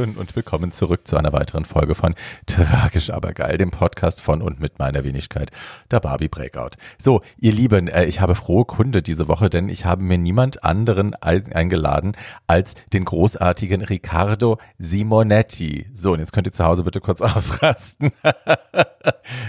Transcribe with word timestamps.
Lieben, 0.00 0.16
und 0.16 0.34
willkommen 0.34 0.72
zurück 0.72 1.06
zu 1.06 1.18
einer 1.18 1.34
weiteren 1.34 1.66
Folge 1.66 1.94
von 1.94 2.14
Tragisch 2.46 3.10
aber 3.10 3.34
geil, 3.34 3.58
dem 3.58 3.70
Podcast 3.70 4.22
von 4.22 4.40
und 4.40 4.58
mit 4.58 4.78
meiner 4.78 5.04
Wenigkeit, 5.04 5.50
der 5.90 6.00
Barbie 6.00 6.28
Breakout. 6.28 6.70
So, 6.98 7.20
ihr 7.38 7.52
Lieben, 7.52 7.86
äh, 7.88 8.06
ich 8.06 8.20
habe 8.20 8.34
frohe 8.34 8.64
Kunde 8.64 9.02
diese 9.02 9.28
Woche, 9.28 9.50
denn 9.50 9.68
ich 9.68 9.84
habe 9.84 10.02
mir 10.02 10.16
niemand 10.16 10.64
anderen 10.64 11.14
eingeladen 11.14 12.16
als 12.46 12.76
den 12.94 13.04
großartigen 13.04 13.82
Riccardo 13.82 14.58
Simonetti. 14.78 15.90
So, 15.92 16.12
und 16.12 16.20
jetzt 16.20 16.32
könnt 16.32 16.46
ihr 16.46 16.52
zu 16.54 16.64
Hause 16.64 16.84
bitte 16.84 17.02
kurz 17.02 17.20
ausrasten. 17.20 18.10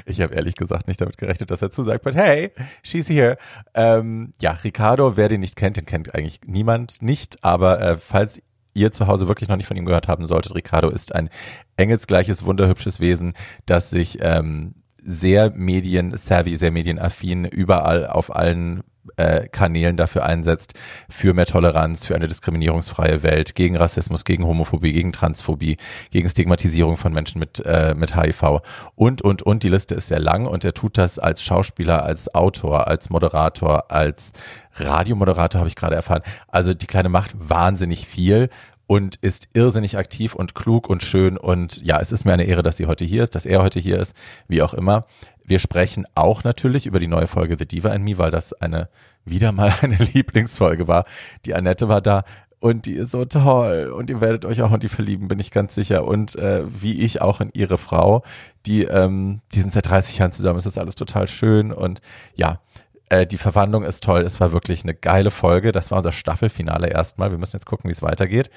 ich 0.06 0.20
habe 0.20 0.36
ehrlich 0.36 0.56
gesagt 0.56 0.90
nicht 0.90 1.00
damit 1.00 1.18
gerechnet, 1.18 1.50
dass 1.50 1.62
er 1.62 1.72
zusagt, 1.72 2.04
but 2.04 2.16
hey, 2.16 2.52
she's 2.84 3.08
here. 3.08 3.38
Ähm, 3.74 4.34
ja, 4.42 4.52
Riccardo, 4.52 5.16
wer 5.16 5.30
den 5.30 5.40
nicht 5.40 5.56
kennt, 5.56 5.78
den 5.78 5.86
kennt 5.86 6.14
eigentlich 6.14 6.42
niemand 6.46 7.02
nicht, 7.02 7.42
aber 7.42 7.80
äh, 7.80 7.98
falls 7.98 8.42
ihr 8.74 8.92
zu 8.92 9.08
Hause 9.08 9.28
wirklich 9.28 9.50
noch 9.50 9.58
nicht 9.58 9.68
von 9.68 9.78
ihm 9.78 9.86
gehört 9.86 10.08
haben 10.08 10.26
solltet, 10.26 10.56
Ricardo 10.56 10.90
ist 10.90 11.14
ein 11.14 11.30
engelsgleiches, 11.78 12.46
wunderhübsches 12.46 13.00
Wesen, 13.00 13.34
das 13.66 13.90
sich 13.90 14.20
ähm, 14.22 14.76
sehr 15.04 15.52
medien-savvy, 15.52 16.56
sehr 16.58 16.72
medienaffin 16.72 17.46
überall 17.46 18.08
auf 18.08 18.36
allen 18.36 18.84
äh, 19.18 19.48
Kanälen 19.48 19.98
dafür 19.98 20.26
einsetzt, 20.26 20.74
für 21.10 21.34
mehr 21.34 21.46
Toleranz, 21.46 22.06
für 22.06 22.16
eine 22.16 22.28
diskriminierungsfreie 22.28 23.24
Welt, 23.24 23.56
gegen 23.56 23.76
Rassismus, 23.76 24.24
gegen 24.24 24.46
Homophobie, 24.46 24.94
gegen 24.94 25.12
Transphobie, 25.12 25.78
gegen 26.12 26.30
Stigmatisierung 26.30 26.98
von 26.98 27.14
Menschen 27.14 27.40
mit, 27.40 27.62
äh, 27.66 27.94
mit 27.96 28.16
HIV 28.16 28.62
und, 28.96 29.22
und, 29.22 29.42
und. 29.42 29.64
Die 29.64 29.70
Liste 29.70 29.96
ist 29.96 30.08
sehr 30.08 30.20
lang 30.20 30.46
und 30.46 30.64
er 30.64 30.74
tut 30.74 30.98
das 30.98 31.20
als 31.20 31.44
Schauspieler, 31.44 32.04
als 32.04 32.34
Autor, 32.34 32.88
als 32.88 33.10
Moderator, 33.10 33.92
als 33.92 34.32
Radiomoderator, 34.76 35.60
habe 35.60 35.68
ich 35.68 35.76
gerade 35.76 35.96
erfahren. 35.96 36.22
Also 36.48 36.74
die 36.74 36.88
Kleine 36.88 37.10
macht 37.10 37.32
wahnsinnig 37.38 38.08
viel 38.08 38.50
und 38.92 39.16
ist 39.16 39.48
irrsinnig 39.54 39.98
aktiv 39.98 40.36
und 40.36 40.54
klug 40.54 40.90
und 40.90 41.02
schön. 41.02 41.38
Und 41.38 41.82
ja, 41.82 42.02
es 42.02 42.12
ist 42.12 42.26
mir 42.26 42.34
eine 42.34 42.44
Ehre, 42.44 42.62
dass 42.62 42.76
sie 42.76 42.88
heute 42.88 43.06
hier 43.06 43.24
ist, 43.24 43.36
dass 43.36 43.46
er 43.46 43.64
heute 43.64 43.80
hier 43.80 43.98
ist, 43.98 44.14
wie 44.50 44.62
auch 44.62 44.74
immer. 44.74 45.06
Wir 45.52 45.60
sprechen 45.60 46.08
auch 46.16 46.46
natürlich 46.46 46.86
über 46.86 47.00
die 47.00 47.10
neue 47.10 47.28
Folge 47.28 47.58
The 47.60 47.66
Diva 47.66 47.90
and 47.90 48.06
Me, 48.06 48.18
weil 48.18 48.32
das 48.32 48.54
eine 48.54 48.88
wieder 49.26 49.52
mal 49.52 49.74
eine 49.82 49.98
Lieblingsfolge 50.14 50.88
war. 50.88 51.04
Die 51.46 51.54
Annette 51.54 51.90
war 51.90 52.00
da 52.00 52.24
und 52.62 52.86
die 52.86 52.94
ist 52.94 53.12
so 53.12 53.26
toll 53.26 53.92
und 53.94 54.10
ihr 54.10 54.22
werdet 54.22 54.46
euch 54.46 54.62
auch 54.62 54.72
in 54.72 54.80
die 54.80 54.88
verlieben, 54.88 55.28
bin 55.28 55.40
ich 55.40 55.52
ganz 55.52 55.76
sicher. 55.76 56.06
Und 56.06 56.38
äh, 56.38 56.64
wie 56.70 57.02
ich 57.02 57.22
auch 57.22 57.42
in 57.42 57.50
ihre 57.52 57.78
Frau, 57.78 58.24
die, 58.66 58.84
ähm, 58.84 59.42
die 59.54 59.60
sind 59.60 59.74
seit 59.74 59.90
30 59.90 60.20
Jahren 60.20 60.32
zusammen, 60.32 60.58
es 60.58 60.66
ist 60.66 60.78
alles 60.78 60.96
total 60.96 61.28
schön 61.28 61.74
und 61.74 62.00
ja, 62.34 62.62
äh, 63.10 63.28
die 63.28 63.36
Verwandlung 63.36 63.84
ist 63.84 64.06
toll. 64.06 64.22
Es 64.22 64.40
war 64.40 64.54
wirklich 64.54 64.84
eine 64.84 64.94
geile 64.94 65.32
Folge. 65.32 65.74
Das 65.74 65.92
war 65.92 65.98
unser 65.98 66.14
Staffelfinale 66.14 66.88
erstmal. 66.88 67.30
Wir 67.30 67.38
müssen 67.38 67.58
jetzt 67.58 67.66
gucken, 67.66 67.90
wie 67.90 67.94
es 67.94 68.02
weitergeht. 68.02 68.50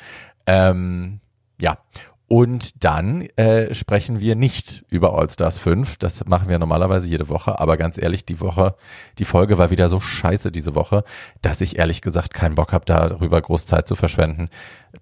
Ähm, 0.47 1.19
ja. 1.61 1.77
Und 2.27 2.85
dann 2.85 3.23
äh, 3.37 3.75
sprechen 3.75 4.19
wir 4.19 4.35
nicht 4.35 4.85
über 4.89 5.17
All 5.19 5.29
Stars 5.29 5.59
5. 5.59 5.99
Das 5.99 6.25
machen 6.25 6.49
wir 6.49 6.59
normalerweise 6.59 7.07
jede 7.07 7.29
Woche. 7.29 7.61
Aber 7.61 7.77
ganz 7.77 7.99
ehrlich, 7.99 8.25
die 8.25 8.41
Woche, 8.41 8.77
die 9.19 9.27
Folge 9.27 9.59
war 9.59 9.71
wieder 9.71 9.91
so 9.91 10.01
scheiße 10.01 10.51
diese 10.51 10.75
Woche, 10.75 11.05
dass 11.43 11.61
ich 11.61 11.79
ehrlich 11.79 12.01
gesagt 12.01 12.33
keinen 12.33 12.55
Bock 12.55 12.73
habe, 12.73 12.87
darüber 12.87 13.43
groß 13.43 13.67
Zeit 13.67 13.87
zu 13.87 13.95
verschwenden, 13.95 14.49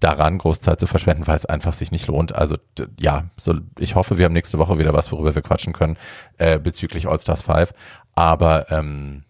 daran 0.00 0.38
groß 0.38 0.60
Zeit 0.60 0.81
zu 0.81 0.88
verschwenden, 0.88 1.28
weil 1.28 1.37
es 1.37 1.47
einfach 1.47 1.72
sich 1.72 1.93
nicht 1.93 2.09
lohnt. 2.09 2.34
Also 2.34 2.56
ja, 2.99 3.25
so, 3.37 3.54
ich 3.78 3.94
hoffe, 3.94 4.19
wir 4.19 4.25
haben 4.25 4.33
nächste 4.33 4.59
Woche 4.59 4.78
wieder 4.78 4.93
was, 4.93 5.12
worüber 5.12 5.33
wir 5.33 5.43
quatschen 5.43 5.72
können 5.72 5.97
äh, 6.39 6.59
bezüglich 6.59 7.06
All 7.06 7.21
Stars 7.21 7.43
5. 7.43 7.72
Aber 8.16 8.71
ähm, 8.72 9.22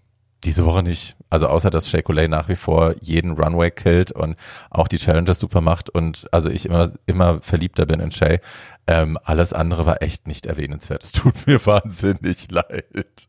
diese 0.44 0.64
Woche 0.64 0.82
nicht. 0.82 1.16
Also 1.30 1.47
außer 1.47 1.70
dass 1.70 1.88
Shea 1.88 2.03
Coulee 2.03 2.28
nach 2.28 2.48
wie 2.48 2.56
vor 2.56 2.94
jeden 3.00 3.32
Runway 3.32 3.70
killt 3.70 4.12
und 4.12 4.36
auch 4.70 4.88
die 4.88 4.98
Challenges 4.98 5.38
super 5.38 5.60
macht 5.60 5.88
und 5.88 6.28
also 6.32 6.50
ich 6.50 6.66
immer, 6.66 6.92
immer 7.06 7.41
verliebter 7.41 7.86
bin 7.86 8.00
in 8.00 8.10
Shea. 8.10 8.38
Ähm, 8.86 9.16
alles 9.22 9.53
andere 9.53 9.86
war 9.86 10.03
echt 10.03 10.26
nicht 10.26 10.47
erwähnenswert. 10.47 11.04
Es 11.04 11.12
tut 11.12 11.47
mir 11.47 11.64
wahnsinnig 11.66 12.50
leid. 12.50 13.28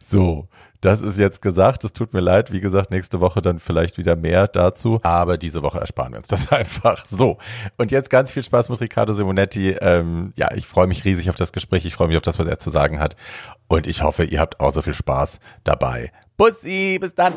So, 0.00 0.48
das 0.82 1.00
ist 1.00 1.18
jetzt 1.18 1.42
gesagt. 1.42 1.84
Es 1.84 1.92
tut 1.92 2.12
mir 2.12 2.20
leid. 2.20 2.52
Wie 2.52 2.60
gesagt, 2.60 2.90
nächste 2.90 3.20
Woche 3.20 3.40
dann 3.40 3.58
vielleicht 3.58 3.98
wieder 3.98 4.16
mehr 4.16 4.48
dazu. 4.48 5.00
Aber 5.02 5.38
diese 5.38 5.62
Woche 5.62 5.78
ersparen 5.78 6.12
wir 6.12 6.18
uns 6.18 6.28
das 6.28 6.50
einfach. 6.52 7.06
So. 7.06 7.38
Und 7.78 7.90
jetzt 7.90 8.10
ganz 8.10 8.30
viel 8.30 8.42
Spaß 8.42 8.68
mit 8.68 8.80
Riccardo 8.80 9.12
Simonetti. 9.12 9.76
Ähm, 9.80 10.32
ja, 10.36 10.52
ich 10.54 10.66
freue 10.66 10.88
mich 10.88 11.04
riesig 11.04 11.30
auf 11.30 11.36
das 11.36 11.52
Gespräch. 11.52 11.84
Ich 11.84 11.94
freue 11.94 12.08
mich 12.08 12.16
auf 12.16 12.22
das, 12.22 12.38
was 12.38 12.46
er 12.46 12.58
zu 12.58 12.70
sagen 12.70 12.98
hat. 12.98 13.16
Und 13.68 13.86
ich 13.86 14.02
hoffe, 14.02 14.24
ihr 14.24 14.40
habt 14.40 14.60
auch 14.60 14.72
so 14.72 14.82
viel 14.82 14.94
Spaß 14.94 15.38
dabei. 15.64 16.10
Bussi, 16.36 16.98
bis 17.00 17.14
dann. 17.14 17.34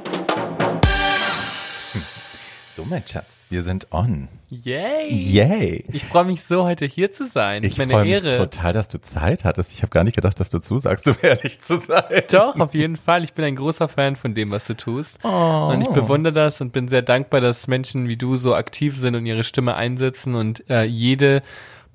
So, 2.76 2.84
mein 2.84 3.04
Schatz, 3.08 3.46
wir 3.50 3.64
sind 3.64 3.88
on. 3.92 4.28
Yay! 4.50 5.08
Yay! 5.10 5.86
Ich 5.94 6.04
freue 6.04 6.26
mich 6.26 6.44
so, 6.44 6.66
heute 6.66 6.86
hier 6.86 7.14
zu 7.14 7.26
sein. 7.26 7.64
Ich 7.64 7.76
freue 7.76 7.88
mich 7.88 8.24
Ehre. 8.24 8.38
total, 8.38 8.74
dass 8.74 8.90
du 8.90 9.00
Zeit 9.00 9.46
hattest. 9.46 9.72
Ich 9.72 9.82
habe 9.82 9.92
gar 9.92 10.04
nicht 10.04 10.16
gedacht, 10.16 10.40
dass 10.40 10.50
du 10.50 10.60
zusagst, 10.60 11.08
um 11.10 11.16
ehrlich 11.22 11.62
zu 11.62 11.78
sein. 11.78 12.24
Doch, 12.32 12.60
auf 12.60 12.74
jeden 12.74 12.98
Fall. 12.98 13.24
Ich 13.24 13.34
bin 13.34 13.46
ein 13.46 13.56
großer 13.56 13.88
Fan 13.88 14.18
von 14.18 14.36
dem, 14.36 14.52
was 14.52 14.66
du 14.66 14.76
tust. 14.76 15.20
Oh. 15.24 15.70
Und 15.72 15.82
ich 15.82 15.88
bewundere 15.90 16.34
das 16.34 16.60
und 16.60 16.74
bin 16.74 16.90
sehr 16.90 17.02
dankbar, 17.02 17.40
dass 17.40 17.68
Menschen 17.68 18.10
wie 18.10 18.18
du 18.18 18.36
so 18.36 18.56
aktiv 18.56 18.98
sind 18.98 19.16
und 19.16 19.26
ihre 19.26 19.46
Stimme 19.46 19.76
einsetzen 19.76 20.36
und 20.36 20.70
äh, 20.70 20.84
jede 20.84 21.44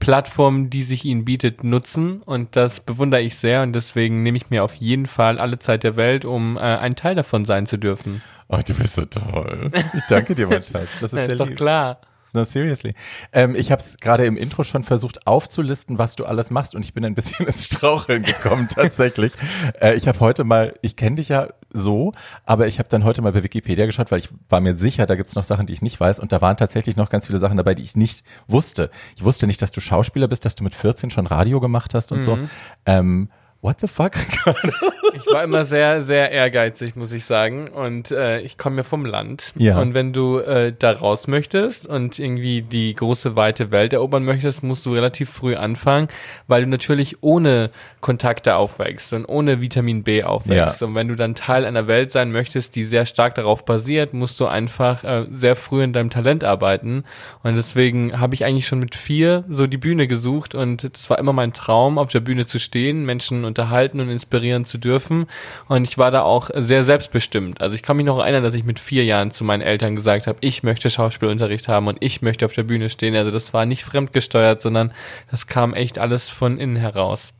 Plattform, 0.00 0.70
die 0.70 0.82
sich 0.82 1.04
ihnen 1.04 1.24
bietet, 1.24 1.62
nutzen. 1.62 2.22
Und 2.22 2.56
das 2.56 2.80
bewundere 2.80 3.20
ich 3.20 3.36
sehr 3.36 3.62
und 3.62 3.72
deswegen 3.74 4.22
nehme 4.22 4.36
ich 4.36 4.50
mir 4.50 4.64
auf 4.64 4.74
jeden 4.74 5.06
Fall 5.06 5.38
alle 5.38 5.58
Zeit 5.58 5.84
der 5.84 5.96
Welt, 5.96 6.24
um 6.24 6.56
äh, 6.56 6.60
ein 6.60 6.96
Teil 6.96 7.14
davon 7.14 7.44
sein 7.44 7.66
zu 7.66 7.76
dürfen. 7.76 8.22
Oh, 8.48 8.58
du 8.66 8.74
bist 8.74 8.94
so 8.94 9.04
toll. 9.04 9.70
Ich 9.96 10.02
danke 10.08 10.34
dir, 10.34 10.48
mein 10.48 10.62
Schatz. 10.62 10.88
Das 11.00 11.02
ist, 11.02 11.12
Na, 11.12 11.18
sehr 11.20 11.30
ist 11.30 11.38
doch 11.38 11.46
lieb. 11.46 11.56
klar. 11.56 12.00
No, 12.32 12.44
seriously. 12.44 12.94
Ähm, 13.32 13.56
ich 13.56 13.72
habe 13.72 13.82
es 13.82 13.96
gerade 13.98 14.24
im 14.24 14.36
Intro 14.36 14.62
schon 14.62 14.84
versucht 14.84 15.26
aufzulisten, 15.26 15.98
was 15.98 16.14
du 16.16 16.24
alles 16.24 16.50
machst 16.50 16.74
und 16.76 16.84
ich 16.84 16.94
bin 16.94 17.04
ein 17.04 17.14
bisschen 17.14 17.46
ins 17.48 17.66
Straucheln 17.66 18.22
gekommen 18.22 18.68
tatsächlich. 18.68 19.32
äh, 19.80 19.94
ich 19.96 20.06
habe 20.08 20.20
heute 20.20 20.44
mal, 20.44 20.74
ich 20.82 20.96
kenne 20.96 21.16
dich 21.16 21.28
ja 21.28 21.48
so, 21.72 22.12
aber 22.44 22.66
ich 22.66 22.78
habe 22.78 22.88
dann 22.88 23.04
heute 23.04 23.22
mal 23.22 23.32
bei 23.32 23.42
Wikipedia 23.42 23.86
geschaut, 23.86 24.10
weil 24.10 24.18
ich 24.18 24.28
war 24.48 24.60
mir 24.60 24.76
sicher, 24.76 25.06
da 25.06 25.14
gibt's 25.14 25.34
noch 25.34 25.44
Sachen, 25.44 25.66
die 25.66 25.72
ich 25.72 25.82
nicht 25.82 25.98
weiß 25.98 26.18
und 26.18 26.32
da 26.32 26.40
waren 26.40 26.56
tatsächlich 26.56 26.96
noch 26.96 27.10
ganz 27.10 27.26
viele 27.26 27.38
Sachen 27.38 27.56
dabei, 27.56 27.74
die 27.74 27.82
ich 27.82 27.96
nicht 27.96 28.24
wusste. 28.48 28.90
Ich 29.16 29.24
wusste 29.24 29.46
nicht, 29.46 29.62
dass 29.62 29.72
du 29.72 29.80
Schauspieler 29.80 30.28
bist, 30.28 30.44
dass 30.44 30.54
du 30.54 30.64
mit 30.64 30.74
14 30.74 31.10
schon 31.10 31.26
Radio 31.26 31.60
gemacht 31.60 31.94
hast 31.94 32.12
und 32.12 32.22
so. 32.22 32.38
Ähm, 32.86 33.28
what 33.60 33.80
the 33.80 33.88
fuck? 33.88 34.16
Ich 35.12 35.26
war 35.32 35.44
immer 35.44 35.64
sehr, 35.64 36.02
sehr 36.02 36.30
ehrgeizig, 36.30 36.96
muss 36.96 37.12
ich 37.12 37.24
sagen. 37.24 37.68
Und 37.68 38.10
äh, 38.10 38.40
ich 38.40 38.58
komme 38.58 38.78
ja 38.78 38.82
vom 38.82 39.04
Land. 39.04 39.52
Ja. 39.56 39.78
Und 39.78 39.94
wenn 39.94 40.12
du 40.12 40.38
äh, 40.38 40.72
da 40.76 40.92
raus 40.92 41.26
möchtest 41.26 41.86
und 41.86 42.18
irgendwie 42.18 42.62
die 42.62 42.94
große, 42.94 43.36
weite 43.36 43.70
Welt 43.70 43.92
erobern 43.92 44.24
möchtest, 44.24 44.62
musst 44.62 44.86
du 44.86 44.94
relativ 44.94 45.30
früh 45.30 45.56
anfangen, 45.56 46.08
weil 46.46 46.64
du 46.64 46.68
natürlich 46.68 47.22
ohne 47.22 47.70
Kontakte 48.00 48.56
aufwächst 48.56 49.12
und 49.12 49.26
ohne 49.26 49.60
Vitamin 49.60 50.04
B 50.04 50.22
aufwächst. 50.22 50.80
Ja. 50.80 50.86
Und 50.86 50.94
wenn 50.94 51.08
du 51.08 51.16
dann 51.16 51.34
Teil 51.34 51.64
einer 51.64 51.86
Welt 51.86 52.10
sein 52.10 52.30
möchtest, 52.32 52.76
die 52.76 52.84
sehr 52.84 53.06
stark 53.06 53.34
darauf 53.34 53.64
basiert, 53.64 54.14
musst 54.14 54.38
du 54.40 54.46
einfach 54.46 55.04
äh, 55.04 55.26
sehr 55.32 55.56
früh 55.56 55.82
in 55.82 55.92
deinem 55.92 56.10
Talent 56.10 56.44
arbeiten. 56.44 57.04
Und 57.42 57.56
deswegen 57.56 58.20
habe 58.20 58.34
ich 58.34 58.44
eigentlich 58.44 58.66
schon 58.66 58.80
mit 58.80 58.94
vier 58.94 59.44
so 59.48 59.66
die 59.66 59.76
Bühne 59.76 60.06
gesucht 60.06 60.54
und 60.54 60.84
das 60.94 61.10
war 61.10 61.18
immer 61.18 61.32
mein 61.32 61.52
Traum, 61.52 61.98
auf 61.98 62.10
der 62.10 62.20
Bühne 62.20 62.46
zu 62.46 62.58
stehen, 62.58 63.04
Menschen 63.04 63.44
unterhalten 63.50 64.00
und 64.00 64.08
inspirieren 64.08 64.64
zu 64.64 64.78
dürfen. 64.78 65.26
Und 65.68 65.84
ich 65.84 65.98
war 65.98 66.10
da 66.10 66.22
auch 66.22 66.50
sehr 66.54 66.82
selbstbestimmt. 66.82 67.60
Also 67.60 67.74
ich 67.74 67.82
kann 67.82 67.96
mich 67.96 68.06
noch 68.06 68.18
erinnern, 68.18 68.42
dass 68.42 68.54
ich 68.54 68.64
mit 68.64 68.80
vier 68.80 69.04
Jahren 69.04 69.30
zu 69.30 69.44
meinen 69.44 69.60
Eltern 69.60 69.96
gesagt 69.96 70.26
habe, 70.26 70.38
ich 70.40 70.62
möchte 70.62 70.88
Schauspielunterricht 70.88 71.68
haben 71.68 71.86
und 71.86 71.98
ich 72.00 72.22
möchte 72.22 72.44
auf 72.44 72.52
der 72.52 72.62
Bühne 72.62 72.88
stehen. 72.88 73.14
Also 73.14 73.30
das 73.30 73.52
war 73.52 73.66
nicht 73.66 73.84
fremdgesteuert, 73.84 74.62
sondern 74.62 74.92
das 75.30 75.46
kam 75.46 75.74
echt 75.74 75.98
alles 75.98 76.30
von 76.30 76.58
innen 76.58 76.76
heraus. 76.76 77.32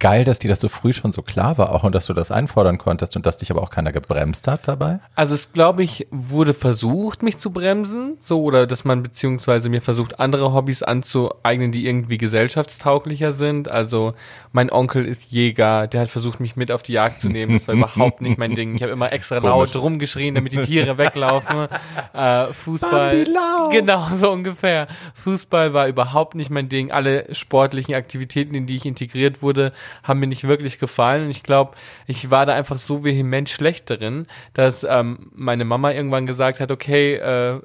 Geil, 0.00 0.24
dass 0.24 0.38
dir 0.38 0.48
das 0.48 0.60
so 0.60 0.70
früh 0.70 0.94
schon 0.94 1.12
so 1.12 1.20
klar 1.20 1.58
war 1.58 1.74
auch 1.74 1.84
und 1.84 1.94
dass 1.94 2.06
du 2.06 2.14
das 2.14 2.30
einfordern 2.30 2.78
konntest 2.78 3.16
und 3.16 3.26
dass 3.26 3.36
dich 3.36 3.50
aber 3.50 3.60
auch 3.60 3.68
keiner 3.68 3.92
gebremst 3.92 4.48
hat 4.48 4.66
dabei. 4.66 4.98
Also 5.14 5.34
es 5.34 5.52
glaube 5.52 5.82
ich 5.82 6.06
wurde 6.10 6.54
versucht, 6.54 7.22
mich 7.22 7.36
zu 7.36 7.50
bremsen, 7.50 8.16
so 8.22 8.42
oder 8.42 8.66
dass 8.66 8.86
man 8.86 9.02
beziehungsweise 9.02 9.68
mir 9.68 9.82
versucht, 9.82 10.18
andere 10.18 10.54
Hobbys 10.54 10.82
anzueignen, 10.82 11.70
die 11.70 11.86
irgendwie 11.86 12.16
gesellschaftstauglicher 12.16 13.32
sind. 13.32 13.70
Also 13.70 14.14
mein 14.52 14.72
Onkel 14.72 15.04
ist 15.04 15.32
Jäger, 15.32 15.86
der 15.86 16.00
hat 16.00 16.08
versucht, 16.08 16.40
mich 16.40 16.56
mit 16.56 16.72
auf 16.72 16.82
die 16.82 16.94
Jagd 16.94 17.20
zu 17.20 17.28
nehmen. 17.28 17.58
Das 17.58 17.68
war 17.68 17.74
überhaupt 17.74 18.22
nicht 18.22 18.38
mein 18.38 18.54
Ding. 18.54 18.74
Ich 18.76 18.82
habe 18.82 18.92
immer 18.92 19.12
extra 19.12 19.36
laut 19.36 19.76
rumgeschrien, 19.76 20.34
damit 20.34 20.52
die 20.52 20.62
Tiere 20.62 20.96
weglaufen. 20.96 21.68
Äh, 22.12 22.46
Fußball, 22.46 23.26
genau 23.70 24.08
so 24.10 24.30
ungefähr. 24.30 24.88
Fußball 25.14 25.74
war 25.74 25.86
überhaupt 25.86 26.34
nicht 26.34 26.50
mein 26.50 26.68
Ding. 26.68 26.90
Alle 26.90 27.32
sportlichen 27.34 27.94
Aktivitäten, 27.94 28.54
in 28.54 28.66
die 28.66 28.76
ich 28.76 28.86
integriert 28.86 29.42
wurde, 29.42 29.72
haben 30.02 30.20
mir 30.20 30.26
nicht 30.26 30.44
wirklich 30.46 30.78
gefallen. 30.78 31.24
Und 31.24 31.30
ich 31.30 31.42
glaube, 31.42 31.72
ich 32.06 32.30
war 32.30 32.46
da 32.46 32.54
einfach 32.54 32.78
so 32.78 33.04
vehement 33.04 33.48
schlecht 33.48 33.90
darin, 33.90 34.26
dass 34.54 34.84
ähm, 34.88 35.30
meine 35.34 35.64
Mama 35.64 35.92
irgendwann 35.92 36.26
gesagt 36.26 36.60
hat, 36.60 36.70
okay, 36.70 37.14
äh, 37.14 37.56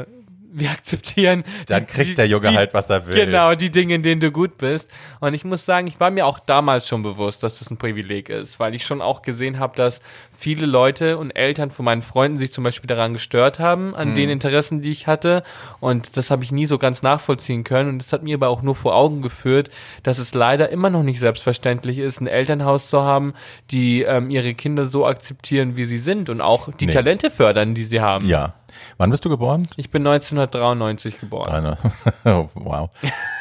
äh, 0.00 0.06
wir 0.52 0.70
akzeptieren. 0.72 1.44
Dann 1.66 1.86
die- 1.86 1.92
kriegt 1.92 2.18
der 2.18 2.26
Junge 2.26 2.48
die, 2.48 2.56
halt, 2.56 2.74
was 2.74 2.90
er 2.90 3.06
will. 3.06 3.14
Genau, 3.14 3.54
die 3.54 3.70
Dinge, 3.70 3.94
in 3.94 4.02
denen 4.02 4.20
du 4.20 4.32
gut 4.32 4.58
bist. 4.58 4.90
Und 5.20 5.34
ich 5.34 5.44
muss 5.44 5.64
sagen, 5.64 5.86
ich 5.86 6.00
war 6.00 6.10
mir 6.10 6.26
auch 6.26 6.40
damals 6.40 6.88
schon 6.88 7.02
bewusst, 7.04 7.42
dass 7.44 7.60
das 7.60 7.70
ein 7.70 7.76
Privileg 7.76 8.28
ist, 8.28 8.58
weil 8.58 8.74
ich 8.74 8.84
schon 8.84 9.00
auch 9.00 9.22
gesehen 9.22 9.60
habe, 9.60 9.76
dass 9.76 10.00
viele 10.40 10.64
Leute 10.66 11.18
und 11.18 11.30
Eltern 11.32 11.70
von 11.70 11.84
meinen 11.84 12.02
Freunden 12.02 12.38
sich 12.38 12.52
zum 12.52 12.64
Beispiel 12.64 12.88
daran 12.88 13.12
gestört 13.12 13.58
haben, 13.58 13.94
an 13.94 14.14
den 14.14 14.30
Interessen, 14.30 14.80
die 14.80 14.90
ich 14.90 15.06
hatte. 15.06 15.42
Und 15.80 16.16
das 16.16 16.30
habe 16.30 16.42
ich 16.44 16.50
nie 16.50 16.64
so 16.66 16.78
ganz 16.78 17.02
nachvollziehen 17.02 17.62
können. 17.62 17.90
Und 17.90 17.98
das 18.02 18.12
hat 18.12 18.22
mir 18.22 18.36
aber 18.36 18.48
auch 18.48 18.62
nur 18.62 18.74
vor 18.74 18.94
Augen 18.94 19.20
geführt, 19.22 19.70
dass 20.02 20.18
es 20.18 20.34
leider 20.34 20.70
immer 20.70 20.88
noch 20.88 21.02
nicht 21.02 21.20
selbstverständlich 21.20 21.98
ist, 21.98 22.20
ein 22.20 22.26
Elternhaus 22.26 22.88
zu 22.88 23.02
haben, 23.02 23.34
die 23.70 24.02
ähm, 24.02 24.30
ihre 24.30 24.54
Kinder 24.54 24.86
so 24.86 25.06
akzeptieren, 25.06 25.76
wie 25.76 25.84
sie 25.84 25.98
sind 25.98 26.30
und 26.30 26.40
auch 26.40 26.70
die 26.72 26.86
Nee. 26.86 26.92
Talente 26.92 27.30
fördern, 27.30 27.74
die 27.74 27.84
sie 27.84 28.00
haben. 28.00 28.26
Ja. 28.26 28.54
Wann 28.98 29.10
bist 29.10 29.24
du 29.24 29.28
geboren? 29.28 29.68
Ich 29.76 29.90
bin 29.90 30.06
1993 30.06 31.20
geboren. 31.20 31.76
Oh, 32.24 32.48
wow. 32.54 32.90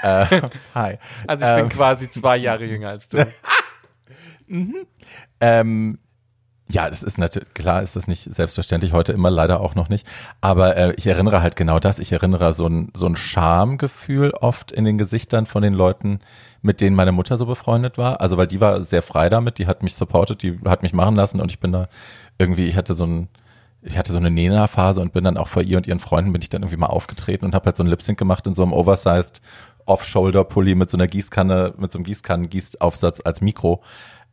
äh, 0.03 0.41
hi. 0.75 0.97
Also 1.27 1.45
ich 1.45 1.51
Ähm, 1.51 1.67
bin 1.67 1.69
quasi 1.77 2.09
zwei 2.09 2.37
Jahre 2.37 2.65
jünger 2.65 2.89
als 2.89 3.07
du. 3.07 3.25
Ähm, 5.41 5.99
ja, 6.71 6.87
das 6.87 7.01
ist 7.01 7.17
natürlich, 7.17 7.51
klar 7.55 7.81
ist 7.81 7.95
das 7.95 8.07
nicht 8.07 8.23
selbstverständlich, 8.23 8.93
heute 8.93 9.11
immer 9.11 9.31
leider 9.31 9.59
auch 9.59 9.73
noch 9.73 9.89
nicht. 9.89 10.05
Aber 10.39 10.77
äh, 10.77 10.93
ich 10.97 11.07
erinnere 11.07 11.41
halt 11.41 11.55
genau 11.55 11.79
das. 11.79 11.97
Ich 11.97 12.11
erinnere 12.11 12.53
so 12.53 12.67
ein, 12.67 12.91
so 12.93 13.07
ein 13.07 13.15
Schamgefühl 13.15 14.31
oft 14.31 14.71
in 14.71 14.85
den 14.85 14.99
Gesichtern 14.99 15.47
von 15.47 15.63
den 15.63 15.73
Leuten, 15.73 16.19
mit 16.61 16.79
denen 16.79 16.95
meine 16.95 17.11
Mutter 17.11 17.37
so 17.37 17.47
befreundet 17.47 17.97
war. 17.97 18.21
Also 18.21 18.37
weil 18.37 18.45
die 18.45 18.61
war 18.61 18.83
sehr 18.83 19.01
frei 19.01 19.29
damit, 19.29 19.57
die 19.57 19.65
hat 19.65 19.81
mich 19.81 19.95
supportet, 19.95 20.43
die 20.43 20.59
hat 20.65 20.83
mich 20.83 20.93
machen 20.93 21.15
lassen 21.15 21.41
und 21.41 21.51
ich 21.51 21.59
bin 21.59 21.71
da 21.71 21.89
irgendwie, 22.37 22.67
ich 22.67 22.75
hatte 22.75 22.93
so 22.93 23.05
ein, 23.05 23.29
ich 23.81 23.97
hatte 23.97 24.11
so 24.11 24.19
eine 24.19 24.29
Nena-Phase 24.29 25.01
und 25.01 25.11
bin 25.11 25.23
dann 25.23 25.37
auch 25.37 25.47
vor 25.47 25.63
ihr 25.63 25.77
und 25.77 25.87
ihren 25.87 25.99
Freunden 25.99 26.33
bin 26.33 26.41
ich 26.41 26.49
dann 26.49 26.61
irgendwie 26.61 26.77
mal 26.77 26.87
aufgetreten 26.87 27.45
und 27.45 27.55
habe 27.55 27.65
halt 27.65 27.77
so 27.77 27.83
ein 27.83 27.87
Lip-Sync 27.87 28.19
gemacht 28.19 28.45
in 28.45 28.53
so 28.53 28.61
einem 28.61 28.73
oversized 28.73 29.41
Off-Shoulder-Pulli 29.85 30.75
mit 30.75 30.91
so 30.91 30.97
einer 30.97 31.07
Gießkanne, 31.07 31.73
mit 31.77 31.91
so 31.91 31.97
einem 31.97 32.05
Gießkannen-Gießaufsatz 32.05 33.21
als 33.25 33.41
Mikro. 33.41 33.81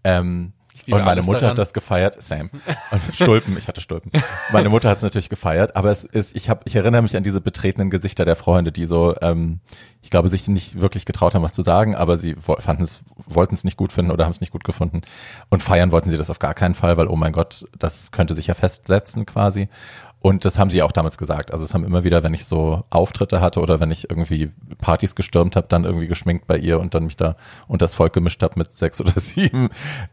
Ähm, 0.04 0.52
und 0.94 1.04
meine 1.04 1.22
Mutter 1.22 1.40
daran. 1.40 1.50
hat 1.50 1.58
das 1.58 1.72
gefeiert, 1.72 2.22
Sam. 2.22 2.50
Und 2.90 3.02
Stulpen, 3.14 3.56
ich 3.56 3.68
hatte 3.68 3.80
Stulpen. 3.80 4.10
Meine 4.52 4.68
Mutter 4.68 4.88
hat 4.88 4.98
es 4.98 5.02
natürlich 5.02 5.28
gefeiert, 5.28 5.76
aber 5.76 5.90
es 5.90 6.04
ist, 6.04 6.36
ich 6.36 6.48
habe, 6.48 6.62
ich 6.64 6.76
erinnere 6.76 7.02
mich 7.02 7.16
an 7.16 7.22
diese 7.22 7.40
betretenen 7.40 7.90
Gesichter 7.90 8.24
der 8.24 8.36
Freunde, 8.36 8.72
die 8.72 8.86
so, 8.86 9.14
ähm, 9.20 9.60
ich 10.02 10.10
glaube, 10.10 10.28
sich 10.28 10.46
nicht 10.48 10.80
wirklich 10.80 11.04
getraut 11.04 11.34
haben, 11.34 11.42
was 11.42 11.52
zu 11.52 11.62
sagen, 11.62 11.96
aber 11.96 12.16
sie 12.16 12.36
fanden 12.36 12.84
es, 12.84 13.00
wollten 13.26 13.54
es 13.54 13.64
nicht 13.64 13.76
gut 13.76 13.92
finden 13.92 14.10
oder 14.10 14.24
haben 14.24 14.32
es 14.32 14.40
nicht 14.40 14.52
gut 14.52 14.64
gefunden. 14.64 15.02
Und 15.50 15.62
feiern 15.62 15.90
wollten 15.90 16.10
sie 16.10 16.16
das 16.16 16.30
auf 16.30 16.38
gar 16.38 16.54
keinen 16.54 16.74
Fall, 16.74 16.96
weil, 16.96 17.08
oh 17.08 17.16
mein 17.16 17.32
Gott, 17.32 17.66
das 17.78 18.12
könnte 18.12 18.34
sich 18.34 18.46
ja 18.46 18.54
festsetzen 18.54 19.26
quasi. 19.26 19.68
Und 20.20 20.44
das 20.44 20.58
haben 20.58 20.70
sie 20.70 20.82
auch 20.82 20.92
damals 20.92 21.18
gesagt. 21.18 21.52
Also 21.52 21.64
es 21.64 21.72
haben 21.72 21.84
immer 21.84 22.02
wieder, 22.02 22.22
wenn 22.22 22.34
ich 22.34 22.46
so 22.46 22.84
Auftritte 22.90 23.40
hatte 23.40 23.60
oder 23.60 23.80
wenn 23.80 23.90
ich 23.90 24.10
irgendwie 24.10 24.50
Partys 24.78 25.14
gestürmt 25.14 25.54
habe, 25.54 25.68
dann 25.68 25.84
irgendwie 25.84 26.08
geschminkt 26.08 26.46
bei 26.46 26.58
ihr 26.58 26.80
und 26.80 26.94
dann 26.94 27.04
mich 27.04 27.16
da 27.16 27.36
und 27.68 27.80
das 27.80 27.94
Volk 27.94 28.12
gemischt 28.12 28.42
habe 28.42 28.54
mit 28.58 28.72
sechs 28.72 29.00
oder 29.00 29.12
sieben, 29.12 29.68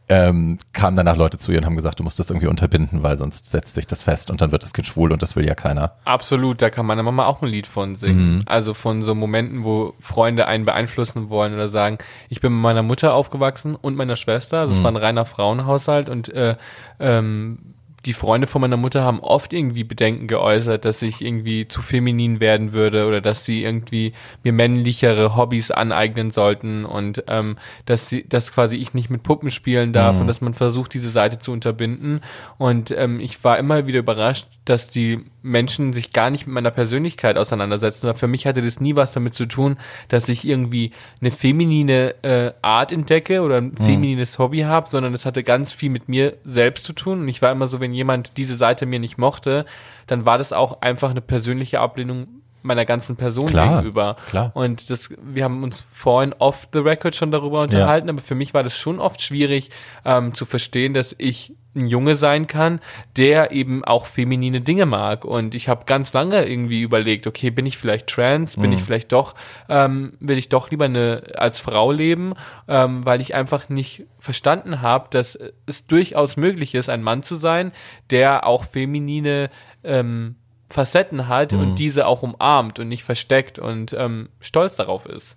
ähm, 0.09 0.59
kamen 0.71 0.95
danach 0.95 1.15
Leute 1.15 1.38
zu 1.39 1.51
ihr 1.51 1.57
und 1.59 1.65
haben 1.65 1.75
gesagt, 1.75 2.00
du 2.00 2.03
musst 2.03 2.19
das 2.19 2.29
irgendwie 2.29 2.47
unterbinden, 2.47 3.01
weil 3.01 3.17
sonst 3.17 3.50
setzt 3.50 3.75
sich 3.75 3.88
das 3.88 4.03
fest 4.03 4.29
und 4.29 4.41
dann 4.41 4.51
wird 4.51 4.61
das 4.61 4.73
Kind 4.73 4.85
schwul 4.85 5.11
und 5.11 5.23
das 5.23 5.35
will 5.35 5.45
ja 5.45 5.55
keiner. 5.55 5.94
Absolut, 6.05 6.61
da 6.61 6.69
kann 6.69 6.85
meine 6.85 7.01
Mama 7.01 7.25
auch 7.25 7.41
ein 7.41 7.47
Lied 7.47 7.65
von 7.65 7.95
singen. 7.95 8.44
Also 8.45 8.73
von 8.73 9.03
so 9.03 9.15
Momenten, 9.15 9.63
wo 9.63 9.95
Freunde 10.00 10.47
einen 10.47 10.65
beeinflussen 10.65 11.29
wollen 11.29 11.53
oder 11.53 11.69
sagen, 11.69 11.97
ich 12.29 12.41
bin 12.41 12.53
mit 12.53 12.61
meiner 12.61 12.83
Mutter 12.83 13.13
aufgewachsen 13.13 13.75
und 13.75 13.95
meiner 13.95 14.15
Schwester. 14.15 14.59
Also 14.59 14.73
es 14.73 14.83
war 14.83 14.91
ein 14.91 14.97
reiner 14.97 15.25
Frauenhaushalt 15.25 16.09
und 16.09 16.29
äh, 16.29 16.55
ähm, 17.00 17.73
die 18.05 18.13
Freunde 18.13 18.47
von 18.47 18.61
meiner 18.61 18.77
Mutter 18.77 19.03
haben 19.03 19.21
oft 19.21 19.53
irgendwie 19.53 19.83
Bedenken 19.83 20.27
geäußert, 20.27 20.83
dass 20.83 21.01
ich 21.01 21.21
irgendwie 21.21 21.67
zu 21.67 21.81
feminin 21.81 22.39
werden 22.39 22.73
würde 22.73 23.07
oder 23.07 23.21
dass 23.21 23.45
sie 23.45 23.63
irgendwie 23.63 24.13
mir 24.44 24.51
männlichere 24.51 25.35
Hobbys 25.38 25.71
aneignen 25.71 26.31
sollten 26.31 26.83
und 26.83 27.23
ähm, 27.27 27.57
dass 27.85 28.09
sie, 28.09 28.27
dass 28.27 28.51
quasi 28.51 28.75
ich 28.75 28.94
nicht 28.94 29.09
mit 29.09 29.23
Puppen 29.23 29.51
spielen 29.51 29.94
darf 29.94 30.19
und 30.19 30.27
dass 30.27 30.41
man 30.41 30.53
versucht, 30.53 30.94
diese 30.94 31.11
Seite 31.11 31.39
zu 31.39 31.51
unterbinden. 31.51 32.21
Und 32.57 32.91
ähm, 32.91 33.19
ich 33.19 33.44
war 33.44 33.57
immer 33.57 33.88
wieder 33.88 34.00
überrascht, 34.00 34.47
dass 34.65 34.89
die 34.89 35.25
Menschen 35.41 35.91
sich 35.91 36.13
gar 36.13 36.29
nicht 36.29 36.47
mit 36.47 36.53
meiner 36.53 36.71
Persönlichkeit 36.71 37.38
auseinandersetzen. 37.38 38.07
Aber 38.07 38.17
für 38.17 38.27
mich 38.27 38.45
hatte 38.47 38.61
das 38.61 38.79
nie 38.79 38.95
was 38.95 39.11
damit 39.11 39.33
zu 39.33 39.45
tun, 39.45 39.77
dass 40.07 40.29
ich 40.29 40.47
irgendwie 40.47 40.91
eine 41.19 41.31
feminine 41.31 42.15
äh, 42.23 42.53
Art 42.61 42.91
entdecke 42.91 43.41
oder 43.41 43.57
ein 43.57 43.75
feminines 43.75 44.39
Hobby 44.39 44.61
habe, 44.61 44.88
sondern 44.88 45.13
es 45.13 45.25
hatte 45.25 45.44
ganz 45.44 45.73
viel 45.73 45.89
mit 45.89 46.07
mir 46.07 46.38
selbst 46.45 46.85
zu 46.85 46.94
tun. 46.94 47.21
Und 47.21 47.27
ich 47.27 47.41
war 47.41 47.51
immer 47.51 47.67
so, 47.67 47.81
wenn 47.81 47.92
jemand 47.93 48.37
diese 48.37 48.55
Seite 48.55 48.85
mir 48.85 48.99
nicht 48.99 49.17
mochte, 49.17 49.65
dann 50.07 50.25
war 50.25 50.37
das 50.37 50.53
auch 50.53 50.81
einfach 50.81 51.11
eine 51.11 51.21
persönliche 51.21 51.79
Ablehnung 51.79 52.42
meiner 52.63 52.86
ganzen 52.86 53.15
Person 53.15 53.48
Klar, 53.48 53.77
gegenüber. 53.77 54.18
klar. 54.30 54.51
Und 54.54 54.89
das, 54.89 55.10
wir 55.21 55.44
haben 55.44 55.63
uns 55.63 55.86
vorhin 55.92 56.33
off 56.39 56.68
the 56.74 56.80
record 56.80 57.15
schon 57.15 57.31
darüber 57.31 57.62
unterhalten, 57.62 58.10
aber 58.10 58.21
für 58.21 58.36
mich 58.36 58.54
war 58.54 58.63
das 58.63 58.77
schon 58.77 59.00
oft 59.00 59.21
schwierig 59.21 59.69
ähm, 60.06 60.33
zu 60.33 60.45
verstehen, 60.45 60.94
dass 60.94 61.15
ich 61.18 61.54
ein 61.75 61.88
Junge 61.88 62.15
sein 62.15 62.48
kann, 62.48 62.80
der 63.18 63.51
eben 63.51 63.83
auch 63.83 64.06
feminine 64.06 64.62
Dinge 64.62 64.86
mag. 64.86 65.25
Und 65.25 65.56
ich 65.56 65.69
habe 65.69 65.86
ganz 65.86 66.13
lange 66.13 66.45
irgendwie 66.45 66.81
überlegt, 66.81 67.25
okay, 67.27 67.50
bin 67.50 67.65
ich 67.65 67.77
vielleicht 67.77 68.07
trans, 68.07 68.57
bin 68.57 68.71
ich 68.71 68.83
vielleicht 68.83 69.12
doch, 69.12 69.36
ähm, 69.69 70.13
will 70.19 70.38
ich 70.38 70.50
doch 70.50 70.69
lieber 70.69 70.86
eine 70.86 71.33
als 71.36 71.60
Frau 71.60 71.92
leben, 71.92 72.36
ähm, 72.68 73.06
weil 73.06 73.21
ich 73.21 73.33
einfach 73.33 73.69
nicht 73.69 74.04
verstanden 74.19 74.81
habe, 74.81 75.07
dass 75.10 75.38
es 75.65 75.88
durchaus 75.88 76.38
möglich 76.38 76.75
ist, 76.75 76.89
ein 76.89 77.01
Mann 77.01 77.24
zu 77.24 77.36
sein, 77.36 77.71
der 78.10 78.45
auch 78.45 78.65
feminine 78.65 79.50
ähm, 79.83 80.36
Facetten 80.73 81.27
hat 81.27 81.53
und 81.53 81.75
diese 81.75 82.07
auch 82.07 82.23
umarmt 82.23 82.79
und 82.79 82.87
nicht 82.87 83.03
versteckt 83.03 83.59
und 83.59 83.93
ähm, 83.93 84.29
stolz 84.39 84.75
darauf 84.75 85.05
ist. 85.05 85.35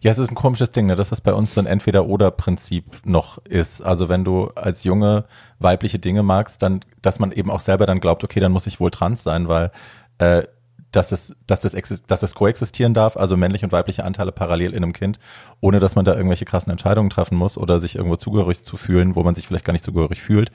Ja, 0.00 0.10
es 0.10 0.18
ist 0.18 0.30
ein 0.30 0.34
komisches 0.34 0.70
Ding, 0.70 0.86
ne, 0.86 0.96
dass 0.96 1.10
das 1.10 1.20
bei 1.20 1.34
uns 1.34 1.52
so 1.52 1.60
ein 1.60 1.66
Entweder-Oder-Prinzip 1.66 2.84
noch 3.04 3.36
ist. 3.44 3.82
Also 3.82 4.08
wenn 4.08 4.24
du 4.24 4.48
als 4.54 4.84
Junge 4.84 5.24
weibliche 5.58 5.98
Dinge 5.98 6.22
magst, 6.22 6.62
dann, 6.62 6.80
dass 7.02 7.18
man 7.18 7.32
eben 7.32 7.50
auch 7.50 7.60
selber 7.60 7.84
dann 7.84 8.00
glaubt, 8.00 8.24
okay, 8.24 8.40
dann 8.40 8.50
muss 8.50 8.66
ich 8.66 8.80
wohl 8.80 8.90
trans 8.90 9.22
sein, 9.22 9.46
weil 9.46 9.70
äh, 10.16 10.44
dass 10.92 11.12
es, 11.12 11.36
dass 11.46 11.60
das, 11.60 11.74
dass 12.06 12.20
das 12.20 12.34
koexistieren 12.34 12.94
darf, 12.94 13.16
also 13.16 13.36
männliche 13.36 13.66
und 13.66 13.72
weibliche 13.72 14.04
Anteile 14.04 14.32
parallel 14.32 14.72
in 14.72 14.82
einem 14.82 14.92
Kind, 14.92 15.18
ohne 15.60 15.80
dass 15.80 15.96
man 15.96 16.04
da 16.04 16.14
irgendwelche 16.14 16.44
krassen 16.44 16.70
Entscheidungen 16.70 17.10
treffen 17.10 17.36
muss 17.36 17.58
oder 17.58 17.78
sich 17.78 17.96
irgendwo 17.96 18.16
zugehörig 18.16 18.64
zu 18.64 18.76
fühlen, 18.76 19.14
wo 19.14 19.22
man 19.22 19.34
sich 19.34 19.46
vielleicht 19.46 19.64
gar 19.64 19.72
nicht 19.72 19.84
zugehörig 19.84 20.20
fühlt, 20.20 20.50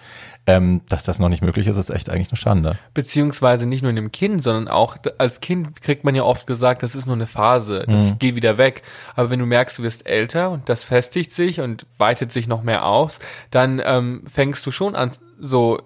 ähm, 0.48 0.81
dass 0.89 1.03
das 1.03 1.19
noch 1.19 1.29
nicht 1.29 1.43
möglich 1.43 1.67
ist, 1.67 1.77
ist 1.77 1.91
echt 1.91 2.10
eigentlich 2.10 2.29
eine 2.29 2.38
Schande. 2.38 2.77
Beziehungsweise 2.93 3.65
nicht 3.65 3.81
nur 3.84 3.91
in 3.91 3.96
dem 3.96 4.12
Kind, 4.12 4.41
sondern 4.41 4.67
auch 4.67 4.98
als 5.17 5.39
Kind 5.39 5.81
kriegt 5.81 6.03
man 6.03 6.15
ja 6.15 6.24
oft 6.24 6.48
gesagt, 6.48 6.84
das 6.84 6.96
ist 6.96 7.05
nur 7.05 7.15
eine 7.15 7.27
Phase, 7.27 7.86
das 7.88 8.17
geht 8.19 8.36
wieder 8.36 8.58
weg. 8.58 8.81
Aber 9.15 9.29
wenn 9.29 9.39
du 9.39 9.46
merkst, 9.46 9.77
du 9.77 9.84
wirst 9.84 10.05
älter 10.08 10.50
und 10.50 10.67
das 10.69 10.84
festigt 10.84 11.31
sich 11.31 11.60
und 11.60 11.86
weitet 11.98 12.31
sich 12.31 12.48
noch 12.48 12.63
mehr 12.63 12.86
aus, 12.86 13.19
dann 13.51 13.81
ähm, 13.84 14.24
fängst 14.31 14.65
du 14.65 14.72
schon 14.72 14.96
an, 14.96 15.12
so 15.39 15.79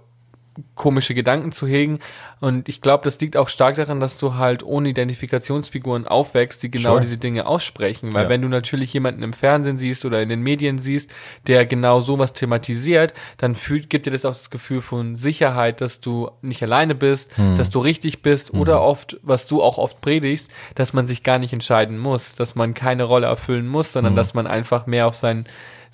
komische 0.75 1.13
Gedanken 1.15 1.51
zu 1.51 1.67
hegen. 1.67 1.99
Und 2.39 2.69
ich 2.69 2.81
glaube, 2.81 3.03
das 3.03 3.19
liegt 3.19 3.35
auch 3.37 3.49
stark 3.49 3.75
daran, 3.75 3.99
dass 3.99 4.17
du 4.17 4.35
halt 4.35 4.63
ohne 4.63 4.89
Identifikationsfiguren 4.89 6.07
aufwächst, 6.07 6.61
die 6.63 6.69
genau 6.71 6.91
Sure. 6.91 7.01
diese 7.01 7.17
Dinge 7.17 7.45
aussprechen. 7.47 8.13
Weil 8.13 8.23
Ja. 8.25 8.29
wenn 8.29 8.41
du 8.41 8.47
natürlich 8.47 8.93
jemanden 8.93 9.23
im 9.23 9.33
Fernsehen 9.33 9.77
siehst 9.77 10.05
oder 10.05 10.21
in 10.21 10.29
den 10.29 10.41
Medien 10.41 10.77
siehst, 10.77 11.09
der 11.47 11.65
genau 11.65 11.99
sowas 11.99 12.33
thematisiert, 12.33 13.13
dann 13.37 13.55
fühlt, 13.55 13.89
gibt 13.89 14.05
dir 14.05 14.11
das 14.11 14.25
auch 14.25 14.33
das 14.33 14.49
Gefühl 14.49 14.81
von 14.81 15.15
Sicherheit, 15.15 15.81
dass 15.81 15.99
du 15.99 16.29
nicht 16.41 16.61
alleine 16.63 16.95
bist, 16.95 17.35
Hm. 17.37 17.55
dass 17.55 17.69
du 17.69 17.79
richtig 17.79 18.21
bist 18.21 18.53
oder 18.53 18.81
oft, 18.81 19.17
was 19.23 19.47
du 19.47 19.61
auch 19.61 19.77
oft 19.77 20.01
predigst, 20.01 20.49
dass 20.75 20.93
man 20.93 21.07
sich 21.07 21.23
gar 21.23 21.39
nicht 21.39 21.53
entscheiden 21.53 21.97
muss, 21.97 22.35
dass 22.35 22.55
man 22.55 22.73
keine 22.73 23.03
Rolle 23.03 23.27
erfüllen 23.27 23.67
muss, 23.67 23.93
sondern 23.93 24.13
Hm. 24.13 24.17
dass 24.17 24.33
man 24.33 24.47
einfach 24.47 24.85
mehr 24.87 25.07
auf 25.07 25.15
sein 25.15 25.45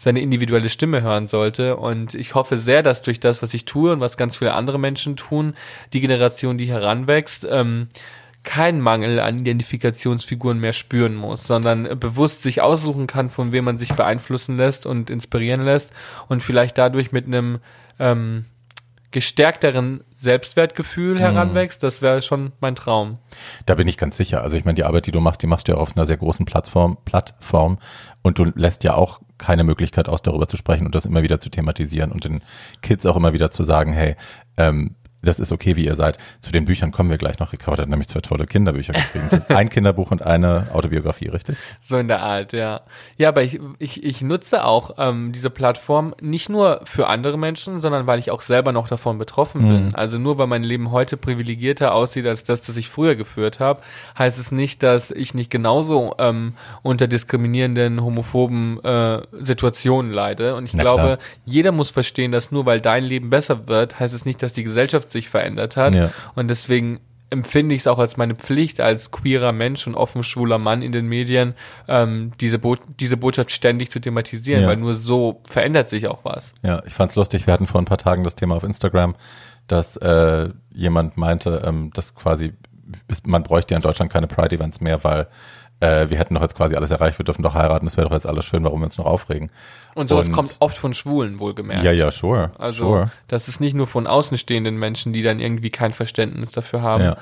seine 0.04 0.20
individuelle 0.20 0.70
Stimme 0.70 1.02
hören 1.02 1.28
sollte. 1.28 1.78
Und 1.78 2.14
ich 2.14 2.36
hoffe 2.36 2.58
sehr, 2.58 2.84
dass 2.84 3.02
durch 3.02 3.22
das, 3.22 3.42
was 3.42 3.54
ich 3.54 3.64
tue 3.64 3.94
und 3.94 4.02
was 4.02 4.18
ganz 4.18 4.38
viele 4.38 4.54
andere 4.54 4.78
Menschen 4.78 5.16
tun, 5.16 5.54
die 5.94 6.02
Generation, 6.02 6.58
die 6.58 6.68
heranwächst, 6.68 7.48
ähm, 7.50 7.88
keinen 8.44 8.82
Mangel 8.82 9.22
an 9.22 9.40
Identifikationsfiguren 9.40 10.60
mehr 10.60 10.74
spüren 10.74 11.16
muss, 11.16 11.48
sondern 11.48 11.98
bewusst 11.98 12.44
sich 12.44 12.62
aussuchen 12.62 13.08
kann, 13.08 13.30
von 13.30 13.54
wem 13.54 13.64
man 13.64 13.78
sich 13.78 13.94
beeinflussen 13.94 14.58
lässt 14.58 14.86
und 14.86 15.10
inspirieren 15.10 15.64
lässt 15.64 15.94
und 16.28 16.44
vielleicht 16.44 16.78
dadurch 16.78 17.14
mit 17.14 17.26
einem 17.26 17.60
ähm, 18.00 18.44
gestärkteren 19.12 20.04
Selbstwertgefühl 20.16 21.20
heranwächst. 21.20 21.82
Das 21.84 22.02
wäre 22.02 22.22
schon 22.22 22.52
mein 22.60 22.76
Traum. 22.76 23.20
Da 23.66 23.76
bin 23.76 23.88
ich 23.88 23.98
ganz 23.98 24.18
sicher. 24.18 24.42
Also 24.42 24.58
ich 24.58 24.66
meine, 24.66 24.76
die 24.76 24.84
Arbeit, 24.84 25.06
die 25.06 25.12
du 25.12 25.22
machst, 25.22 25.42
die 25.42 25.48
machst 25.48 25.70
du 25.70 25.74
ja 25.74 25.78
auf 25.78 25.96
einer 25.96 26.06
sehr 26.06 26.18
großen 26.18 26.46
Plattform, 26.46 26.98
Plattform 27.06 27.78
und 28.24 28.40
du 28.40 28.52
lässt 28.56 28.84
ja 28.84 28.96
auch 28.96 29.22
keine 29.44 29.64
Möglichkeit 29.64 30.08
aus, 30.08 30.22
darüber 30.22 30.48
zu 30.48 30.56
sprechen 30.56 30.86
und 30.86 30.96
das 30.96 31.06
immer 31.06 31.22
wieder 31.22 31.40
zu 31.40 31.50
thematisieren 31.50 32.12
und 32.12 32.24
den 32.24 32.42
Kids 32.82 33.06
auch 33.06 33.18
immer 33.18 33.34
wieder 33.34 33.52
zu 33.52 33.66
sagen, 33.66 33.92
hey, 33.92 34.16
ähm, 34.58 34.96
das 35.24 35.40
ist 35.40 35.52
okay, 35.52 35.76
wie 35.76 35.86
ihr 35.86 35.96
seid. 35.96 36.18
Zu 36.42 36.52
den 36.52 36.66
Büchern 36.66 36.92
kommen 36.92 37.10
wir 37.10 37.18
gleich 37.18 37.40
noch. 37.40 37.54
Ricardo 37.54 37.82
hat 37.82 37.90
nämlich 37.90 38.10
zwei 38.10 38.20
tolle 38.20 38.46
Kinderbücher 38.46 38.94
geschrieben. 38.94 39.42
Ein 39.48 39.70
Kinderbuch 39.74 40.12
und 40.12 40.22
eine 40.22 40.68
Autobiografie, 40.74 41.30
richtig? 41.30 41.58
So 41.82 41.98
in 41.98 42.08
der 42.10 42.22
Art, 42.22 42.52
ja. 42.52 42.82
Ja, 43.18 43.30
aber 43.30 43.44
ich, 43.44 43.60
ich, 43.80 44.04
ich 44.04 44.22
nutze 44.22 44.66
auch 44.66 44.92
ähm, 44.98 45.32
diese 45.32 45.50
Plattform 45.50 46.14
nicht 46.22 46.50
nur 46.50 46.82
für 46.84 47.08
andere 47.08 47.38
Menschen, 47.38 47.80
sondern 47.80 48.06
weil 48.06 48.20
ich 48.20 48.32
auch 48.32 48.42
selber 48.42 48.74
noch 48.74 48.90
davon 48.90 49.18
betroffen 49.18 49.62
bin. 49.62 49.86
Mhm. 49.88 49.96
Also 49.96 50.20
nur 50.20 50.38
weil 50.38 50.48
mein 50.48 50.64
Leben 50.64 50.92
heute 50.92 51.16
privilegierter 51.16 51.94
aussieht 51.94 52.26
als 52.26 52.44
das, 52.44 52.62
das 52.62 52.76
ich 52.76 52.90
früher 52.90 53.16
geführt 53.16 53.62
habe, 53.62 53.82
heißt 54.18 54.38
es 54.38 54.52
nicht, 54.52 54.84
dass 54.84 55.10
ich 55.10 55.34
nicht 55.34 55.50
genauso 55.50 56.16
ähm, 56.18 56.54
unter 56.82 57.08
diskriminierenden, 57.08 58.04
homophoben 58.04 58.84
äh, 58.84 59.22
Situationen 59.40 60.12
leide. 60.12 60.56
Und 60.56 60.66
ich 60.66 60.74
Na 60.74 60.84
glaube, 60.84 61.04
klar. 61.04 61.18
jeder 61.46 61.72
muss 61.72 61.92
verstehen, 61.92 62.34
dass 62.34 62.52
nur 62.52 62.66
weil 62.66 62.82
dein 62.82 63.06
Leben 63.06 63.30
besser 63.30 63.68
wird, 63.68 64.00
heißt 64.00 64.14
es 64.14 64.26
nicht, 64.26 64.44
dass 64.44 64.52
die 64.52 64.64
Gesellschaft 64.64 65.13
sich 65.14 65.30
verändert 65.30 65.78
hat. 65.78 65.96
Ja. 65.96 66.12
Und 66.36 66.50
deswegen 66.50 67.00
empfinde 67.30 67.74
ich 67.74 67.82
es 67.82 67.88
auch 67.88 67.98
als 67.98 68.16
meine 68.16 68.36
Pflicht 68.36 68.80
als 68.80 69.10
queerer 69.10 69.54
Mensch 69.54 69.88
und 69.88 69.96
offen 69.96 70.22
schwuler 70.24 70.60
Mann 70.60 70.84
in 70.84 70.92
den 70.92 71.08
Medien, 71.08 71.56
ähm, 71.88 72.32
diese, 72.40 72.60
Bo 72.60 72.76
diese 73.00 73.18
Botschaft 73.18 73.50
ständig 73.50 73.90
zu 73.90 74.00
thematisieren, 74.00 74.62
Ja. 74.64 74.68
weil 74.68 74.78
nur 74.78 74.94
so 74.94 75.42
verändert 75.46 75.90
sich 75.90 76.08
auch 76.08 76.24
was. 76.26 76.54
Ja, 76.62 76.84
ich 76.86 76.94
fand's 76.94 77.16
lustig. 77.16 77.48
Wir 77.48 77.54
hatten 77.56 77.66
vor 77.66 77.82
ein 77.82 77.86
paar 77.86 77.98
Tagen 77.98 78.24
das 78.24 78.36
Thema 78.36 78.56
auf 78.56 78.64
Instagram, 78.64 79.16
dass 79.66 79.98
äh, 79.98 80.50
jemand 80.74 81.18
meinte, 81.18 81.64
ähm, 81.66 81.90
dass 81.96 82.14
quasi 82.14 82.54
man 83.26 83.42
bräuchte 83.42 83.74
ja 83.74 83.78
in 83.78 83.82
Deutschland 83.82 84.12
keine 84.12 84.28
Pride-Events 84.28 84.82
mehr, 84.82 85.04
weil 85.04 85.28
äh, 85.84 86.10
wir 86.10 86.18
hätten 86.18 86.36
doch 86.36 86.42
jetzt 86.42 86.56
quasi 86.56 86.76
alles 86.76 86.92
erreicht, 86.92 87.20
wir 87.20 87.26
dürfen 87.26 87.44
doch 87.44 87.54
heiraten, 87.54 87.86
das 87.86 87.98
wäre 87.98 88.08
doch 88.08 88.14
jetzt 88.14 88.26
alles 88.26 88.46
schön, 88.46 88.64
warum 88.64 88.80
wir 88.82 88.86
uns 88.86 88.98
noch 88.98 89.06
aufregen. 89.06 89.52
Und 89.96 90.10
sowas 90.10 90.28
Und- 90.28 90.34
kommt 90.34 90.56
oft 90.60 90.78
von 90.78 90.94
Schwulen, 90.94 91.40
wohlgemerkt. 91.40 91.84
Ja, 91.84 91.92
ja, 91.92 92.10
sure. 92.12 92.52
Also 92.58 92.86
sure. 92.86 93.12
das 93.28 93.48
ist 93.48 93.60
nicht 93.60 93.74
nur 93.76 93.88
von 93.88 94.08
außenstehenden 94.08 94.78
Menschen, 94.78 95.14
die 95.14 95.22
dann 95.22 95.40
irgendwie 95.40 95.70
kein 95.70 95.92
Verständnis 95.94 96.52
dafür 96.52 96.82
haben. 96.82 97.04
Ja. 97.04 97.18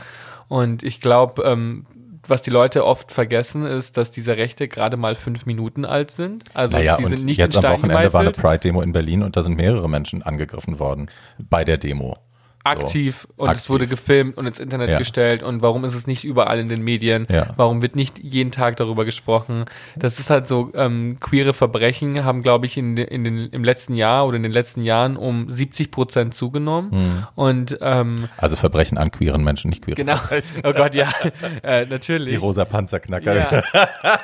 Und 0.47 0.83
ich 0.83 0.99
glaube, 0.99 1.43
ähm, 1.43 1.85
was 2.27 2.41
die 2.41 2.49
Leute 2.51 2.85
oft 2.85 3.11
vergessen, 3.11 3.65
ist, 3.65 3.97
dass 3.97 4.11
diese 4.11 4.37
Rechte 4.37 4.67
gerade 4.67 4.95
mal 4.95 5.15
fünf 5.15 5.45
Minuten 5.45 5.85
alt 5.85 6.11
sind. 6.11 6.43
Also 6.53 6.77
Naja, 6.77 6.97
die 6.97 7.05
und 7.05 7.17
sind 7.17 7.25
nicht 7.25 7.37
jetzt 7.37 7.55
in 7.55 7.57
am 7.57 7.63
Stein 7.63 7.73
Wochenende 7.79 8.13
war 8.13 8.21
eine 8.21 8.31
gemeißelt, 8.31 8.45
Pride-Demo 8.61 8.81
in 8.81 8.91
Berlin 8.91 9.23
und 9.23 9.35
da 9.35 9.43
sind 9.43 9.57
mehrere 9.57 9.89
Menschen 9.89 10.21
angegriffen 10.21 10.79
worden 10.79 11.09
bei 11.49 11.63
der 11.63 11.77
Demo. 11.77 12.17
Aktiv 12.63 13.27
und 13.37 13.49
Aktiv. 13.49 13.63
es 13.63 13.69
wurde 13.69 13.87
gefilmt 13.87 14.37
und 14.37 14.45
ins 14.45 14.59
Internet 14.59 14.89
Ja. 14.89 14.97
gestellt 14.97 15.43
und 15.43 15.61
warum 15.61 15.83
ist 15.85 15.95
es 15.95 16.07
nicht 16.07 16.23
überall 16.23 16.59
in 16.59 16.69
den 16.69 16.81
Medien? 16.81 17.25
Ja. 17.29 17.47
Warum 17.55 17.81
wird 17.81 17.95
nicht 17.95 18.19
jeden 18.19 18.51
Tag 18.51 18.77
darüber 18.77 19.05
gesprochen? 19.05 19.65
Das 19.95 20.19
ist 20.19 20.29
halt 20.29 20.47
so, 20.47 20.71
ähm, 20.75 21.17
queere 21.19 21.53
Verbrechen 21.53 22.23
haben, 22.23 22.43
glaube 22.43 22.65
ich, 22.65 22.77
in, 22.77 22.97
in 22.97 23.23
den, 23.23 23.49
im 23.49 23.63
letzten 23.63 23.95
Jahr 23.95 24.27
oder 24.27 24.37
in 24.37 24.43
den 24.43 24.51
letzten 24.51 24.83
Jahren 24.83 25.17
um 25.17 25.49
70 25.49 25.91
Prozent 25.91 26.33
zugenommen. 26.33 26.91
Hm. 26.91 27.27
Und 27.35 27.77
ähm, 27.81 28.29
Also 28.37 28.55
Verbrechen 28.55 28.97
an 28.97 29.11
queeren 29.11 29.43
Menschen, 29.43 29.69
nicht 29.69 29.83
queere. 29.83 29.95
genau, 29.95 30.17
oh 30.63 30.73
Gott, 30.73 30.93
ja, 30.95 31.09
äh, 31.63 31.85
natürlich. 31.85 32.29
Die 32.29 32.35
rosa 32.35 32.65
Panzerknacker. 32.65 33.35
Ja, 33.35 33.63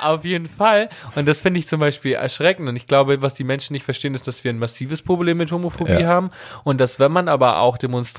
auf 0.02 0.24
jeden 0.24 0.48
Fall. 0.48 0.88
Und 1.14 1.26
das 1.26 1.40
finde 1.40 1.58
ich 1.60 1.66
zum 1.68 1.80
Beispiel 1.80 2.12
erschreckend. 2.12 2.68
Und 2.68 2.76
ich 2.76 2.86
glaube, 2.86 3.20
was 3.22 3.34
die 3.34 3.44
Menschen 3.44 3.72
nicht 3.72 3.84
verstehen, 3.84 4.14
ist, 4.14 4.26
dass 4.28 4.44
wir 4.44 4.52
ein 4.52 4.58
massives 4.58 5.02
Problem 5.02 5.38
mit 5.38 5.50
Homophobie 5.52 6.04
haben. 6.06 6.30
Und 6.64 6.80
dass, 6.80 6.98
wenn 7.00 7.12
man 7.12 7.28
aber 7.28 7.58
auch 7.60 7.76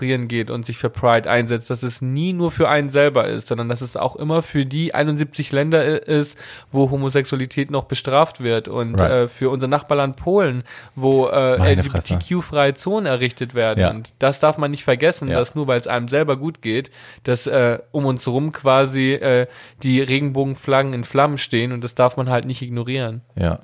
demonstrieren 0.09 0.27
geht 0.27 0.49
und 0.49 0.65
sich 0.65 0.77
für 0.77 0.89
Pride 0.89 1.29
einsetzt, 1.29 1.69
dass 1.69 1.83
es 1.83 2.01
nie 2.01 2.33
nur 2.33 2.51
für 2.51 2.67
einen 2.69 2.89
selber 2.89 3.27
ist, 3.27 3.47
sondern 3.47 3.69
dass 3.69 3.81
es 3.81 3.95
auch 3.95 4.15
immer 4.15 4.41
für 4.41 4.65
die 4.65 4.93
71 4.93 5.51
Länder 5.51 6.07
ist, 6.07 6.37
wo 6.71 6.89
Homosexualität 6.89 7.71
noch 7.71 7.85
bestraft 7.85 8.41
wird. 8.41 8.67
Und 8.67 8.99
Right. 8.99 9.11
äh, 9.11 9.27
für 9.27 9.49
unser 9.49 9.67
Nachbarland 9.67 10.15
Polen, 10.15 10.63
wo 10.95 11.27
äh. 11.27 11.73
LGBTQ-freie 11.75 12.73
Zonen 12.73 13.05
errichtet 13.05 13.53
werden. 13.53 13.79
Ja. 13.79 13.89
Und 13.91 14.13
das 14.19 14.39
darf 14.39 14.57
man 14.57 14.71
nicht 14.71 14.83
vergessen, 14.83 15.29
Ja. 15.29 15.39
dass 15.39 15.55
nur 15.55 15.67
weil 15.67 15.79
es 15.79 15.87
einem 15.87 16.07
selber 16.07 16.37
gut 16.37 16.61
geht, 16.61 16.89
dass 17.23 17.47
äh, 17.47 17.79
um 17.91 18.05
uns 18.05 18.27
rum 18.27 18.51
quasi 18.51 19.13
äh, 19.13 19.47
die 19.83 20.01
Regenbogenflaggen 20.01 20.93
in 20.93 21.03
Flammen 21.03 21.37
stehen 21.37 21.71
und 21.71 21.83
das 21.83 21.95
darf 21.95 22.17
man 22.17 22.29
halt 22.29 22.45
nicht 22.45 22.61
ignorieren. 22.61 23.21
Ja. 23.35 23.59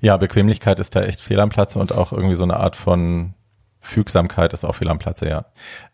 Ja, 0.00 0.18
Bequemlichkeit 0.18 0.78
ist 0.80 0.94
da 0.94 1.02
echt 1.02 1.20
fehl 1.20 1.40
am 1.40 1.48
Platze 1.48 1.78
und 1.78 1.92
auch 1.96 2.12
irgendwie 2.12 2.34
so 2.34 2.44
eine 2.44 2.58
Art 2.58 2.76
von 2.76 3.32
Fügsamkeit 3.82 4.54
ist 4.54 4.64
auch 4.64 4.74
fehl 4.74 4.88
am 4.88 4.98
Platze, 4.98 5.28
ja. 5.28 5.44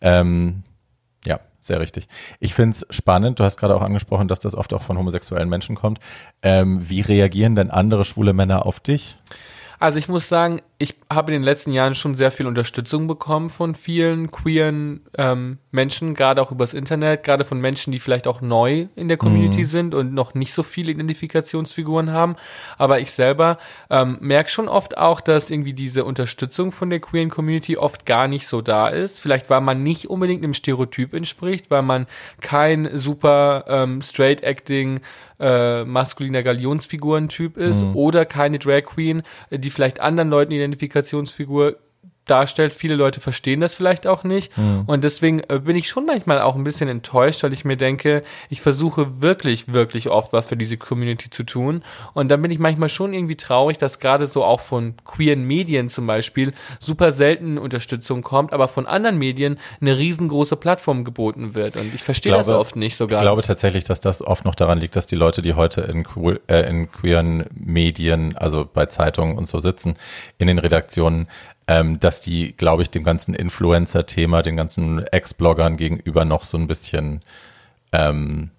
Ähm, 0.01 0.63
ja, 1.25 1.41
sehr 1.61 1.81
richtig. 1.81 2.07
Ich 2.39 2.55
find's 2.55 2.87
spannend, 2.91 3.41
du 3.41 3.45
hast 3.45 3.57
gerade 3.57 3.75
auch 3.75 3.83
angesprochen, 3.83 4.29
dass 4.29 4.39
das 4.39 4.55
oft 4.55 4.73
auch 4.73 4.83
von 4.83 4.97
homosexuellen 4.99 5.49
Menschen 5.49 5.75
kommt. 5.75 5.99
Ähm, 6.43 6.89
wie 6.89 7.01
reagieren 7.01 7.57
denn 7.57 7.71
andere 7.71 8.05
schwule 8.05 8.33
Männer 8.33 8.67
auf 8.67 8.79
dich? 8.79 9.17
Also 9.79 9.99
ich 9.99 10.09
muss 10.09 10.29
sagen, 10.29 10.61
ich 10.79 10.97
habe 11.13 11.33
in 11.33 11.41
den 11.41 11.45
letzten 11.45 11.73
Jahren 11.73 11.95
schon 11.95 12.15
sehr 12.15 12.31
viel 12.31 12.47
Unterstützung 12.47 13.07
bekommen 13.07 13.51
von 13.51 13.75
vielen 13.75 14.31
queeren 14.31 15.01
ähm, 15.17 15.59
Menschen, 15.71 16.15
gerade 16.15 16.41
auch 16.43 16.53
übers 16.53 16.75
Internet, 16.75 17.25
gerade 17.25 17.45
von 17.45 17.61
Menschen, 17.61 17.93
die 17.93 17.99
vielleicht 17.99 18.27
auch 18.27 18.41
neu 18.41 18.87
in 18.95 19.09
der 19.09 19.17
Community 19.17 19.65
sind 19.65 19.95
und 19.95 20.15
noch 20.15 20.35
nicht 20.35 20.53
so 20.53 20.63
viele 20.63 20.93
Identifikationsfiguren 20.93 22.13
haben. 22.13 22.37
Aber 22.77 23.01
ich 23.01 23.11
selber 23.11 23.59
ähm, 23.91 24.19
merke 24.21 24.51
schon 24.51 24.69
oft 24.69 24.97
auch, 24.99 25.21
dass 25.21 25.51
irgendwie 25.51 25.75
diese 25.75 26.05
Unterstützung 26.05 26.71
von 26.71 26.91
der 26.91 27.01
queeren 27.01 27.31
Community 27.31 27.77
oft 27.77 28.07
gar 28.07 28.29
nicht 28.29 28.47
so 28.47 28.61
da 28.61 28.89
ist. 28.89 29.21
Vielleicht, 29.21 29.51
weil 29.51 29.61
man 29.61 29.83
nicht 29.83 30.09
unbedingt 30.09 30.45
einem 30.45 30.55
Stereotyp 30.55 31.15
entspricht, 31.15 31.71
weil 31.71 31.83
man 31.83 32.07
kein 32.41 32.97
super 32.97 33.65
ähm, 33.69 34.03
straight-acting 34.03 35.01
äh, 35.41 35.85
maskuliner 35.85 36.43
Galionsfigurentyp 36.43 37.57
ist 37.57 37.85
oder 37.95 38.25
keine 38.25 38.59
Drag 38.59 38.83
Queen, 38.83 39.23
die 39.51 39.71
vielleicht 39.71 40.01
anderen 40.01 40.31
Leuten 40.31 40.53
Identifikationsfigur 40.53 41.77
darstellt. 42.31 42.73
Viele 42.75 42.95
Leute 42.95 43.21
verstehen 43.21 43.61
das 43.61 43.75
vielleicht 43.75 44.07
auch 44.07 44.25
nicht. 44.25 44.53
Und 44.87 45.05
deswegen 45.05 45.41
äh, 45.49 45.59
bin 45.59 45.77
ich 45.77 45.89
schon 45.89 46.07
manchmal 46.07 46.41
auch 46.41 46.55
ein 46.55 46.65
bisschen 46.65 46.89
enttäuscht, 46.89 47.43
weil 47.43 47.53
ich 47.53 47.65
mir 47.65 47.77
denke, 47.77 48.23
ich 48.49 48.61
versuche 48.61 49.21
wirklich, 49.23 49.73
wirklich 49.73 50.09
oft 50.11 50.33
was 50.33 50.47
für 50.49 50.57
diese 50.57 50.77
Community 50.77 51.31
zu 51.31 51.45
tun. 51.45 51.83
Und 52.15 52.29
dann 52.29 52.43
bin 52.43 52.51
ich 52.51 52.59
manchmal 52.59 52.89
schon 52.89 53.13
irgendwie 53.15 53.37
traurig, 53.37 53.79
dass 53.79 53.99
gerade 53.99 54.27
so 54.27 54.45
auch 54.45 54.61
von 54.61 54.95
queeren 55.05 55.45
Medien 55.45 55.89
zum 55.89 56.07
Beispiel 56.07 56.53
super 56.79 57.13
selten 57.13 57.59
Unterstützung 57.59 58.23
kommt, 58.23 58.53
aber 58.53 58.69
von 58.69 58.87
anderen 58.87 59.19
Medien 59.19 59.59
eine 59.81 59.97
riesengroße 59.99 60.57
Plattform 60.57 61.05
geboten 61.05 61.55
wird. 61.55 61.77
Und 61.77 61.95
ich 61.95 62.03
verstehe 62.03 62.33
das 62.33 62.49
oft 62.49 62.77
nicht 62.77 62.97
so 62.97 63.05
Ich 63.05 63.11
ganz. 63.11 63.23
glaube 63.23 63.43
tatsächlich, 63.43 63.85
dass 63.85 64.01
das 64.01 64.23
oft 64.23 64.45
noch 64.45 64.55
daran 64.55 64.79
liegt, 64.79 64.97
dass 64.97 65.07
die 65.07 65.17
Leute, 65.17 65.43
die 65.43 65.55
heute 65.55 65.83
in, 65.83 66.05
que- 66.05 66.41
äh, 66.49 66.69
in 66.69 66.91
queeren 66.91 67.45
Medien, 67.55 68.37
also 68.37 68.67
bei 68.71 68.87
Zeitungen 68.87 69.37
und 69.39 69.47
so 69.47 69.59
sitzen, 69.61 69.95
in 70.39 70.47
den 70.47 70.59
Redaktionen, 70.59 71.29
ähm, 71.69 72.01
dass 72.01 72.21
die, 72.23 72.53
glaube 72.57 72.83
ich, 72.83 72.91
dem 72.91 73.05
ganzen 73.05 73.35
Influencer-Thema, 73.35 74.43
den 74.43 74.57
ganzen 74.57 75.07
Ex-Bloggern 75.07 75.77
gegenüber 75.77 76.25
noch 76.25 76.45
so 76.45 76.57
ein 76.57 76.67
bisschen, 76.67 77.23
ähm, 77.93 78.51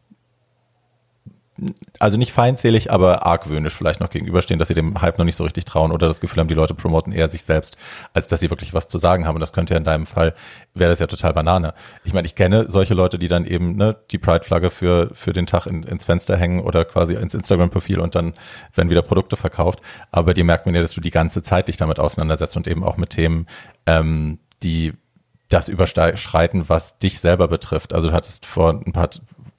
also 1.99 2.17
nicht 2.17 2.31
feindselig, 2.31 2.91
aber 2.91 3.25
argwöhnisch 3.25 3.75
vielleicht 3.75 3.99
noch 3.99 4.09
gegenüberstehen, 4.09 4.59
dass 4.59 4.67
sie 4.67 4.73
dem 4.73 5.01
Hype 5.01 5.17
noch 5.17 5.25
nicht 5.25 5.35
so 5.35 5.43
richtig 5.43 5.65
trauen 5.65 5.91
oder 5.91 6.07
das 6.07 6.21
Gefühl 6.21 6.39
haben, 6.39 6.47
die 6.47 6.53
Leute 6.53 6.73
promoten 6.73 7.13
eher 7.13 7.29
sich 7.31 7.43
selbst, 7.43 7.77
als 8.13 8.27
dass 8.27 8.39
sie 8.39 8.49
wirklich 8.49 8.73
was 8.73 8.87
zu 8.87 8.97
sagen 8.97 9.25
haben. 9.25 9.35
Und 9.35 9.41
das 9.41 9.53
könnte 9.53 9.73
ja 9.73 9.77
in 9.77 9.83
deinem 9.83 10.05
Fall, 10.05 10.33
wäre 10.73 10.89
das 10.89 10.99
ja 10.99 11.07
total 11.07 11.33
Banane. 11.33 11.73
Ich 12.03 12.13
meine, 12.13 12.25
ich 12.25 12.35
kenne 12.35 12.69
solche 12.69 12.93
Leute, 12.93 13.19
die 13.19 13.27
dann 13.27 13.45
eben 13.45 13.75
ne, 13.75 13.95
die 14.11 14.17
Pride-Flagge 14.17 14.69
für, 14.69 15.09
für 15.13 15.33
den 15.33 15.45
Tag 15.45 15.65
in, 15.65 15.83
ins 15.83 16.05
Fenster 16.05 16.37
hängen 16.37 16.61
oder 16.61 16.85
quasi 16.85 17.15
ins 17.15 17.33
Instagram-Profil 17.33 17.99
und 17.99 18.15
dann 18.15 18.33
werden 18.75 18.89
wieder 18.89 19.01
Produkte 19.01 19.35
verkauft. 19.35 19.79
Aber 20.11 20.33
dir 20.33 20.43
merkt 20.43 20.65
man 20.65 20.75
ja, 20.75 20.81
dass 20.81 20.93
du 20.93 21.01
die 21.01 21.11
ganze 21.11 21.43
Zeit 21.43 21.67
dich 21.67 21.77
damit 21.77 21.99
auseinandersetzt 21.99 22.57
und 22.57 22.67
eben 22.67 22.83
auch 22.83 22.97
mit 22.97 23.11
Themen, 23.11 23.47
ähm, 23.85 24.39
die 24.63 24.93
das 25.49 25.67
überschreiten, 25.67 26.69
was 26.69 26.99
dich 26.99 27.19
selber 27.19 27.47
betrifft. 27.47 27.93
Also 27.93 28.09
du 28.09 28.13
hattest 28.13 28.45
vor 28.45 28.69
ein 28.69 28.93
paar 28.93 29.09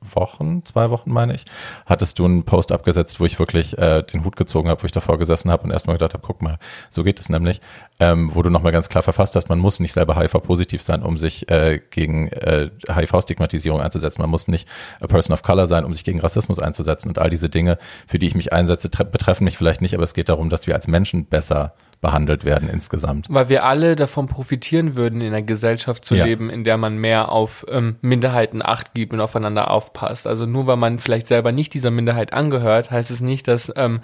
Wochen, 0.03 0.65
zwei 0.65 0.89
Wochen 0.91 1.11
meine 1.11 1.35
ich, 1.35 1.45
hattest 1.85 2.19
du 2.19 2.25
einen 2.25 2.45
Post 2.45 2.73
abgesetzt, 2.73 3.21
wo 3.21 3.27
ich 3.27 3.39
wirklich 3.39 3.77
äh, 3.79 4.03
den 4.03 4.25
Hut 4.25 4.37
gezogen 4.37 4.69
habe, 4.69 4.83
wo 4.83 4.87
ich 4.87 4.93
davor 4.93 5.19
gesessen 5.19 5.51
habe 5.51 5.65
und 5.65 5.71
erstmal 5.71 5.97
gedacht 5.97 6.15
habe, 6.15 6.23
guck 6.27 6.41
mal, 6.41 6.59
so 6.89 7.05
geht 7.05 7.21
es 7.21 7.29
nämlich, 7.29 7.61
ähm, 7.99 8.35
wo 8.35 8.43
du 8.43 8.49
nochmal 8.49 8.73
ganz 8.73 8.89
klar 8.89 9.03
verfasst 9.03 9.37
hast, 9.37 9.49
man 9.51 9.59
muss 9.59 9.79
nicht 9.79 9.93
selber 9.93 10.17
HIV-positiv 10.17 10.81
sein, 10.81 11.03
um 11.03 11.19
sich 11.19 11.51
äh, 11.51 11.81
gegen 11.91 12.29
äh, 12.29 12.71
HIV-Stigmatisierung 12.89 13.81
einzusetzen. 13.81 14.23
Man 14.23 14.31
muss 14.31 14.49
nicht 14.49 14.67
a 15.01 15.07
person 15.07 15.35
of 15.35 15.43
color 15.43 15.67
sein, 15.67 15.85
um 15.85 15.93
sich 15.93 16.05
gegen 16.05 16.21
Rassismus 16.21 16.59
einzusetzen. 16.59 17.09
Und 17.09 17.19
all 17.19 17.29
diese 17.29 17.51
Dinge, 17.51 17.77
für 18.07 18.19
die 18.19 18.27
ich 18.27 18.35
mich 18.35 18.53
einsetze, 18.53 18.89
tre- 18.89 19.05
betreffen 19.05 19.45
mich 19.45 19.59
vielleicht 19.59 19.83
nicht, 19.83 19.95
aber 19.95 20.05
es 20.05 20.15
geht 20.15 20.29
darum, 20.31 20.49
dass 20.49 20.67
wir 20.67 20.75
als 20.75 20.89
Menschen 20.89 21.27
besser 21.27 21.75
behandelt 22.01 22.45
werden 22.45 22.69
insgesamt. 22.71 23.27
Weil 23.29 23.49
wir 23.49 23.65
alle 23.65 23.95
davon 23.97 24.27
profitieren 24.27 24.97
würden, 24.97 25.21
in 25.21 25.29
einer 25.29 25.43
Gesellschaft 25.43 26.05
zu 26.05 26.15
Ja. 26.15 26.25
leben, 26.25 26.49
in 26.49 26.65
der 26.65 26.77
man 26.77 26.97
mehr 26.97 27.31
auf 27.31 27.67
ähm, 27.69 27.97
Minderheiten 28.01 28.63
Acht 28.65 28.95
gibt 28.95 29.13
und 29.13 29.21
aufeinander 29.21 29.71
aufpasst. 29.71 30.27
Also 30.27 30.47
nur 30.47 30.67
weil 30.67 30.77
man 30.77 30.99
vielleicht 30.99 31.27
selber 31.27 31.53
nicht 31.53 31.75
dieser 31.75 31.91
Minderheit 31.91 32.33
angehört, 32.33 32.91
heißt 32.91 33.11
es 33.11 33.21
nicht, 33.21 33.49
dass 33.49 33.73
ähm, 33.77 34.01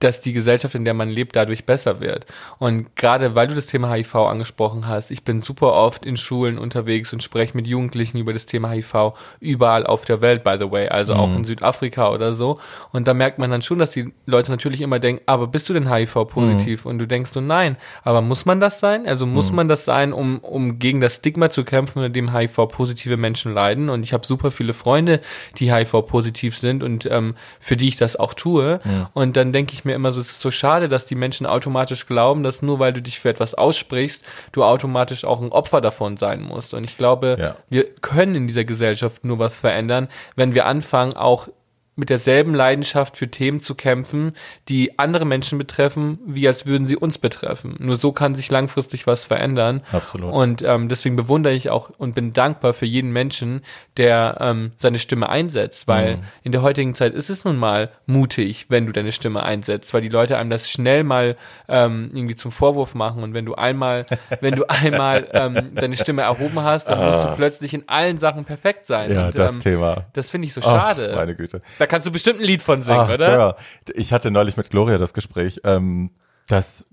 dass 0.00 0.20
die 0.20 0.32
Gesellschaft, 0.32 0.74
in 0.74 0.84
der 0.84 0.94
man 0.94 1.10
lebt, 1.10 1.36
dadurch 1.36 1.66
besser 1.66 2.00
wird. 2.00 2.26
Und 2.58 2.96
gerade 2.96 3.34
weil 3.34 3.48
du 3.48 3.54
das 3.54 3.66
Thema 3.66 3.92
HIV 3.92 4.14
angesprochen 4.16 4.88
hast, 4.88 5.10
ich 5.10 5.24
bin 5.24 5.42
super 5.42 5.74
oft 5.74 6.06
in 6.06 6.16
Schulen 6.16 6.58
unterwegs 6.58 7.12
und 7.12 7.22
spreche 7.22 7.56
mit 7.56 7.66
Jugendlichen 7.66 8.18
über 8.18 8.32
das 8.32 8.46
Thema 8.46 8.70
HIV 8.70 9.12
überall 9.40 9.86
auf 9.86 10.04
der 10.06 10.22
Welt, 10.22 10.42
by 10.42 10.56
the 10.58 10.70
way, 10.70 10.88
also 10.88 11.14
mhm. 11.14 11.20
auch 11.20 11.34
in 11.34 11.44
Südafrika 11.44 12.10
oder 12.10 12.32
so. 12.32 12.58
Und 12.92 13.06
da 13.06 13.14
merkt 13.14 13.38
man 13.38 13.50
dann 13.50 13.62
schon, 13.62 13.78
dass 13.78 13.90
die 13.90 14.12
Leute 14.24 14.50
natürlich 14.50 14.80
immer 14.80 14.98
denken, 14.98 15.22
aber 15.26 15.46
bist 15.46 15.68
du 15.68 15.74
denn 15.74 15.92
HIV-positiv? 15.92 16.84
Mhm. 16.84 16.90
Und 16.90 16.98
du 16.98 17.06
denkst 17.06 17.32
so, 17.32 17.40
nein, 17.40 17.76
aber 18.02 18.22
muss 18.22 18.46
man 18.46 18.58
das 18.58 18.80
sein? 18.80 19.06
Also 19.06 19.26
muss 19.26 19.50
mhm. 19.50 19.56
man 19.56 19.68
das 19.68 19.84
sein, 19.84 20.14
um, 20.14 20.38
um 20.38 20.78
gegen 20.78 21.00
das 21.00 21.16
Stigma 21.16 21.50
zu 21.50 21.62
kämpfen, 21.62 22.02
in 22.02 22.12
dem 22.14 22.34
HIV-positive 22.34 23.18
Menschen 23.18 23.52
leiden? 23.52 23.90
Und 23.90 24.02
ich 24.02 24.14
habe 24.14 24.24
super 24.24 24.50
viele 24.50 24.72
Freunde, 24.72 25.20
die 25.58 25.72
HIV-positiv 25.72 26.56
sind 26.56 26.82
und 26.82 27.04
ähm, 27.04 27.34
für 27.58 27.76
die 27.76 27.88
ich 27.88 27.96
das 27.96 28.16
auch 28.16 28.32
tue. 28.32 28.80
Und 29.12 29.36
dann 29.36 29.52
denke 29.52 29.74
ich 29.74 29.84
mir, 29.84 29.89
mir 29.90 29.96
immer 29.96 30.12
so, 30.12 30.20
es 30.20 30.30
ist 30.30 30.40
so 30.40 30.50
schade, 30.50 30.88
dass 30.88 31.06
die 31.06 31.14
Menschen 31.14 31.46
automatisch 31.46 32.06
glauben, 32.06 32.42
dass 32.42 32.62
nur 32.62 32.78
weil 32.78 32.92
du 32.92 33.02
dich 33.02 33.20
für 33.20 33.28
etwas 33.28 33.54
aussprichst, 33.54 34.24
du 34.52 34.64
automatisch 34.64 35.24
auch 35.24 35.40
ein 35.40 35.52
Opfer 35.52 35.80
davon 35.80 36.16
sein 36.16 36.42
musst. 36.42 36.74
Und 36.74 36.84
ich 36.84 36.96
glaube, 36.96 37.36
ja. 37.38 37.56
wir 37.68 37.84
können 38.00 38.34
in 38.34 38.46
dieser 38.46 38.64
Gesellschaft 38.64 39.24
nur 39.24 39.38
was 39.38 39.60
verändern, 39.60 40.08
wenn 40.36 40.54
wir 40.54 40.66
anfangen, 40.66 41.14
auch 41.14 41.48
mit 41.96 42.08
derselben 42.08 42.54
Leidenschaft 42.54 43.16
für 43.16 43.28
Themen 43.28 43.60
zu 43.60 43.74
kämpfen, 43.74 44.32
die 44.68 44.98
andere 44.98 45.24
Menschen 45.24 45.58
betreffen, 45.58 46.18
wie 46.24 46.48
als 46.48 46.64
würden 46.64 46.86
sie 46.86 46.96
uns 46.96 47.18
betreffen. 47.18 47.76
Nur 47.78 47.96
so 47.96 48.12
kann 48.12 48.34
sich 48.34 48.50
langfristig 48.50 49.06
was 49.06 49.26
verändern. 49.26 49.82
Absolut. 49.92 50.32
Und 50.32 50.62
ähm, 50.62 50.88
deswegen 50.88 51.16
bewundere 51.16 51.52
ich 51.52 51.68
auch 51.68 51.90
und 51.98 52.14
bin 52.14 52.32
dankbar 52.32 52.72
für 52.72 52.86
jeden 52.86 53.12
Menschen, 53.12 53.62
der 53.96 54.38
ähm, 54.40 54.72
seine 54.78 54.98
Stimme 54.98 55.28
einsetzt, 55.28 55.88
weil 55.88 56.16
mhm. 56.16 56.22
in 56.42 56.52
der 56.52 56.62
heutigen 56.62 56.94
Zeit 56.94 57.12
ist 57.12 57.28
es 57.28 57.44
nun 57.44 57.58
mal 57.58 57.90
mutig, 58.06 58.66
wenn 58.68 58.86
du 58.86 58.92
deine 58.92 59.12
Stimme 59.12 59.42
einsetzt, 59.42 59.92
weil 59.92 60.00
die 60.00 60.08
Leute 60.08 60.38
einem 60.38 60.50
das 60.50 60.70
schnell 60.70 61.04
mal 61.04 61.36
ähm, 61.68 62.10
irgendwie 62.14 62.36
zum 62.36 62.50
Vorwurf 62.50 62.94
machen 62.94 63.22
und 63.22 63.34
wenn 63.34 63.44
du 63.44 63.56
einmal, 63.56 64.06
wenn 64.40 64.54
du 64.54 64.64
einmal 64.68 65.28
ähm, 65.32 65.74
deine 65.74 65.96
Stimme 65.96 66.22
erhoben 66.22 66.60
hast, 66.62 66.88
dann 66.88 67.04
musst 67.04 67.24
du 67.24 67.28
ah. 67.28 67.34
plötzlich 67.36 67.74
in 67.74 67.88
allen 67.88 68.16
Sachen 68.16 68.46
perfekt 68.46 68.86
sein. 68.86 69.12
Ja, 69.12 69.26
und, 69.26 69.38
das 69.38 69.52
ähm, 69.52 69.60
Thema. 69.60 70.06
Das 70.14 70.30
finde 70.30 70.46
ich 70.46 70.54
so 70.54 70.62
schade. 70.62 71.10
Oh, 71.12 71.16
meine 71.16 71.34
Güte. 71.34 71.60
Da 71.78 71.89
kannst 71.90 72.06
du 72.06 72.12
bestimmt 72.12 72.40
ein 72.40 72.46
Lied 72.46 72.62
von 72.62 72.82
singen, 72.82 73.00
Ach, 73.00 73.12
oder? 73.12 73.38
Ja. 73.38 73.56
Ich 73.94 74.12
hatte 74.12 74.30
neulich 74.30 74.56
mit 74.56 74.70
Gloria 74.70 74.96
das 74.96 75.12
Gespräch, 75.12 75.60
ähm, 75.64 76.10
dass 76.48 76.86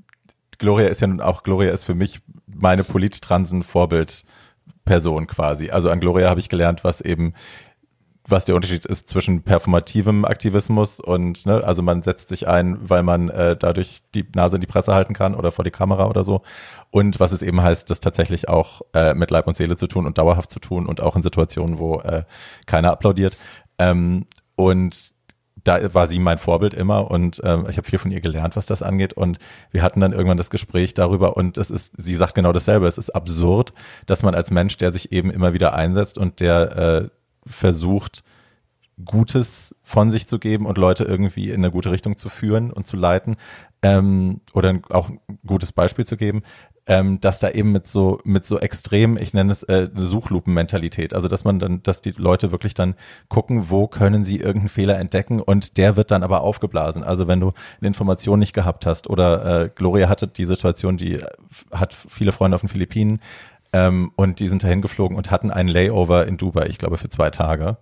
Gloria 0.57 0.87
ist 0.87 0.99
ja 1.01 1.07
nun 1.07 1.21
auch, 1.21 1.43
Gloria 1.43 1.71
ist 1.71 1.83
für 1.83 1.95
mich 1.95 2.19
meine 2.47 2.83
politisch-transen 2.83 3.63
Vorbildperson 3.63 5.27
quasi. 5.27 5.69
Also 5.69 5.89
an 5.89 5.99
Gloria 5.99 6.29
habe 6.29 6.39
ich 6.39 6.49
gelernt, 6.49 6.83
was 6.83 7.01
eben 7.01 7.33
was 8.29 8.43
der 8.43 8.55
Unterschied 8.55 8.85
ist 8.85 9.07
zwischen 9.07 9.41
performativem 9.43 10.25
Aktivismus 10.25 10.99
und, 10.99 11.45
ne, 11.45 11.63
also 11.63 11.81
man 11.81 12.01
setzt 12.01 12.27
sich 12.27 12.45
ein, 12.45 12.77
weil 12.81 13.01
man 13.01 13.29
äh, 13.29 13.55
dadurch 13.55 14.01
die 14.13 14.25
Nase 14.35 14.57
in 14.57 14.61
die 14.61 14.67
Presse 14.67 14.93
halten 14.93 15.13
kann 15.13 15.33
oder 15.33 15.51
vor 15.53 15.63
die 15.63 15.71
Kamera 15.71 16.07
oder 16.07 16.25
so. 16.25 16.41
Und 16.91 17.21
was 17.21 17.31
es 17.31 17.41
eben 17.41 17.61
heißt, 17.61 17.89
das 17.89 18.01
tatsächlich 18.01 18.49
auch 18.49 18.81
äh, 18.93 19.13
mit 19.13 19.31
Leib 19.31 19.47
und 19.47 19.55
Seele 19.55 19.77
zu 19.77 19.87
tun 19.87 20.05
und 20.05 20.17
dauerhaft 20.17 20.51
zu 20.51 20.59
tun 20.59 20.87
und 20.87 20.99
auch 20.99 21.15
in 21.15 21.23
Situationen, 21.23 21.79
wo 21.79 22.01
äh, 22.01 22.23
keiner 22.65 22.91
applaudiert. 22.91 23.37
Ähm, 23.79 24.25
und 24.57 25.15
da 25.63 25.93
war 25.93 26.07
sie 26.07 26.19
mein 26.19 26.37
Vorbild 26.37 26.73
immer 26.73 27.11
und 27.11 27.41
ähm, 27.43 27.67
ich 27.69 27.77
habe 27.77 27.87
viel 27.87 27.99
von 27.99 28.11
ihr 28.11 28.21
gelernt, 28.21 28.55
was 28.55 28.65
das 28.65 28.81
angeht. 28.81 29.13
Und 29.13 29.37
wir 29.71 29.83
hatten 29.83 29.99
dann 29.99 30.13
irgendwann 30.13 30.37
das 30.37 30.49
Gespräch 30.49 30.93
darüber 30.93 31.35
und 31.35 31.57
es 31.57 31.69
ist, 31.69 31.93
sie 31.97 32.15
sagt 32.15 32.35
genau 32.35 32.53
dasselbe. 32.53 32.87
Es 32.87 32.97
ist 32.97 33.11
absurd, 33.11 33.73
dass 34.05 34.23
man 34.23 34.33
als 34.33 34.49
Mensch, 34.49 34.77
der 34.77 34.93
sich 34.93 35.11
eben 35.11 35.29
immer 35.29 35.53
wieder 35.53 35.73
einsetzt 35.73 36.17
und 36.17 36.39
der 36.39 36.77
äh, 36.77 37.09
versucht, 37.45 38.23
Gutes 39.03 39.75
von 39.83 40.09
sich 40.09 40.27
zu 40.27 40.39
geben 40.39 40.65
und 40.65 40.79
Leute 40.79 41.03
irgendwie 41.03 41.49
in 41.49 41.63
eine 41.63 41.69
gute 41.69 41.91
Richtung 41.91 42.17
zu 42.17 42.29
führen 42.29 42.71
und 42.71 42.87
zu 42.87 42.97
leiten 42.97 43.35
ähm, 43.81 44.41
oder 44.53 44.79
auch 44.89 45.09
ein 45.09 45.19
gutes 45.45 45.71
Beispiel 45.71 46.05
zu 46.05 46.17
geben, 46.17 46.43
ähm, 46.87 47.19
dass 47.19 47.39
da 47.39 47.49
eben 47.49 47.71
mit 47.71 47.85
so 47.87 48.19
mit 48.23 48.45
so 48.45 48.59
extrem, 48.59 49.17
ich 49.17 49.33
nenne 49.33 49.51
es 49.51 49.63
äh, 49.63 49.89
Suchlupenmentalität, 49.93 51.13
also 51.13 51.27
dass 51.27 51.43
man 51.43 51.59
dann, 51.59 51.83
dass 51.83 52.01
die 52.01 52.11
Leute 52.11 52.51
wirklich 52.51 52.73
dann 52.73 52.95
gucken, 53.27 53.69
wo 53.69 53.87
können 53.87 54.23
sie 54.23 54.37
irgendeinen 54.37 54.69
Fehler 54.69 54.97
entdecken 54.97 55.41
und 55.41 55.77
der 55.77 55.95
wird 55.97 56.11
dann 56.11 56.23
aber 56.23 56.41
aufgeblasen. 56.41 57.03
Also 57.03 57.27
wenn 57.27 57.41
du 57.41 57.51
eine 57.79 57.87
Information 57.87 58.39
nicht 58.39 58.53
gehabt 58.53 58.85
hast 58.85 59.09
oder 59.09 59.63
äh, 59.63 59.69
Gloria 59.73 60.07
hatte 60.07 60.27
die 60.27 60.45
Situation, 60.45 60.97
die 60.97 61.19
hat 61.71 61.93
viele 61.93 62.31
Freunde 62.31 62.55
auf 62.55 62.61
den 62.61 62.69
Philippinen 62.69 63.19
ähm, 63.73 64.11
und 64.15 64.39
die 64.39 64.47
sind 64.47 64.63
dahin 64.63 64.81
geflogen 64.81 65.17
und 65.17 65.29
hatten 65.29 65.51
einen 65.51 65.69
Layover 65.69 66.25
in 66.25 66.37
Dubai, 66.37 66.67
ich 66.67 66.77
glaube 66.77 66.97
für 66.97 67.09
zwei 67.09 67.29
Tage. 67.29 67.77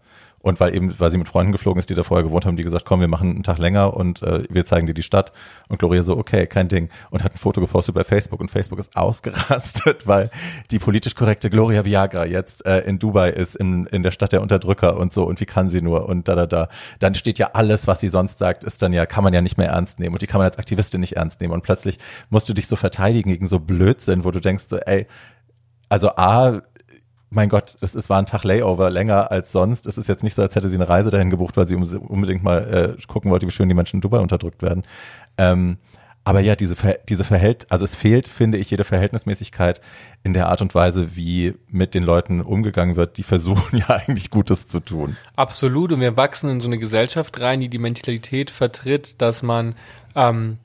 Und 0.46 0.60
weil 0.60 0.75
eben, 0.75 0.94
weil 1.00 1.10
sie 1.10 1.18
mit 1.18 1.28
Freunden 1.28 1.52
geflogen 1.52 1.80
ist, 1.80 1.90
die 1.90 1.96
da 1.96 2.04
vorher 2.04 2.24
gewohnt 2.24 2.46
haben, 2.46 2.56
die 2.56 2.62
gesagt, 2.62 2.86
komm, 2.86 3.00
wir 3.00 3.08
machen 3.08 3.32
einen 3.32 3.42
Tag 3.42 3.58
länger 3.58 3.98
und 3.98 4.22
äh, 4.22 4.44
wir 4.48 4.64
zeigen 4.64 4.86
dir 4.86 4.94
die 4.94 5.02
Stadt. 5.02 5.34
Und 5.70 5.80
Gloria 5.80 6.04
so, 6.04 6.16
okay, 6.16 6.46
kein 6.46 6.68
Ding. 6.68 6.90
Und 7.10 7.24
hat 7.24 7.34
ein 7.34 7.40
Foto 7.40 7.62
gepostet 7.62 7.96
bei 7.96 8.04
Facebook 8.04 8.40
und 8.42 8.52
Facebook 8.52 8.78
ist 8.78 8.96
ausgerastet, 8.96 10.06
weil 10.06 10.30
die 10.70 10.78
politisch 10.78 11.16
korrekte 11.16 11.50
Gloria 11.50 11.84
Viagra 11.84 12.27
jetzt 12.27 12.64
äh, 12.68 12.81
in 12.81 13.00
Dubai 13.00 13.31
ist, 13.31 13.55
in, 13.55 13.88
in 13.88 14.03
der 14.03 14.12
Stadt 14.12 14.34
der 14.34 14.44
Unterdrücker 14.44 14.98
und 14.98 15.14
so. 15.14 15.24
Und 15.24 15.42
wie 15.42 15.48
kann 15.48 15.70
sie 15.70 15.81
nur? 15.81 16.08
Und 16.08 16.27
da, 16.27 16.36
da, 16.36 16.46
da. 16.46 16.70
Dann 17.00 17.16
steht 17.16 17.40
ja 17.40 17.50
alles, 17.53 17.88
was 17.88 18.00
sie 18.01 18.10
sonst 18.10 18.38
sagt, 18.38 18.64
ist 18.66 18.84
dann 18.84 18.94
ja, 18.94 19.08
kann 19.08 19.24
man 19.24 19.34
ja 19.34 19.42
nicht 19.42 19.58
mehr 19.58 19.70
ernst 19.70 20.00
nehmen. 20.00 20.14
Und 20.14 20.22
die 20.22 20.27
kann 20.27 20.38
man 20.38 20.46
als 20.46 20.60
Aktivistin 20.60 21.01
nicht 21.01 21.16
ernst 21.16 21.42
nehmen. 21.42 21.53
Und 21.53 21.64
plötzlich 21.64 21.98
musst 22.29 22.48
du 22.48 22.53
dich 22.53 22.68
so 22.68 22.75
verteidigen 22.75 23.31
gegen 23.31 23.48
so 23.48 23.58
Blödsinn, 23.58 24.24
wo 24.24 24.29
du 24.29 24.40
denkst 24.40 24.66
so, 24.68 24.77
ey, 24.77 25.08
also 25.90 26.10
A, 26.18 26.62
mein 27.36 27.50
Gott, 27.50 27.78
es, 27.82 27.94
es 27.94 28.10
war 28.10 28.18
ein 28.18 28.26
Tag 28.26 28.44
Layover 28.44 28.90
länger 28.90 29.32
als 29.32 29.52
sonst. 29.52 29.86
Es 29.88 29.98
ist 29.98 30.08
jetzt 30.08 30.24
nicht 30.24 30.34
so, 30.34 30.42
als 30.42 30.56
hätte 30.56 30.70
sie 30.70 30.76
eine 30.76 30.90
Reise 30.90 31.12
dahin 31.12 31.30
gebucht, 31.30 31.58
weil 31.58 31.68
sie 31.68 31.76
unbedingt 31.76 32.44
mal 32.44 32.96
äh, 32.98 33.02
gucken 33.08 33.30
wollte, 33.30 33.46
wie 33.46 33.52
schön 33.52 33.70
die 33.70 33.76
Menschen 33.76 33.98
in 33.98 34.02
Dubai 34.02 34.20
unterdrückt 34.20 34.62
werden. 34.62 34.84
Ähm, 35.38 35.78
aber 36.24 36.40
ja, 36.40 36.56
diese, 36.56 36.76
diese 37.08 37.24
Verhält, 37.24 37.68
also 37.70 37.86
es 37.86 37.94
fehlt, 37.94 38.28
finde 38.28 38.58
ich, 38.58 38.72
jede 38.72 38.84
Verhältnismäßigkeit 38.84 39.80
in 40.24 40.34
der 40.34 40.48
Art 40.48 40.62
und 40.64 40.74
Weise, 40.74 41.16
wie 41.16 41.54
mit 41.70 41.94
den 41.94 42.02
Leuten 42.02 42.42
umgegangen 42.42 42.96
wird, 42.96 43.18
die 43.18 43.24
versuchen 43.24 43.78
ja 43.88 43.90
eigentlich 43.90 44.32
Gutes 44.32 44.68
zu 44.68 44.80
tun. 44.80 45.18
Absolut. 45.36 45.92
Und 45.92 46.00
wir 46.00 46.18
wachsen 46.18 46.50
in 46.50 46.62
so 46.62 46.68
eine 46.68 46.80
Gesellschaft 46.80 47.40
rein, 47.40 47.60
die 47.60 47.70
die 47.70 47.78
Mentalität 47.78 48.50
vertritt, 48.50 49.22
dass 49.22 49.44
man 49.44 49.76
ähm, 50.16 50.58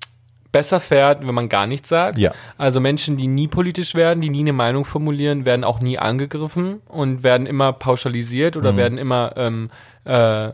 besser 0.53 0.81
fährt, 0.81 1.27
wenn 1.27 1.35
man 1.35 1.49
gar 1.49 1.67
nichts 1.67 1.89
sagt. 1.89 2.19
Ja. 2.19 2.33
Also 2.59 2.81
Menschen, 2.81 3.17
die 3.17 3.27
nie 3.27 3.49
politisch 3.49 3.95
werden, 3.95 4.21
die 4.21 4.31
nie 4.31 4.41
eine 4.41 4.53
Meinung 4.53 4.85
formulieren, 4.85 5.47
werden 5.47 5.65
auch 5.65 5.81
nie 5.81 5.99
angegriffen 5.99 6.81
und 6.89 7.23
werden 7.23 7.47
immer 7.47 7.73
pauschalisiert 7.73 8.57
oder 8.57 8.73
mhm. 8.73 8.77
werden 8.77 8.99
immer 8.99 9.33
ähm, 9.37 9.71
äh, 10.05 10.51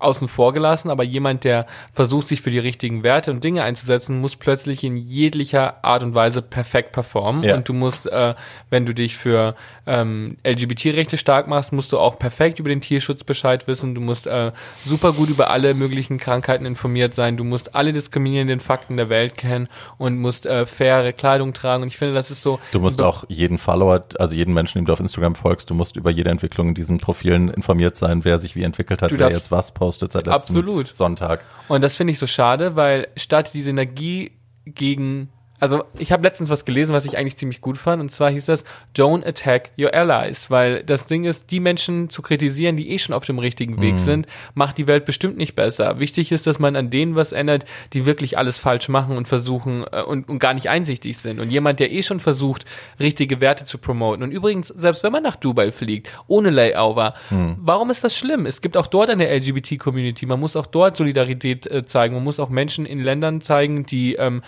außen 0.00 0.28
vor 0.28 0.52
gelassen, 0.52 0.90
aber 0.90 1.04
jemand, 1.04 1.44
der 1.44 1.66
versucht, 1.92 2.28
sich 2.28 2.40
für 2.40 2.50
die 2.50 2.58
richtigen 2.58 3.02
Werte 3.02 3.30
und 3.30 3.44
Dinge 3.44 3.62
einzusetzen, 3.62 4.20
muss 4.20 4.36
plötzlich 4.36 4.82
in 4.82 4.96
jeglicher 4.96 5.84
Art 5.84 6.02
und 6.02 6.14
Weise 6.14 6.42
perfekt 6.42 6.92
performen. 6.92 7.42
Ja. 7.42 7.54
Und 7.54 7.68
du 7.68 7.72
musst, 7.72 8.06
äh, 8.06 8.34
wenn 8.70 8.86
du 8.86 8.94
dich 8.94 9.16
für 9.16 9.54
ähm, 9.86 10.38
LGBT-Rechte 10.44 11.16
stark 11.16 11.48
machst, 11.48 11.72
musst 11.72 11.92
du 11.92 11.98
auch 11.98 12.18
perfekt 12.18 12.58
über 12.58 12.70
den 12.70 12.80
Tierschutz 12.80 13.24
Bescheid 13.24 13.68
wissen. 13.68 13.94
Du 13.94 14.00
musst 14.00 14.26
äh, 14.26 14.52
super 14.84 15.12
gut 15.12 15.28
über 15.28 15.50
alle 15.50 15.74
möglichen 15.74 16.18
Krankheiten 16.18 16.64
informiert 16.64 17.14
sein. 17.14 17.36
Du 17.36 17.44
musst 17.44 17.74
alle 17.74 17.92
diskriminierenden 17.92 18.60
Fakten 18.60 18.96
der 18.96 19.08
Welt 19.08 19.36
kennen 19.36 19.68
und 19.98 20.18
musst 20.18 20.46
äh, 20.46 20.64
faire 20.66 21.12
Kleidung 21.12 21.52
tragen. 21.52 21.82
Und 21.82 21.88
ich 21.88 21.98
finde, 21.98 22.14
das 22.14 22.30
ist 22.30 22.42
so. 22.42 22.58
Du 22.72 22.80
musst 22.80 23.02
auch 23.02 23.24
jeden 23.28 23.58
Follower, 23.58 24.04
also 24.18 24.34
jeden 24.34 24.54
Menschen, 24.54 24.78
dem 24.78 24.86
du 24.86 24.92
auf 24.92 25.00
Instagram 25.00 25.34
folgst, 25.34 25.68
du 25.70 25.74
musst 25.74 25.96
über 25.96 26.10
jede 26.10 26.30
Entwicklung 26.30 26.68
in 26.68 26.74
diesen 26.74 26.98
Profilen 26.98 27.48
informiert 27.48 27.96
sein, 27.96 28.24
wer 28.24 28.38
sich 28.38 28.56
wie 28.56 28.62
entwickelt 28.62 29.02
hat, 29.02 29.16
wer 29.18 29.30
jetzt 29.30 29.50
was 29.50 29.72
postet 29.72 29.89
gepostet 29.90 30.12
seit 30.12 30.26
letztem 30.26 30.56
Absolut. 30.56 30.94
Sonntag. 30.94 31.44
Und 31.68 31.82
das 31.82 31.96
finde 31.96 32.12
ich 32.12 32.18
so 32.18 32.26
schade, 32.26 32.76
weil 32.76 33.08
statt 33.16 33.50
diese 33.54 33.70
Energie 33.70 34.32
gegen 34.64 35.30
also 35.60 35.84
ich 35.98 36.10
habe 36.10 36.22
letztens 36.22 36.50
was 36.50 36.64
gelesen, 36.64 36.92
was 36.92 37.04
ich 37.04 37.16
eigentlich 37.16 37.36
ziemlich 37.36 37.60
gut 37.60 37.76
fand, 37.76 38.00
und 38.00 38.10
zwar 38.10 38.30
hieß 38.30 38.46
das 38.46 38.64
Don't 38.96 39.24
attack 39.24 39.70
your 39.78 39.94
allies, 39.94 40.50
weil 40.50 40.82
das 40.82 41.06
Ding 41.06 41.24
ist, 41.24 41.50
die 41.50 41.60
Menschen 41.60 42.10
zu 42.10 42.22
kritisieren, 42.22 42.76
die 42.76 42.90
eh 42.90 42.98
schon 42.98 43.14
auf 43.14 43.24
dem 43.24 43.38
richtigen 43.38 43.80
Weg 43.80 43.94
mhm. 43.94 43.98
sind, 43.98 44.26
macht 44.54 44.78
die 44.78 44.86
Welt 44.86 45.04
bestimmt 45.04 45.36
nicht 45.36 45.54
besser. 45.54 45.98
Wichtig 45.98 46.32
ist, 46.32 46.46
dass 46.46 46.58
man 46.58 46.76
an 46.76 46.90
denen 46.90 47.14
was 47.14 47.32
ändert, 47.32 47.66
die 47.92 48.06
wirklich 48.06 48.38
alles 48.38 48.58
falsch 48.58 48.88
machen 48.88 49.16
und 49.16 49.28
versuchen 49.28 49.84
äh, 49.92 50.02
und, 50.02 50.28
und 50.28 50.38
gar 50.38 50.54
nicht 50.54 50.70
einsichtig 50.70 51.18
sind. 51.18 51.40
Und 51.40 51.50
jemand, 51.50 51.78
der 51.78 51.92
eh 51.92 52.02
schon 52.02 52.20
versucht, 52.20 52.64
richtige 52.98 53.40
Werte 53.40 53.64
zu 53.64 53.78
promoten. 53.78 54.22
Und 54.22 54.32
übrigens, 54.32 54.68
selbst 54.68 55.04
wenn 55.04 55.12
man 55.12 55.22
nach 55.22 55.36
Dubai 55.36 55.72
fliegt, 55.72 56.12
ohne 56.26 56.50
Layover, 56.50 57.14
mhm. 57.28 57.56
warum 57.60 57.90
ist 57.90 58.02
das 58.02 58.16
schlimm? 58.16 58.46
Es 58.46 58.62
gibt 58.62 58.76
auch 58.76 58.86
dort 58.86 59.10
eine 59.10 59.28
LGBT-Community. 59.36 60.24
Man 60.24 60.40
muss 60.40 60.56
auch 60.56 60.66
dort 60.66 60.96
Solidarität 60.96 61.66
äh, 61.66 61.84
zeigen. 61.84 62.14
Man 62.14 62.24
muss 62.24 62.40
auch 62.40 62.48
Menschen 62.48 62.86
in 62.86 63.00
Ländern 63.00 63.42
zeigen, 63.42 63.84
die 63.84 64.14
ähm, 64.14 64.42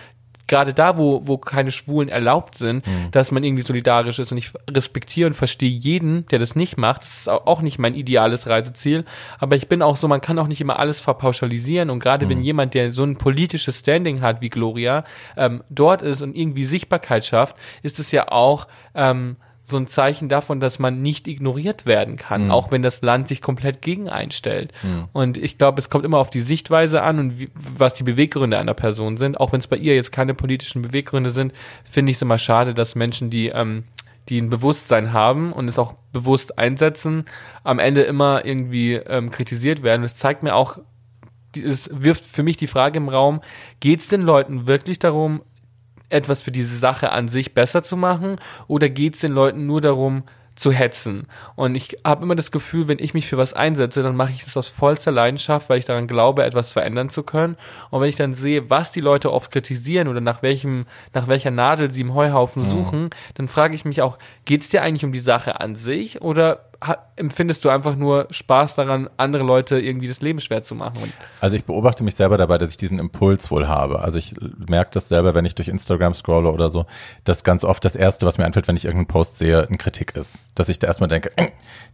gerade 0.47 0.75
da, 0.75 0.99
wo, 0.99 1.27
wo 1.27 1.39
keine 1.39 1.73
Schwulen 1.73 2.09
erlaubt 2.09 2.57
sind, 2.57 2.87
mhm. 2.87 3.11
dass 3.11 3.31
man 3.31 3.45
irgendwie 3.45 3.63
solidarisch 3.63 4.19
ist 4.19 4.33
und 4.33 4.39
ich 4.39 4.53
respektiere 4.71 5.29
und 5.29 5.35
verstehe 5.35 5.71
jeden, 5.71 6.27
der 6.29 6.39
das 6.39 6.57
nicht 6.57 6.77
macht. 6.77 7.03
Das 7.03 7.21
ist 7.21 7.29
auch 7.29 7.63
nicht 7.63 7.79
mein 7.79 7.95
ideales 7.95 8.47
Reiseziel. 8.47 9.05
Aber 9.39 9.57
ich 9.57 9.69
bin 9.69 9.83
auch 9.83 9.97
so, 9.97 10.09
man 10.09 10.21
kann 10.21 10.39
auch 10.39 10.49
nicht 10.49 10.61
immer 10.61 10.79
alles 10.79 11.01
verpauschalisieren 11.01 11.91
und 11.91 12.01
gerade 12.01 12.27
mhm. 12.27 12.31
wenn 12.31 12.43
jemand, 12.43 12.75
der 12.75 12.93
so 12.93 13.05
ein 13.05 13.17
politisches 13.17 13.79
Standing 13.79 14.21
hat 14.21 14.41
wie 14.41 14.49
Gloria, 14.49 15.05
ähm, 15.37 15.63
dort 15.71 16.03
ist 16.03 16.23
und 16.23 16.37
irgendwie 16.37 16.65
Sichtbarkeit 16.65 17.25
schafft, 17.25 17.57
ist 17.83 17.99
es 17.99 18.13
ja 18.13 18.29
auch, 18.29 18.67
ähm, 18.95 19.37
so 19.65 19.77
ein 19.77 19.87
Zeichen 19.87 20.29
davon, 20.29 20.59
dass 20.59 20.79
man 20.81 21.03
nicht 21.03 21.29
ignoriert 21.29 21.87
werden 21.87 22.17
kann, 22.17 22.47
Mhm. 22.47 22.51
auch 22.51 22.73
wenn 22.73 22.83
das 22.83 23.01
Land 23.03 23.29
sich 23.29 23.41
komplett 23.41 23.81
gegen 23.81 24.09
einstellt. 24.09 24.73
Und 25.13 25.39
ich 25.39 25.57
glaube, 25.57 25.79
es 25.81 25.89
kommt 25.89 26.05
immer 26.05 26.19
auf 26.19 26.31
die 26.31 26.41
Sichtweise 26.41 27.03
an 27.03 27.19
und 27.21 27.39
wie, 27.39 27.49
was 27.55 27.95
die 27.95 28.03
Beweggründe 28.03 28.59
einer 28.59 28.75
Person 28.75 29.17
sind. 29.17 29.39
Auch 29.39 29.53
wenn 29.53 29.61
es 29.61 29.69
bei 29.69 29.77
ihr 29.77 29.95
jetzt 29.95 30.11
keine 30.11 30.35
politischen 30.35 30.83
Beweggründe 30.83 31.31
sind, 31.31 31.53
finde 31.85 32.11
ich 32.11 32.17
es 32.17 32.23
immer 32.23 32.39
schade, 32.39 32.75
dass 32.75 32.95
Menschen, 32.97 33.31
die 33.31 33.49
ähm, 33.49 33.85
die 34.29 34.41
ein 34.41 34.51
Bewusstsein 34.51 35.13
haben 35.13 35.53
und 35.53 35.67
es 35.67 35.81
auch 35.81 35.95
bewusst 36.13 36.57
einsetzen, 36.57 37.25
am 37.65 37.81
Ende 37.81 38.03
immer 38.03 38.45
irgendwie 38.45 38.95
ähm, 38.95 39.31
kritisiert 39.31 39.83
werden. 39.83 40.05
Es 40.05 40.15
zeigt 40.15 40.45
mir 40.45 40.55
auch, 40.55 40.79
es 41.57 41.91
wirft 41.93 42.25
für 42.25 42.43
mich 42.45 42.57
die 42.57 42.69
Frage 42.69 42.99
im 42.99 43.09
Raum, 43.09 43.41
geht 43.81 43.99
es 44.01 44.07
den 44.09 44.23
Leuten 44.23 44.67
wirklich 44.69 44.99
darum, 45.01 45.43
etwas 46.13 46.43
für 46.43 46.53
diese 46.53 46.77
Sache 46.77 47.13
an 47.13 47.29
sich 47.29 47.55
besser 47.55 47.83
zu 47.83 47.97
machen 47.97 48.37
oder 48.69 48.89
geht 48.89 49.15
es 49.15 49.21
den 49.21 49.33
Leuten 49.33 49.67
nur 49.67 49.81
darum, 49.81 50.25
zu 50.55 50.71
hetzen. 50.71 51.27
Und 51.57 51.75
ich 51.75 51.99
habe 52.05 52.25
immer 52.25 52.35
das 52.35 52.51
Gefühl, 52.51 52.89
wenn 52.89 52.99
ich 52.99 53.15
mich 53.15 53.27
für 53.27 53.39
was 53.39 53.55
einsetze, 53.55 54.03
dann 54.03 54.17
mache 54.17 54.33
ich 54.33 54.45
das 54.45 54.57
aus 54.57 54.69
vollster 54.69 55.11
Leidenschaft, 55.11 55.69
weil 55.69 55.79
ich 55.79 55.85
daran 55.85 56.07
glaube, 56.07 56.45
etwas 56.45 56.73
verändern 56.73 57.09
zu 57.09 57.23
können. 57.23 57.57
Und 57.91 58.01
wenn 58.01 58.09
ich 58.09 58.17
dann 58.17 58.35
sehe, 58.35 58.69
was 58.69 58.93
die 58.93 59.01
Leute 59.01 59.33
oft 59.33 59.51
kritisieren 59.51 60.09
oder 60.09 60.21
nach 60.21 60.43
welchem, 60.43 60.87
nach 61.15 61.27
welcher 61.29 61.51
Nadel 61.51 61.91
sie 61.91 62.03
im 62.03 62.15
Heuhaufen 62.15 62.63
suchen, 62.63 63.11
dann 63.35 63.49
frage 63.49 63.75
ich 63.75 63.85
mich 63.85 64.03
auch, 64.03 64.19
geht 64.45 64.63
es 64.63 64.69
dir 64.69 64.83
eigentlich 64.83 65.05
um 65.05 65.13
die 65.13 65.21
Sache 65.21 65.61
an 65.61 65.75
sich 65.75 66.21
oder 66.23 66.67
empfindest 67.17 67.65
du 67.65 67.69
einfach 67.69 67.95
nur 67.95 68.27
Spaß 68.31 68.75
daran, 68.75 69.09
andere 69.17 69.45
Leute 69.45 69.79
irgendwie 69.79 70.09
das 70.09 70.21
Leben 70.21 70.41
schwer 70.41 70.63
zu 70.63 70.75
machen? 70.75 71.13
Also 71.41 71.57
ich 71.57 71.65
beobachte 71.65 72.03
mich 72.05 72.15
selber 72.15 72.37
dabei, 72.37 72.59
dass 72.59 72.71
ich 72.71 72.77
diesen 72.77 72.99
Impuls 72.99 73.51
wohl 73.51 73.69
habe. 73.69 74.01
Also 74.01 74.19
ich 74.19 74.35
merke 74.69 74.91
das 74.93 75.09
selber, 75.09 75.35
wenn 75.35 75.45
ich 75.45 75.55
durch 75.55 75.69
Instagram 75.69 76.15
scrolle 76.15 76.51
oder 76.51 76.71
so, 76.71 76.87
dass 77.25 77.45
ganz 77.45 77.65
oft 77.65 77.85
das 77.85 77.97
Erste, 77.97 78.27
was 78.27 78.39
mir 78.39 78.45
einfällt, 78.45 78.69
wenn 78.69 78.77
ich 78.77 78.85
irgendeinen 78.85 79.09
Post 79.09 79.39
sehe, 79.39 79.67
eine 79.67 79.79
Kritik 79.79 80.17
ist. 80.17 80.45
Dass 80.55 80.69
ich 80.69 80.79
da 80.79 80.87
erstmal 80.87 81.09
denke, 81.09 81.31
äh, 81.37 81.49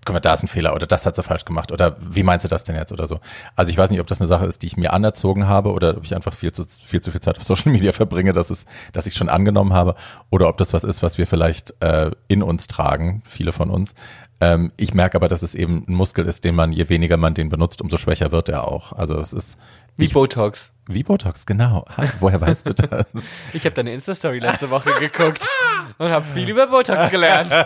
guck 0.05 0.15
mal, 0.15 0.21
da 0.21 0.35
ist 0.35 0.43
ein 0.43 0.49
Fehler 0.49 0.75
oder 0.75 0.87
das 0.87 1.05
hat 1.07 1.17
sie 1.17 1.23
falsch 1.23 1.45
gemacht 1.45 1.73
oder 1.73 1.97
wie 2.01 2.23
meinst 2.23 2.45
du 2.45 2.49
das 2.49 2.65
denn 2.65 2.77
jetzt 2.77 2.93
oder 2.93 3.07
so. 3.07 3.21
Also 3.57 3.71
ich 3.71 3.79
weiß 3.79 3.91
nicht, 3.91 4.01
ob 4.01 4.07
das 4.07 4.21
eine 4.21 4.29
Sache 4.29 4.47
ist, 4.47 4.63
die 4.63 4.67
ich 4.67 4.77
mir 4.77 4.93
anerzogen 4.93 5.49
habe 5.49 5.73
oder 5.73 5.97
ob 5.97 6.05
ich 6.05 6.15
einfach 6.15 6.33
viel 6.33 6.53
zu 6.53 6.65
viel, 6.65 7.01
zu 7.01 7.11
viel 7.11 7.21
Zeit 7.21 7.37
auf 7.37 7.45
Social 7.49 7.73
Media 7.73 7.93
verbringe, 7.93 8.33
dass, 8.33 8.51
es, 8.51 8.65
dass 8.93 9.07
ich 9.07 9.15
schon 9.15 9.29
angenommen 9.29 9.73
habe 9.73 9.95
oder 10.31 10.49
ob 10.49 10.57
das 10.57 10.73
was 10.73 10.85
ist, 10.85 11.03
was 11.03 11.19
wir 11.19 11.27
vielleicht 11.27 11.75
äh, 11.81 12.11
in 12.29 12.43
uns 12.43 12.67
tragen, 12.67 13.23
viele 13.27 13.53
von 13.53 13.71
uns. 13.71 13.95
Ähm, 14.41 14.73
ich 14.77 14.95
merke 14.95 15.17
aber, 15.17 15.29
dass 15.29 15.43
es 15.43 15.55
eben 15.55 15.85
ein 15.89 15.95
Muskel 15.95 16.27
ist, 16.27 16.45
den 16.45 16.55
man, 16.55 16.73
je 16.73 16.89
weniger 16.89 17.17
man 17.17 17.35
den 17.35 17.49
benutzt, 17.49 17.81
umso 17.83 17.97
schwächer 17.97 18.31
wird 18.31 18.49
er 18.49 18.69
auch. 18.69 18.93
Also 18.93 19.19
es 19.19 19.33
ist 19.33 19.59
wie 19.97 20.05
ich, 20.05 20.13
Botox. 20.13 20.71
Wie 20.89 21.03
Botox, 21.03 21.45
genau. 21.45 21.85
Hi, 21.97 22.09
woher 22.19 22.41
weißt 22.41 22.67
du 22.67 22.73
das? 22.73 23.07
Ich 23.53 23.65
habe 23.65 23.75
deine 23.75 23.93
Insta-Story 23.93 24.39
letzte 24.39 24.71
Woche 24.71 24.91
geguckt 24.99 25.47
und 25.99 26.11
habe 26.11 26.25
viel 26.35 26.49
über 26.49 26.67
Botox 26.67 27.11
gelernt. 27.11 27.53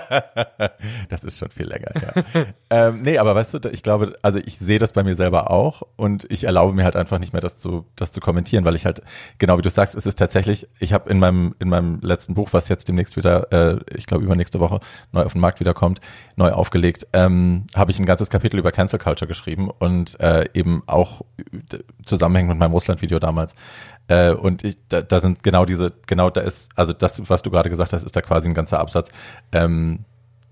Das 1.08 1.22
ist 1.22 1.38
schon 1.38 1.50
viel 1.50 1.66
länger, 1.66 1.90
ja. 1.94 2.44
ähm, 2.70 3.02
nee, 3.02 3.18
aber 3.18 3.34
weißt 3.34 3.54
du, 3.54 3.68
ich 3.70 3.82
glaube, 3.82 4.18
also 4.22 4.40
ich 4.44 4.58
sehe 4.58 4.78
das 4.78 4.92
bei 4.92 5.02
mir 5.02 5.14
selber 5.14 5.50
auch 5.50 5.82
und 5.96 6.26
ich 6.30 6.44
erlaube 6.44 6.72
mir 6.72 6.84
halt 6.84 6.96
einfach 6.96 7.18
nicht 7.18 7.32
mehr, 7.32 7.40
das 7.40 7.56
zu, 7.56 7.86
das 7.94 8.10
zu 8.10 8.20
kommentieren, 8.20 8.64
weil 8.64 8.74
ich 8.74 8.84
halt, 8.86 9.02
genau 9.38 9.58
wie 9.58 9.62
du 9.62 9.70
sagst, 9.70 9.94
es 9.94 10.06
ist 10.06 10.18
tatsächlich, 10.18 10.66
ich 10.80 10.92
habe 10.92 11.10
in 11.10 11.18
meinem, 11.18 11.54
in 11.58 11.68
meinem 11.68 12.00
letzten 12.00 12.34
Buch, 12.34 12.48
was 12.52 12.68
jetzt 12.68 12.88
demnächst 12.88 13.16
wieder, 13.16 13.52
äh, 13.52 13.78
ich 13.94 14.06
glaube 14.06 14.24
übernächste 14.24 14.58
Woche 14.60 14.80
neu 15.12 15.22
auf 15.22 15.32
den 15.32 15.40
Markt 15.40 15.60
wiederkommt, 15.60 16.00
neu 16.36 16.50
aufgelegt, 16.50 17.06
ähm, 17.12 17.66
habe 17.74 17.90
ich 17.90 17.98
ein 17.98 18.06
ganzes 18.06 18.30
Kapitel 18.30 18.58
über 18.58 18.72
Cancel 18.72 18.98
Culture 18.98 19.28
geschrieben 19.28 19.70
und 19.70 20.18
äh, 20.20 20.46
eben 20.54 20.82
auch 20.86 21.22
zusammenhängend 22.04 22.50
mit 22.50 22.58
meinem 22.58 22.72
Russland-Video 22.72 23.11
damals. 23.20 23.54
Äh, 24.08 24.32
und 24.32 24.64
ich, 24.64 24.78
da, 24.88 25.02
da 25.02 25.20
sind 25.20 25.42
genau 25.42 25.64
diese, 25.64 25.92
genau 26.06 26.30
da 26.30 26.40
ist, 26.40 26.70
also 26.76 26.92
das, 26.92 27.28
was 27.28 27.42
du 27.42 27.50
gerade 27.50 27.70
gesagt 27.70 27.92
hast, 27.92 28.02
ist 28.02 28.16
da 28.16 28.20
quasi 28.20 28.48
ein 28.48 28.54
ganzer 28.54 28.80
Absatz. 28.80 29.10
Ähm, 29.52 30.04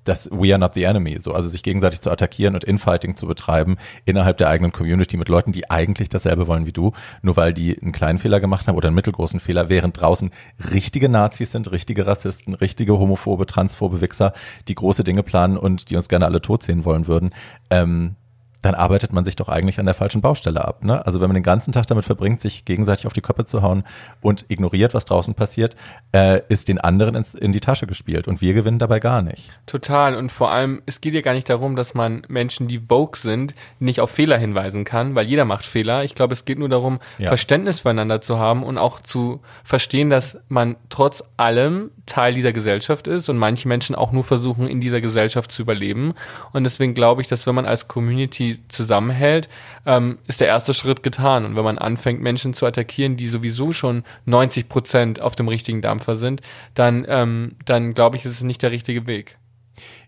das 0.05 0.31
We 0.33 0.53
are 0.53 0.59
not 0.59 0.75
the 0.75 0.85
enemy, 0.85 1.19
so 1.21 1.33
also 1.33 1.49
sich 1.49 1.63
gegenseitig 1.63 2.01
zu 2.01 2.11
attackieren 2.11 2.55
und 2.55 2.65
Infighting 2.65 3.17
zu 3.17 3.27
betreiben 3.27 3.77
innerhalb 4.05 4.39
der 4.39 4.49
eigenen 4.49 4.73
Community 4.73 5.17
mit 5.17 5.29
Leuten, 5.29 5.53
die 5.53 5.71
eigentlich 5.71 6.09
dasselbe 6.09 6.47
wollen 6.47 6.67
wie 6.67 6.73
du, 6.73 6.93
nur 7.23 7.37
weil 7.37 7.53
die 7.53 7.81
einen 7.81 7.93
kleinen 7.93 8.19
Fehler 8.19 8.41
gemacht 8.41 8.67
haben 8.67 8.77
oder 8.77 8.89
einen 8.89 8.95
mittelgroßen 8.95 9.41
Fehler, 9.41 9.69
während 9.69 10.01
draußen 10.01 10.31
richtige 10.73 11.09
Nazis 11.09 11.53
sind, 11.53 11.71
richtige 11.71 12.07
Rassisten, 12.07 12.55
richtige 12.55 12.99
homophobe, 12.99 13.47
transphobe 13.47 14.01
Wichser, 14.01 14.33
die 14.69 14.75
große 14.75 15.05
Dinge 15.05 15.23
planen 15.23 15.57
und 15.57 15.91
die 15.91 15.97
uns 15.97 16.09
gerne 16.09 16.25
alle 16.25 16.41
tot 16.41 16.63
sehen 16.63 16.85
wollen 16.85 17.07
würden. 17.07 17.31
Ähm, 17.71 18.17
dann 18.63 18.75
arbeitet 18.75 19.13
man 19.13 19.25
sich 19.25 19.37
doch 19.37 19.49
eigentlich 19.49 19.79
an 19.81 19.87
der 19.87 19.95
falschen 19.95 20.21
Baustelle 20.21 20.65
ab. 20.65 20.85
Ne? 20.85 21.05
Also 21.07 21.21
wenn 21.21 21.29
man 21.29 21.35
den 21.35 21.43
ganzen 21.43 21.73
Tag 21.73 21.87
damit 21.87 22.05
verbringt, 22.05 22.41
sich 22.41 22.65
gegenseitig 22.65 23.07
auf 23.07 23.13
die 23.13 23.21
Köpfe 23.21 23.45
zu 23.45 23.63
hauen 23.63 23.85
und 24.21 24.45
ignoriert, 24.49 24.95
was 24.95 25.05
draußen 25.05 25.35
passiert, 25.35 25.77
äh, 26.13 26.43
ist 26.49 26.69
den 26.69 26.79
anderen 26.79 27.15
ins, 27.15 27.35
in 27.35 27.53
die 27.53 27.61
Tasche 27.61 27.87
gespielt 27.87 28.29
und 28.29 28.41
wir 28.41 28.53
gewinnen 28.55 28.79
dabei 28.79 29.01
gar 29.01 29.23
nicht. 29.23 29.51
Total. 29.67 30.15
Und 30.15 30.31
vor 30.31 30.51
allem, 30.51 30.83
es 30.87 31.01
geht 31.01 31.15
ja 31.15 31.21
gar 31.21 31.35
nicht 31.35 31.49
darum, 31.49 31.77
dass 31.77 31.95
man 31.95 32.23
Menschen, 32.29 32.69
die 32.69 32.81
Vogue 32.81 33.19
sind, 33.21 33.55
nicht 33.79 34.01
auf 34.01 34.11
Fehler 34.11 34.39
hinweisen 34.39 34.85
kann, 34.85 35.15
weil 35.15 35.27
jeder 35.27 35.45
macht 35.45 35.65
Fehler. 35.67 36.05
Ich 36.05 36.15
glaube, 36.15 36.35
es 36.35 36.45
geht 36.45 36.59
nur 36.59 36.69
darum, 36.69 37.01
Ja. 37.19 37.29
Verständnis 37.29 37.81
füreinander 37.81 38.21
zu 38.21 38.39
haben 38.39 38.63
und 38.63 38.79
auch 38.79 39.01
zu 39.01 39.41
verstehen, 39.65 40.11
dass 40.11 40.37
man 40.49 40.77
trotz 40.89 41.23
allem 41.37 41.91
Teil 42.07 42.35
dieser 42.35 42.53
Gesellschaft 42.53 43.07
ist 43.07 43.29
und 43.29 43.39
manche 43.39 43.69
Menschen 43.69 43.95
auch 43.95 44.13
nur 44.13 44.25
versuchen, 44.25 44.67
in 44.67 44.81
dieser 44.81 45.01
Gesellschaft 45.01 45.53
zu 45.53 45.63
überleben. 45.63 46.15
Und 46.53 46.65
deswegen 46.65 46.93
glaube 46.95 47.23
ich, 47.23 47.29
dass 47.29 47.47
wenn 47.47 47.55
man 47.55 47.67
als 47.67 47.89
Community 47.89 48.50
zusammenhält, 48.69 49.49
ähm, 49.87 50.19
ist 50.27 50.41
der 50.41 50.49
erste 50.49 50.75
Schritt 50.75 51.03
getan. 51.03 51.45
Und 51.45 51.57
wenn 51.57 51.65
man 51.65 51.79
anfängt, 51.79 52.21
Menschen 52.21 52.55
zu 52.55 52.67
attackieren, 52.67 53.17
die 53.17 53.29
sowieso 53.29 53.73
schon 53.73 54.05
90 54.27 54.69
Prozent 54.69 55.21
auf 55.21 55.35
dem 55.35 55.49
richtigen 55.49 55.83
Dampfer 55.83 56.17
sind, 56.17 56.41
dann, 56.75 57.05
ähm, 57.09 57.57
dann 57.65 57.95
glaube 57.95 58.17
ich, 58.17 58.25
ist 58.25 58.33
es 58.33 58.43
nicht 58.43 58.63
der 58.63 58.71
richtige 58.71 59.07
Weg. 59.07 59.39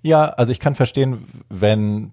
Ja, 0.03 0.25
also 0.25 0.53
ich 0.53 0.61
kann 0.61 0.75
verstehen, 0.75 1.25
wenn, 1.49 2.13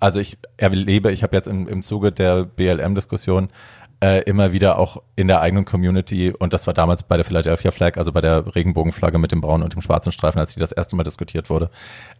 also 0.00 0.20
ich 0.20 0.38
erlebe, 0.56 1.12
ich 1.12 1.22
habe 1.22 1.36
jetzt 1.36 1.48
im, 1.48 1.68
im 1.68 1.82
Zuge 1.82 2.12
der 2.12 2.44
BLM-Diskussion 2.44 3.48
äh, 4.02 4.22
immer 4.24 4.52
wieder 4.52 4.78
auch 4.80 5.00
in 5.14 5.28
der 5.28 5.40
eigenen 5.40 5.64
Community, 5.64 6.32
und 6.36 6.52
das 6.52 6.66
war 6.66 6.74
damals 6.74 7.04
bei 7.04 7.16
der 7.16 7.24
Philadelphia 7.24 7.70
Flag, 7.70 7.96
also 7.96 8.10
bei 8.10 8.20
der 8.20 8.54
Regenbogenflagge 8.54 9.16
mit 9.16 9.30
dem 9.30 9.40
braunen 9.40 9.62
und 9.62 9.74
dem 9.74 9.80
schwarzen 9.80 10.10
Streifen, 10.10 10.40
als 10.40 10.54
die 10.54 10.60
das 10.60 10.72
erste 10.72 10.96
Mal 10.96 11.04
diskutiert 11.04 11.48
wurde, 11.50 11.70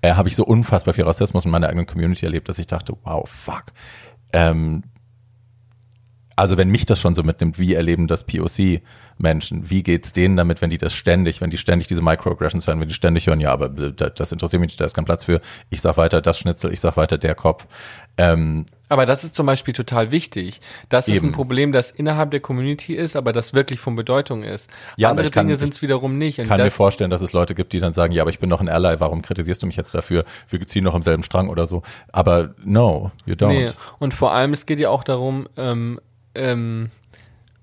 äh, 0.01 0.15
habe 0.15 0.29
ich 0.29 0.37
so 0.37 0.45
unfassbar 0.45 0.95
viel 0.95 1.05
Rassismus 1.05 1.45
in 1.45 1.51
meiner 1.51 1.69
eigenen 1.69 1.87
Community 1.87 2.25
erlebt, 2.25 2.49
dass 2.49 2.61
ich 2.61 2.69
dachte, 2.69 2.95
wow, 3.03 3.29
fuck. 3.29 3.65
Ähm, 4.33 4.85
also 6.43 6.57
wenn 6.57 6.71
mich 6.71 6.87
das 6.87 7.01
schon 7.01 7.15
so 7.15 7.23
mitnimmt, 7.23 7.61
wie 7.61 7.73
erleben 7.75 8.09
das 8.09 8.25
POC-Menschen? 8.25 9.71
Wie 9.71 9.85
geht's 9.85 10.13
denen 10.13 10.37
damit, 10.37 10.61
wenn 10.61 10.71
die 10.71 10.79
das 10.79 10.93
ständig, 10.93 11.41
wenn 11.41 11.51
die 11.51 11.57
ständig 11.57 11.87
diese 11.87 12.03
Microaggressions 12.03 12.67
hören, 12.67 12.81
wenn 12.81 12.89
die 12.89 12.95
ständig 12.95 13.29
hören, 13.29 13.41
ja, 13.41 13.53
aber 13.53 13.69
das, 13.69 14.33
interessiert 14.33 14.61
mich 14.61 14.71
nicht, 14.71 14.81
da 14.81 14.85
ist 14.85 14.95
kein 14.95 15.05
Platz 15.05 15.23
für. 15.25 15.41
Ich 15.71 15.81
sag 15.81 15.97
weiter 15.97 16.21
das 16.21 16.41
Schnitzel, 16.41 16.73
ich 16.73 16.81
sag 16.81 16.97
weiter 16.97 17.17
der 17.17 17.37
Kopf. 17.37 17.69
Ähm, 18.19 18.67
Aber 18.89 19.07
das 19.07 19.23
ist 19.23 19.37
zum 19.37 19.47
Beispiel 19.47 19.73
total 19.73 20.11
wichtig. 20.11 20.61
Das 20.89 21.07
ist 21.09 21.15
Eben. 21.15 21.29
ein 21.29 21.33
Problem, 21.33 21.71
das 21.73 21.93
innerhalb 21.93 22.33
der 22.33 22.41
Community 22.41 22.95
ist, 22.95 23.15
aber 23.15 23.33
das 23.33 23.55
wirklich 23.55 23.79
von 23.81 23.95
Bedeutung 23.95 24.43
ist. 24.43 24.69
Ja, 24.97 25.11
Andere 25.11 25.27
ich 25.29 25.33
kann- 25.33 25.47
Dinge 25.47 25.55
ich 25.55 25.61
sind 25.61 25.75
es 25.75 25.81
wiederum 25.81 26.19
nicht. 26.19 26.41
Und 26.41 26.49
kann 26.49 26.61
mir 26.61 26.71
vorstellen, 26.73 27.11
dass 27.11 27.23
es 27.23 27.33
Leute 27.33 27.55
gibt, 27.55 27.73
die 27.73 27.79
dann 27.79 27.95
sagen, 27.95 28.13
ja, 28.13 28.23
aber 28.23 28.31
ich 28.31 28.41
bin 28.41 28.51
doch 28.51 28.61
ein 28.61 28.69
Ally, 28.69 28.99
warum 28.99 29.23
kritisierst 29.23 29.63
du 29.63 29.67
mich 29.69 29.77
jetzt 29.77 29.95
dafür? 29.95 30.25
Wir 30.49 30.67
ziehen 30.67 30.83
noch 30.85 30.95
im 30.97 31.03
selben 31.03 31.23
Strang 31.23 31.49
oder 31.49 31.67
so. 31.69 31.83
Aber 32.11 32.55
no, 32.65 33.13
you 33.27 33.35
don't. 33.35 33.49
nee. 33.49 33.71
Und 34.01 34.13
vor 34.13 34.33
allem, 34.33 34.53
es 34.53 34.67
geht 34.67 34.81
ja 34.81 34.91
auch 34.91 35.05
darum, 35.05 35.47
ähm, 35.57 36.01
ähm, 36.35 36.91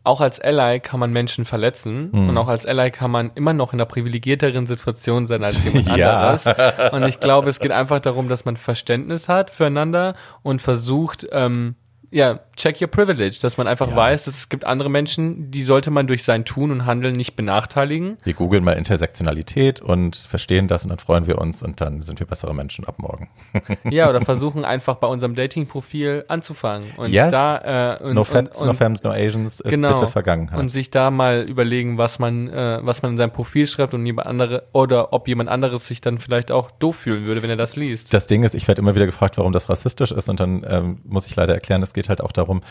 auch 0.04 0.22
als 0.22 0.40
Ally 0.40 0.80
kann 0.80 1.00
man 1.00 1.12
Menschen 1.12 1.46
verletzen 1.46 2.10
Hm. 2.14 2.30
und 2.30 2.38
auch 2.38 2.48
als 2.48 2.66
Ally 2.66 2.90
kann 2.90 3.12
man 3.12 3.32
immer 3.36 3.54
noch 3.54 3.74
in 3.74 3.80
einer 3.80 3.86
privilegierteren 3.86 4.66
Situation 4.66 5.28
sein 5.28 5.44
als 5.44 5.64
jemand 5.66 5.88
Ja. 5.98 6.30
anderes. 6.38 6.92
Und 6.94 7.06
ich 7.08 7.20
glaube, 7.20 7.50
es 7.50 7.60
geht 7.60 7.72
einfach 7.72 8.00
darum, 8.00 8.30
dass 8.30 8.46
man 8.46 8.58
Verständnis 8.58 9.28
hat 9.28 9.50
füreinander 9.52 10.16
und 10.42 10.62
versucht, 10.62 11.28
ähm, 11.32 11.76
ja, 12.12 12.39
check 12.56 12.82
your 12.82 12.88
privilege, 12.88 13.38
dass 13.41 13.58
man 13.58 13.67
einfach 13.67 13.89
Ja. 13.89 13.95
weiß, 13.95 14.26
dass 14.26 14.38
es 14.38 14.50
gibt 14.50 14.65
andere 14.65 14.89
Menschen, 14.89 15.52
die 15.52 15.63
sollte 15.63 15.91
man 15.91 16.08
durch 16.08 16.24
sein 16.24 16.43
Tun 16.45 16.72
und 16.72 16.86
Handeln 16.86 17.15
nicht 17.15 17.36
benachteiligen. 17.36 18.17
Wir 18.24 18.34
googeln 18.34 18.63
mal 18.63 18.74
Intersektionalität 18.74 19.82
und 19.82 20.15
verstehen 20.15 20.67
das 20.67 20.84
und 20.84 20.89
dann 20.89 21.00
freuen 21.00 21.28
wir 21.28 21.38
uns 21.39 21.63
und 21.63 21.82
dann 21.82 22.02
sind 22.02 22.19
wir 22.19 22.28
bessere 22.28 22.54
Menschen 22.54 22.86
ab 22.86 22.95
morgen. 23.00 23.30
Ja, 23.89 24.10
oder 24.10 24.22
versuchen 24.22 24.65
einfach 24.65 24.95
bei 24.95 25.08
unserem 25.08 25.36
Dating-Profil 25.36 26.26
anzufangen. 26.28 26.91
Und 26.98 27.12
Yes. 27.12 27.32
da, 27.32 27.95
äh, 27.98 28.04
und, 28.04 28.13
no 28.13 28.24
Fats, 28.24 28.62
no 28.62 28.74
Femmes, 28.74 29.04
no 29.04 29.12
Asians 29.12 29.60
ist 29.60 29.69
genau. 29.69 29.93
bitte 29.93 30.08
Vergangenheit. 30.08 30.60
Und 30.60 30.69
sich 30.69 30.91
da 30.91 31.12
mal 31.12 31.41
überlegen, 31.43 31.98
was 31.98 32.19
man, 32.19 32.50
äh, 32.50 32.80
was 32.82 33.02
man 33.02 33.13
in 33.13 33.17
seinem 33.17 33.32
Profil 33.32 33.67
schreibt 33.67 33.93
und 33.93 34.06
jemand 34.06 34.28
andere 34.28 34.63
oder 34.74 35.13
ob 35.13 35.28
jemand 35.28 35.50
anderes 35.50 35.88
sich 35.88 36.02
dann 36.02 36.19
vielleicht 36.19 36.52
auch 36.52 36.72
doof 36.72 36.98
fühlen 36.98 37.26
würde, 37.26 37.41
wenn 37.41 37.50
er 37.50 37.56
das 37.58 37.76
liest. 37.76 38.13
das 38.13 38.28
Ding 38.28 38.43
ist, 38.43 38.54
ich 38.56 38.67
werde 38.67 38.82
immer 38.82 38.95
wieder 38.95 39.06
gefragt, 39.06 39.38
warum 39.38 39.52
das 39.54 39.69
rassistisch 39.69 40.12
ist 40.12 40.30
und 40.30 40.39
dann 40.39 40.65
ähm, 40.67 41.00
muss 41.06 41.26
ich 41.26 41.36
leider 41.36 41.54
erklären, 41.54 41.82
es 41.82 41.93
geht 42.00 42.10
geht 42.10 42.10
halt 42.10 42.22
auch 42.22 42.32
darum, 42.32 42.62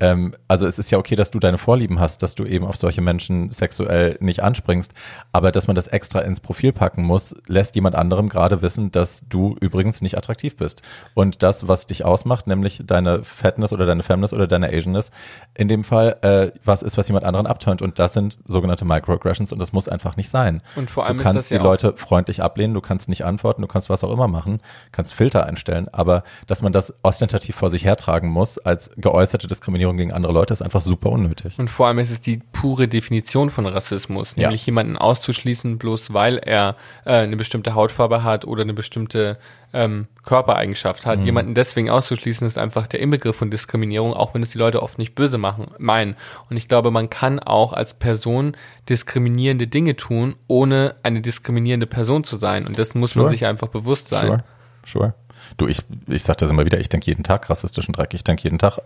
ähm, 0.00 0.32
also 0.46 0.66
es 0.66 0.78
ist 0.78 0.90
ja 0.90 0.98
okay, 0.98 1.16
dass 1.16 1.30
du 1.30 1.38
deine 1.38 1.58
Vorlieben 1.58 2.00
hast, 2.00 2.22
dass 2.22 2.34
du 2.34 2.44
eben 2.44 2.64
auf 2.64 2.76
solche 2.76 3.00
Menschen 3.00 3.50
sexuell 3.50 4.16
nicht 4.20 4.42
anspringst, 4.42 4.92
aber 5.32 5.50
dass 5.52 5.66
man 5.66 5.76
das 5.76 5.88
extra 5.88 6.20
ins 6.20 6.40
Profil 6.40 6.72
packen 6.72 7.02
muss, 7.02 7.34
lässt 7.48 7.74
jemand 7.74 7.96
anderem 7.96 8.28
gerade 8.28 8.62
wissen, 8.62 8.92
dass 8.92 9.24
du 9.28 9.56
übrigens 9.60 10.00
nicht 10.00 10.16
attraktiv 10.16 10.56
bist. 10.56 10.82
Und 11.14 11.42
das, 11.42 11.68
was 11.68 11.86
dich 11.86 12.04
ausmacht, 12.04 12.46
nämlich 12.46 12.82
deine 12.86 13.24
Fatness 13.24 13.72
oder 13.72 13.86
deine 13.86 14.02
Femness 14.02 14.32
oder 14.32 14.46
deine 14.46 14.68
Asianness, 14.68 15.10
in 15.54 15.68
dem 15.68 15.84
Fall, 15.84 16.16
äh, 16.22 16.52
was 16.64 16.82
ist, 16.82 16.96
was 16.96 17.08
jemand 17.08 17.24
anderen 17.24 17.46
abtönt. 17.46 17.82
Und 17.82 17.98
das 17.98 18.14
sind 18.14 18.38
sogenannte 18.46 18.84
Microaggressions 18.84 19.52
und 19.52 19.58
das 19.58 19.72
muss 19.72 19.88
einfach 19.88 20.16
nicht 20.16 20.30
sein. 20.30 20.62
Und 20.76 20.90
vor 20.90 21.06
allem 21.06 21.18
du 21.18 21.24
kannst 21.24 21.50
ja 21.50 21.58
die 21.58 21.64
Leute 21.64 21.94
freundlich 21.96 22.42
ablehnen, 22.42 22.74
du 22.74 22.80
kannst 22.80 23.08
nicht 23.08 23.24
antworten, 23.24 23.62
du 23.62 23.68
kannst 23.68 23.90
was 23.90 24.04
auch 24.04 24.12
immer 24.12 24.28
machen, 24.28 24.60
kannst 24.92 25.12
Filter 25.12 25.44
einstellen, 25.46 25.88
aber 25.92 26.22
dass 26.46 26.62
man 26.62 26.72
das 26.72 26.94
ostentativ 27.02 27.56
vor 27.56 27.70
sich 27.70 27.84
hertragen 27.84 28.28
muss 28.28 28.58
als 28.58 28.77
geäußerte 28.96 29.46
Diskriminierung 29.46 29.96
gegen 29.96 30.12
andere 30.12 30.32
Leute, 30.32 30.52
ist 30.52 30.62
einfach 30.62 30.80
super 30.82 31.10
unnötig. 31.10 31.58
Und 31.58 31.68
vor 31.68 31.86
allem 31.88 31.98
ist 31.98 32.10
es 32.10 32.20
die 32.20 32.40
pure 32.52 32.88
Definition 32.88 33.50
von 33.50 33.66
Rassismus, 33.66 34.34
Ja. 34.36 34.44
nämlich 34.48 34.64
jemanden 34.66 34.96
auszuschließen, 34.96 35.78
bloß 35.78 36.12
weil 36.12 36.38
er 36.38 36.76
äh, 37.04 37.12
eine 37.12 37.36
bestimmte 37.36 37.74
Hautfarbe 37.74 38.22
hat 38.22 38.44
oder 38.44 38.62
eine 38.62 38.74
bestimmte 38.74 39.38
ähm, 39.74 40.06
Körpereigenschaft 40.24 41.04
Mhm. 41.04 41.10
hat. 41.10 41.20
Jemanden 41.20 41.54
deswegen 41.54 41.90
auszuschließen, 41.90 42.46
ist 42.46 42.56
einfach 42.56 42.86
der 42.86 43.00
Inbegriff 43.00 43.36
von 43.36 43.50
Diskriminierung, 43.50 44.14
auch 44.14 44.32
wenn 44.32 44.42
es 44.42 44.48
die 44.48 44.58
Leute 44.58 44.82
oft 44.82 44.96
nicht 44.96 45.14
böse 45.14 45.36
machen, 45.36 45.66
meinen. 45.78 46.16
Und 46.48 46.56
ich 46.56 46.68
glaube, 46.68 46.90
man 46.90 47.10
kann 47.10 47.38
auch 47.38 47.74
als 47.74 47.92
Person 47.92 48.56
diskriminierende 48.88 49.66
Dinge 49.66 49.94
tun, 49.96 50.36
ohne 50.46 50.94
eine 51.02 51.20
diskriminierende 51.20 51.86
Person 51.86 52.24
zu 52.24 52.36
sein. 52.38 52.66
Und 52.66 52.78
das 52.78 52.94
muss 52.94 53.12
Sure. 53.12 53.24
man 53.24 53.30
sich 53.30 53.44
einfach 53.46 53.68
bewusst 53.68 54.08
sein. 54.08 54.26
Sure, 54.26 54.44
sure. 54.86 55.14
Du, 55.56 55.66
ich, 55.66 55.82
ich 56.06 56.22
sag 56.22 56.38
das 56.38 56.50
immer 56.50 56.64
wieder, 56.64 56.78
ich 56.78 56.88
denke 56.88 57.06
jeden 57.06 57.24
Tag 57.24 57.48
rassistischen 57.50 57.92
Dreck, 57.92 58.14
ich 58.14 58.24
denke 58.24 58.44
jeden 58.44 58.58
Tag 58.58 58.78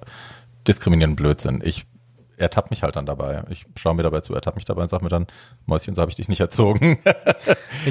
diskriminierenden 0.67 1.17
Blödsinn. 1.17 1.61
Ich 1.65 1.87
ertappe 2.43 2.69
mich 2.71 2.83
halt 2.83 2.97
dann 2.97 3.07
dabei. 3.07 3.43
Ich 3.49 3.67
schaue 3.77 3.95
mir 3.95 4.03
dabei 4.03 4.21
zu, 4.21 4.35
ertappe 4.35 4.57
mich 4.57 4.65
dabei 4.65 4.83
und 4.83 4.89
sag 4.89 5.03
mir 5.03 5.09
dann, 5.09 5.27
Mäuschen, 5.65 5.95
so 5.95 6.03
habe 6.03 6.11
ich 6.11 6.17
dich 6.17 6.29
nicht 6.29 6.41
erzogen. 6.41 6.99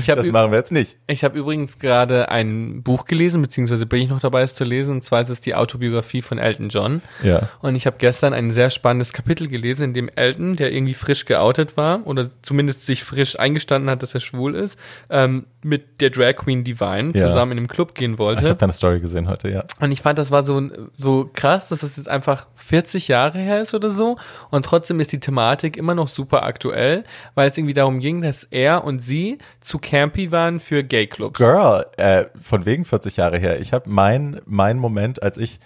Das 0.05 0.27
machen 0.27 0.51
wir 0.51 0.57
jetzt 0.57 0.71
nicht. 0.71 0.99
Ich 1.07 1.23
habe 1.23 1.37
übrigens 1.37 1.77
gerade 1.79 2.29
ein 2.29 2.81
Buch 2.83 3.05
gelesen, 3.05 3.41
beziehungsweise 3.41 3.85
bin 3.85 4.01
ich 4.01 4.09
noch 4.09 4.19
dabei, 4.19 4.41
es 4.41 4.55
zu 4.55 4.63
lesen, 4.63 4.91
und 4.91 5.03
zwar 5.03 5.21
ist 5.21 5.29
es 5.29 5.41
die 5.41 5.55
Autobiografie 5.55 6.21
von 6.21 6.37
Elton 6.37 6.69
John. 6.69 7.01
Ja. 7.23 7.49
Und 7.61 7.75
ich 7.75 7.87
habe 7.87 7.97
gestern 7.99 8.33
ein 8.33 8.51
sehr 8.51 8.69
spannendes 8.69 9.11
Kapitel 9.11 9.47
gelesen, 9.47 9.83
in 9.83 9.93
dem 9.93 10.09
Elton, 10.09 10.55
der 10.55 10.71
irgendwie 10.71 10.93
frisch 10.93 11.25
geoutet 11.25 11.77
war, 11.77 12.05
oder 12.05 12.29
zumindest 12.41 12.85
sich 12.85 13.03
frisch 13.03 13.37
eingestanden 13.37 13.89
hat, 13.89 14.01
dass 14.01 14.13
er 14.13 14.21
schwul 14.21 14.55
ist, 14.55 14.77
ähm, 15.09 15.45
mit 15.63 16.01
der 16.01 16.09
Drag 16.09 16.35
Queen 16.35 16.63
Divine 16.63 17.11
Ja. 17.13 17.27
zusammen 17.27 17.53
in 17.53 17.57
einem 17.59 17.67
Club 17.67 17.93
gehen 17.95 18.13
Ich 18.13 18.19
wollte. 18.19 18.41
habe 18.43 18.55
deine 18.55 18.73
Story 18.73 18.99
gesehen 18.99 19.27
heute, 19.27 19.49
ja. 19.49 19.63
Und 19.79 19.91
ich 19.91 20.01
fand, 20.01 20.17
das 20.17 20.31
war 20.31 20.43
so, 20.43 20.61
so 20.93 21.29
krass, 21.33 21.67
dass 21.69 21.81
das 21.81 21.97
jetzt 21.97 22.07
einfach 22.09 22.47
40 22.55 23.07
Jahre 23.07 23.37
her 23.37 23.61
ist 23.61 23.73
oder 23.73 23.89
so. 23.91 24.17
Und 24.49 24.65
trotzdem 24.65 24.99
ist 24.99 25.11
die 25.11 25.19
Thematik 25.19 25.77
immer 25.77 25.93
noch 25.95 26.07
super 26.07 26.43
aktuell, 26.43 27.03
weil 27.35 27.47
es 27.49 27.57
irgendwie 27.57 27.73
darum 27.75 27.99
ging, 27.99 28.21
dass 28.21 28.43
er 28.45 28.83
und 28.83 28.99
sie 28.99 29.37
zu 29.59 29.77
campy 29.79 30.31
waren 30.31 30.59
für 30.59 30.83
Gay-Clubs. 30.83 31.37
Girl, 31.37 31.85
äh, 31.97 32.25
von 32.41 32.65
wegen 32.65 32.83
40 32.85 33.17
Jahre 33.17 33.37
her. 33.37 33.59
Ich 33.59 33.73
habe 33.73 33.89
mein, 33.89 34.41
mein 34.45 34.77
Moment, 34.79 35.21
als 35.21 35.37
ich 35.37 35.59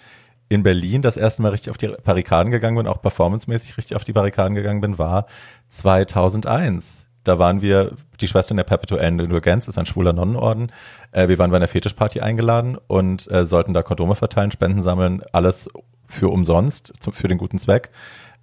in 0.48 0.62
Berlin 0.62 1.02
das 1.02 1.16
erste 1.16 1.42
Mal 1.42 1.48
richtig 1.48 1.70
auf 1.70 1.76
die 1.76 1.88
Barrikaden 2.04 2.52
gegangen 2.52 2.76
bin, 2.76 2.86
auch 2.86 3.02
performancemäßig 3.02 3.76
richtig 3.78 3.96
auf 3.96 4.04
die 4.04 4.12
Barrikaden 4.12 4.54
gegangen 4.54 4.80
bin, 4.80 4.96
war 4.98 5.26
2001. 5.68 7.05
Da 7.26 7.40
waren 7.40 7.60
wir, 7.60 7.92
die 8.20 8.28
Schwestern 8.28 8.56
der 8.56 8.64
Perpetuellen 8.64 9.18
Indulgenz 9.18 9.66
ist 9.66 9.78
ein 9.78 9.86
schwuler 9.86 10.12
Nonnenorden. 10.12 10.70
Äh, 11.10 11.26
wir 11.28 11.38
waren 11.38 11.50
bei 11.50 11.56
einer 11.56 11.66
Fetischparty 11.66 12.20
eingeladen 12.20 12.78
und 12.86 13.30
äh, 13.32 13.44
sollten 13.44 13.74
da 13.74 13.82
Kondome 13.82 14.14
verteilen, 14.14 14.52
Spenden 14.52 14.80
sammeln, 14.80 15.22
alles 15.32 15.68
für 16.08 16.28
umsonst, 16.28 16.92
zum, 17.00 17.12
für 17.12 17.26
den 17.26 17.38
guten 17.38 17.58
Zweck 17.58 17.90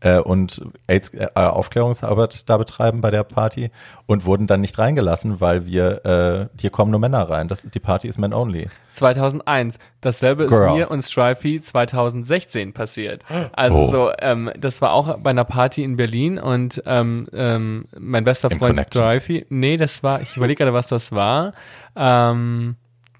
äh, 0.03 0.19
und 0.19 0.61
AIDS-Aufklärungsarbeit 0.87 2.49
da 2.49 2.57
betreiben 2.57 3.01
bei 3.01 3.09
der 3.09 3.23
Party 3.23 3.71
und 4.05 4.25
wurden 4.25 4.47
dann 4.47 4.61
nicht 4.61 4.77
reingelassen, 4.77 5.39
weil 5.41 5.65
wir, 5.65 6.05
äh, 6.05 6.59
hier 6.59 6.69
kommen 6.69 6.91
nur 6.91 6.99
Männer 6.99 7.29
rein. 7.29 7.47
Das 7.47 7.63
ist, 7.63 7.73
die 7.73 7.79
Party 7.79 8.07
ist 8.07 8.19
Men 8.19 8.33
Only. 8.33 8.69
2001. 8.93 9.79
Dasselbe 10.01 10.47
Girl. 10.47 10.67
ist 10.69 10.75
mir 10.75 10.91
und 10.91 11.01
Strifey 11.03 11.61
2016 11.61 12.73
passiert. 12.73 13.23
Also 13.53 13.77
Oh. 13.77 13.91
so, 13.91 14.11
ähm, 14.19 14.51
das 14.57 14.81
war 14.81 14.91
auch 14.93 15.17
bei 15.19 15.29
einer 15.31 15.45
Party 15.45 15.83
in 15.83 15.95
Berlin 15.95 16.37
und 16.37 16.83
ähm, 16.85 17.27
ähm, 17.33 17.85
mein 17.97 18.23
bester 18.23 18.49
Freund. 18.51 18.79
Strifey, 18.89 19.45
nee, 19.49 19.77
das 19.77 20.03
war, 20.03 20.21
ich 20.21 20.35
überlege 20.37 20.59
gerade, 20.59 20.73
was 20.73 20.87
das 20.87 21.11
war. 21.11 21.53
Ähm, 21.95 22.75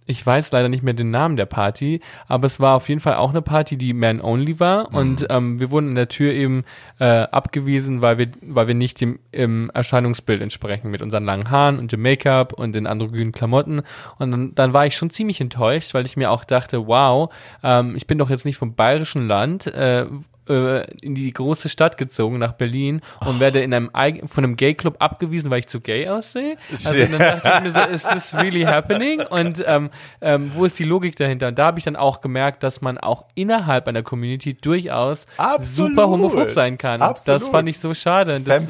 ich 0.05 0.25
weiß 0.25 0.51
leider 0.51 0.69
nicht 0.69 0.83
mehr 0.83 0.93
den 0.93 1.11
Namen 1.11 1.37
der 1.37 1.45
Party, 1.45 2.01
aber 2.27 2.45
es 2.45 2.59
war 2.59 2.75
auf 2.75 2.89
jeden 2.89 3.01
Fall 3.01 3.15
auch 3.15 3.29
eine 3.29 3.41
Party, 3.41 3.77
die 3.77 3.93
Man-Only 3.93 4.59
war 4.59 4.89
Mhm. 4.89 4.97
und 4.97 5.27
ähm, 5.29 5.59
wir 5.59 5.71
wurden 5.71 5.89
in 5.89 5.95
der 5.95 6.09
Tür 6.09 6.33
eben 6.33 6.63
äh, 6.99 7.05
abgewiesen, 7.05 8.01
weil 8.01 8.17
wir, 8.17 8.27
weil 8.41 8.67
wir 8.67 8.75
nicht 8.75 9.01
dem 9.01 9.19
im 9.31 9.69
Erscheinungsbild 9.73 10.41
entsprechen 10.41 10.91
mit 10.91 11.01
unseren 11.01 11.25
langen 11.25 11.49
Haaren 11.49 11.79
und 11.79 11.91
dem 11.91 12.01
Make-up 12.01 12.53
und 12.53 12.73
den 12.73 12.87
androgynen 12.87 13.31
Klamotten 13.31 13.81
und 14.19 14.31
dann, 14.31 14.55
dann 14.55 14.73
war 14.73 14.85
ich 14.85 14.95
schon 14.95 15.09
ziemlich 15.09 15.39
enttäuscht, 15.41 15.93
weil 15.93 16.05
ich 16.05 16.17
mir 16.17 16.31
auch 16.31 16.43
dachte, 16.43 16.87
wow, 16.87 17.33
ähm, 17.63 17.95
ich 17.95 18.07
bin 18.07 18.17
doch 18.17 18.29
jetzt 18.29 18.45
nicht 18.45 18.57
vom 18.57 18.75
bayerischen 18.75 19.27
Land, 19.27 19.67
äh, 19.67 20.05
äh, 20.49 20.89
in 21.01 21.15
die 21.15 21.31
große 21.31 21.69
Stadt 21.69 21.97
gezogen 21.97 22.37
nach 22.37 22.53
Berlin 22.53 23.01
und 23.25 23.39
werde 23.39 23.61
in 23.61 23.73
einem 23.73 23.89
von 24.27 24.43
einem 24.43 24.55
Gay-Club 24.55 24.97
abgewiesen, 24.99 25.49
weil 25.49 25.59
ich 25.59 25.67
zu 25.67 25.79
gay 25.79 26.07
aussehe. 26.09 26.57
Also 26.71 26.93
dann 26.93 27.19
dachte 27.19 27.51
ich 27.55 27.63
mir 27.63 27.71
so, 27.71 27.89
is 27.89 28.03
this 28.03 28.41
really 28.41 28.63
happening? 28.63 29.21
Und 29.21 29.63
ähm, 29.65 29.89
ähm, 30.21 30.51
wo 30.53 30.65
ist 30.65 30.77
die 30.79 30.83
Logik 30.83 31.15
dahinter? 31.15 31.49
Und 31.49 31.59
da 31.59 31.65
habe 31.67 31.79
ich 31.79 31.85
dann 31.85 31.95
auch 31.95 32.21
gemerkt, 32.21 32.63
dass 32.63 32.81
man 32.81 32.97
auch 32.97 33.25
innerhalb 33.35 33.87
einer 33.87 34.03
Community 34.03 34.53
durchaus 34.53 35.25
Absolut. 35.37 35.91
super 35.91 36.09
homophob 36.09 36.51
sein 36.51 36.77
kann. 36.77 37.01
Absolut. 37.01 37.41
Das 37.41 37.49
fand 37.49 37.69
ich 37.69 37.79
so 37.79 37.93
schade. 37.93 38.35
Und 38.35 38.47
Das, 38.47 38.67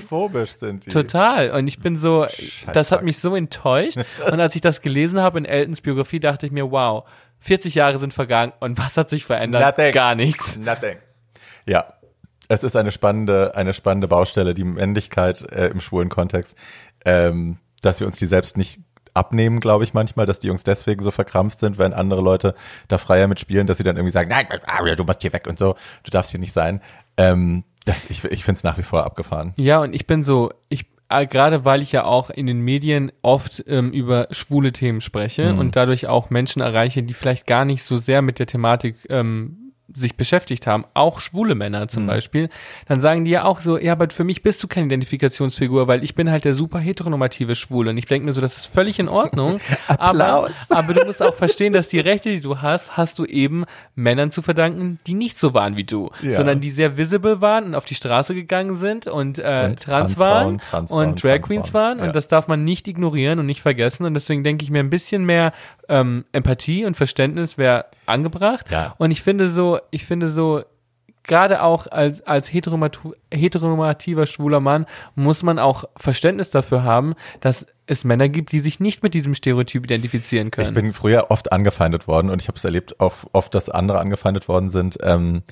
sind 0.59 0.85
die. 0.85 0.89
Total. 0.89 1.51
Und 1.51 1.67
ich 1.67 1.79
bin 1.79 1.97
so, 1.97 2.25
das 2.73 2.91
hat 2.91 3.03
mich 3.03 3.17
so 3.17 3.35
enttäuscht. 3.35 3.97
Und 4.31 4.39
als 4.39 4.55
ich 4.55 4.61
das 4.61 4.81
gelesen 4.81 5.19
habe 5.21 5.37
in 5.37 5.45
Eltons 5.45 5.81
Biografie, 5.81 6.19
dachte 6.19 6.45
ich 6.45 6.51
mir, 6.51 6.71
wow, 6.71 7.03
40 7.39 7.75
Jahre 7.75 7.97
sind 7.97 8.13
vergangen 8.13 8.53
und 8.61 8.77
was 8.77 8.95
hat 8.95 9.09
sich 9.09 9.25
verändert? 9.25 9.61
Nothing. 9.61 9.91
Gar 9.93 10.15
nichts. 10.15 10.55
Nothing. 10.57 10.97
Ja. 11.65 11.93
Es 12.49 12.63
ist 12.63 12.75
eine 12.75 12.91
spannende, 12.91 13.55
eine 13.55 13.73
spannende 13.73 14.07
Baustelle, 14.07 14.53
die 14.53 14.65
Männlichkeit 14.65 15.41
äh, 15.51 15.67
im 15.67 15.79
schwulen 15.79 16.09
Kontext, 16.09 16.57
ähm, 17.05 17.57
dass 17.81 17.99
wir 17.99 18.07
uns 18.07 18.19
die 18.19 18.25
selbst 18.25 18.57
nicht 18.57 18.81
abnehmen, 19.13 19.59
glaube 19.59 19.83
ich 19.83 19.93
manchmal, 19.93 20.25
dass 20.25 20.39
die 20.39 20.47
Jungs 20.47 20.63
deswegen 20.63 21.01
so 21.03 21.11
verkrampft 21.11 21.59
sind, 21.59 21.77
wenn 21.77 21.93
andere 21.93 22.21
Leute 22.21 22.55
da 22.87 22.97
freier 22.97 23.27
mitspielen, 23.27 23.67
dass 23.67 23.77
sie 23.77 23.83
dann 23.83 23.95
irgendwie 23.95 24.11
sagen, 24.11 24.29
nein, 24.29 24.47
du 24.97 25.03
musst 25.03 25.21
hier 25.21 25.33
weg 25.33 25.47
und 25.47 25.59
so, 25.59 25.75
du 26.03 26.11
darfst 26.11 26.31
hier 26.31 26.39
nicht 26.39 26.53
sein. 26.53 26.81
Ähm, 27.17 27.63
das, 27.85 28.05
ich 28.09 28.23
ich 28.23 28.43
finde 28.43 28.57
es 28.57 28.63
nach 28.63 28.77
wie 28.77 28.83
vor 28.83 29.05
abgefahren. 29.05 29.53
Ja, 29.57 29.81
und 29.81 29.93
ich 29.93 30.07
bin 30.07 30.23
so, 30.23 30.51
ich 30.69 30.85
äh, 31.09 31.27
gerade 31.27 31.65
weil 31.65 31.81
ich 31.81 31.91
ja 31.91 32.05
auch 32.05 32.29
in 32.29 32.47
den 32.47 32.61
Medien 32.61 33.11
oft 33.21 33.63
ähm, 33.67 33.91
über 33.91 34.27
schwule 34.31 34.71
Themen 34.71 35.01
spreche 35.01 35.53
und 35.53 35.75
dadurch 35.75 36.07
auch 36.07 36.29
Menschen 36.29 36.61
erreiche, 36.61 37.03
die 37.03 37.13
vielleicht 37.13 37.45
gar 37.45 37.65
nicht 37.65 37.83
so 37.83 37.97
sehr 37.97 38.21
mit 38.21 38.39
der 38.39 38.47
Thematik 38.47 38.95
ähm, 39.09 39.62
sich 39.93 40.15
beschäftigt 40.15 40.65
haben, 40.65 40.85
auch 40.93 41.19
schwule 41.19 41.55
Männer 41.55 41.87
zum 41.87 42.07
Beispiel, 42.07 42.49
dann 42.87 43.01
sagen 43.01 43.25
die 43.25 43.31
ja 43.31 43.43
auch 43.43 43.59
so, 43.61 43.77
ja, 43.77 43.91
aber 43.91 44.09
für 44.09 44.23
mich 44.23 44.41
bist 44.41 44.63
du 44.63 44.67
keine 44.67 44.85
Identifikationsfigur, 44.87 45.87
weil 45.87 46.03
ich 46.03 46.15
bin 46.15 46.31
halt 46.31 46.45
der 46.45 46.53
super 46.53 46.79
heteronormative 46.79 47.55
Schwule. 47.55 47.89
Und 47.91 47.97
ich 47.97 48.05
denke 48.05 48.25
mir 48.25 48.33
so, 48.33 48.41
das 48.41 48.57
ist 48.57 48.67
völlig 48.67 48.97
in 48.99 49.07
Ordnung, 49.09 49.59
aber, 49.87 50.49
aber 50.69 50.93
du 50.93 51.05
musst 51.05 51.21
auch 51.21 51.35
verstehen, 51.35 51.73
dass 51.73 51.89
die 51.89 51.99
Rechte, 51.99 52.29
die 52.29 52.39
du 52.41 52.61
hast, 52.61 52.97
hast 52.97 53.19
du 53.19 53.25
eben 53.25 53.65
Männern 53.95 54.31
zu 54.31 54.41
verdanken, 54.41 54.99
die 55.05 55.13
nicht 55.13 55.37
so 55.39 55.53
waren 55.53 55.75
wie 55.75 55.83
du, 55.83 56.09
Ja. 56.21 56.37
sondern 56.37 56.59
die 56.59 56.71
sehr 56.71 56.97
visible 56.97 57.41
waren 57.41 57.65
und 57.65 57.75
auf 57.75 57.85
die 57.85 57.95
Straße 57.95 58.33
gegangen 58.33 58.75
sind 58.75 59.07
und, 59.07 59.37
äh, 59.39 59.67
Und 59.69 59.81
trans 59.81 60.17
waren 60.17 60.59
Transfrauen, 60.59 61.09
und 61.09 61.23
Drag 61.23 61.41
Queens 61.41 61.73
waren. 61.73 61.99
Ja. 61.99 62.05
und 62.05 62.15
das 62.15 62.27
darf 62.27 62.47
man 62.47 62.63
nicht 62.63 62.87
ignorieren 62.87 63.39
und 63.39 63.45
nicht 63.45 63.61
vergessen. 63.61 64.05
Und 64.05 64.13
deswegen 64.13 64.43
denke 64.43 64.63
ich 64.63 64.71
mir 64.71 64.79
ein 64.79 64.89
bisschen 64.89 65.25
mehr 65.25 65.53
ähm, 65.89 66.23
Empathie 66.31 66.85
und 66.85 66.95
Verständnis 66.95 67.57
wäre 67.57 67.85
angebracht 68.05 68.67
Ja. 68.71 68.95
und 68.97 69.11
ich 69.11 69.21
finde 69.21 69.47
so, 69.47 69.79
ich 69.91 70.05
finde 70.05 70.29
so 70.29 70.63
gerade 71.23 71.63
auch 71.63 71.87
als, 71.87 72.21
als 72.27 72.51
heteronormativer 72.51 74.27
schwuler 74.27 74.59
Mann 74.59 74.85
muss 75.15 75.41
man 75.43 75.59
auch 75.59 75.85
Verständnis 75.95 76.49
dafür 76.49 76.83
haben, 76.83 77.15
dass 77.39 77.65
es 77.85 78.03
Männer 78.03 78.29
gibt, 78.29 78.51
die 78.51 78.59
sich 78.59 78.79
nicht 78.79 79.03
mit 79.03 79.13
diesem 79.13 79.33
Stereotyp 79.33 79.85
identifizieren 79.85 80.51
können. 80.51 80.67
Ich 80.69 80.73
bin 80.73 80.93
früher 80.93 81.27
oft 81.29 81.51
angefeindet 81.51 82.07
worden 82.07 82.29
und 82.29 82.41
ich 82.41 82.47
habe 82.47 82.57
es 82.57 82.63
erlebt, 82.63 82.99
auch 82.99 83.13
oft, 83.31 83.55
dass 83.55 83.69
andere 83.69 83.99
angefeindet 83.99 84.47
worden 84.47 84.69
sind, 84.69 84.97
ähm, 85.01 85.43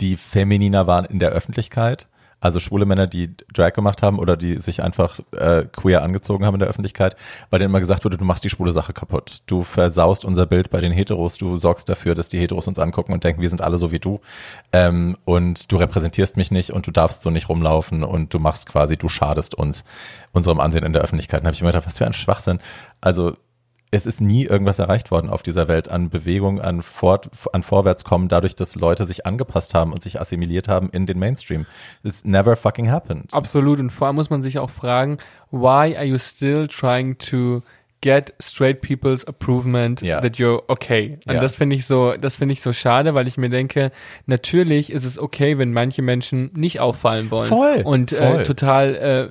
die 0.00 0.16
femininer 0.16 0.86
waren 0.86 1.04
in 1.04 1.18
der 1.18 1.30
Öffentlichkeit. 1.30 2.08
Also 2.40 2.60
schwule 2.60 2.86
Männer, 2.86 3.06
die 3.06 3.34
Drag 3.52 3.72
gemacht 3.72 4.02
haben 4.02 4.18
oder 4.18 4.36
die 4.36 4.58
sich 4.58 4.82
einfach 4.82 5.18
äh, 5.32 5.64
queer 5.64 6.02
angezogen 6.02 6.46
haben 6.46 6.54
in 6.54 6.60
der 6.60 6.68
Öffentlichkeit, 6.68 7.16
weil 7.50 7.58
denen 7.58 7.70
immer 7.70 7.80
gesagt 7.80 8.04
wurde, 8.04 8.16
du 8.16 8.24
machst 8.24 8.44
die 8.44 8.50
schwule 8.50 8.72
Sache 8.72 8.92
kaputt. 8.92 9.42
Du 9.46 9.64
versaust 9.64 10.24
unser 10.24 10.46
Bild 10.46 10.70
bei 10.70 10.80
den 10.80 10.92
Heteros, 10.92 11.36
du 11.36 11.56
sorgst 11.56 11.88
dafür, 11.88 12.14
dass 12.14 12.28
die 12.28 12.38
Heteros 12.38 12.68
uns 12.68 12.78
angucken 12.78 13.12
und 13.12 13.24
denken, 13.24 13.42
wir 13.42 13.50
sind 13.50 13.60
alle 13.60 13.76
so 13.76 13.90
wie 13.90 13.98
du. 13.98 14.20
Ähm, 14.72 15.16
und 15.24 15.72
du 15.72 15.76
repräsentierst 15.76 16.36
mich 16.36 16.50
nicht 16.50 16.70
und 16.70 16.86
du 16.86 16.90
darfst 16.90 17.22
so 17.22 17.30
nicht 17.30 17.48
rumlaufen 17.48 18.04
und 18.04 18.32
du 18.32 18.38
machst 18.38 18.68
quasi, 18.68 18.96
du 18.96 19.08
schadest 19.08 19.54
uns, 19.56 19.84
unserem 20.32 20.60
Ansehen 20.60 20.84
in 20.84 20.92
der 20.92 21.02
Öffentlichkeit. 21.02 21.40
Und 21.40 21.46
habe 21.46 21.54
ich 21.54 21.60
immer 21.60 21.70
gedacht, 21.70 21.86
was 21.86 21.98
für 21.98 22.06
ein 22.06 22.12
Schwachsinn. 22.12 22.60
Also 23.00 23.36
es 23.90 24.06
ist 24.06 24.20
nie 24.20 24.44
irgendwas 24.44 24.78
erreicht 24.78 25.10
worden 25.10 25.30
auf 25.30 25.42
dieser 25.42 25.68
Welt 25.68 25.90
an 25.90 26.10
Bewegung, 26.10 26.60
an, 26.60 26.82
Fort, 26.82 27.30
an 27.52 27.62
Vorwärtskommen, 27.62 28.28
dadurch, 28.28 28.54
dass 28.54 28.74
Leute 28.74 29.06
sich 29.06 29.26
angepasst 29.26 29.74
haben 29.74 29.92
und 29.92 30.02
sich 30.02 30.20
assimiliert 30.20 30.68
haben 30.68 30.90
in 30.90 31.06
den 31.06 31.18
Mainstream. 31.18 31.66
It's 32.02 32.24
never 32.24 32.56
fucking 32.56 32.90
happened. 32.90 33.32
Absolut. 33.32 33.78
Und 33.78 33.90
vor 33.90 34.06
allem 34.06 34.16
muss 34.16 34.30
man 34.30 34.42
sich 34.42 34.58
auch 34.58 34.70
fragen, 34.70 35.18
why 35.50 35.96
are 35.96 36.04
you 36.04 36.18
still 36.18 36.66
trying 36.66 37.16
to 37.18 37.62
get 38.00 38.32
straight 38.40 38.80
people's 38.80 39.24
approvement 39.26 40.00
Ja. 40.02 40.20
that 40.20 40.36
you're 40.36 40.62
okay. 40.68 41.18
Und 41.26 41.34
Ja. 41.34 41.40
das 41.40 41.56
finde 41.56 41.74
ich 41.76 41.84
so, 41.86 42.14
das 42.16 42.36
finde 42.36 42.52
ich 42.52 42.62
so 42.62 42.72
schade, 42.72 43.14
weil 43.14 43.26
ich 43.26 43.36
mir 43.36 43.48
denke, 43.50 43.90
natürlich 44.26 44.90
ist 44.92 45.04
es 45.04 45.18
okay, 45.18 45.58
wenn 45.58 45.72
manche 45.72 46.02
Menschen 46.02 46.50
nicht 46.54 46.80
auffallen 46.80 47.30
wollen 47.30 47.48
Voll, 47.48 47.82
und 47.84 48.10
voll. 48.12 48.40
Äh, 48.40 48.42
total 48.44 48.94
äh, 48.94 49.22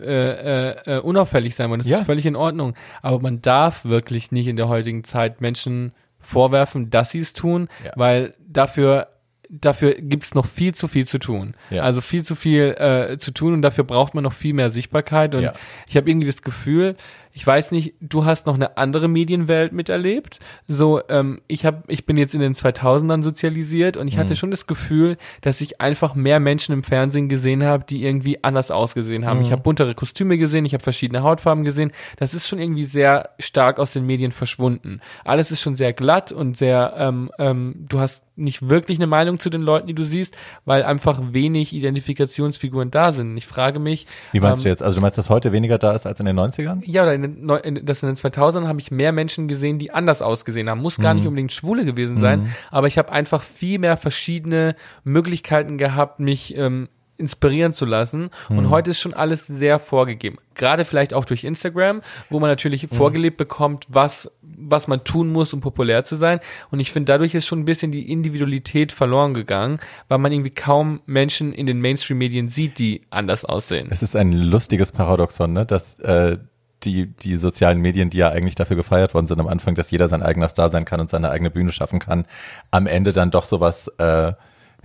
äh, 0.91 0.95
äh, 0.97 0.99
unauffällig 0.99 1.55
sein 1.55 1.69
wollen. 1.69 1.79
Das 1.79 1.87
Ja. 1.87 1.99
ist 1.99 2.05
völlig 2.05 2.25
in 2.25 2.35
Ordnung. 2.35 2.73
Aber 3.01 3.19
man 3.19 3.41
darf 3.41 3.85
wirklich 3.85 4.31
nicht 4.31 4.47
in 4.47 4.55
der 4.57 4.67
heutigen 4.67 5.03
Zeit 5.03 5.39
Menschen 5.41 5.93
vorwerfen, 6.19 6.89
dass 6.89 7.11
sie 7.11 7.19
es 7.19 7.33
tun, 7.33 7.69
weil 7.95 8.33
dafür 8.45 9.07
dafür 9.49 9.93
gibt's 9.97 10.33
noch 10.35 10.45
viel 10.45 10.75
zu 10.75 10.89
viel 10.89 11.07
zu 11.07 11.19
tun. 11.19 11.53
Ja. 11.69 11.83
Also 11.83 12.01
viel 12.01 12.23
zu 12.23 12.35
viel 12.35 12.75
äh, 12.77 13.17
zu 13.17 13.31
tun 13.31 13.53
und 13.53 13.61
dafür 13.61 13.85
braucht 13.85 14.13
man 14.13 14.25
noch 14.25 14.33
viel 14.33 14.53
mehr 14.53 14.69
Sichtbarkeit. 14.69 15.33
Und 15.35 15.43
Ja. 15.43 15.53
ich 15.87 15.95
habe 15.95 16.09
irgendwie 16.09 16.27
das 16.27 16.41
Gefühl, 16.41 16.97
ich 17.37 17.45
weiß 17.45 17.69
nicht, 17.69 17.93
du 18.01 18.25
hast 18.25 18.47
noch 18.47 18.55
eine 18.55 18.77
andere 18.77 19.07
Medienwelt 19.07 19.71
miterlebt. 19.71 20.39
So, 20.67 21.01
ähm, 21.07 21.39
ich 21.47 21.67
habe, 21.67 21.83
ich 21.87 22.07
bin 22.07 22.17
jetzt 22.17 22.33
in 22.33 22.39
den 22.39 22.55
2000ern 22.55 23.21
sozialisiert 23.21 23.95
und 23.95 24.07
ich 24.07 24.17
hatte 24.17 24.35
schon 24.35 24.49
das 24.49 24.65
Gefühl, 24.65 25.17
dass 25.41 25.61
ich 25.61 25.79
einfach 25.79 26.15
mehr 26.15 26.39
Menschen 26.39 26.73
im 26.73 26.81
Fernsehen 26.81 27.29
gesehen 27.29 27.63
habe, 27.63 27.85
die 27.87 28.03
irgendwie 28.03 28.43
anders 28.43 28.71
ausgesehen 28.71 29.27
haben. 29.27 29.43
Ich 29.43 29.51
habe 29.51 29.61
buntere 29.61 29.93
Kostüme 29.93 30.39
gesehen, 30.39 30.65
ich 30.65 30.73
habe 30.73 30.83
verschiedene 30.83 31.21
Hautfarben 31.21 31.63
gesehen. 31.63 31.91
Das 32.15 32.33
ist 32.33 32.47
schon 32.47 32.57
irgendwie 32.57 32.85
sehr 32.85 33.29
stark 33.37 33.77
aus 33.77 33.93
den 33.93 34.07
Medien 34.07 34.31
verschwunden. 34.31 34.99
Alles 35.23 35.51
ist 35.51 35.61
schon 35.61 35.75
sehr 35.75 35.93
glatt 35.93 36.31
und 36.31 36.57
sehr, 36.57 36.95
ähm, 36.97 37.29
ähm, 37.37 37.85
du 37.87 37.99
hast 37.99 38.23
nicht 38.37 38.69
wirklich 38.69 38.99
eine 38.99 39.07
Meinung 39.07 39.39
zu 39.39 39.49
den 39.49 39.61
Leuten, 39.61 39.87
die 39.87 39.95
du 39.95 40.03
siehst, 40.03 40.35
weil 40.65 40.83
einfach 40.83 41.19
wenig 41.31 41.73
Identifikationsfiguren 41.73 42.91
da 42.91 43.11
sind. 43.11 43.35
Ich 43.35 43.47
frage 43.47 43.79
mich, 43.79 44.05
Wie 44.31 44.39
meinst 44.39 44.61
ähm, 44.61 44.63
du 44.63 44.69
jetzt? 44.69 44.83
Also 44.83 44.97
du 44.97 45.01
meinst, 45.01 45.17
dass 45.17 45.29
heute 45.29 45.51
weniger 45.51 45.77
da 45.77 45.93
ist 45.93 46.05
als 46.05 46.19
in 46.19 46.27
den 46.27 46.39
90ern? 46.39 46.81
ja, 46.85 47.03
oder 47.03 47.15
in 47.15 47.26
den, 47.35 47.45
Neu- 47.45 47.57
in, 47.57 47.75
den 47.75 47.85
2000ern 47.85 48.67
habe 48.67 48.79
ich 48.79 48.91
mehr 48.91 49.11
Menschen 49.11 49.47
gesehen, 49.47 49.79
die 49.79 49.91
anders 49.91 50.21
ausgesehen 50.21 50.69
haben. 50.69 50.81
Muss 50.81 50.97
gar 50.97 51.13
Mhm. 51.13 51.19
nicht 51.19 51.27
unbedingt 51.27 51.51
Schwule 51.51 51.85
gewesen 51.85 52.19
sein, 52.19 52.53
aber 52.71 52.87
ich 52.87 52.97
habe 52.97 53.11
einfach 53.11 53.41
viel 53.43 53.79
mehr 53.79 53.97
verschiedene 53.97 54.75
Möglichkeiten 55.03 55.77
gehabt, 55.77 56.19
mich 56.19 56.57
ähm, 56.57 56.89
inspirieren 57.19 57.73
zu 57.73 57.85
lassen. 57.85 58.29
Mhm. 58.47 58.57
Und 58.59 58.69
heute 58.69 58.91
ist 58.91 58.99
schon 58.99 59.15
alles 59.15 59.47
sehr 59.47 59.79
vorgegeben. 59.79 60.37
Gerade 60.53 60.85
vielleicht 60.85 61.15
auch 61.15 61.25
durch 61.25 61.43
Instagram, 61.45 62.01
wo 62.29 62.39
man 62.39 62.47
natürlich 62.47 62.91
Mhm. 62.91 62.95
vorgelebt 62.95 63.37
bekommt, 63.37 63.85
was, 63.89 64.29
was 64.43 64.87
man 64.87 65.03
tun 65.03 65.29
muss, 65.31 65.51
um 65.51 65.59
populär 65.59 66.03
zu 66.03 66.15
sein. 66.15 66.39
Und 66.69 66.79
ich 66.79 66.91
finde, 66.91 67.11
dadurch 67.11 67.33
ist 67.33 67.47
schon 67.47 67.59
ein 67.61 67.65
bisschen 67.65 67.91
die 67.91 68.11
Individualität 68.11 68.91
verloren 68.91 69.33
gegangen, 69.33 69.79
weil 70.09 70.19
man 70.19 70.31
irgendwie 70.31 70.51
kaum 70.51 71.01
Menschen 71.07 71.53
in 71.53 71.65
den 71.65 71.81
Mainstream-Medien 71.81 72.49
sieht, 72.49 72.77
die 72.77 73.01
anders 73.09 73.45
aussehen. 73.45 73.87
Es 73.89 74.03
ist 74.03 74.15
ein 74.15 74.31
lustiges 74.33 74.91
Paradoxon, 74.91 75.53
ne? 75.53 75.65
dass 75.65 75.97
äh, 75.97 76.37
die, 76.83 77.07
die 77.07 77.37
sozialen 77.37 77.79
Medien, 77.79 78.09
die 78.09 78.17
ja 78.17 78.29
eigentlich 78.29 78.55
dafür 78.55 78.75
gefeiert 78.75 79.13
worden 79.13 79.27
sind 79.27 79.39
am 79.39 79.47
Anfang, 79.47 79.75
dass 79.75 79.91
jeder 79.91 80.07
sein 80.07 80.23
eigener 80.23 80.47
Star 80.47 80.69
sein 80.69 80.85
kann 80.85 80.99
und 80.99 81.09
seine 81.09 81.29
eigene 81.29 81.49
Bühne 81.49 81.71
schaffen 81.71 81.99
kann, 81.99 82.25
am 82.71 82.87
Ende 82.87 83.11
dann 83.11 83.31
doch 83.31 83.43
sowas 83.43 83.87
äh, 83.97 84.33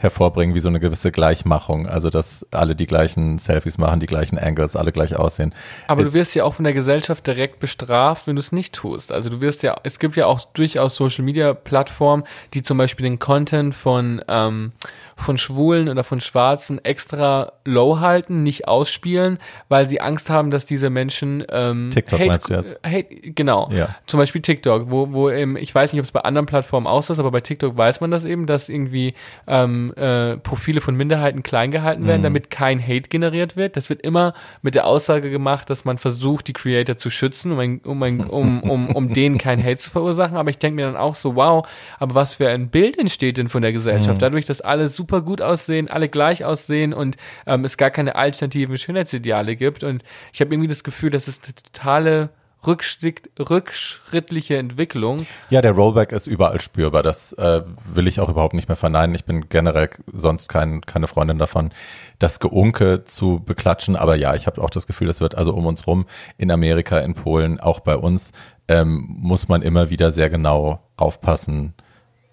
hervorbringen 0.02 0.54
wie 0.54 0.60
so 0.60 0.68
eine 0.68 0.80
gewisse 0.80 1.12
Gleichmachung. 1.12 1.86
Also 1.86 2.10
dass 2.10 2.46
alle 2.50 2.74
die 2.74 2.86
gleichen 2.86 3.38
Selfies 3.38 3.78
machen, 3.78 4.00
die 4.00 4.06
gleichen 4.06 4.38
Angles, 4.38 4.76
alle 4.76 4.92
gleich 4.92 5.16
aussehen. 5.16 5.54
Aber 5.86 6.02
Jetzt- 6.02 6.14
du 6.14 6.18
wirst 6.18 6.34
ja 6.34 6.44
auch 6.44 6.54
von 6.54 6.64
der 6.64 6.74
Gesellschaft 6.74 7.26
direkt 7.26 7.60
bestraft, 7.60 8.26
wenn 8.26 8.36
du 8.36 8.40
es 8.40 8.52
nicht 8.52 8.74
tust. 8.74 9.12
Also 9.12 9.28
du 9.30 9.40
wirst 9.40 9.62
ja, 9.62 9.76
es 9.82 9.98
gibt 9.98 10.16
ja 10.16 10.26
auch 10.26 10.44
durchaus 10.54 10.96
Social 10.96 11.24
Media 11.24 11.54
Plattformen, 11.54 12.24
die 12.54 12.62
zum 12.62 12.78
Beispiel 12.78 13.04
den 13.04 13.18
Content 13.18 13.74
von, 13.74 14.22
ähm, 14.28 14.72
von 15.16 15.38
Schwulen 15.38 15.88
oder 15.88 16.02
von 16.04 16.20
Schwarzen 16.20 16.84
extra 16.84 17.52
low 17.64 18.00
halten, 18.00 18.42
nicht 18.42 18.66
ausspielen, 18.66 19.38
weil 19.68 19.88
sie 19.88 20.00
Angst 20.00 20.30
haben, 20.30 20.50
dass 20.50 20.64
diese 20.64 20.90
Menschen 20.90 21.44
ähm, 21.50 21.90
TikTok 21.92 22.18
Hate, 22.18 22.28
meinst 22.28 22.50
du 22.50 22.54
jetzt? 22.54 22.80
Hate, 22.84 23.04
genau. 23.32 23.68
Ja. 23.72 23.94
Zum 24.06 24.18
Beispiel 24.18 24.40
TikTok, 24.42 24.90
wo, 24.90 25.12
wo 25.12 25.30
eben, 25.30 25.56
ich 25.56 25.72
weiß 25.72 25.92
nicht, 25.92 26.00
ob 26.00 26.06
es 26.06 26.12
bei 26.12 26.20
anderen 26.20 26.46
Plattformen 26.46 26.86
auch 26.86 27.02
so 27.02 27.12
ist, 27.12 27.18
aber 27.18 27.30
bei 27.30 27.40
TikTok 27.40 27.76
weiß 27.76 28.00
man 28.00 28.10
das 28.10 28.24
eben, 28.24 28.46
dass 28.46 28.68
irgendwie 28.68 29.14
ähm, 29.46 29.91
äh, 29.96 30.36
Profile 30.36 30.80
von 30.80 30.96
Minderheiten 30.96 31.42
klein 31.42 31.70
gehalten 31.70 32.02
Mhm. 32.02 32.06
werden, 32.06 32.22
damit 32.22 32.50
kein 32.50 32.80
Hate 32.80 33.08
generiert 33.08 33.56
wird. 33.56 33.76
Das 33.76 33.88
wird 33.90 34.02
immer 34.02 34.34
mit 34.62 34.74
der 34.74 34.86
Aussage 34.86 35.30
gemacht, 35.30 35.70
dass 35.70 35.84
man 35.84 35.98
versucht, 35.98 36.48
die 36.48 36.52
Creator 36.52 36.96
zu 36.96 37.10
schützen, 37.10 37.52
um, 37.52 37.58
ein, 37.58 37.80
um, 37.84 38.02
ein, 38.02 38.20
um, 38.20 38.62
um, 38.62 38.88
um 38.94 39.08
denen 39.14 39.38
kein 39.38 39.62
Hate 39.62 39.76
zu 39.78 39.90
verursachen. 39.90 40.36
Aber 40.36 40.50
ich 40.50 40.58
denke 40.58 40.76
mir 40.76 40.86
dann 40.86 40.96
auch 40.96 41.14
so, 41.14 41.36
wow, 41.36 41.66
aber 41.98 42.14
was 42.14 42.34
für 42.34 42.48
ein 42.48 42.68
Bild 42.68 42.98
entsteht 42.98 43.38
denn 43.38 43.48
von 43.48 43.62
der 43.62 43.72
Gesellschaft? 43.72 44.16
Mhm. 44.16 44.20
Dadurch, 44.20 44.46
dass 44.46 44.60
alle 44.60 44.88
super 44.88 45.22
gut 45.22 45.40
aussehen, 45.42 45.88
alle 45.88 46.08
gleich 46.08 46.44
aussehen 46.44 46.92
und 46.92 47.16
ähm, 47.46 47.64
es 47.64 47.76
gar 47.76 47.90
keine 47.90 48.16
alternativen 48.16 48.76
Schönheitsideale 48.78 49.56
gibt. 49.56 49.84
Und 49.84 50.02
ich 50.32 50.40
habe 50.40 50.54
irgendwie 50.54 50.68
das 50.68 50.84
Gefühl, 50.84 51.10
das 51.10 51.28
ist 51.28 51.44
eine 51.44 51.54
totale 51.54 52.30
Rückschritt, 52.66 53.30
rückschrittliche 53.38 54.56
Entwicklung. 54.56 55.26
Ja, 55.50 55.62
der 55.62 55.72
Rollback 55.72 56.12
ist 56.12 56.26
überall 56.26 56.60
spürbar. 56.60 57.02
Das 57.02 57.32
äh, 57.32 57.62
will 57.92 58.06
ich 58.06 58.20
auch 58.20 58.28
überhaupt 58.28 58.54
nicht 58.54 58.68
mehr 58.68 58.76
verneinen. 58.76 59.14
Ich 59.14 59.24
bin 59.24 59.48
generell 59.48 59.90
sonst 60.12 60.48
kein, 60.48 60.80
keine 60.82 61.06
Freundin 61.06 61.38
davon, 61.38 61.70
das 62.18 62.40
Geunke 62.40 63.04
zu 63.04 63.40
beklatschen. 63.44 63.96
Aber 63.96 64.14
ja, 64.16 64.34
ich 64.34 64.46
habe 64.46 64.62
auch 64.62 64.70
das 64.70 64.86
Gefühl, 64.86 65.08
das 65.08 65.20
wird 65.20 65.34
also 65.36 65.54
um 65.54 65.66
uns 65.66 65.86
rum 65.86 66.06
in 66.38 66.50
Amerika, 66.50 66.98
in 67.00 67.14
Polen, 67.14 67.58
auch 67.58 67.80
bei 67.80 67.96
uns, 67.96 68.32
ähm, 68.68 69.06
muss 69.08 69.48
man 69.48 69.62
immer 69.62 69.90
wieder 69.90 70.12
sehr 70.12 70.30
genau 70.30 70.80
aufpassen, 70.96 71.74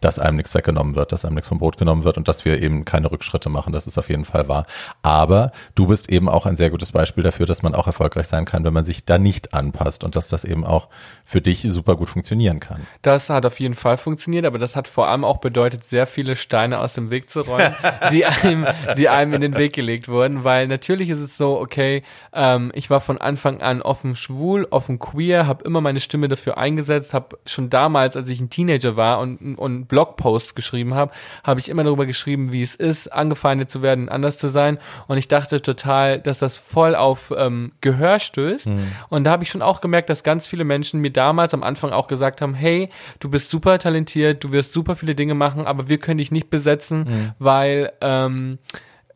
dass 0.01 0.19
einem 0.19 0.37
nichts 0.37 0.53
weggenommen 0.53 0.95
wird, 0.95 1.11
dass 1.11 1.25
einem 1.25 1.35
nichts 1.35 1.49
vom 1.49 1.59
Brot 1.59 1.77
genommen 1.77 2.03
wird 2.03 2.17
und 2.17 2.27
dass 2.27 2.45
wir 2.45 2.61
eben 2.61 2.85
keine 2.85 3.11
Rückschritte 3.11 3.49
machen. 3.49 3.73
Das 3.73 3.87
ist 3.87 3.97
auf 3.97 4.09
jeden 4.09 4.25
Fall 4.25 4.47
wahr. 4.47 4.65
Aber 5.01 5.51
du 5.75 5.87
bist 5.87 6.09
eben 6.09 6.29
auch 6.29 6.45
ein 6.45 6.55
sehr 6.55 6.69
gutes 6.69 6.91
Beispiel 6.91 7.23
dafür, 7.23 7.45
dass 7.45 7.63
man 7.63 7.75
auch 7.75 7.87
erfolgreich 7.87 8.27
sein 8.27 8.45
kann, 8.45 8.63
wenn 8.63 8.73
man 8.73 8.85
sich 8.85 9.05
da 9.05 9.17
nicht 9.17 9.53
anpasst 9.53 10.03
und 10.03 10.15
dass 10.15 10.27
das 10.27 10.45
eben 10.45 10.65
auch 10.65 10.87
für 11.25 11.41
dich 11.41 11.61
super 11.69 11.95
gut 11.95 12.09
funktionieren 12.09 12.59
kann. 12.59 12.87
Das 13.01 13.29
hat 13.29 13.45
auf 13.45 13.59
jeden 13.59 13.75
Fall 13.75 13.97
funktioniert, 13.97 14.45
aber 14.45 14.57
das 14.57 14.75
hat 14.75 14.87
vor 14.87 15.07
allem 15.07 15.23
auch 15.23 15.37
bedeutet, 15.37 15.85
sehr 15.85 16.07
viele 16.07 16.35
Steine 16.35 16.79
aus 16.79 16.93
dem 16.93 17.09
Weg 17.09 17.29
zu 17.29 17.41
räumen, 17.41 17.73
die 18.11 18.25
einem, 18.25 18.65
die 18.97 19.09
einem 19.09 19.33
in 19.33 19.41
den 19.41 19.55
Weg 19.55 19.73
gelegt 19.73 20.07
wurden, 20.07 20.43
weil 20.43 20.67
natürlich 20.67 21.09
ist 21.09 21.19
es 21.19 21.37
so, 21.37 21.59
okay, 21.59 22.03
ähm, 22.33 22.71
ich 22.73 22.89
war 22.89 23.01
von 23.01 23.17
Anfang 23.17 23.61
an 23.61 23.81
offen 23.81 24.15
schwul, 24.15 24.67
offen 24.69 24.99
queer, 24.99 25.47
habe 25.47 25.63
immer 25.65 25.81
meine 25.81 25.99
Stimme 25.99 26.27
dafür 26.27 26.57
eingesetzt, 26.57 27.13
habe 27.13 27.37
schon 27.45 27.69
damals, 27.69 28.15
als 28.15 28.29
ich 28.29 28.39
ein 28.39 28.49
Teenager 28.49 28.95
war 28.95 29.19
und, 29.19 29.57
und 29.57 29.88
Blogposts 29.89 30.55
geschrieben 30.55 30.93
habe, 30.93 31.11
habe 31.43 31.59
ich 31.59 31.67
immer 31.67 31.83
darüber 31.83 32.05
geschrieben, 32.05 32.53
wie 32.53 32.61
es 32.61 32.75
ist, 32.75 33.11
angefeindet 33.11 33.69
zu 33.69 33.81
werden, 33.81 34.07
anders 34.07 34.37
zu 34.37 34.47
sein. 34.47 34.79
Und 35.07 35.17
ich 35.17 35.27
dachte 35.27 35.61
total, 35.61 36.19
dass 36.19 36.39
das 36.39 36.57
voll 36.57 36.95
auf 36.95 37.33
ähm, 37.35 37.73
Gehör 37.81 38.19
stößt. 38.19 38.67
Und 39.09 39.23
da 39.25 39.31
habe 39.31 39.43
ich 39.43 39.49
schon 39.49 39.61
auch 39.61 39.81
gemerkt, 39.81 40.09
dass 40.09 40.23
ganz 40.23 40.47
viele 40.47 40.63
Menschen 40.63 41.01
mir 41.01 41.11
damals 41.11 41.53
am 41.53 41.63
Anfang 41.63 41.91
auch 41.91 42.07
gesagt 42.07 42.41
haben, 42.41 42.53
hey, 42.53 42.89
du 43.19 43.29
bist 43.29 43.49
super 43.49 43.77
talentiert, 43.79 44.43
du 44.43 44.51
wirst 44.51 44.71
super 44.71 44.95
viele 44.95 45.15
Dinge 45.15 45.33
machen, 45.33 45.67
aber 45.67 45.89
wir 45.89 45.97
können 45.97 46.19
dich 46.19 46.31
nicht 46.31 46.49
besetzen, 46.49 47.33
weil 47.39 47.91
ähm, 48.01 48.59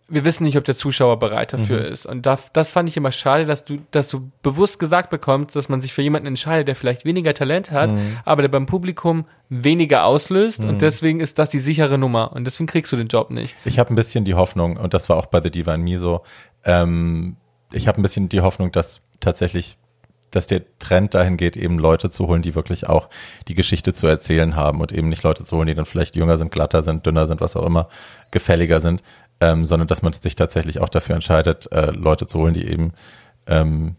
wir 0.10 0.26
wissen 0.26 0.44
nicht, 0.44 0.58
ob 0.58 0.66
der 0.66 0.76
Zuschauer 0.76 1.18
bereit 1.18 1.54
dafür 1.54 1.86
ist. 1.86 2.06
Und 2.06 2.26
das, 2.26 2.52
das 2.52 2.72
fand 2.72 2.90
ich 2.90 2.98
immer 2.98 3.12
schade, 3.12 3.46
dass 3.46 3.64
du, 3.64 3.80
dass 3.92 4.10
du 4.10 4.30
bewusst 4.42 4.78
gesagt 4.78 5.10
bekommst, 5.10 5.56
dass 5.56 5.70
man 5.70 5.82
sich 5.82 5.94
für 5.94 6.02
jemanden 6.02 6.28
entscheidet, 6.28 6.68
der 6.68 6.76
vielleicht 6.76 7.06
weniger 7.06 7.34
Talent 7.34 7.72
hat, 7.72 7.90
aber 8.26 8.42
der 8.42 8.50
beim 8.50 8.66
Publikum 8.66 9.26
weniger 9.50 10.04
auslöst. 10.04 10.60
Und 10.60 10.82
deswegen 10.82 11.20
ist 11.20 11.40
das 11.40 11.50
die 11.50 11.60
sichere 11.60 11.98
Nummer. 11.98 12.34
Und 12.34 12.46
deswegen 12.46 12.68
kriegst 12.68 12.92
du 12.92 12.98
den 12.98 13.08
Job 13.08 13.32
nicht. 13.32 13.56
Ich 13.66 13.80
habe 13.80 13.94
ein 13.94 13.96
bisschen 13.96 14.26
die 14.26 14.34
Hoffnung, 14.34 14.78
und 14.78 14.94
das 14.94 15.08
war 15.08 15.18
auch 15.18 15.28
bei 15.28 15.42
The 15.42 15.50
Diva 15.50 15.78
Me 15.78 15.98
so, 15.98 16.22
ähm, 16.66 17.38
ich 17.72 17.88
habe 17.88 18.00
ein 18.00 18.04
bisschen 18.04 18.30
die 18.30 18.42
Hoffnung, 18.42 18.72
dass 18.72 19.02
tatsächlich, 19.20 19.78
dass 20.32 20.48
der 20.48 20.64
Trend 20.80 21.14
dahin 21.14 21.38
geht, 21.38 21.58
eben 21.58 21.78
Leute 21.78 22.10
zu 22.10 22.28
holen, 22.28 22.42
die 22.42 22.56
wirklich 22.56 22.88
auch 22.88 23.10
die 23.48 23.54
Geschichte 23.54 23.94
zu 23.94 24.08
erzählen 24.08 24.56
haben 24.56 24.82
und 24.82 24.92
eben 24.92 25.10
nicht 25.10 25.24
Leute 25.24 25.44
zu 25.44 25.58
holen, 25.58 25.68
die 25.68 25.76
dann 25.76 25.86
vielleicht 25.86 26.16
jünger 26.16 26.38
sind, 26.38 26.52
glatter 26.52 26.84
sind, 26.84 27.06
dünner 27.06 27.28
sind, 27.28 27.42
was 27.42 27.56
auch 27.56 27.66
immer, 27.66 27.88
gefälliger 28.32 28.80
sind, 28.80 29.04
ähm, 29.40 29.66
sondern 29.66 29.88
dass 29.88 30.02
man 30.02 30.14
sich 30.14 30.36
tatsächlich 30.36 30.80
auch 30.80 30.90
dafür 30.90 31.16
entscheidet, 31.16 31.72
äh, 31.72 31.92
Leute 31.92 32.28
zu 32.28 32.40
holen, 32.40 32.54
die 32.54 32.68
eben, 32.68 32.94
ähm, 33.48 33.96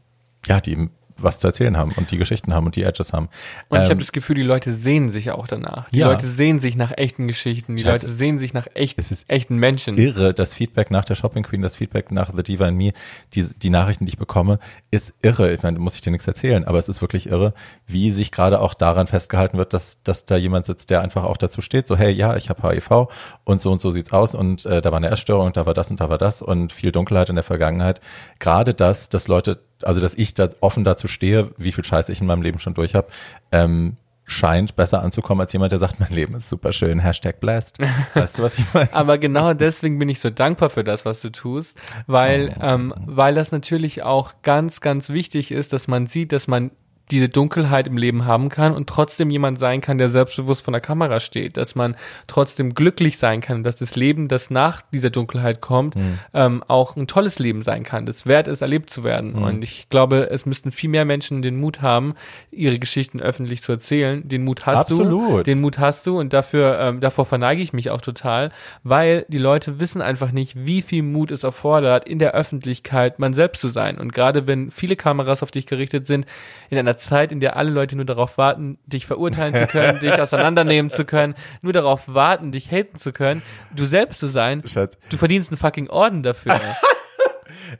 ja, 0.46 0.60
die 0.60 0.72
eben 0.72 0.90
was 1.20 1.38
zu 1.38 1.46
erzählen 1.46 1.76
haben 1.76 1.92
und 1.96 2.10
die 2.10 2.18
Geschichten 2.18 2.54
haben 2.54 2.66
und 2.66 2.76
die 2.76 2.82
Edges 2.82 3.12
haben. 3.12 3.28
Und 3.68 3.78
ich 3.78 3.84
Ähm, 3.84 3.90
habe 3.90 4.00
das 4.00 4.12
Gefühl, 4.12 4.34
die 4.36 4.42
Leute 4.42 4.72
sehen 4.74 5.12
sich 5.12 5.30
auch 5.30 5.46
danach. 5.46 5.88
Die 5.90 5.98
Ja. 6.00 6.08
Leute 6.10 6.26
sehen 6.26 6.58
sich 6.58 6.76
nach 6.76 6.92
echten 6.96 7.28
Geschichten. 7.28 7.76
Die 7.76 7.82
Scheiße. 7.82 8.06
Leute 8.06 8.18
sehen 8.18 8.38
sich 8.38 8.52
nach 8.54 8.66
echt, 8.74 8.98
Es 8.98 9.10
ist 9.10 9.24
echten 9.30 9.56
Menschen. 9.56 9.96
irre. 9.96 10.34
Das 10.34 10.52
Feedback 10.54 10.90
nach 10.90 11.04
der 11.04 11.14
Shopping 11.14 11.42
Queen, 11.44 11.62
das 11.62 11.76
Feedback 11.76 12.10
nach 12.10 12.30
The 12.36 12.42
Diva 12.42 12.66
and 12.66 12.76
Me, 12.76 12.92
die, 13.34 13.44
die 13.44 13.70
Nachrichten, 13.70 14.06
die 14.06 14.10
ich 14.10 14.18
bekomme, 14.18 14.58
ist 14.90 15.14
irre. 15.22 15.52
Ich 15.52 15.62
meine, 15.62 15.78
muss 15.78 15.94
ich 15.94 16.00
dir 16.00 16.10
nichts 16.10 16.26
erzählen, 16.26 16.64
aber 16.64 16.78
es 16.78 16.88
ist 16.88 17.00
wirklich 17.00 17.28
irre, 17.28 17.54
wie 17.86 18.10
sich 18.10 18.32
gerade 18.32 18.60
auch 18.60 18.74
daran 18.74 19.06
festgehalten 19.06 19.56
wird, 19.58 19.72
dass, 19.72 20.02
dass 20.02 20.24
da 20.24 20.36
jemand 20.36 20.66
sitzt, 20.66 20.90
der 20.90 21.00
einfach 21.02 21.24
auch 21.24 21.36
dazu 21.36 21.60
steht, 21.60 21.86
so, 21.86 21.96
hey, 21.96 22.10
ja, 22.12 22.36
ich 22.36 22.48
habe 22.50 22.68
HIV 22.68 23.08
und 23.44 23.60
so 23.60 23.70
und 23.70 23.80
so 23.80 23.90
sieht's 23.90 24.12
aus 24.12 24.34
und 24.34 24.66
äh, 24.66 24.80
da 24.82 24.90
war 24.90 24.98
eine 24.98 25.10
Essstörung 25.10 25.46
und 25.46 25.56
da 25.56 25.66
war 25.66 25.74
das 25.74 25.90
und 25.90 26.00
da 26.00 26.08
war 26.10 26.18
das 26.18 26.42
und 26.42 26.72
viel 26.72 26.90
Dunkelheit 26.92 27.28
in 27.28 27.36
der 27.36 27.44
Vergangenheit. 27.44 28.00
Gerade 28.38 28.74
das, 28.74 29.08
dass 29.08 29.28
Leute, 29.28 29.60
also 29.82 30.00
dass 30.00 30.14
ich 30.14 30.34
da 30.34 30.48
offen 30.60 30.84
dazu 30.84 31.08
stehe, 31.08 31.50
wie 31.56 31.72
viel 31.72 31.84
Scheiße 31.84 32.12
ich 32.12 32.20
in 32.20 32.26
meinem 32.26 32.42
Leben 32.42 32.58
schon 32.58 32.74
durch 32.74 32.94
habe, 32.94 33.08
ähm, 33.52 33.96
scheint 34.26 34.74
besser 34.76 35.02
anzukommen 35.02 35.42
als 35.42 35.52
jemand, 35.52 35.72
der 35.72 35.78
sagt, 35.78 36.00
mein 36.00 36.12
Leben 36.12 36.34
ist 36.34 36.48
super 36.48 36.72
schön, 36.72 36.98
Hashtag 36.98 37.40
blessed. 37.40 37.78
Weißt 38.14 38.38
du, 38.38 38.42
was 38.42 38.58
ich 38.58 38.64
meine? 38.72 38.92
Aber 38.92 39.18
genau 39.18 39.52
deswegen 39.52 39.98
bin 39.98 40.08
ich 40.08 40.20
so 40.20 40.30
dankbar 40.30 40.70
für 40.70 40.82
das, 40.82 41.04
was 41.04 41.20
du 41.20 41.30
tust, 41.30 41.78
weil, 42.06 42.56
ähm, 42.60 42.94
weil 43.06 43.34
das 43.34 43.52
natürlich 43.52 44.02
auch 44.02 44.34
ganz, 44.42 44.80
ganz 44.80 45.10
wichtig 45.10 45.52
ist, 45.52 45.72
dass 45.72 45.88
man 45.88 46.06
sieht, 46.06 46.32
dass 46.32 46.46
man 46.46 46.70
diese 47.10 47.28
Dunkelheit 47.28 47.86
im 47.86 47.96
Leben 47.96 48.24
haben 48.24 48.48
kann 48.48 48.74
und 48.74 48.88
trotzdem 48.88 49.30
jemand 49.30 49.58
sein 49.58 49.80
kann, 49.80 49.98
der 49.98 50.08
selbstbewusst 50.08 50.64
vor 50.64 50.72
der 50.72 50.80
Kamera 50.80 51.20
steht, 51.20 51.56
dass 51.56 51.74
man 51.74 51.96
trotzdem 52.26 52.74
glücklich 52.74 53.18
sein 53.18 53.40
kann, 53.40 53.62
dass 53.62 53.76
das 53.76 53.94
Leben, 53.94 54.28
das 54.28 54.50
nach 54.50 54.82
dieser 54.92 55.10
Dunkelheit 55.10 55.60
kommt, 55.60 55.94
Hm. 55.96 56.18
ähm, 56.32 56.64
auch 56.66 56.96
ein 56.96 57.06
tolles 57.06 57.38
Leben 57.38 57.62
sein 57.62 57.82
kann, 57.82 58.06
das 58.06 58.26
wert 58.26 58.48
ist, 58.48 58.62
erlebt 58.62 58.90
zu 58.90 59.04
werden. 59.04 59.34
Hm. 59.34 59.42
Und 59.42 59.64
ich 59.64 59.88
glaube, 59.90 60.30
es 60.30 60.46
müssten 60.46 60.70
viel 60.70 60.90
mehr 60.90 61.04
Menschen 61.04 61.42
den 61.42 61.60
Mut 61.60 61.82
haben, 61.82 62.14
ihre 62.50 62.78
Geschichten 62.78 63.20
öffentlich 63.20 63.62
zu 63.62 63.72
erzählen. 63.72 64.26
Den 64.26 64.44
Mut 64.44 64.66
hast 64.66 64.90
du, 64.90 64.94
Absolut. 64.94 65.46
den 65.46 65.60
Mut 65.60 65.78
hast 65.78 66.06
du 66.06 66.18
und 66.18 66.32
dafür, 66.32 66.78
ähm, 66.80 67.00
davor 67.00 67.26
verneige 67.26 67.62
ich 67.62 67.72
mich 67.72 67.90
auch 67.90 68.00
total, 68.00 68.50
weil 68.82 69.26
die 69.28 69.38
Leute 69.38 69.78
wissen 69.78 70.00
einfach 70.00 70.32
nicht, 70.32 70.54
wie 70.56 70.82
viel 70.82 71.02
Mut 71.02 71.30
es 71.30 71.44
erfordert, 71.44 72.08
in 72.08 72.18
der 72.18 72.32
Öffentlichkeit 72.32 73.18
man 73.18 73.34
selbst 73.34 73.60
zu 73.60 73.68
sein. 73.68 73.98
Und 73.98 74.12
gerade 74.12 74.46
wenn 74.46 74.70
viele 74.70 74.96
Kameras 74.96 75.42
auf 75.42 75.50
dich 75.50 75.66
gerichtet 75.66 76.06
sind, 76.06 76.26
in 76.70 76.78
einer 76.78 76.93
Zeit, 76.96 77.32
in 77.32 77.40
der 77.40 77.56
alle 77.56 77.70
Leute 77.70 77.96
nur 77.96 78.04
darauf 78.04 78.38
warten, 78.38 78.78
dich 78.86 79.06
verurteilen 79.06 79.54
zu 79.54 79.66
können, 79.66 79.98
dich 80.02 80.20
auseinandernehmen 80.20 80.90
zu 80.90 81.04
können, 81.04 81.34
nur 81.62 81.72
darauf 81.72 82.02
warten, 82.06 82.52
dich 82.52 82.70
haten 82.70 82.98
zu 82.98 83.12
können, 83.12 83.42
du 83.74 83.84
selbst 83.84 84.20
zu 84.20 84.26
sein, 84.26 84.62
Schatz, 84.66 84.98
du 85.10 85.16
verdienst 85.16 85.50
einen 85.50 85.58
fucking 85.58 85.88
Orden 85.88 86.22
dafür. 86.22 86.60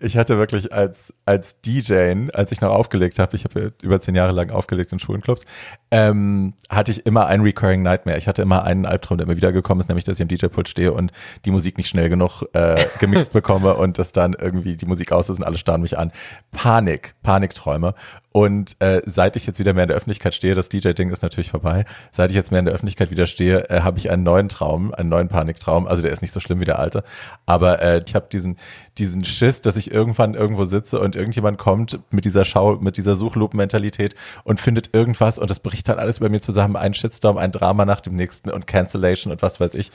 ich 0.01 0.17
hatte 0.17 0.39
wirklich 0.39 0.73
als, 0.73 1.13
als 1.25 1.61
DJ, 1.61 2.29
als 2.33 2.53
ich 2.53 2.61
noch 2.61 2.71
aufgelegt 2.71 3.19
habe, 3.19 3.37
ich 3.37 3.45
habe 3.45 3.73
über 3.83 4.01
zehn 4.01 4.15
Jahre 4.15 4.33
lang 4.33 4.51
aufgelegt 4.51 4.93
in 4.93 4.99
Schulenclubs, 4.99 5.45
ähm, 5.91 6.55
hatte 6.69 6.91
ich 6.91 7.07
immer 7.07 7.27
einen 7.27 7.43
recurring 7.43 7.83
Nightmare. 7.83 8.19
Ich 8.19 8.29
hatte 8.29 8.43
immer 8.43 8.65
einen 8.65 8.87
Albtraum, 8.87 9.19
der 9.19 9.27
immer 9.27 9.37
wieder 9.37 9.53
gekommen 9.53 9.81
ist, 9.81 9.89
nämlich, 9.89 10.05
dass 10.05 10.19
ich 10.19 10.23
am 10.23 10.29
DJ-Pult 10.29 10.69
stehe 10.69 10.93
und 10.93 11.13
die 11.45 11.51
Musik 11.51 11.79
nicht 11.79 11.89
schnell 11.89 12.09
genug 12.09 12.43
äh, 12.53 12.87
gemixt 13.01 13.33
bekomme 13.33 13.75
und 13.75 13.99
dass 13.99 14.13
dann 14.13 14.35
irgendwie 14.35 14.77
die 14.77 14.87
Musik 14.87 15.13
aus 15.13 15.29
ist 15.29 15.39
und 15.39 15.45
alle 15.45 15.59
starren 15.59 15.83
mich 15.83 15.99
an. 15.99 16.13
Panik, 16.53 17.15
Panikträume. 17.23 17.95
Und 18.37 18.75
äh, 18.81 19.01
seit 19.07 19.37
ich 19.37 19.47
jetzt 19.47 19.61
wieder 19.61 19.75
mehr 19.75 19.85
in 19.85 19.89
der 19.91 19.97
Öffentlichkeit 19.97 20.35
stehe, 20.35 20.57
das 20.57 20.69
DJ-Ding 20.69 21.11
ist 21.11 21.23
natürlich 21.23 21.51
vorbei, 21.51 21.85
seit 22.11 22.31
ich 22.31 22.37
jetzt 22.37 22.51
mehr 22.51 22.59
in 22.59 22.65
der 22.65 22.75
Öffentlichkeit 22.75 23.13
wieder 23.13 23.27
stehe, 23.27 23.71
äh, 23.71 23.83
habe 23.83 23.97
ich 23.99 24.11
einen 24.11 24.25
neuen 24.25 24.49
Traum, 24.49 24.93
einen 24.93 25.09
neuen 25.09 25.29
Paniktraum. 25.29 25.87
Also 25.87 26.03
der 26.03 26.11
ist 26.11 26.21
nicht 26.21 26.35
so 26.35 26.41
schlimm 26.41 26.59
wie 26.59 26.65
der 26.65 26.81
alte, 26.81 27.05
aber 27.47 27.81
äh, 27.81 28.03
ich 28.05 28.17
habe 28.17 28.27
diesen, 28.33 28.57
diesen 28.99 29.25
Schiss, 29.25 29.61
dass 29.67 29.77
ich 29.77 29.91
irgendwann 29.91 30.35
irgendwo 30.35 30.65
sitze 30.65 31.01
und 31.01 31.17
irgendjemand 31.17 31.59
kommt 31.59 31.99
mit 32.11 32.25
dieser 32.25 32.45
Schau, 32.45 32.77
mit 32.77 32.97
dieser 32.97 33.17
Suchlupen-Mentalität 33.17 34.15
und 34.45 34.61
findet 34.61 34.95
irgendwas 34.95 35.39
und 35.39 35.51
das 35.51 35.61
bricht 35.61 35.89
dann 35.89 35.99
alles 35.99 36.21
bei 36.21 36.29
mir 36.29 36.41
zusammen, 36.41 36.77
ein 36.77 36.95
Shitstorm, 36.95 37.39
ein 37.39 37.53
Drama 37.53 37.85
nach 37.85 38.01
dem 38.01 38.15
nächsten 38.15 38.51
und 38.51 38.67
Cancellation 38.67 39.33
und 39.33 39.43
was 39.43 39.61
weiß 39.61 39.75
ich. 39.75 39.91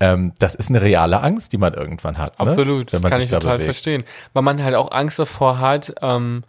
Ähm, 0.00 0.32
das 0.38 0.54
ist 0.54 0.70
eine 0.70 0.82
reale 0.82 1.20
Angst, 1.22 1.52
die 1.52 1.58
man 1.58 1.74
irgendwann 1.74 2.18
hat. 2.18 2.38
Ne? 2.38 2.46
Absolut, 2.46 2.92
Wenn 2.92 2.98
das 2.98 3.02
man 3.02 3.10
kann 3.10 3.18
sich 3.18 3.26
ich 3.26 3.30
da 3.30 3.40
total 3.40 3.58
bewegt. 3.58 3.74
verstehen. 3.74 4.04
Weil 4.32 4.42
man 4.42 4.62
halt 4.62 4.74
auch 4.74 4.90
Angst 4.92 5.18
davor 5.18 5.58
hat, 5.58 5.94
ähm, 6.02 6.44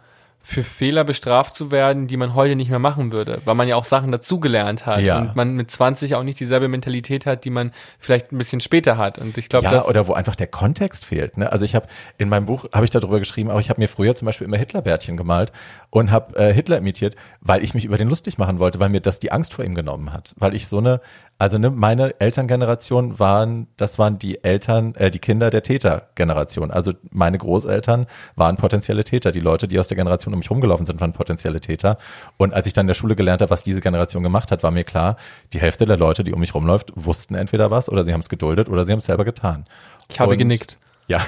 für 0.48 0.62
Fehler 0.62 1.02
bestraft 1.02 1.56
zu 1.56 1.72
werden, 1.72 2.06
die 2.06 2.16
man 2.16 2.36
heute 2.36 2.54
nicht 2.54 2.70
mehr 2.70 2.78
machen 2.78 3.10
würde, 3.10 3.40
weil 3.44 3.56
man 3.56 3.66
ja 3.66 3.74
auch 3.74 3.84
Sachen 3.84 4.12
dazugelernt 4.12 4.86
hat 4.86 5.00
Ja. 5.00 5.18
und 5.18 5.34
man 5.34 5.54
mit 5.56 5.72
20 5.72 6.14
auch 6.14 6.22
nicht 6.22 6.38
dieselbe 6.38 6.68
Mentalität 6.68 7.26
hat, 7.26 7.44
die 7.44 7.50
man 7.50 7.72
vielleicht 7.98 8.30
ein 8.30 8.38
bisschen 8.38 8.60
später 8.60 8.96
hat. 8.96 9.18
Und 9.18 9.36
ich 9.38 9.48
glaube, 9.48 9.64
ja, 9.66 9.84
oder 9.84 10.06
wo 10.06 10.12
einfach 10.12 10.36
der 10.36 10.46
Kontext 10.46 11.04
fehlt. 11.04 11.36
Ne? 11.36 11.50
Also 11.50 11.64
ich 11.64 11.74
habe 11.74 11.88
in 12.16 12.28
meinem 12.28 12.46
Buch 12.46 12.64
habe 12.72 12.84
ich 12.84 12.90
darüber 12.92 13.18
geschrieben, 13.18 13.50
aber 13.50 13.58
ich 13.58 13.70
habe 13.70 13.80
mir 13.80 13.88
früher 13.88 14.14
zum 14.14 14.26
Beispiel 14.26 14.46
immer 14.46 14.56
Hitlerbärtchen 14.56 15.16
gemalt 15.16 15.50
und 15.90 16.12
habe 16.12 16.36
äh, 16.36 16.52
Hitler 16.54 16.78
imitiert, 16.78 17.16
weil 17.40 17.64
ich 17.64 17.74
mich 17.74 17.84
über 17.84 17.98
den 17.98 18.08
lustig 18.08 18.38
machen 18.38 18.60
wollte, 18.60 18.78
weil 18.78 18.88
mir 18.88 19.00
das 19.00 19.18
die 19.18 19.32
Angst 19.32 19.52
vor 19.52 19.64
ihm 19.64 19.74
genommen 19.74 20.12
hat, 20.12 20.32
weil 20.38 20.54
ich 20.54 20.68
so 20.68 20.78
eine 20.78 21.00
also 21.38 21.58
ne, 21.58 21.70
meine 21.70 22.18
Elterngeneration 22.18 23.18
waren, 23.18 23.66
das 23.76 23.98
waren 23.98 24.18
die 24.18 24.42
Eltern, 24.42 24.94
äh, 24.94 25.10
die 25.10 25.18
Kinder 25.18 25.50
der 25.50 25.62
Tätergeneration. 25.62 26.70
Also 26.70 26.92
meine 27.10 27.36
Großeltern 27.38 28.06
waren 28.36 28.56
potenzielle 28.56 29.04
Täter. 29.04 29.32
Die 29.32 29.40
Leute, 29.40 29.68
die 29.68 29.78
aus 29.78 29.88
der 29.88 29.96
Generation 29.96 30.32
um 30.32 30.38
mich 30.38 30.50
rumgelaufen 30.50 30.86
sind, 30.86 31.00
waren 31.00 31.12
potenzielle 31.12 31.60
Täter. 31.60 31.98
Und 32.38 32.54
als 32.54 32.66
ich 32.66 32.72
dann 32.72 32.84
in 32.84 32.88
der 32.88 32.94
Schule 32.94 33.16
gelernt 33.16 33.42
habe, 33.42 33.50
was 33.50 33.62
diese 33.62 33.80
Generation 33.80 34.22
gemacht 34.22 34.50
hat, 34.50 34.62
war 34.62 34.70
mir 34.70 34.84
klar, 34.84 35.16
die 35.52 35.60
Hälfte 35.60 35.84
der 35.84 35.96
Leute, 35.98 36.24
die 36.24 36.32
um 36.32 36.40
mich 36.40 36.54
rumläuft, 36.54 36.92
wussten 36.96 37.34
entweder 37.34 37.70
was 37.70 37.88
oder 37.90 38.04
sie 38.04 38.12
haben 38.12 38.22
es 38.22 38.28
geduldet 38.28 38.68
oder 38.68 38.86
sie 38.86 38.92
haben 38.92 39.00
es 39.00 39.06
selber 39.06 39.24
getan. 39.24 39.66
ich 40.08 40.20
habe 40.20 40.32
Und- 40.32 40.38
genickt. 40.38 40.78
Ja. 41.08 41.24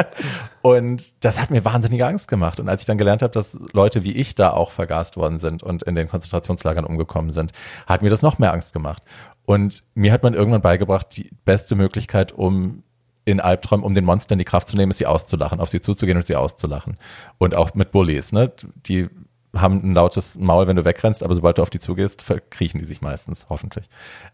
und 0.62 1.24
das 1.24 1.40
hat 1.40 1.50
mir 1.50 1.64
wahnsinnige 1.64 2.06
Angst 2.06 2.28
gemacht. 2.28 2.60
Und 2.60 2.68
als 2.68 2.82
ich 2.82 2.86
dann 2.86 2.98
gelernt 2.98 3.22
habe, 3.22 3.32
dass 3.32 3.58
Leute 3.72 4.04
wie 4.04 4.12
ich 4.12 4.34
da 4.34 4.50
auch 4.50 4.70
vergast 4.70 5.16
worden 5.16 5.38
sind 5.38 5.62
und 5.62 5.82
in 5.82 5.94
den 5.94 6.08
Konzentrationslagern 6.08 6.84
umgekommen 6.84 7.30
sind, 7.30 7.52
hat 7.86 8.02
mir 8.02 8.10
das 8.10 8.22
noch 8.22 8.38
mehr 8.38 8.52
Angst 8.52 8.72
gemacht. 8.72 9.02
Und 9.46 9.82
mir 9.94 10.12
hat 10.12 10.22
man 10.22 10.34
irgendwann 10.34 10.62
beigebracht, 10.62 11.16
die 11.16 11.30
beste 11.44 11.74
Möglichkeit, 11.74 12.32
um 12.32 12.82
in 13.24 13.40
Albträumen, 13.40 13.84
um 13.84 13.94
den 13.94 14.04
Monstern 14.04 14.38
die 14.38 14.44
Kraft 14.44 14.68
zu 14.68 14.76
nehmen, 14.76 14.90
ist 14.90 14.98
sie 14.98 15.06
auszulachen, 15.06 15.60
auf 15.60 15.68
sie 15.68 15.80
zuzugehen 15.80 16.16
und 16.16 16.26
sie 16.26 16.36
auszulachen. 16.36 16.96
Und 17.38 17.54
auch 17.54 17.74
mit 17.74 17.90
Bullies, 17.90 18.32
ne? 18.32 18.52
Die 18.86 19.08
haben 19.54 19.80
ein 19.82 19.94
lautes 19.94 20.36
Maul, 20.38 20.66
wenn 20.66 20.76
du 20.76 20.84
wegrennst, 20.84 21.22
aber 21.22 21.34
sobald 21.34 21.58
du 21.58 21.62
auf 21.62 21.70
die 21.70 21.80
zugehst, 21.80 22.22
verkriechen 22.22 22.78
die 22.78 22.86
sich 22.86 23.00
meistens, 23.00 23.46
hoffentlich. 23.48 23.88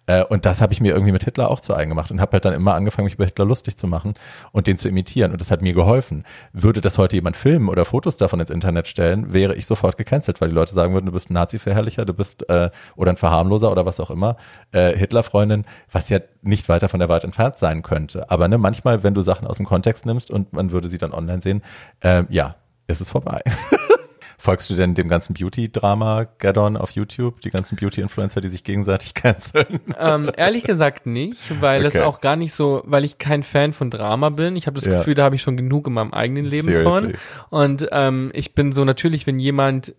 Äh, 0.06 0.24
und 0.24 0.44
das 0.44 0.60
habe 0.60 0.72
ich 0.72 0.80
mir 0.80 0.92
irgendwie 0.92 1.12
mit 1.12 1.24
Hitler 1.24 1.50
auch 1.50 1.60
zu 1.60 1.74
eigen 1.74 1.90
gemacht 1.90 2.10
und 2.10 2.20
habe 2.20 2.32
halt 2.32 2.44
dann 2.44 2.52
immer 2.52 2.74
angefangen, 2.74 3.06
mich 3.06 3.14
über 3.14 3.24
Hitler 3.24 3.44
lustig 3.44 3.76
zu 3.76 3.86
machen 3.86 4.14
und 4.52 4.66
den 4.66 4.78
zu 4.78 4.88
imitieren. 4.88 5.32
Und 5.32 5.40
das 5.40 5.50
hat 5.50 5.62
mir 5.62 5.72
geholfen. 5.72 6.24
Würde 6.52 6.80
das 6.80 6.98
heute 6.98 7.16
jemand 7.16 7.36
filmen 7.36 7.68
oder 7.68 7.84
Fotos 7.84 8.16
davon 8.16 8.40
ins 8.40 8.50
Internet 8.50 8.88
stellen, 8.88 9.32
wäre 9.32 9.54
ich 9.54 9.66
sofort 9.66 9.96
gecancelt, 9.96 10.40
weil 10.40 10.48
die 10.48 10.54
Leute 10.54 10.74
sagen 10.74 10.92
würden, 10.92 11.06
du 11.06 11.12
bist 11.12 11.30
ein 11.30 11.34
Nazi-Verherrlicher, 11.34 12.04
du 12.04 12.14
bist 12.14 12.48
äh, 12.50 12.70
oder 12.94 13.12
ein 13.12 13.16
Verharmloser 13.16 13.70
oder 13.70 13.86
was 13.86 14.00
auch 14.00 14.10
immer, 14.10 14.36
äh, 14.72 14.96
Hitler-Freundin, 14.96 15.64
was 15.90 16.08
ja 16.08 16.20
nicht 16.42 16.68
weiter 16.68 16.88
von 16.88 17.00
der 17.00 17.08
Wahrheit 17.08 17.24
entfernt 17.24 17.56
sein 17.56 17.82
könnte. 17.82 18.30
Aber 18.30 18.48
ne, 18.48 18.58
manchmal, 18.58 19.02
wenn 19.02 19.14
du 19.14 19.22
Sachen 19.22 19.46
aus 19.46 19.56
dem 19.56 19.66
Kontext 19.66 20.06
nimmst 20.06 20.30
und 20.30 20.52
man 20.52 20.70
würde 20.70 20.88
sie 20.88 20.98
dann 20.98 21.12
online 21.12 21.42
sehen, 21.42 21.62
äh, 22.00 22.24
ja, 22.28 22.56
ist 22.86 23.00
es 23.00 23.10
vorbei. 23.10 23.42
Folgst 24.47 24.70
du 24.70 24.74
denn 24.74 24.94
dem 24.94 25.09
ganzen 25.09 25.34
Beauty-Drama 25.34 26.28
Gaddon 26.38 26.76
auf 26.76 26.90
YouTube, 26.92 27.40
die 27.40 27.51
ganzen 27.51 27.74
Beauty-Influencer, 27.74 28.40
die 28.40 28.49
sich 28.49 28.62
gegenseitig 28.62 29.12
canceln? 29.14 29.80
ähm, 29.99 30.30
ehrlich 30.36 30.62
gesagt 30.62 31.05
nicht, 31.05 31.61
weil 31.61 31.84
Okay. 31.84 31.99
es 31.99 32.05
auch 32.05 32.20
gar 32.20 32.36
nicht 32.36 32.53
so, 32.55 32.80
weil 32.86 33.05
ich 33.05 33.18
kein 33.18 33.42
Fan 33.42 33.72
von 33.72 33.90
Drama 33.90 34.30
bin. 34.30 34.55
Ich 34.55 34.68
habe 34.68 34.76
das 34.78 34.84
Ja. 34.86 34.99
Gefühl, 34.99 35.14
da 35.16 35.24
habe 35.24 35.34
ich 35.34 35.42
schon 35.42 35.57
genug 35.57 35.88
in 35.88 35.94
meinem 35.94 36.12
eigenen 36.12 36.44
Leben 36.44 36.68
Seriously. 36.68 36.84
von. 36.90 37.14
Und 37.51 37.88
ähm, 37.90 38.30
ich 38.34 38.55
bin 38.55 38.70
so 38.72 38.84
natürlich, 38.84 39.26
wenn 39.26 39.40
jemand 39.40 39.94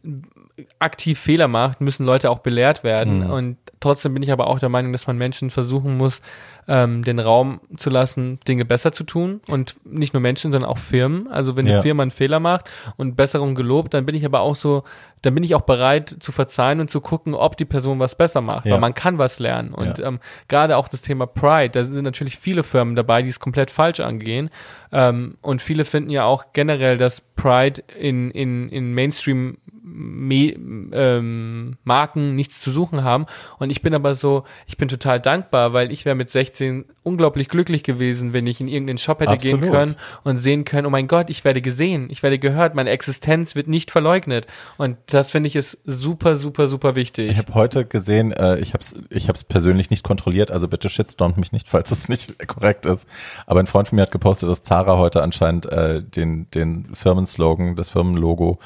aktiv 0.80 1.20
Fehler 1.20 1.48
macht, 1.48 1.82
müssen 1.82 2.06
Leute 2.06 2.30
auch 2.32 2.40
belehrt 2.40 2.84
werden. 2.84 3.26
Mhm. 3.26 3.30
Und 3.32 3.58
trotzdem 3.80 4.14
bin 4.14 4.24
ich 4.24 4.32
aber 4.32 4.48
auch 4.48 4.60
der 4.60 4.70
Meinung, 4.70 4.92
dass 4.92 5.06
man 5.08 5.18
Menschen 5.18 5.50
versuchen 5.50 5.98
muss, 5.98 6.22
ähm, 6.68 7.04
den 7.04 7.20
Raum 7.20 7.62
zu 7.78 7.90
lassen, 7.90 8.40
Dinge 8.48 8.66
besser 8.66 8.92
zu 8.92 9.04
tun. 9.04 9.40
Und 9.48 9.76
nicht 9.86 10.14
nur 10.14 10.22
Menschen, 10.22 10.52
sondern 10.52 10.70
auch 10.70 10.80
Firmen. 10.80 11.28
Also 11.32 11.56
wenn 11.56 11.66
Ja. 11.68 11.74
eine 11.76 11.82
Firma 11.84 12.02
einen 12.04 12.12
Fehler 12.12 12.40
macht 12.40 12.70
und 12.98 13.16
Besserung 13.16 13.56
gelobt, 13.56 13.94
dann 13.94 14.06
bin 14.06 14.16
ich 14.16 14.26
aber 14.26 14.42
auch 14.42 14.56
so, 14.56 14.84
dann 15.22 15.34
bin 15.36 15.44
ich 15.44 15.56
auch 15.56 15.62
bereit 15.62 16.16
zu 16.20 16.32
verzeihen 16.32 16.80
und 16.80 16.90
zu 16.90 17.02
gucken, 17.02 17.34
ob 17.36 17.56
die 17.58 17.66
Person 17.66 18.00
was 18.00 18.16
besser 18.16 18.42
macht. 18.42 18.66
Ja. 18.66 18.74
Weil 18.74 18.80
man 18.82 18.94
kann 18.94 19.18
was 19.18 19.40
lernen. 19.40 19.74
Und 19.74 20.00
Ja. 20.00 20.08
ähm, 20.08 20.20
gerade 20.48 20.76
auch 20.76 20.88
das 20.88 21.02
Thema 21.02 21.26
Pride, 21.28 21.70
da 21.70 21.84
sind 21.84 22.04
natürlich 22.04 22.38
viele 22.38 22.64
Firmen 22.64 22.96
dabei, 22.96 23.22
die 23.22 23.30
es 23.30 23.40
komplett 23.40 23.72
falsch 23.72 24.00
angehen. 24.00 24.50
Ähm, 24.92 25.38
und 25.42 25.62
viele 25.62 25.86
finden 25.86 26.10
ja 26.10 26.26
auch 26.26 26.46
generell, 26.54 26.98
dass 26.98 27.22
Pride 27.22 27.82
in, 28.00 28.32
in, 28.32 28.70
in 28.70 28.94
Mainstream 28.94 29.58
Me 29.98 30.54
ähm, 30.94 31.78
Marken 31.84 32.36
nichts 32.36 32.62
zu 32.62 32.72
suchen 32.72 33.04
haben. 33.04 33.26
Und 33.58 33.72
ich 33.72 33.82
bin 33.82 33.94
aber 33.94 34.14
so, 34.16 34.44
ich 34.68 34.78
bin 34.78 34.88
total 34.88 35.20
dankbar, 35.20 35.74
weil 35.74 35.92
ich 35.92 36.06
wäre 36.06 36.16
mit 36.16 36.30
16 36.30 36.86
unglaublich 37.08 37.48
glücklich 37.48 37.84
gewesen, 37.84 38.34
wenn 38.34 38.46
ich 38.48 38.62
in 38.62 38.68
irgendeinen 38.68 38.98
Shop 38.98 39.22
hätte 39.22 39.38
gehen 39.38 39.56
Absolut. 39.56 39.74
können 39.74 39.96
und 40.24 40.38
sehen 40.38 40.66
können, 40.66 40.86
oh 40.86 40.90
mein 40.90 41.08
Gott, 41.08 41.30
ich 41.30 41.46
werde 41.46 41.62
gesehen, 41.62 42.10
ich 42.12 42.22
werde 42.22 42.38
gehört, 42.38 42.76
meine 42.76 42.90
Existenz 42.90 43.56
wird 43.56 43.68
nicht 43.68 43.92
verleugnet. 43.92 44.46
Und 44.78 44.98
das 45.08 45.32
finde 45.32 45.48
ich 45.48 45.56
ist 45.56 45.78
super, 45.86 46.36
super, 46.36 46.68
super 46.68 46.96
wichtig. 46.96 47.32
Ich 47.32 47.38
habe 47.38 47.54
heute 47.54 47.86
gesehen, 47.86 48.34
äh, 48.34 48.60
ich 48.60 48.74
habe 48.74 48.84
es 48.84 48.94
ich 49.10 49.30
hab's 49.30 49.44
persönlich 49.44 49.90
nicht 49.90 50.04
kontrolliert, 50.04 50.52
also 50.52 50.68
bitte 50.68 50.90
shitstormt 50.90 51.38
mich 51.38 51.52
nicht, 51.52 51.68
falls 51.70 51.92
es 51.92 52.10
nicht 52.10 52.48
korrekt 52.48 52.86
ist. 52.86 53.08
Aber 53.46 53.62
ein 53.62 53.68
Freund 53.68 53.88
von 53.88 53.96
mir 53.96 54.04
hat 54.04 54.12
gepostet, 54.12 54.50
dass 54.50 54.64
Zara 54.64 54.98
heute 54.98 55.24
anscheinend 55.24 55.66
äh, 55.66 56.04
den, 56.04 56.52
den 56.52 56.94
Firmenslogan, 56.94 57.76
das 57.76 57.90
Firmenlogo 57.90 58.60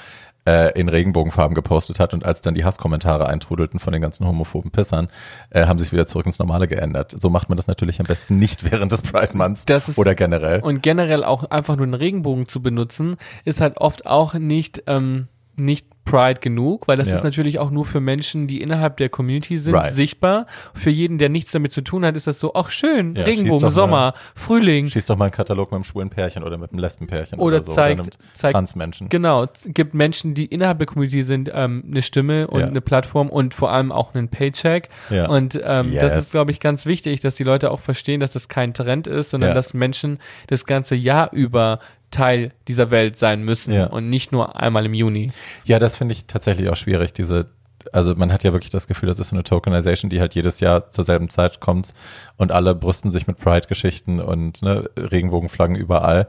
äh, 0.47 0.77
in 0.79 0.89
Regenbogenfarben 0.89 1.53
gepostet 1.55 1.99
hat 1.99 2.13
und 2.13 2.25
als 2.25 2.41
dann 2.41 2.53
die 2.53 2.65
Hasskommentare 2.65 3.27
eintrudelten 3.27 3.79
von 3.79 3.93
den 3.93 4.01
ganzen 4.01 4.27
homophoben 4.27 4.71
Pissern, 4.71 5.07
äh, 5.49 5.65
haben 5.65 5.79
sich 5.79 5.91
wieder 5.91 6.07
zurück 6.07 6.25
ins 6.25 6.39
Normale 6.39 6.67
geändert. 6.67 7.13
So 7.19 7.29
macht 7.29 7.49
man 7.49 7.57
das 7.57 7.67
natürlich 7.67 7.99
am 7.99 8.05
besten 8.07 8.39
nicht 8.39 8.71
während 8.71 8.91
des 8.91 9.01
Pride 9.01 9.37
Months 9.37 9.65
Das 9.65 9.89
ist- 9.89 9.97
oder 9.97 10.15
generell. 10.15 10.61
Und 10.61 10.81
generell 10.81 11.23
auch 11.23 11.43
einfach 11.51 11.75
nur 11.75 11.85
einen 11.85 11.93
Regenbogen 11.93 12.47
zu 12.47 12.61
benutzen, 12.61 13.17
ist 13.45 13.61
halt 13.61 13.77
oft 13.77 14.05
auch 14.07 14.33
nicht, 14.33 14.83
ähm, 14.87 15.27
nicht 15.55 15.87
Pride 16.03 16.39
genug, 16.41 16.87
weil 16.87 16.97
das 16.97 17.09
Ja. 17.09 17.15
ist 17.15 17.23
natürlich 17.23 17.59
auch 17.59 17.69
nur 17.71 17.85
für 17.85 17.99
Menschen, 17.99 18.47
die 18.47 18.59
innerhalb 18.61 18.97
der 18.97 19.09
Community 19.09 19.57
sind, 19.57 19.73
Right. 19.75 19.93
sichtbar. 19.93 20.47
Für 20.73 20.89
jeden, 20.89 21.17
der 21.19 21.29
nichts 21.29 21.51
damit 21.51 21.71
zu 21.71 21.81
tun 21.81 22.03
hat, 22.03 22.15
ist 22.15 22.27
das 22.27 22.39
so, 22.39 22.53
ach 22.55 22.69
schön, 22.71 23.15
Ja, 23.15 23.23
Regenbogen, 23.23 23.61
mal. 23.61 23.69
Sommer, 23.69 24.13
Frühling. 24.35 24.87
Schieß 24.89 25.05
doch 25.05 25.15
mal 25.17 25.25
einen 25.25 25.31
Katalog 25.33 25.71
mit 25.71 25.75
einem 25.75 25.83
schwulen 25.83 26.09
Pärchen 26.09 26.43
oder 26.43 26.57
mit 26.57 26.71
einem 26.71 26.79
Lesbenpärchen 26.79 27.39
Oder 27.39 27.57
oder 27.57 27.63
so. 27.65 27.73
zeigt- 27.73 27.99
oder 28.01 28.09
zeigt- 28.33 28.53
Transmenschen. 28.53 29.09
Genau, 29.09 29.43
es 29.43 29.49
gibt 29.73 29.93
Menschen, 29.93 30.33
die 30.33 30.45
innerhalb 30.45 30.79
der 30.79 30.87
Community 30.87 31.23
sind, 31.23 31.51
ähm, 31.53 31.83
eine 31.89 32.01
Stimme 32.01 32.47
und 32.47 32.59
Ja. 32.61 32.67
eine 32.67 32.81
Plattform 32.81 33.29
und 33.29 33.53
vor 33.53 33.71
allem 33.71 33.91
auch 33.91 34.13
einen 34.15 34.27
Paycheck. 34.29 34.89
Und 35.29 35.55
ähm, 35.63 35.93
das 35.93 36.13
Yes. 36.15 36.17
ist, 36.17 36.31
glaube 36.31 36.51
ich, 36.51 36.59
ganz 36.59 36.85
wichtig, 36.85 37.19
dass 37.21 37.35
die 37.35 37.43
Leute 37.43 37.71
auch 37.71 37.79
verstehen, 37.79 38.19
dass 38.19 38.31
das 38.31 38.47
kein 38.49 38.73
Trend 38.73 39.07
ist, 39.07 39.29
sondern 39.29 39.53
dass 39.55 39.73
Menschen 39.73 40.19
das 40.47 40.65
ganze 40.65 40.95
Jahr 40.95 41.31
über 41.31 41.79
Teil 42.11 42.51
dieser 42.67 42.91
Welt 42.91 43.17
sein 43.17 43.43
müssen 43.43 43.73
Ja. 43.73 43.87
und 43.87 44.09
nicht 44.09 44.31
nur 44.31 44.59
einmal 44.59 44.85
im 44.85 44.93
Juni. 44.93 45.31
Ja, 45.65 45.79
das 45.79 45.97
finde 45.97 46.13
ich 46.13 46.25
tatsächlich 46.25 46.69
auch 46.69 46.75
schwierig, 46.75 47.13
diese 47.13 47.47
also 47.93 48.13
man 48.13 48.31
hat 48.31 48.43
ja 48.43 48.53
wirklich 48.53 48.69
das 48.69 48.85
Gefühl, 48.85 49.09
das 49.09 49.17
ist 49.19 49.29
so 49.29 49.35
eine 49.35 49.43
Tokenization, 49.43 50.11
die 50.11 50.21
halt 50.21 50.35
jedes 50.35 50.59
Jahr 50.59 50.91
zur 50.91 51.03
selben 51.03 51.29
Zeit 51.29 51.59
kommt 51.59 51.95
und 52.37 52.51
alle 52.51 52.75
brüsten 52.75 53.09
sich 53.09 53.25
mit 53.25 53.39
Pride-Geschichten 53.39 54.19
und 54.19 54.61
ne, 54.61 54.87
Regenbogenflaggen 54.95 55.75
überall 55.75 56.27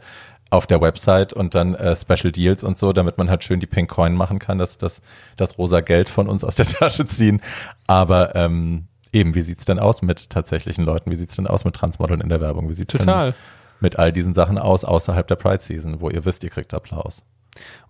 auf 0.48 0.66
der 0.66 0.80
Website 0.80 1.34
und 1.34 1.54
dann 1.54 1.74
äh, 1.74 1.94
Special 1.94 2.32
Deals 2.32 2.64
und 2.64 2.78
so, 2.78 2.94
damit 2.94 3.18
man 3.18 3.28
halt 3.28 3.44
schön 3.44 3.60
die 3.60 3.66
Pink 3.66 3.90
Coin 3.90 4.14
machen 4.14 4.38
kann, 4.38 4.56
dass 4.56 4.78
das, 4.78 5.02
das 5.36 5.58
rosa 5.58 5.80
Geld 5.82 6.08
von 6.08 6.26
uns 6.26 6.42
aus 6.42 6.54
der 6.54 6.66
Tasche 6.80 7.06
ziehen. 7.06 7.42
Aber 7.86 8.34
ähm, 8.34 8.86
eben, 9.12 9.34
wie 9.34 9.42
sieht's 9.42 9.66
denn 9.66 9.78
aus 9.78 10.00
mit 10.00 10.30
tatsächlichen 10.30 10.84
Leuten? 10.86 11.10
Wie 11.10 11.16
sieht's 11.16 11.36
denn 11.36 11.46
aus 11.46 11.66
mit 11.66 11.74
Transmodeln 11.74 12.22
in 12.22 12.30
der 12.30 12.40
Werbung? 12.40 12.70
Wie 12.70 12.74
sieht's 12.74 12.92
Total. 12.96 13.32
denn 13.32 13.38
mit 13.82 13.98
all 13.98 14.12
diesen 14.12 14.34
Sachen 14.34 14.58
aus 14.58 14.84
außerhalb 14.84 15.26
der 15.26 15.36
Pride-Season, 15.36 16.00
wo 16.00 16.08
ihr 16.08 16.24
wisst, 16.24 16.44
ihr 16.44 16.50
kriegt 16.50 16.72
Applaus? 16.72 17.24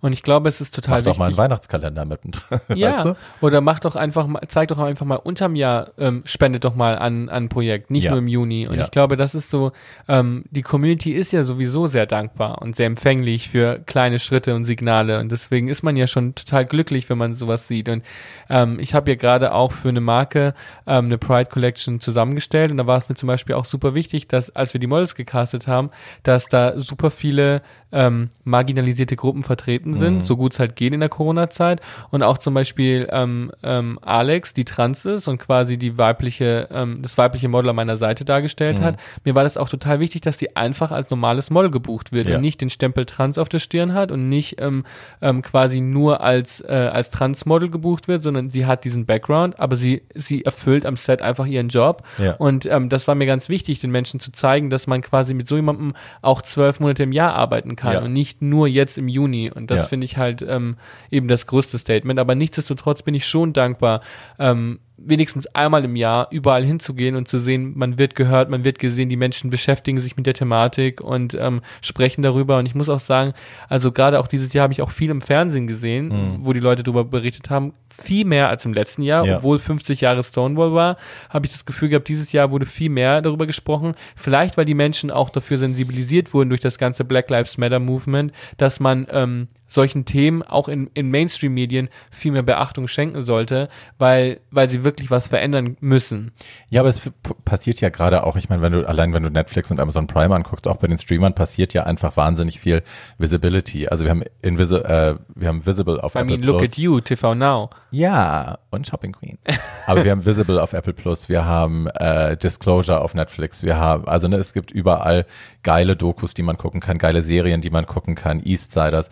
Und 0.00 0.12
ich 0.12 0.22
glaube, 0.24 0.48
es 0.48 0.60
ist 0.60 0.74
total 0.74 0.96
Macht 0.98 1.06
doch 1.06 1.16
mal 1.18 1.26
einen 1.26 1.30
wichtig. 1.32 1.44
Weihnachtskalender 1.44 2.04
mittendrin. 2.04 2.60
Ja, 2.74 2.96
weißt 2.96 3.06
du? 3.06 3.16
oder 3.46 3.60
macht 3.60 3.84
doch 3.84 3.94
einfach 3.94 4.26
mal, 4.26 4.40
zeigt 4.48 4.72
doch 4.72 4.78
einfach 4.78 5.06
mal 5.06 5.16
unterm 5.16 5.54
Jahr, 5.54 5.90
ähm, 5.98 6.22
spendet 6.24 6.64
doch 6.64 6.74
mal 6.74 6.98
an 6.98 7.12
an 7.12 7.28
ein 7.28 7.48
Projekt, 7.48 7.90
nicht 7.90 8.04
Ja. 8.04 8.10
nur 8.12 8.18
im 8.20 8.28
Juni. 8.28 8.66
Und 8.66 8.76
Ja. 8.76 8.84
ich 8.84 8.90
glaube, 8.90 9.16
das 9.16 9.34
ist 9.34 9.50
so, 9.50 9.72
ähm, 10.08 10.44
die 10.50 10.62
Community 10.62 11.12
ist 11.12 11.32
ja 11.32 11.44
sowieso 11.44 11.86
sehr 11.86 12.06
dankbar 12.06 12.62
und 12.62 12.74
sehr 12.74 12.86
empfänglich 12.86 13.50
für 13.50 13.80
kleine 13.86 14.18
Schritte 14.18 14.54
und 14.54 14.64
Signale. 14.64 15.18
Und 15.20 15.30
deswegen 15.30 15.68
ist 15.68 15.82
man 15.82 15.96
ja 15.96 16.06
schon 16.06 16.34
total 16.34 16.64
glücklich, 16.64 17.08
wenn 17.10 17.18
man 17.18 17.34
sowas 17.34 17.68
sieht. 17.68 17.88
Und 17.88 18.02
ähm, 18.48 18.78
ich 18.80 18.94
habe 18.94 19.10
ja 19.10 19.16
gerade 19.16 19.52
auch 19.54 19.72
für 19.72 19.88
eine 19.90 20.00
Marke 20.00 20.54
ähm, 20.86 21.06
eine 21.06 21.18
Pride 21.18 21.50
Collection 21.50 22.00
zusammengestellt. 22.00 22.70
Und 22.70 22.78
da 22.78 22.86
war 22.86 22.96
es 22.98 23.08
mir 23.08 23.14
zum 23.14 23.26
Beispiel 23.26 23.54
auch 23.54 23.64
super 23.64 23.94
wichtig, 23.94 24.26
dass 24.28 24.50
als 24.56 24.72
wir 24.74 24.80
die 24.80 24.86
Models 24.86 25.14
gecastet 25.14 25.66
haben, 25.68 25.90
dass 26.22 26.46
da 26.48 26.78
super 26.80 27.10
viele 27.10 27.62
ähm, 27.92 28.30
marginalisierte 28.44 29.16
Gruppen 29.16 29.42
vertreten 29.52 29.94
sind, 29.96 30.24
so 30.24 30.36
gut 30.36 30.52
es 30.54 30.58
halt 30.58 30.76
geht 30.76 30.94
in 30.94 31.00
der 31.00 31.08
Corona-Zeit. 31.08 31.80
Und 32.10 32.22
auch 32.22 32.38
zum 32.38 32.54
Beispiel 32.54 33.06
ähm, 33.10 33.50
ähm, 33.62 33.98
Alex, 34.02 34.54
die 34.54 34.64
trans 34.64 35.04
ist 35.04 35.28
und 35.28 35.38
quasi 35.38 35.76
die 35.76 35.98
weibliche, 35.98 36.68
ähm, 36.72 37.00
das 37.02 37.18
weibliche 37.18 37.48
Model 37.48 37.68
an 37.70 37.76
meiner 37.76 37.96
Seite 37.98 38.24
dargestellt 38.24 38.80
hat. 38.80 38.96
Mir 39.24 39.34
war 39.34 39.42
das 39.44 39.56
auch 39.56 39.68
total 39.68 40.00
wichtig, 40.00 40.22
dass 40.22 40.38
sie 40.38 40.56
einfach 40.56 40.90
als 40.90 41.10
normales 41.10 41.50
Model 41.50 41.70
gebucht 41.70 42.12
wird 42.12 42.26
Ja. 42.28 42.36
und 42.36 42.40
nicht 42.42 42.60
den 42.60 42.70
Stempel 42.70 43.04
trans 43.04 43.36
auf 43.38 43.48
der 43.48 43.58
Stirn 43.58 43.92
hat 43.92 44.10
und 44.10 44.28
nicht 44.28 44.60
ähm, 44.60 44.84
ähm, 45.20 45.42
quasi 45.42 45.80
nur 45.80 46.20
als, 46.22 46.60
äh, 46.60 46.72
als 46.92 47.10
Trans-Model 47.10 47.68
gebucht 47.70 48.08
wird, 48.08 48.22
sondern 48.22 48.48
sie 48.50 48.64
hat 48.66 48.84
diesen 48.84 49.04
Background, 49.06 49.58
aber 49.60 49.76
sie, 49.76 50.02
sie 50.14 50.44
erfüllt 50.44 50.86
am 50.86 50.96
Set 50.96 51.20
einfach 51.22 51.46
ihren 51.46 51.68
Job. 51.68 52.02
Ja. 52.18 52.34
Und 52.36 52.64
ähm, 52.66 52.88
das 52.88 53.06
war 53.08 53.14
mir 53.14 53.26
ganz 53.26 53.48
wichtig, 53.48 53.80
den 53.80 53.90
Menschen 53.90 54.20
zu 54.20 54.32
zeigen, 54.32 54.70
dass 54.70 54.86
man 54.86 55.02
quasi 55.02 55.34
mit 55.34 55.48
so 55.48 55.56
jemandem 55.56 55.94
auch 56.22 56.40
zwölf 56.42 56.80
Monate 56.80 57.02
im 57.02 57.12
Jahr 57.12 57.34
arbeiten 57.34 57.76
kann 57.76 57.92
Ja. 57.94 58.00
und 58.02 58.12
nicht 58.12 58.40
nur 58.42 58.66
jetzt 58.68 58.96
im 58.98 59.08
Juni. 59.08 59.41
Und 59.50 59.70
das 59.70 59.82
Ja. 59.82 59.86
finde 59.88 60.04
ich 60.04 60.16
halt 60.16 60.42
ähm, 60.42 60.76
eben 61.10 61.28
das 61.28 61.46
größte 61.46 61.78
Statement. 61.78 62.20
Aber 62.20 62.34
nichtsdestotrotz 62.34 63.02
bin 63.02 63.14
ich 63.14 63.26
schon 63.26 63.52
dankbar, 63.52 64.02
ähm, 64.38 64.78
wenigstens 65.04 65.46
einmal 65.48 65.84
im 65.84 65.96
Jahr 65.96 66.28
überall 66.30 66.64
hinzugehen 66.64 67.16
und 67.16 67.28
zu 67.28 67.38
sehen, 67.38 67.72
man 67.76 67.98
wird 67.98 68.14
gehört, 68.14 68.50
man 68.50 68.64
wird 68.64 68.78
gesehen, 68.78 69.08
die 69.08 69.16
Menschen 69.16 69.50
beschäftigen 69.50 70.00
sich 70.00 70.16
mit 70.16 70.26
der 70.26 70.34
Thematik 70.34 71.00
und 71.00 71.34
ähm, 71.34 71.60
sprechen 71.80 72.22
darüber. 72.22 72.58
Und 72.58 72.66
ich 72.66 72.74
muss 72.74 72.88
auch 72.88 73.00
sagen, 73.00 73.32
also 73.68 73.92
gerade 73.92 74.20
auch 74.20 74.26
dieses 74.28 74.52
Jahr 74.52 74.64
habe 74.64 74.72
ich 74.72 74.82
auch 74.82 74.90
viel 74.90 75.10
im 75.10 75.20
Fernsehen 75.20 75.66
gesehen, 75.66 76.38
wo 76.42 76.52
die 76.52 76.60
Leute 76.60 76.82
darüber 76.82 77.04
berichtet 77.04 77.50
haben. 77.50 77.72
Viel 78.02 78.24
mehr 78.24 78.48
als 78.48 78.64
im 78.64 78.72
letzten 78.72 79.02
Jahr, 79.02 79.24
Ja. 79.26 79.36
obwohl 79.36 79.58
50 79.58 80.00
Jahre 80.00 80.22
Stonewall 80.22 80.72
war, 80.72 80.96
habe 81.28 81.44
ich 81.46 81.52
das 81.52 81.66
Gefühl 81.66 81.90
gehabt, 81.90 82.08
dieses 82.08 82.32
Jahr 82.32 82.50
wurde 82.50 82.64
viel 82.64 82.88
mehr 82.88 83.20
darüber 83.20 83.46
gesprochen. 83.46 83.94
Vielleicht, 84.16 84.56
weil 84.56 84.64
die 84.64 84.74
Menschen 84.74 85.10
auch 85.10 85.28
dafür 85.28 85.58
sensibilisiert 85.58 86.32
wurden 86.32 86.48
durch 86.48 86.62
das 86.62 86.78
ganze 86.78 87.04
Black 87.04 87.28
Lives 87.28 87.58
Matter 87.58 87.80
Movement, 87.80 88.32
dass 88.56 88.80
man 88.80 89.06
ähm, 89.10 89.48
solchen 89.72 90.04
Themen 90.04 90.42
auch 90.42 90.68
in, 90.68 90.90
in 90.94 91.10
Mainstream-Medien 91.10 91.88
viel 92.10 92.32
mehr 92.32 92.42
Beachtung 92.42 92.88
schenken 92.88 93.22
sollte, 93.22 93.68
weil, 93.98 94.40
weil 94.50 94.68
sie 94.68 94.84
wirklich 94.84 95.10
was 95.10 95.28
verändern 95.28 95.76
müssen. 95.80 96.32
Ja, 96.68 96.82
aber 96.82 96.90
es 96.90 97.00
passiert 97.44 97.80
ja 97.80 97.88
gerade 97.88 98.24
auch, 98.24 98.36
ich 98.36 98.48
meine, 98.48 98.62
wenn 98.62 98.72
du 98.72 98.86
allein 98.86 99.14
wenn 99.14 99.22
du 99.22 99.30
Netflix 99.30 99.70
und 99.70 99.80
Amazon 99.80 100.06
Prime 100.06 100.34
anguckst, 100.34 100.68
auch 100.68 100.76
bei 100.76 100.86
den 100.86 100.98
Streamern 100.98 101.34
passiert 101.34 101.72
ja 101.74 101.84
einfach 101.84 102.16
wahnsinnig 102.16 102.60
viel 102.60 102.82
Visibility. 103.18 103.88
Also 103.88 104.04
wir 104.04 104.10
haben 104.10 104.22
Invisi 104.42 104.76
äh, 104.76 105.16
wir 105.34 105.48
haben 105.48 105.64
Visible 105.64 106.00
auf 106.00 106.14
I 106.14 106.18
Apple 106.18 106.36
mean, 106.36 106.46
look 106.46 106.58
Plus. 106.58 106.72
at 106.72 106.78
you, 106.78 107.00
TV 107.00 107.34
Now. 107.34 107.70
Ja, 107.90 108.58
und 108.70 108.86
Shopping 108.86 109.12
Queen. 109.12 109.38
Aber 109.86 110.04
wir 110.04 110.10
haben 110.10 110.24
Visible 110.24 110.58
auf 110.58 110.72
Apple 110.72 110.92
Plus, 110.92 111.28
wir 111.28 111.44
haben 111.44 111.88
äh, 111.88 112.36
Disclosure 112.36 113.00
auf 113.00 113.14
Netflix, 113.14 113.62
wir 113.62 113.76
haben, 113.76 114.06
also 114.06 114.28
ne, 114.28 114.36
es 114.36 114.52
gibt 114.52 114.70
überall 114.70 115.26
geile 115.62 115.96
Dokus, 115.96 116.34
die 116.34 116.42
man 116.42 116.56
gucken 116.56 116.80
kann, 116.80 116.98
geile 116.98 117.22
Serien, 117.22 117.60
die 117.60 117.70
man 117.70 117.86
gucken 117.86 118.14
kann, 118.14 118.42
Eastsiders, 118.44 119.10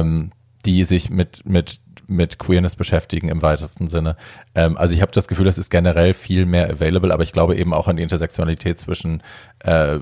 ähm, 0.00 0.32
die 0.64 0.84
sich 0.84 1.10
mit 1.10 1.42
mit 1.46 1.80
mit 2.08 2.38
Queerness 2.38 2.76
beschäftigen 2.76 3.28
im 3.28 3.42
weitesten 3.42 3.88
Sinne. 3.88 4.16
Ähm, 4.54 4.76
also 4.76 4.94
ich 4.94 5.02
habe 5.02 5.12
das 5.12 5.26
Gefühl, 5.28 5.48
es 5.48 5.58
ist 5.58 5.70
generell 5.70 6.14
viel 6.14 6.46
mehr 6.46 6.70
available, 6.70 7.12
aber 7.12 7.22
ich 7.22 7.32
glaube 7.32 7.56
eben 7.56 7.74
auch 7.74 7.88
an 7.88 7.96
die 7.96 8.02
Intersektionalität 8.02 8.78
zwischen 8.78 9.22
äh, 9.60 9.98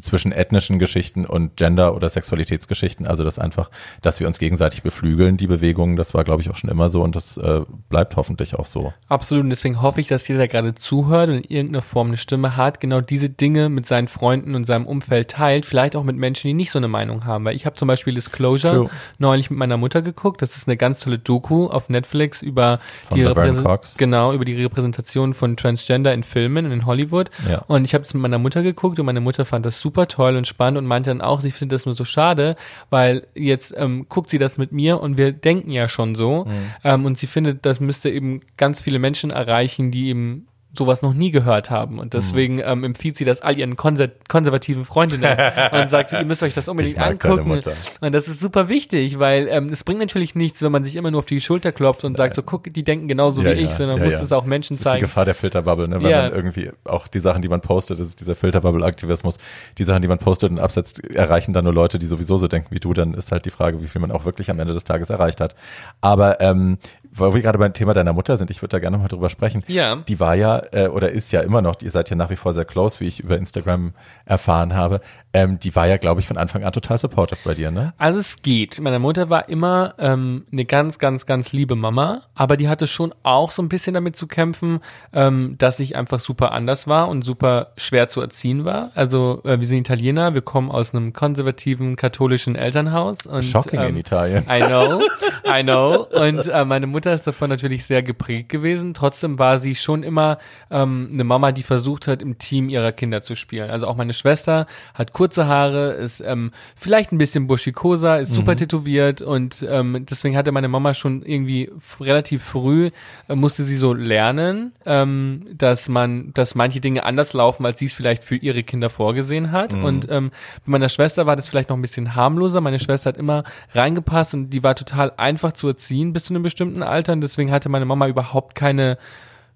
zwischen 0.00 0.32
ethnischen 0.32 0.78
Geschichten 0.78 1.24
und 1.24 1.56
Gender- 1.56 1.94
oder 1.94 2.08
Sexualitätsgeschichten. 2.08 3.06
Also 3.06 3.24
das 3.24 3.38
einfach, 3.38 3.70
dass 4.02 4.20
wir 4.20 4.26
uns 4.26 4.38
gegenseitig 4.38 4.82
beflügeln, 4.82 5.36
die 5.36 5.46
Bewegungen, 5.46 5.96
das 5.96 6.14
war, 6.14 6.24
glaube 6.24 6.42
ich, 6.42 6.50
auch 6.50 6.56
schon 6.56 6.70
immer 6.70 6.88
so 6.88 7.02
und 7.02 7.16
das 7.16 7.36
äh, 7.36 7.62
bleibt 7.88 8.16
hoffentlich 8.16 8.54
auch 8.56 8.66
so. 8.66 8.92
Absolut. 9.08 9.44
Und 9.44 9.50
deswegen 9.50 9.82
hoffe 9.82 10.00
ich, 10.00 10.08
dass 10.08 10.26
jeder, 10.28 10.38
der 10.38 10.48
gerade 10.48 10.74
zuhört 10.74 11.28
und 11.28 11.36
in 11.36 11.44
irgendeiner 11.44 11.82
Form 11.82 12.08
eine 12.08 12.16
Stimme 12.16 12.56
hat, 12.56 12.80
genau 12.80 13.00
diese 13.00 13.30
Dinge 13.30 13.68
mit 13.68 13.86
seinen 13.86 14.08
Freunden 14.08 14.54
und 14.54 14.66
seinem 14.66 14.86
Umfeld 14.86 15.30
teilt. 15.30 15.66
Vielleicht 15.66 15.96
auch 15.96 16.04
mit 16.04 16.16
Menschen, 16.16 16.48
die 16.48 16.54
nicht 16.54 16.70
so 16.70 16.78
eine 16.78 16.88
Meinung 16.88 17.24
haben. 17.24 17.44
Weil 17.44 17.56
ich 17.56 17.66
habe 17.66 17.76
zum 17.76 17.88
Beispiel 17.88 18.14
Disclosure 18.14 18.74
True. 18.74 18.90
neulich 19.18 19.50
mit 19.50 19.58
meiner 19.58 19.76
Mutter 19.76 20.02
geguckt. 20.02 20.42
Das 20.42 20.56
ist 20.56 20.68
eine 20.68 20.76
ganz 20.76 21.00
tolle 21.00 21.18
Doku 21.18 21.66
auf 21.66 21.88
Netflix 21.88 22.42
über 22.42 22.80
Von 23.08 23.18
die 23.18 23.62
Cox. 23.62 23.96
genau 23.96 24.32
über 24.32 24.44
die 24.44 24.54
Repräsentation 24.54 25.34
von 25.34 25.56
Transgender 25.56 26.12
in 26.12 26.22
Filmen 26.22 26.70
in 26.70 26.86
Hollywood. 26.86 27.30
Ja. 27.48 27.62
Und 27.66 27.84
ich 27.84 27.94
habe 27.94 28.04
es 28.04 28.12
mit 28.14 28.22
meiner 28.22 28.38
Mutter 28.38 28.62
geguckt 28.62 28.98
und 28.98 29.06
meine 29.06 29.20
Mutter 29.20 29.44
fand 29.44 29.66
das 29.66 29.80
super 29.84 30.08
toll 30.08 30.34
und 30.36 30.46
spannend 30.46 30.78
und 30.78 30.86
meinte 30.86 31.10
dann 31.10 31.20
auch, 31.20 31.42
sie 31.42 31.50
findet 31.50 31.76
das 31.76 31.84
nur 31.84 31.94
so 31.94 32.06
schade, 32.06 32.56
weil 32.88 33.26
jetzt 33.34 33.74
ähm, 33.76 34.06
guckt 34.08 34.30
sie 34.30 34.38
das 34.38 34.56
mit 34.56 34.72
mir 34.72 34.98
und 34.98 35.18
wir 35.18 35.32
denken 35.32 35.70
ja 35.70 35.90
schon 35.90 36.14
so. 36.14 36.46
Ähm, 36.82 37.04
und 37.04 37.18
sie 37.18 37.26
findet, 37.26 37.66
das 37.66 37.80
müsste 37.80 38.08
eben 38.08 38.40
ganz 38.56 38.80
viele 38.80 38.98
Menschen 38.98 39.30
erreichen, 39.30 39.90
die 39.90 40.08
eben 40.08 40.46
sowas 40.76 41.02
noch 41.02 41.14
nie 41.14 41.30
gehört 41.30 41.70
haben. 41.70 41.98
Und 41.98 42.14
deswegen 42.14 42.60
ähm, 42.64 42.84
empfiehlt 42.84 43.16
sie 43.16 43.24
das 43.24 43.40
all 43.40 43.56
ihren 43.58 43.76
konser 43.76 44.08
konservativen 44.28 44.84
Freundinnen 44.84 45.36
und 45.72 45.90
sagt, 45.90 46.12
ihr 46.12 46.24
müsst 46.24 46.42
euch 46.42 46.54
das 46.54 46.68
unbedingt 46.68 46.98
angucken. 46.98 47.60
Und 48.00 48.12
das 48.14 48.28
ist 48.28 48.40
super 48.40 48.68
wichtig, 48.68 49.18
weil 49.18 49.48
ähm, 49.48 49.68
es 49.72 49.84
bringt 49.84 50.00
natürlich 50.00 50.34
nichts, 50.34 50.62
wenn 50.62 50.72
man 50.72 50.84
sich 50.84 50.96
immer 50.96 51.10
nur 51.10 51.20
auf 51.20 51.26
die 51.26 51.40
Schulter 51.40 51.72
klopft 51.72 52.04
und 52.04 52.16
sagt, 52.16 52.34
so 52.34 52.42
guck, 52.42 52.64
die 52.64 52.84
denken 52.84 53.08
genauso 53.08 53.42
Ja, 53.42 53.50
wie 53.50 53.60
ja, 53.60 53.68
ich, 53.68 53.70
sondern 53.74 53.98
ja, 53.98 54.04
muss 54.04 54.14
es 54.14 54.32
auch 54.32 54.44
Menschen 54.44 54.74
Das 54.74 54.80
ist 54.80 54.84
die 54.86 54.90
zeigen. 54.90 55.00
Gefahr 55.02 55.24
der 55.24 55.34
Filterbubble, 55.34 55.88
ne? 55.88 56.02
wenn 56.02 56.10
Ja. 56.10 56.22
man 56.22 56.32
irgendwie 56.32 56.70
auch 56.84 57.08
die 57.08 57.20
Sachen, 57.20 57.42
die 57.42 57.48
man 57.48 57.60
postet, 57.60 58.00
das 58.00 58.08
ist 58.08 58.20
dieser 58.20 58.34
Filterbubble-Aktivismus, 58.34 59.38
die 59.78 59.84
Sachen, 59.84 60.02
die 60.02 60.08
man 60.08 60.18
postet 60.18 60.50
und 60.50 60.58
absetzt, 60.58 61.04
erreichen 61.04 61.52
dann 61.52 61.64
nur 61.64 61.74
Leute, 61.74 61.98
die 61.98 62.06
sowieso 62.06 62.36
so 62.36 62.48
denken 62.48 62.68
wie 62.70 62.80
du, 62.80 62.92
dann 62.92 63.14
ist 63.14 63.32
halt 63.32 63.44
die 63.44 63.50
Frage, 63.50 63.80
wie 63.82 63.86
viel 63.86 64.00
man 64.00 64.10
auch 64.10 64.24
wirklich 64.24 64.50
am 64.50 64.58
Ende 64.58 64.74
des 64.74 64.84
Tages 64.84 65.10
erreicht 65.10 65.40
hat. 65.40 65.54
Aber 66.00 66.40
ähm, 66.40 66.78
weil 67.16 67.34
wir 67.34 67.42
gerade 67.42 67.58
beim 67.58 67.72
Thema 67.72 67.94
deiner 67.94 68.12
Mutter 68.12 68.36
sind, 68.36 68.50
ich 68.50 68.60
würde 68.62 68.70
da 68.70 68.78
gerne 68.78 68.98
mal 68.98 69.08
drüber 69.08 69.28
sprechen. 69.28 69.62
Ja. 69.66 69.96
Die 69.96 70.20
war 70.20 70.34
ja 70.34 70.62
äh, 70.72 70.88
oder 70.88 71.10
ist 71.10 71.32
ja 71.32 71.40
immer 71.40 71.62
noch, 71.62 71.76
ihr 71.82 71.90
seid 71.90 72.10
ja 72.10 72.16
nach 72.16 72.30
wie 72.30 72.36
vor 72.36 72.54
sehr 72.54 72.64
close, 72.64 73.00
wie 73.00 73.06
ich 73.06 73.20
über 73.20 73.36
Instagram 73.36 73.92
erfahren 74.24 74.74
habe. 74.74 75.00
Ähm, 75.32 75.58
die 75.58 75.74
war 75.74 75.86
ja, 75.86 75.96
glaube 75.96 76.20
ich, 76.20 76.26
von 76.26 76.36
Anfang 76.36 76.64
an 76.64 76.72
total 76.72 76.98
supportive 76.98 77.40
bei 77.44 77.54
dir, 77.54 77.70
ne? 77.70 77.92
Also 77.98 78.18
es 78.18 78.36
geht. 78.42 78.80
Meine 78.80 78.98
Mutter 78.98 79.30
war 79.30 79.48
immer 79.48 79.94
ähm, 79.98 80.46
eine 80.52 80.64
ganz, 80.64 80.98
ganz, 80.98 81.26
ganz 81.26 81.52
liebe 81.52 81.74
Mama, 81.74 82.22
aber 82.34 82.56
die 82.56 82.68
hatte 82.68 82.86
schon 82.86 83.14
auch 83.22 83.50
so 83.50 83.62
ein 83.62 83.68
bisschen 83.68 83.94
damit 83.94 84.16
zu 84.16 84.26
kämpfen, 84.26 84.80
ähm, 85.12 85.56
dass 85.58 85.80
ich 85.80 85.96
einfach 85.96 86.20
super 86.20 86.52
anders 86.52 86.86
war 86.86 87.08
und 87.08 87.22
super 87.22 87.68
schwer 87.76 88.08
zu 88.08 88.20
erziehen 88.20 88.64
war. 88.64 88.90
Also 88.94 89.40
äh, 89.44 89.58
wir 89.58 89.66
sind 89.66 89.78
Italiener, 89.78 90.34
wir 90.34 90.42
kommen 90.42 90.70
aus 90.70 90.94
einem 90.94 91.12
konservativen 91.12 91.96
katholischen 91.96 92.56
Elternhaus. 92.56 93.26
Und, 93.26 93.44
Shocking 93.44 93.80
in 93.80 93.88
ähm, 93.88 93.96
Italien. 93.96 94.46
I 94.48 94.60
know, 94.60 95.00
I 95.52 95.62
know. 95.62 96.06
Und 96.12 96.48
äh, 96.48 96.64
meine 96.64 96.86
Mutter 96.86 97.03
Mutter 97.04 97.14
ist 97.14 97.26
davon 97.26 97.50
natürlich 97.50 97.84
sehr 97.84 98.02
geprägt 98.02 98.48
gewesen. 98.48 98.94
Trotzdem 98.94 99.38
war 99.38 99.58
sie 99.58 99.74
schon 99.74 100.02
immer 100.02 100.38
ähm, 100.70 101.10
eine 101.12 101.24
Mama, 101.24 101.52
die 101.52 101.62
versucht 101.62 102.08
hat, 102.08 102.22
im 102.22 102.38
Team 102.38 102.70
ihrer 102.70 102.92
Kinder 102.92 103.20
zu 103.20 103.34
spielen. 103.34 103.68
Also 103.68 103.86
auch 103.86 103.96
meine 103.96 104.14
Schwester 104.14 104.66
hat 104.94 105.12
kurze 105.12 105.46
Haare, 105.46 105.92
ist 105.92 106.22
ähm, 106.24 106.50
vielleicht 106.76 107.12
ein 107.12 107.18
bisschen 107.18 107.46
buschikosa, 107.46 108.16
ist 108.16 108.32
super 108.32 108.52
mhm. 108.52 108.56
tätowiert 108.56 109.20
und 109.20 109.62
ähm, 109.68 110.06
deswegen 110.08 110.34
hatte 110.34 110.50
meine 110.50 110.68
Mama 110.68 110.94
schon 110.94 111.20
irgendwie 111.22 111.70
relativ 112.00 112.42
früh, 112.42 112.90
äh, 113.28 113.34
musste 113.34 113.64
sie 113.64 113.76
so 113.76 113.92
lernen, 113.92 114.72
ähm, 114.86 115.46
dass 115.52 115.90
man, 115.90 116.32
dass 116.32 116.54
manche 116.54 116.80
Dinge 116.80 117.04
anders 117.04 117.34
laufen, 117.34 117.66
als 117.66 117.80
sie 117.80 117.86
es 117.86 117.92
vielleicht 117.92 118.24
für 118.24 118.36
ihre 118.36 118.62
Kinder 118.62 118.88
vorgesehen 118.88 119.52
hat. 119.52 119.74
Mhm. 119.74 119.84
Und 119.84 120.10
ähm, 120.10 120.30
bei 120.64 120.70
meiner 120.72 120.88
Schwester 120.88 121.26
war 121.26 121.36
das 121.36 121.50
vielleicht 121.50 121.68
noch 121.68 121.76
ein 121.76 121.82
bisschen 121.82 122.14
harmloser. 122.14 122.62
Meine 122.62 122.78
Schwester 122.78 123.10
hat 123.10 123.18
immer 123.18 123.44
reingepasst 123.72 124.32
und 124.32 124.48
die 124.48 124.62
war 124.62 124.74
total 124.74 125.12
einfach 125.18 125.52
zu 125.52 125.68
erziehen 125.68 126.14
bis 126.14 126.24
zu 126.24 126.32
einem 126.32 126.42
bestimmten 126.42 126.82
Alter. 126.82 126.93
Und 126.94 127.20
deswegen 127.20 127.50
hatte 127.50 127.68
meine 127.68 127.84
Mama 127.84 128.08
überhaupt 128.08 128.54
keine 128.54 128.98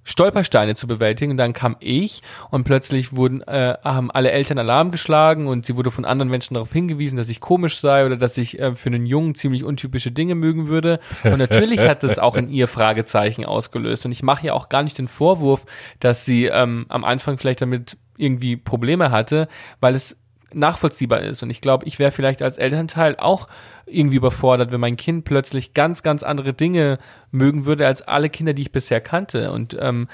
Stolpersteine 0.08 0.74
zu 0.74 0.86
bewältigen. 0.86 1.32
Und 1.32 1.36
dann 1.36 1.52
kam 1.52 1.76
ich 1.80 2.22
und 2.50 2.64
plötzlich 2.64 3.14
wurden 3.14 3.42
äh, 3.42 3.76
haben 3.84 4.10
alle 4.10 4.30
Eltern 4.30 4.58
Alarm 4.58 4.90
geschlagen 4.90 5.46
und 5.46 5.66
sie 5.66 5.76
wurde 5.76 5.90
von 5.90 6.06
anderen 6.06 6.30
Menschen 6.30 6.54
darauf 6.54 6.72
hingewiesen, 6.72 7.18
dass 7.18 7.28
ich 7.28 7.40
komisch 7.40 7.78
sei 7.78 8.06
oder 8.06 8.16
dass 8.16 8.38
ich 8.38 8.58
äh, 8.58 8.74
für 8.74 8.88
einen 8.88 9.04
Jungen 9.04 9.34
ziemlich 9.34 9.64
untypische 9.64 10.10
Dinge 10.10 10.34
mögen 10.34 10.68
würde. 10.68 10.98
Und 11.24 11.38
natürlich 11.38 11.80
hat 11.80 12.02
das 12.02 12.18
auch 12.18 12.36
in 12.36 12.48
ihr 12.48 12.68
Fragezeichen 12.68 13.44
ausgelöst. 13.44 14.06
Und 14.06 14.12
ich 14.12 14.22
mache 14.22 14.46
ja 14.46 14.54
auch 14.54 14.70
gar 14.70 14.82
nicht 14.82 14.96
den 14.96 15.08
Vorwurf, 15.08 15.66
dass 16.00 16.24
sie 16.24 16.46
ähm, 16.46 16.86
am 16.88 17.04
Anfang 17.04 17.36
vielleicht 17.36 17.60
damit 17.60 17.98
irgendwie 18.16 18.56
Probleme 18.56 19.10
hatte, 19.10 19.46
weil 19.80 19.94
es 19.94 20.16
nachvollziehbar 20.52 21.20
ist. 21.20 21.42
Und 21.42 21.50
ich 21.50 21.60
glaube, 21.60 21.86
ich 21.86 21.98
wäre 21.98 22.10
vielleicht 22.10 22.42
als 22.42 22.58
Elternteil 22.58 23.16
auch 23.16 23.48
irgendwie 23.86 24.16
überfordert, 24.16 24.70
wenn 24.70 24.80
mein 24.80 24.96
Kind 24.96 25.24
plötzlich 25.24 25.74
ganz, 25.74 26.02
ganz 26.02 26.22
andere 26.22 26.54
Dinge 26.54 26.98
mögen 27.30 27.66
würde 27.66 27.86
als 27.86 28.02
alle 28.02 28.30
Kinder, 28.30 28.54
die 28.54 28.62
ich 28.62 28.72
bisher 28.72 29.00
kannte. 29.00 29.52
Und 29.52 29.76
ähm, 29.80 30.08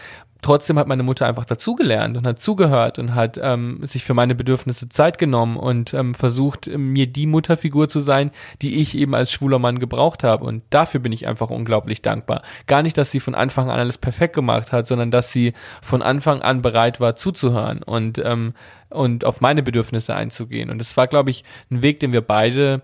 trotzdem 0.45 0.79
hat 0.79 0.87
meine 0.87 1.03
Mutter 1.03 1.27
einfach 1.27 1.47
dazugelernt 1.47 2.19
und 2.19 2.27
hat 2.27 2.39
zugehört 2.39 2.99
und 2.99 3.15
hat 3.15 3.41
ähm, 3.43 3.81
sich 3.83 4.05
für 4.05 4.13
meine 4.13 4.35
Bedürfnisse 4.35 4.91
Zeit 4.91 5.17
genommen 5.17 5.57
und 5.57 5.95
ähm, 5.95 6.15
versucht, 6.15 6.67
mir 6.67 7.07
die 7.07 7.27
Mutterfigur 7.27 7.89
zu 7.89 8.01
sein, 8.01 8.31
die 8.61 8.77
ich 8.77 8.95
eben 8.95 9.15
als 9.15 9.33
schwuler 9.33 9.59
Mann 9.59 9.79
gebraucht 9.79 10.23
habe. 10.23 10.45
Und 10.45 10.63
dafür 10.69 11.01
bin 11.01 11.13
ich 11.13 11.27
einfach 11.27 11.49
unglaublich 11.49 12.03
dankbar. 12.03 12.43
Gar 12.67 12.83
nicht, 12.83 12.99
dass 12.99 13.11
sie 13.11 13.21
von 13.21 13.35
Anfang 13.35 13.71
an 13.71 13.79
alles 13.79 13.97
perfekt 13.97 14.35
gemacht 14.35 14.71
hat, 14.71 14.87
sondern 14.87 15.11
dass 15.11 15.33
sie 15.33 15.55
von 15.81 16.03
Anfang 16.03 16.43
an 16.43 16.61
bereit 16.61 17.01
war 17.01 17.17
zuzuhören 17.17 17.83
und 17.83 18.19
ähm, 18.19 18.53
und 18.91 19.25
auf 19.25 19.41
meine 19.41 19.63
Bedürfnisse 19.63 20.15
einzugehen. 20.15 20.71
Und 20.71 20.81
es 20.81 20.97
war, 20.97 21.09
glaube 21.09 21.31
ich, 21.31 21.43
ein 21.71 21.83
Weg, 21.83 22.01
den 22.01 22.13
wir 22.13 22.21
beide 22.21 22.83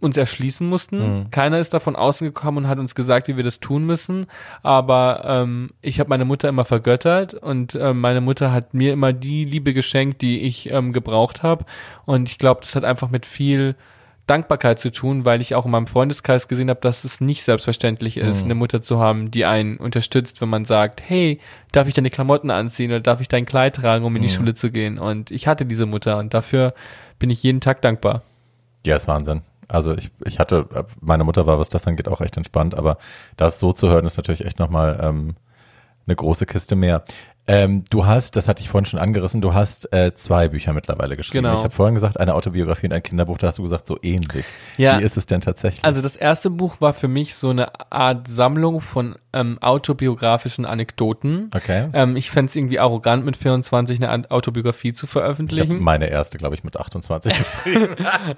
uns 0.00 0.16
erschließen 0.16 0.68
mussten. 0.68 0.98
Mhm. 0.98 1.30
Keiner 1.30 1.58
ist 1.58 1.74
davon 1.74 1.96
außen 1.96 2.26
gekommen 2.26 2.58
und 2.58 2.68
hat 2.68 2.78
uns 2.78 2.94
gesagt, 2.94 3.28
wie 3.28 3.36
wir 3.36 3.44
das 3.44 3.60
tun 3.60 3.84
müssen. 3.84 4.26
Aber 4.62 5.22
ähm, 5.24 5.70
ich 5.82 6.00
habe 6.00 6.10
meine 6.10 6.24
Mutter 6.24 6.48
immer 6.48 6.64
vergöttert 6.64 7.34
und 7.34 7.74
ähm, 7.74 8.00
meine 8.00 8.20
Mutter 8.20 8.52
hat 8.52 8.74
mir 8.74 8.92
immer 8.92 9.12
die 9.12 9.44
Liebe 9.44 9.72
geschenkt, 9.72 10.22
die 10.22 10.40
ich 10.40 10.70
ähm, 10.70 10.92
gebraucht 10.92 11.42
habe. 11.42 11.64
Und 12.06 12.28
ich 12.28 12.38
glaube, 12.38 12.60
das 12.62 12.74
hat 12.74 12.84
einfach 12.84 13.10
mit 13.10 13.26
viel 13.26 13.76
Dankbarkeit 14.30 14.78
zu 14.78 14.92
tun, 14.92 15.24
weil 15.24 15.40
ich 15.40 15.56
auch 15.56 15.64
in 15.64 15.72
meinem 15.72 15.88
Freundeskreis 15.88 16.46
gesehen 16.46 16.70
habe, 16.70 16.80
dass 16.80 17.02
es 17.02 17.20
nicht 17.20 17.42
selbstverständlich 17.42 18.16
ist, 18.16 18.38
mhm. 18.38 18.44
eine 18.44 18.54
Mutter 18.54 18.80
zu 18.80 19.00
haben, 19.00 19.32
die 19.32 19.44
einen 19.44 19.76
unterstützt, 19.76 20.40
wenn 20.40 20.48
man 20.48 20.64
sagt, 20.64 21.02
hey, 21.04 21.40
darf 21.72 21.88
ich 21.88 21.94
deine 21.94 22.10
Klamotten 22.10 22.52
anziehen 22.52 22.92
oder 22.92 23.00
darf 23.00 23.20
ich 23.20 23.26
dein 23.26 23.44
Kleid 23.44 23.74
tragen, 23.74 24.04
um 24.04 24.14
in 24.14 24.22
die 24.22 24.28
mhm. 24.28 24.32
Schule 24.32 24.54
zu 24.54 24.70
gehen? 24.70 25.00
Und 25.00 25.32
ich 25.32 25.48
hatte 25.48 25.66
diese 25.66 25.84
Mutter 25.84 26.18
und 26.18 26.32
dafür 26.32 26.74
bin 27.18 27.28
ich 27.28 27.42
jeden 27.42 27.60
Tag 27.60 27.82
dankbar. 27.82 28.22
Ja, 28.86 28.94
ist 28.94 29.08
Wahnsinn. 29.08 29.42
Also 29.72 29.96
ich, 29.96 30.10
ich 30.24 30.38
hatte, 30.38 30.66
meine 31.00 31.24
Mutter 31.24 31.46
war, 31.46 31.58
was 31.58 31.68
das 31.68 31.86
angeht, 31.86 32.08
auch 32.08 32.20
echt 32.20 32.36
entspannt, 32.36 32.74
aber 32.74 32.98
das 33.36 33.60
so 33.60 33.72
zu 33.72 33.88
hören, 33.88 34.06
ist 34.06 34.16
natürlich 34.16 34.44
echt 34.44 34.58
nochmal 34.58 35.00
ähm, 35.02 35.34
eine 36.06 36.16
große 36.16 36.46
Kiste 36.46 36.76
mehr. 36.76 37.04
Ähm, 37.46 37.84
du 37.90 38.06
hast, 38.06 38.36
das 38.36 38.48
hatte 38.48 38.62
ich 38.62 38.68
vorhin 38.68 38.84
schon 38.84 39.00
angerissen, 39.00 39.40
du 39.40 39.54
hast 39.54 39.92
äh, 39.92 40.14
zwei 40.14 40.48
Bücher 40.48 40.72
mittlerweile 40.72 41.16
geschrieben. 41.16 41.44
Genau. 41.44 41.56
Ich 41.56 41.64
habe 41.64 41.74
vorhin 41.74 41.94
gesagt, 41.94 42.20
eine 42.20 42.34
Autobiografie 42.34 42.86
und 42.86 42.92
ein 42.92 43.02
Kinderbuch, 43.02 43.38
da 43.38 43.48
hast 43.48 43.58
du 43.58 43.62
gesagt, 43.62 43.86
so 43.86 43.98
ähnlich. 44.02 44.44
Ja. 44.76 44.98
Wie 44.98 45.02
ist 45.02 45.16
es 45.16 45.26
denn 45.26 45.40
tatsächlich? 45.40 45.84
Also 45.84 46.02
das 46.02 46.16
erste 46.16 46.50
Buch 46.50 46.80
war 46.80 46.92
für 46.92 47.08
mich 47.08 47.34
so 47.34 47.50
eine 47.50 47.90
Art 47.90 48.28
Sammlung 48.28 48.80
von 48.80 49.16
ähm, 49.32 49.58
autobiografischen 49.60 50.64
Anekdoten. 50.64 51.50
Okay. 51.54 51.88
Ähm, 51.92 52.16
ich 52.16 52.30
fände 52.30 52.50
es 52.50 52.56
irgendwie 52.56 52.78
arrogant, 52.78 53.24
mit 53.24 53.36
24 53.36 54.02
eine 54.02 54.30
Autobiografie 54.30 54.92
zu 54.92 55.06
veröffentlichen. 55.06 55.74
Ich 55.74 55.80
meine 55.80 56.10
erste, 56.10 56.38
glaube 56.38 56.54
ich, 56.54 56.64
mit 56.64 56.76
28 56.76 57.32
geschrieben. 57.44 57.94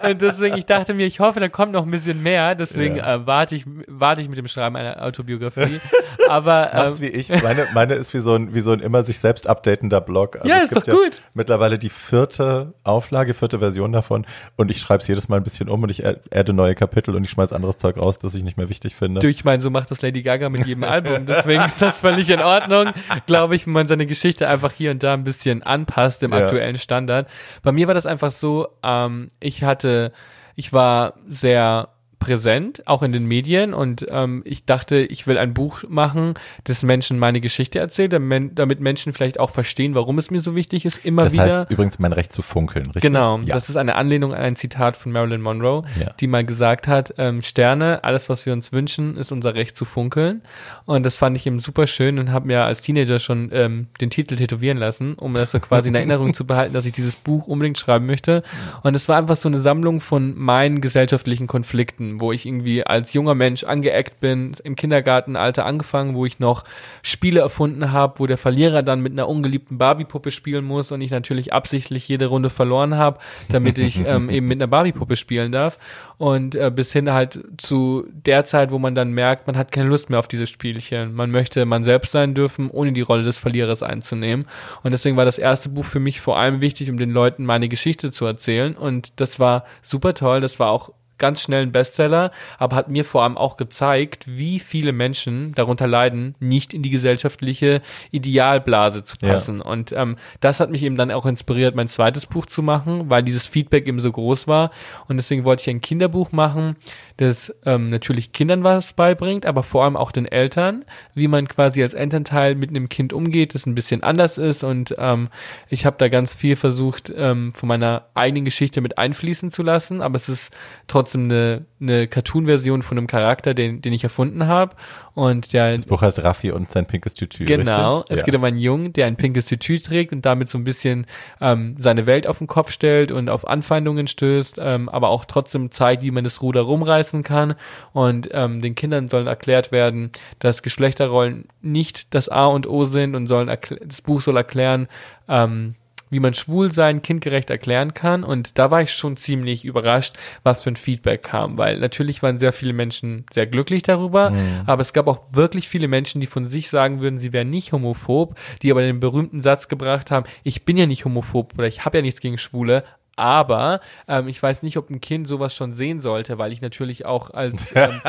und 0.06 0.20
deswegen, 0.20 0.56
ich 0.58 0.66
dachte 0.66 0.94
mir, 0.94 1.06
ich 1.06 1.20
hoffe, 1.20 1.40
da 1.40 1.48
kommt 1.48 1.72
noch 1.72 1.84
ein 1.84 1.90
bisschen 1.90 2.22
mehr. 2.22 2.54
Deswegen 2.54 2.96
ja. 2.96 3.14
äh, 3.14 3.26
warte 3.26 3.54
ich, 3.54 3.64
warte 3.88 4.20
ich 4.20 4.28
mit 4.28 4.36
dem 4.38 4.48
Schreiben 4.48 4.76
einer 4.76 5.02
Autobiografie. 5.02 5.80
Aber 6.28 6.70
Mach's 6.72 6.98
ähm, 6.98 7.00
wie 7.00 7.08
ich. 7.08 7.28
Meine, 7.42 7.66
meine 7.74 7.94
ist 7.94 8.12
wie 8.14 8.20
so 8.20 8.34
ein, 8.34 8.54
wie 8.54 8.60
so 8.60 8.72
ein 8.72 8.80
immer 8.80 9.02
sich 9.04 9.18
selbst 9.18 9.46
updatender 9.46 10.00
Blog. 10.00 10.36
Also 10.36 10.48
ja, 10.48 10.58
ist 10.58 10.76
doch 10.76 10.84
gut. 10.84 11.20
Mittlerweile 11.34 11.78
die 11.78 11.88
vierte 11.88 12.74
Auflage, 12.84 13.34
vierte 13.34 13.58
Version 13.58 13.92
davon. 13.92 14.26
Und 14.56 14.70
ich 14.70 14.78
schreibe 14.78 15.00
es 15.00 15.08
jedes 15.08 15.28
Mal 15.28 15.36
ein 15.36 15.42
bisschen 15.42 15.68
um 15.68 15.82
und 15.82 15.90
ich 15.90 16.04
adde 16.06 16.52
neue 16.52 16.74
Kapitel 16.74 17.16
und 17.16 17.24
ich 17.24 17.30
schmeiß 17.30 17.52
anderes 17.52 17.78
Zeug 17.78 17.96
raus, 17.96 18.18
das 18.18 18.34
ich 18.34 18.44
nicht 18.44 18.56
mehr 18.56 18.68
wichtig 18.68 18.94
finde. 18.94 19.20
Du, 19.20 19.28
ich 19.28 19.44
meine, 19.44 19.62
so 19.62 19.70
macht 19.70 19.90
das 19.90 20.02
Lady 20.02 20.22
Gaga 20.22 20.48
mit 20.48 20.66
jedem 20.66 20.81
Album. 20.84 21.26
Deswegen 21.26 21.62
ist 21.62 21.80
das 21.80 22.00
völlig 22.00 22.30
in 22.30 22.40
Ordnung, 22.40 22.88
glaube 23.26 23.56
ich, 23.56 23.66
wenn 23.66 23.72
man 23.72 23.86
seine 23.86 24.06
Geschichte 24.06 24.48
einfach 24.48 24.72
hier 24.72 24.90
und 24.90 25.02
da 25.02 25.14
ein 25.14 25.24
bisschen 25.24 25.62
anpasst 25.62 26.22
im 26.22 26.32
ja. 26.32 26.38
aktuellen 26.38 26.78
Standard. 26.78 27.28
Bei 27.62 27.72
mir 27.72 27.86
war 27.86 27.94
das 27.94 28.06
einfach 28.06 28.30
so, 28.30 28.68
ähm, 28.82 29.28
ich 29.40 29.64
hatte, 29.64 30.12
ich 30.54 30.72
war 30.72 31.14
sehr 31.28 31.88
präsent, 32.24 32.86
auch 32.86 33.02
in 33.02 33.12
den 33.12 33.26
Medien. 33.26 33.74
Und 33.74 34.06
ähm, 34.10 34.42
ich 34.44 34.64
dachte, 34.64 34.96
ich 34.98 35.26
will 35.26 35.38
ein 35.38 35.54
Buch 35.54 35.84
machen, 35.88 36.34
das 36.64 36.82
Menschen 36.82 37.18
meine 37.18 37.40
Geschichte 37.40 37.78
erzählt, 37.78 38.12
damit 38.12 38.80
Menschen 38.80 39.12
vielleicht 39.12 39.40
auch 39.40 39.50
verstehen, 39.50 39.94
warum 39.94 40.18
es 40.18 40.30
mir 40.30 40.40
so 40.40 40.54
wichtig 40.54 40.84
ist, 40.84 41.04
immer 41.04 41.24
das 41.24 41.32
wieder. 41.32 41.46
Das 41.46 41.56
heißt 41.62 41.70
übrigens 41.70 41.98
mein 41.98 42.12
Recht 42.12 42.32
zu 42.32 42.42
funkeln, 42.42 42.86
richtig? 42.86 43.02
Genau, 43.02 43.38
ja. 43.38 43.54
das 43.54 43.68
ist 43.68 43.76
eine 43.76 43.96
Anlehnung 43.96 44.34
an 44.34 44.40
ein 44.40 44.56
Zitat 44.56 44.96
von 44.96 45.12
Marilyn 45.12 45.40
Monroe, 45.40 45.84
ja. 45.98 46.12
die 46.20 46.26
mal 46.26 46.44
gesagt 46.44 46.86
hat, 46.86 47.14
ähm, 47.18 47.42
Sterne, 47.42 48.04
alles, 48.04 48.28
was 48.28 48.46
wir 48.46 48.52
uns 48.52 48.72
wünschen, 48.72 49.16
ist 49.16 49.32
unser 49.32 49.54
Recht 49.54 49.76
zu 49.76 49.84
funkeln. 49.84 50.42
Und 50.84 51.04
das 51.04 51.18
fand 51.18 51.36
ich 51.36 51.46
eben 51.46 51.58
super 51.58 51.86
schön 51.86 52.18
und 52.18 52.32
habe 52.32 52.46
mir 52.46 52.64
als 52.64 52.82
Teenager 52.82 53.18
schon 53.18 53.50
ähm, 53.52 53.88
den 54.00 54.10
Titel 54.10 54.36
tätowieren 54.36 54.78
lassen, 54.78 55.14
um 55.14 55.34
das 55.34 55.52
so 55.52 55.60
quasi 55.60 55.88
in 55.88 55.94
Erinnerung 55.94 56.34
zu 56.34 56.46
behalten, 56.46 56.74
dass 56.74 56.86
ich 56.86 56.92
dieses 56.92 57.16
Buch 57.16 57.46
unbedingt 57.46 57.78
schreiben 57.78 58.06
möchte. 58.06 58.42
Und 58.82 58.94
es 58.94 59.08
war 59.08 59.16
einfach 59.16 59.36
so 59.36 59.48
eine 59.48 59.60
Sammlung 59.60 60.00
von 60.00 60.36
meinen 60.36 60.80
gesellschaftlichen 60.80 61.46
Konflikten 61.46 62.11
wo 62.20 62.32
ich 62.32 62.46
irgendwie 62.46 62.86
als 62.86 63.12
junger 63.12 63.34
Mensch 63.34 63.64
angeeckt 63.64 64.20
bin, 64.20 64.52
im 64.64 64.76
Kindergartenalter 64.76 65.66
angefangen, 65.66 66.14
wo 66.14 66.26
ich 66.26 66.38
noch 66.38 66.64
Spiele 67.02 67.40
erfunden 67.40 67.92
habe, 67.92 68.18
wo 68.18 68.26
der 68.26 68.38
Verlierer 68.38 68.82
dann 68.82 69.00
mit 69.00 69.12
einer 69.12 69.28
ungeliebten 69.28 69.78
Barbie-Puppe 69.78 70.30
spielen 70.30 70.64
muss 70.64 70.92
und 70.92 71.00
ich 71.00 71.10
natürlich 71.10 71.52
absichtlich 71.52 72.08
jede 72.08 72.26
Runde 72.26 72.50
verloren 72.50 72.96
habe, 72.96 73.18
damit 73.48 73.78
ich 73.78 74.00
ähm, 74.06 74.30
eben 74.30 74.48
mit 74.48 74.58
einer 74.58 74.68
Barbie-Puppe 74.68 75.16
spielen 75.16 75.52
darf. 75.52 75.78
Und 76.18 76.54
äh, 76.54 76.70
bis 76.72 76.92
hin 76.92 77.12
halt 77.12 77.40
zu 77.56 78.06
der 78.12 78.44
Zeit, 78.44 78.70
wo 78.70 78.78
man 78.78 78.94
dann 78.94 79.12
merkt, 79.12 79.46
man 79.46 79.56
hat 79.56 79.72
keine 79.72 79.88
Lust 79.88 80.08
mehr 80.08 80.18
auf 80.18 80.28
diese 80.28 80.46
Spielchen. 80.46 81.14
Man 81.14 81.30
möchte 81.30 81.64
man 81.66 81.84
selbst 81.84 82.12
sein 82.12 82.34
dürfen, 82.34 82.70
ohne 82.70 82.92
die 82.92 83.00
Rolle 83.00 83.24
des 83.24 83.38
Verlierers 83.38 83.82
einzunehmen. 83.82 84.46
Und 84.82 84.92
deswegen 84.92 85.16
war 85.16 85.24
das 85.24 85.38
erste 85.38 85.68
Buch 85.68 85.84
für 85.84 86.00
mich 86.00 86.20
vor 86.20 86.38
allem 86.38 86.60
wichtig, 86.60 86.90
um 86.90 86.96
den 86.96 87.10
Leuten 87.10 87.44
meine 87.44 87.68
Geschichte 87.68 88.12
zu 88.12 88.24
erzählen. 88.24 88.76
Und 88.76 89.20
das 89.20 89.40
war 89.40 89.64
super 89.82 90.14
toll. 90.14 90.40
Das 90.40 90.58
war 90.58 90.70
auch 90.70 90.92
ganz 91.22 91.40
schnell 91.40 91.62
ein 91.62 91.70
Bestseller, 91.70 92.32
aber 92.58 92.74
hat 92.74 92.88
mir 92.88 93.04
vor 93.04 93.22
allem 93.22 93.38
auch 93.38 93.56
gezeigt, 93.56 94.24
wie 94.26 94.58
viele 94.58 94.92
Menschen 94.92 95.52
darunter 95.54 95.86
leiden, 95.86 96.34
nicht 96.40 96.74
in 96.74 96.82
die 96.82 96.90
gesellschaftliche 96.90 97.80
Idealblase 98.10 99.04
zu 99.04 99.16
passen. 99.18 99.58
Ja. 99.58 99.64
Und 99.64 99.92
ähm, 99.92 100.16
das 100.40 100.58
hat 100.58 100.72
mich 100.72 100.82
eben 100.82 100.96
dann 100.96 101.12
auch 101.12 101.24
inspiriert, 101.24 101.76
mein 101.76 101.86
zweites 101.86 102.26
Buch 102.26 102.46
zu 102.46 102.60
machen, 102.60 103.08
weil 103.08 103.22
dieses 103.22 103.46
Feedback 103.46 103.86
eben 103.86 104.00
so 104.00 104.10
groß 104.10 104.48
war. 104.48 104.72
Und 105.06 105.16
deswegen 105.16 105.44
wollte 105.44 105.62
ich 105.62 105.70
ein 105.70 105.80
Kinderbuch 105.80 106.32
machen, 106.32 106.74
das 107.18 107.54
ähm, 107.66 107.88
natürlich 107.88 108.32
Kindern 108.32 108.64
was 108.64 108.92
beibringt, 108.92 109.46
aber 109.46 109.62
vor 109.62 109.84
allem 109.84 109.96
auch 109.96 110.10
den 110.10 110.26
Eltern, 110.26 110.84
wie 111.14 111.28
man 111.28 111.46
quasi 111.46 111.84
als 111.84 111.94
Elternteil 111.94 112.56
mit 112.56 112.70
einem 112.70 112.88
Kind 112.88 113.12
umgeht, 113.12 113.54
das 113.54 113.66
ein 113.66 113.76
bisschen 113.76 114.02
anders 114.02 114.38
ist. 114.38 114.64
Und 114.64 114.96
ähm, 114.98 115.28
ich 115.68 115.86
habe 115.86 115.98
da 115.98 116.08
ganz 116.08 116.34
viel 116.34 116.56
versucht, 116.56 117.12
ähm, 117.14 117.52
von 117.54 117.68
meiner 117.68 118.06
eigenen 118.14 118.44
Geschichte 118.44 118.80
mit 118.80 118.98
einfließen 118.98 119.52
zu 119.52 119.62
lassen, 119.62 120.02
aber 120.02 120.16
es 120.16 120.28
ist 120.28 120.52
trotzdem 120.88 121.11
trotzdem 121.12 121.24
eine, 121.24 121.66
eine 121.80 122.08
Cartoon-Version 122.08 122.82
von 122.82 122.98
einem 122.98 123.06
Charakter, 123.06 123.54
den, 123.54 123.82
den 123.82 123.92
ich 123.92 124.02
erfunden 124.02 124.46
habe. 124.46 124.74
Und 125.14 125.52
der. 125.52 125.74
Das 125.74 125.86
Buch 125.86 126.02
heißt 126.02 126.22
Raffi 126.24 126.50
und 126.50 126.70
sein 126.70 126.86
pinkes 126.86 127.14
Tütü. 127.14 127.44
Genau. 127.44 127.98
Richtig? 127.98 128.10
Es 128.10 128.18
ja. 128.20 128.24
geht 128.24 128.34
um 128.34 128.44
einen 128.44 128.58
Jungen, 128.58 128.92
der 128.92 129.06
ein 129.06 129.16
pinkes 129.16 129.46
Tütü 129.46 129.78
trägt 129.78 130.12
und 130.12 130.24
damit 130.24 130.48
so 130.48 130.58
ein 130.58 130.64
bisschen 130.64 131.06
ähm, 131.40 131.76
seine 131.78 132.06
Welt 132.06 132.26
auf 132.26 132.38
den 132.38 132.46
Kopf 132.46 132.72
stellt 132.72 133.12
und 133.12 133.28
auf 133.28 133.46
Anfeindungen 133.46 134.06
stößt, 134.06 134.56
ähm, 134.58 134.88
aber 134.88 135.08
auch 135.08 135.24
trotzdem 135.24 135.70
zeigt, 135.70 136.02
wie 136.02 136.10
man 136.10 136.24
das 136.24 136.40
Ruder 136.42 136.62
rumreißen 136.62 137.22
kann. 137.22 137.54
Und 137.92 138.28
ähm, 138.32 138.60
den 138.62 138.74
Kindern 138.74 139.08
sollen 139.08 139.26
erklärt 139.26 139.72
werden, 139.72 140.10
dass 140.38 140.62
Geschlechterrollen 140.62 141.46
nicht 141.60 142.14
das 142.14 142.28
A 142.28 142.46
und 142.46 142.66
O 142.66 142.84
sind 142.84 143.14
und 143.14 143.26
sollen 143.26 143.50
das 143.84 144.02
Buch 144.02 144.20
soll 144.20 144.36
erklären, 144.36 144.88
ähm, 145.28 145.74
wie 146.12 146.20
man 146.20 146.34
Schwulsein 146.34 147.00
kindgerecht 147.00 147.48
erklären 147.48 147.94
kann. 147.94 148.22
Und 148.22 148.58
da 148.58 148.70
war 148.70 148.82
ich 148.82 148.92
schon 148.92 149.16
ziemlich 149.16 149.64
überrascht, 149.64 150.16
was 150.42 150.62
für 150.62 150.70
ein 150.70 150.76
Feedback 150.76 151.22
kam, 151.22 151.56
weil 151.56 151.78
natürlich 151.78 152.22
waren 152.22 152.38
sehr 152.38 152.52
viele 152.52 152.74
Menschen 152.74 153.24
sehr 153.32 153.46
glücklich 153.46 153.82
darüber, 153.82 154.30
mhm. 154.30 154.60
aber 154.66 154.82
es 154.82 154.92
gab 154.92 155.08
auch 155.08 155.32
wirklich 155.32 155.70
viele 155.70 155.88
Menschen, 155.88 156.20
die 156.20 156.26
von 156.26 156.46
sich 156.46 156.68
sagen 156.68 157.00
würden, 157.00 157.18
sie 157.18 157.32
wären 157.32 157.48
nicht 157.48 157.72
homophob, 157.72 158.38
die 158.60 158.70
aber 158.70 158.82
den 158.82 159.00
berühmten 159.00 159.40
Satz 159.40 159.68
gebracht 159.68 160.10
haben, 160.10 160.26
ich 160.42 160.66
bin 160.66 160.76
ja 160.76 160.84
nicht 160.84 161.06
homophob 161.06 161.54
oder 161.56 161.66
ich 161.66 161.86
habe 161.86 161.98
ja 161.98 162.02
nichts 162.02 162.20
gegen 162.20 162.36
Schwule, 162.36 162.84
aber 163.16 163.80
ähm, 164.06 164.28
ich 164.28 164.42
weiß 164.42 164.62
nicht, 164.62 164.76
ob 164.76 164.90
ein 164.90 165.00
Kind 165.00 165.26
sowas 165.26 165.54
schon 165.54 165.72
sehen 165.72 166.00
sollte, 166.00 166.36
weil 166.36 166.52
ich 166.52 166.60
natürlich 166.60 167.06
auch 167.06 167.30
als, 167.30 167.64
ähm, 167.74 168.00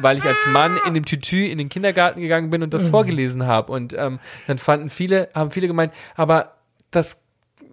weil 0.00 0.18
ich 0.18 0.24
als 0.24 0.46
Mann 0.52 0.78
in 0.86 0.94
dem 0.94 1.04
Tütü 1.04 1.46
in 1.46 1.58
den 1.58 1.68
Kindergarten 1.68 2.20
gegangen 2.20 2.50
bin 2.50 2.62
und 2.62 2.72
das 2.72 2.84
mhm. 2.84 2.90
vorgelesen 2.90 3.46
habe. 3.46 3.72
Und 3.72 3.94
ähm, 3.94 4.20
dann 4.46 4.58
fanden 4.58 4.90
viele, 4.90 5.28
haben 5.34 5.50
viele 5.50 5.66
gemeint, 5.66 5.92
aber 6.14 6.54
das 6.90 7.18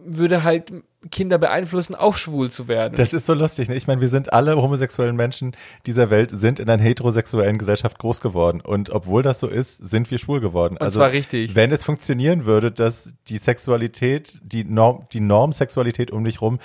würde 0.05 0.43
halt 0.43 0.71
Kinder 1.11 1.37
beeinflussen, 1.37 1.95
auch 1.95 2.15
schwul 2.17 2.49
zu 2.49 2.67
werden. 2.67 2.95
Das 2.95 3.13
ist 3.13 3.25
so 3.25 3.33
lustig. 3.33 3.69
Ne? 3.69 3.75
Ich 3.75 3.87
meine, 3.87 4.01
wir 4.01 4.09
sind 4.09 4.33
alle 4.33 4.55
homosexuellen 4.57 5.15
Menschen 5.15 5.55
dieser 5.85 6.09
Welt, 6.09 6.31
sind 6.31 6.59
in 6.59 6.69
einer 6.69 6.81
heterosexuellen 6.81 7.57
Gesellschaft 7.57 7.99
groß 7.99 8.21
geworden. 8.21 8.61
Und 8.61 8.89
obwohl 8.89 9.21
das 9.21 9.39
so 9.39 9.47
ist, 9.47 9.77
sind 9.77 10.09
wir 10.09 10.17
schwul 10.17 10.39
geworden. 10.39 10.75
Und 10.75 10.81
also, 10.81 10.99
zwar 10.99 11.11
richtig. 11.11 11.55
Wenn 11.55 11.71
es 11.71 11.83
funktionieren 11.83 12.45
würde, 12.45 12.71
dass 12.71 13.13
die 13.27 13.37
Sexualität, 13.37 14.39
die 14.43 14.63
Norm, 14.63 15.07
die 15.13 15.19
Normsexualität 15.19 16.11
um 16.11 16.23
dich 16.23 16.41
rum 16.41 16.59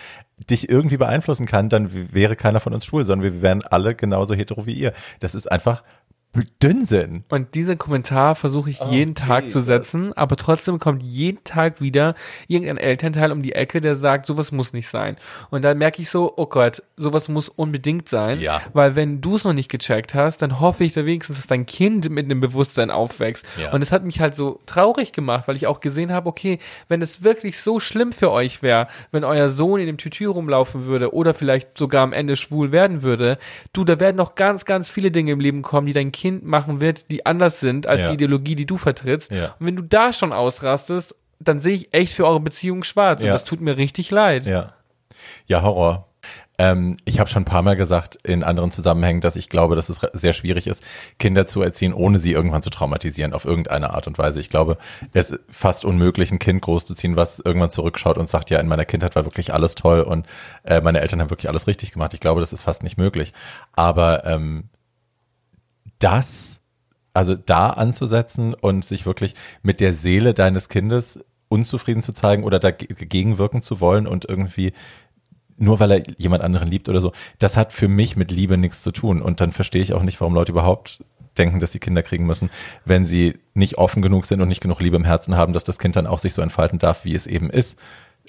dich 0.49 0.71
irgendwie 0.71 0.97
beeinflussen 0.97 1.45
kann, 1.45 1.69
dann 1.69 1.91
wäre 2.15 2.35
keiner 2.35 2.61
von 2.61 2.73
uns 2.73 2.87
schwul, 2.87 3.05
sondern 3.05 3.35
wir 3.35 3.43
wären 3.43 3.63
alle 3.63 3.95
genauso 3.95 4.35
hetero 4.35 4.65
wie 4.65 4.73
ihr. 4.73 4.95
Das 5.21 5.35
ist 5.35 5.51
einfach 5.53 5.83
Dünnsinn. 6.63 7.25
Und 7.29 7.55
diesen 7.57 7.77
Kommentar 7.77 8.37
versuche 8.37 8.71
ich 8.71 8.81
oh, 8.81 8.89
jeden 8.91 9.17
Tag 9.17 9.45
Jesus. 9.45 9.65
zu 9.65 9.67
setzen, 9.67 10.13
aber 10.13 10.37
trotzdem 10.37 10.79
kommt 10.79 11.03
jeden 11.03 11.43
Tag 11.43 11.81
wieder 11.81 12.15
irgendein 12.47 12.77
Elternteil 12.77 13.33
um 13.33 13.43
die 13.43 13.53
Ecke, 13.53 13.81
der 13.81 13.97
sagt, 13.97 14.27
sowas 14.27 14.53
muss 14.53 14.73
nicht 14.73 14.87
sein. 14.89 15.17
Und 15.51 15.63
dann 15.63 15.79
merke 15.79 16.01
ich 16.01 16.09
so, 16.09 16.33
oh 16.37 16.47
Gott, 16.47 16.85
sowas 16.97 17.29
muss 17.29 17.49
unbedingt 17.49 18.09
sein, 18.09 18.39
ja. 18.41 18.63
weil 18.75 18.95
wenn 18.95 19.21
du 19.21 19.37
es 19.37 19.45
noch 19.45 19.55
nicht 19.55 19.71
gecheckt 19.71 20.15
hast, 20.15 20.41
dann 20.41 20.61
hoffe 20.61 20.85
ich 20.85 20.93
da 20.93 21.05
wenigstens, 21.05 21.37
dass 21.37 21.49
dein 21.49 21.67
Kind 21.67 22.09
mit 22.11 22.27
einem 22.27 22.41
Bewusstsein 22.41 22.93
aufwächst. 22.93 23.45
Ja. 23.61 23.73
Und 23.73 23.83
es 23.83 23.91
hat 23.91 24.05
mich 24.05 24.21
halt 24.21 24.37
so 24.37 24.61
traurig 24.67 25.13
gemacht, 25.13 25.49
weil 25.49 25.57
ich 25.57 25.67
auch 25.67 25.81
gesehen 25.81 26.13
habe, 26.13 26.29
okay, 26.29 26.61
wenn 26.87 27.03
es 27.03 27.25
wirklich 27.25 27.59
so 27.59 27.81
schlimm 27.81 28.13
für 28.13 28.31
euch 28.31 28.63
wäre, 28.63 28.87
wenn 29.11 29.25
euer 29.25 29.49
Sohn 29.49 29.81
in 29.81 29.87
dem 29.87 29.99
Tütü 29.99 30.27
rumlaufen 30.27 30.85
würde 30.85 31.13
oder 31.13 31.35
vielleicht 31.35 31.77
sogar 31.77 32.05
am 32.05 32.13
Ende 32.13 32.37
schwul 32.37 32.71
werden 32.71 33.03
würde, 33.03 33.39
du, 33.73 33.83
da 33.83 33.99
werden 33.99 34.17
noch 34.17 34.37
ganz, 34.37 34.65
ganz 34.65 34.91
viele 34.91 35.11
Dinge 35.11 35.33
im 35.33 35.41
Leben 35.41 35.63
kommen, 35.63 35.89
die 35.89 35.93
dein 35.93 36.13
Kind 36.13 36.20
machen 36.43 36.81
wird, 36.81 37.11
die 37.11 37.27
anders 37.27 37.61
sind 37.61 37.87
als 37.87 38.03
ja. 38.03 38.09
die 38.09 38.15
Ideologie, 38.15 38.57
die 38.57 38.67
du 38.67 38.77
vertrittst. 38.77 39.31
Ja. 39.31 39.55
Und 39.59 39.67
wenn 39.67 39.77
du 39.77 39.83
da 39.83 40.13
schon 40.13 40.33
ausrastest, 40.33 41.15
dann 41.39 41.61
sehe 41.61 41.75
ich 41.75 41.95
echt 41.95 42.15
für 42.15 42.27
eure 42.27 42.41
Beziehung 42.41 42.85
schwarz. 42.85 43.23
Ja. 43.23 43.31
Und 43.31 43.35
das 43.35 43.45
tut 43.45 43.61
mir 43.61 43.77
richtig 43.77 44.11
leid. 44.11 44.47
Ja. 44.47 44.75
Ja, 45.47 45.63
Horror. 45.63 46.07
Ähm, 46.61 46.99
ich 47.07 47.19
habe 47.19 47.31
schon 47.31 47.43
ein 47.43 47.47
paar 47.47 47.63
Mal 47.63 47.75
gesagt 47.75 48.19
in 48.23 48.43
anderen 48.43 48.71
Zusammenhängen, 48.71 49.23
dass 49.23 49.35
ich 49.37 49.49
glaube, 49.49 49.77
dass 49.77 49.89
es 49.89 50.01
sehr 50.13 50.35
schwierig 50.35 50.67
ist, 50.67 50.85
Kinder 51.19 51.47
zu 51.47 51.63
erziehen, 51.63 51.95
ohne 51.95 52.19
sie 52.19 52.33
irgendwann 52.33 52.61
zu 52.61 52.69
traumatisieren, 52.69 53.33
auf 53.33 53.47
irgendeine 53.47 53.95
Art 53.95 54.07
und 54.07 54.19
Weise. 54.19 54.41
Ich 54.41 54.51
glaube, 54.51 54.77
es 55.15 55.31
ist 55.31 55.41
fast 55.49 55.87
unmöglich, 55.87 56.31
ein 56.31 56.39
Kind 56.39 56.61
großzuziehen, 56.61 57.17
was 57.17 57.39
irgendwann 57.39 57.71
zurückschaut 57.71 58.19
und 58.19 58.29
sagt, 58.29 58.51
ja, 58.51 58.61
in 58.61 58.69
meiner 58.69 58.85
Kindheit 58.85 59.17
war 59.17 59.25
wirklich 59.25 59.55
alles 59.55 59.75
toll 59.75 60.03
und 60.03 60.27
äh, 60.65 60.83
meine 60.83 61.01
Eltern 61.01 61.23
haben 61.23 61.31
wirklich 61.31 61.49
alles 61.49 61.67
richtig 61.67 61.93
gemacht. 61.93 62.13
Ich 62.13 62.21
glaube, 62.21 62.41
das 62.41 62.53
ist 62.53 62.61
fast 62.61 62.83
nicht 62.83 62.99
möglich. 62.99 63.33
Aber 63.73 64.27
ähm, 64.27 64.65
das, 66.01 66.61
also 67.15 67.35
da 67.35 67.71
anzusetzen 67.71 68.55
und 68.55 68.85
sich 68.85 69.07
wirklich 69.07 69.35
mit 69.63 69.81
der 69.81 69.93
Seele 69.93 70.35
deines 70.35 70.69
Kindes 70.69 71.21
unzufrieden 71.49 72.03
zu 72.03 72.13
zeigen 72.13 72.45
oder 72.45 72.59
dagegen 72.59 73.39
wirken 73.39 73.63
zu 73.63 73.81
wollen 73.81 74.07
und 74.07 74.25
irgendwie 74.25 74.73
nur 75.61 75.79
weil 75.79 75.91
er 75.91 76.03
jemand 76.17 76.43
anderen 76.43 76.69
liebt 76.69 76.89
oder 76.89 77.01
so, 77.01 77.13
das 77.39 77.57
hat 77.57 77.73
für 77.73 77.87
mich 77.87 78.17
mit 78.17 78.31
Liebe 78.31 78.57
nichts 78.57 78.83
zu 78.83 78.93
tun. 78.93 79.21
Und 79.21 79.43
dann 79.43 79.53
verstehe 79.53 79.83
ich 79.83 79.93
auch 79.93 80.03
nicht, 80.03 80.19
warum 80.21 80.35
Leute 80.35 80.53
überhaupt 80.53 81.05
denken, 81.37 81.61
dass 81.61 81.73
sie 81.73 81.79
Kinder 81.79 82.03
kriegen 82.03 82.27
müssen, 82.27 82.51
wenn 82.87 83.05
sie 83.05 83.39
nicht 83.55 83.77
offen 83.77 84.01
genug 84.01 84.27
sind 84.27 84.41
und 84.41 84.49
nicht 84.49 84.63
genug 84.63 84.81
Liebe 84.81 84.97
im 84.97 85.05
Herzen 85.05 85.37
haben, 85.37 85.53
dass 85.53 85.65
das 85.65 85.79
Kind 85.79 85.97
dann 85.97 86.07
auch 86.07 86.19
sich 86.19 86.33
so 86.33 86.43
entfalten 86.43 86.79
darf, 86.79 87.05
wie 87.05 87.15
es 87.15 87.27
eben 87.27 87.51
ist. 87.51 87.79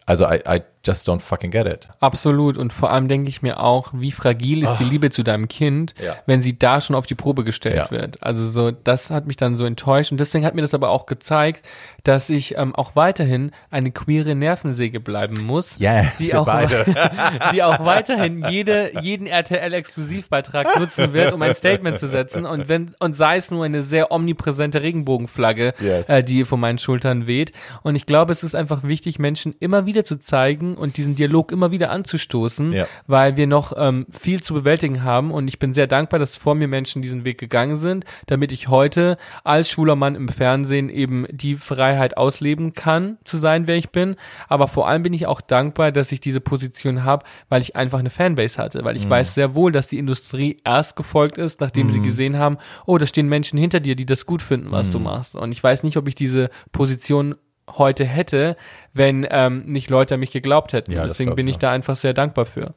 Also 0.05 0.25
I, 0.25 0.41
I 0.47 0.61
just 0.85 1.07
don't 1.07 1.19
fucking 1.19 1.51
get 1.51 1.67
it. 1.67 1.87
Absolut. 1.99 2.57
Und 2.57 2.73
vor 2.73 2.91
allem 2.91 3.07
denke 3.07 3.29
ich 3.29 3.41
mir 3.41 3.59
auch, 3.59 3.91
wie 3.93 4.11
fragil 4.11 4.63
ist 4.63 4.71
oh. 4.71 4.75
die 4.79 4.85
Liebe 4.85 5.11
zu 5.11 5.23
deinem 5.23 5.47
Kind, 5.47 5.93
ja. 6.03 6.15
wenn 6.25 6.41
sie 6.41 6.57
da 6.57 6.81
schon 6.81 6.95
auf 6.95 7.05
die 7.05 7.15
Probe 7.15 7.43
gestellt 7.43 7.75
ja. 7.75 7.91
wird. 7.91 8.21
Also 8.23 8.49
so, 8.49 8.71
das 8.71 9.09
hat 9.09 9.27
mich 9.27 9.37
dann 9.37 9.57
so 9.57 9.65
enttäuscht. 9.65 10.11
Und 10.11 10.19
deswegen 10.19 10.45
hat 10.45 10.55
mir 10.55 10.61
das 10.61 10.73
aber 10.73 10.89
auch 10.89 11.05
gezeigt, 11.05 11.65
dass 12.03 12.29
ich 12.29 12.57
ähm, 12.57 12.75
auch 12.75 12.95
weiterhin 12.95 13.51
eine 13.69 13.91
queere 13.91 14.35
Nervensäge 14.35 14.99
bleiben 14.99 15.45
muss. 15.45 15.77
Yes, 15.79 16.17
die 16.17 16.33
auch, 16.35 16.47
die 17.53 17.63
auch 17.63 17.83
weiterhin 17.85 18.45
jede, 18.49 18.91
jeden 19.01 19.27
RTL-Exklusivbeitrag 19.27 20.67
nutzen 20.79 21.13
wird, 21.13 21.33
um 21.33 21.41
ein 21.41 21.55
Statement 21.55 21.99
zu 21.99 22.07
setzen. 22.07 22.45
Und 22.45 22.69
wenn, 22.69 22.95
und 22.99 23.15
sei 23.15 23.37
es 23.37 23.51
nur 23.51 23.65
eine 23.65 23.81
sehr 23.81 24.11
omnipräsente 24.11 24.81
Regenbogenflagge, 24.81 25.73
yes. 25.79 26.09
äh, 26.09 26.23
die 26.23 26.43
von 26.43 26.59
meinen 26.59 26.77
Schultern 26.77 27.27
weht. 27.27 27.51
Und 27.83 27.95
ich 27.95 28.05
glaube, 28.05 28.31
es 28.31 28.43
ist 28.43 28.55
einfach 28.55 28.83
wichtig, 28.83 29.19
Menschen 29.19 29.55
immer 29.59 29.85
wieder 29.85 30.03
zu 30.03 30.17
zeigen 30.17 30.75
und 30.75 30.97
diesen 30.97 31.15
Dialog 31.15 31.51
immer 31.51 31.71
wieder 31.71 31.91
anzustoßen, 31.91 32.73
ja. 32.73 32.87
weil 33.07 33.37
wir 33.37 33.47
noch 33.47 33.73
ähm, 33.77 34.07
viel 34.11 34.41
zu 34.41 34.53
bewältigen 34.53 35.03
haben. 35.03 35.31
Und 35.31 35.47
ich 35.47 35.59
bin 35.59 35.73
sehr 35.73 35.87
dankbar, 35.87 36.19
dass 36.19 36.37
vor 36.37 36.55
mir 36.55 36.67
Menschen 36.67 37.01
diesen 37.01 37.25
Weg 37.25 37.37
gegangen 37.37 37.77
sind, 37.77 38.05
damit 38.27 38.51
ich 38.51 38.69
heute 38.69 39.17
als 39.43 39.69
schwuler 39.69 39.95
Mann 39.95 40.15
im 40.15 40.29
Fernsehen 40.29 40.89
eben 40.89 41.25
die 41.29 41.55
Freiheit 41.55 41.90
ausleben 42.17 42.73
kann, 42.73 43.17
zu 43.23 43.37
sein, 43.37 43.67
wer 43.67 43.75
ich 43.75 43.89
bin. 43.89 44.15
Aber 44.47 44.67
vor 44.67 44.87
allem 44.87 45.03
bin 45.03 45.13
ich 45.13 45.27
auch 45.27 45.41
dankbar, 45.41 45.91
dass 45.91 46.11
ich 46.11 46.21
diese 46.21 46.41
Position 46.41 47.03
habe, 47.03 47.25
weil 47.49 47.61
ich 47.61 47.75
einfach 47.75 47.99
eine 47.99 48.09
Fanbase 48.09 48.61
hatte, 48.61 48.83
weil 48.83 48.95
ich 48.95 49.05
mhm. 49.05 49.11
weiß 49.11 49.33
sehr 49.33 49.55
wohl, 49.55 49.71
dass 49.71 49.87
die 49.87 49.99
Industrie 49.99 50.57
erst 50.63 50.95
gefolgt 50.95 51.37
ist, 51.37 51.61
nachdem 51.61 51.87
mhm. 51.87 51.91
sie 51.91 52.01
gesehen 52.01 52.37
haben, 52.37 52.57
oh, 52.85 52.97
da 52.97 53.05
stehen 53.05 53.27
Menschen 53.27 53.57
hinter 53.57 53.79
dir, 53.79 53.95
die 53.95 54.05
das 54.05 54.25
gut 54.25 54.41
finden, 54.41 54.71
was 54.71 54.87
mhm. 54.87 54.91
du 54.91 54.99
machst. 54.99 55.35
Und 55.35 55.51
ich 55.51 55.63
weiß 55.63 55.83
nicht, 55.83 55.97
ob 55.97 56.07
ich 56.07 56.15
diese 56.15 56.49
Position 56.71 57.35
heute 57.77 58.05
hätte, 58.05 58.55
wenn 58.93 59.25
ähm, 59.29 59.63
nicht 59.65 59.89
Leute 59.89 60.15
an 60.15 60.19
mich 60.19 60.31
geglaubt 60.31 60.73
hätten. 60.73 60.91
Ja, 60.91 61.03
Deswegen 61.03 61.35
bin 61.35 61.47
ich 61.47 61.57
da 61.57 61.71
einfach 61.71 61.95
sehr 61.95 62.13
dankbar 62.13 62.45
für. 62.45 62.73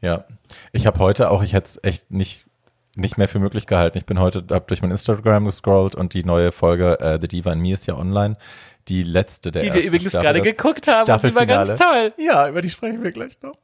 Ja, 0.00 0.24
ich 0.72 0.86
habe 0.86 0.98
heute 0.98 1.30
auch, 1.30 1.42
ich 1.42 1.52
hätte 1.52 1.66
es 1.66 1.80
echt 1.82 2.10
nicht 2.10 2.46
nicht 2.96 3.18
mehr 3.18 3.28
für 3.28 3.38
möglich 3.38 3.66
gehalten. 3.66 3.98
Ich 3.98 4.06
bin 4.06 4.18
heute 4.18 4.44
hab 4.50 4.68
durch 4.68 4.82
mein 4.82 4.90
Instagram 4.90 5.44
gescrollt 5.44 5.94
und 5.94 6.14
die 6.14 6.24
neue 6.24 6.52
Folge 6.52 6.98
äh, 7.00 7.18
The 7.20 7.28
Diva 7.28 7.52
in 7.52 7.60
Me 7.60 7.72
ist 7.72 7.86
ja 7.86 7.96
online. 7.96 8.36
Die 8.88 9.02
letzte 9.02 9.50
der 9.50 9.62
Die 9.62 9.74
wir 9.74 9.82
übrigens 9.82 10.12
gerade 10.12 10.40
geguckt 10.40 10.86
haben 10.86 11.10
und 11.10 11.22
sie 11.22 11.34
war 11.34 11.46
ganz 11.46 11.78
toll. 11.78 12.12
Ja, 12.18 12.48
über 12.48 12.62
die 12.62 12.70
sprechen 12.70 13.02
wir 13.02 13.10
gleich 13.10 13.40
noch. 13.42 13.56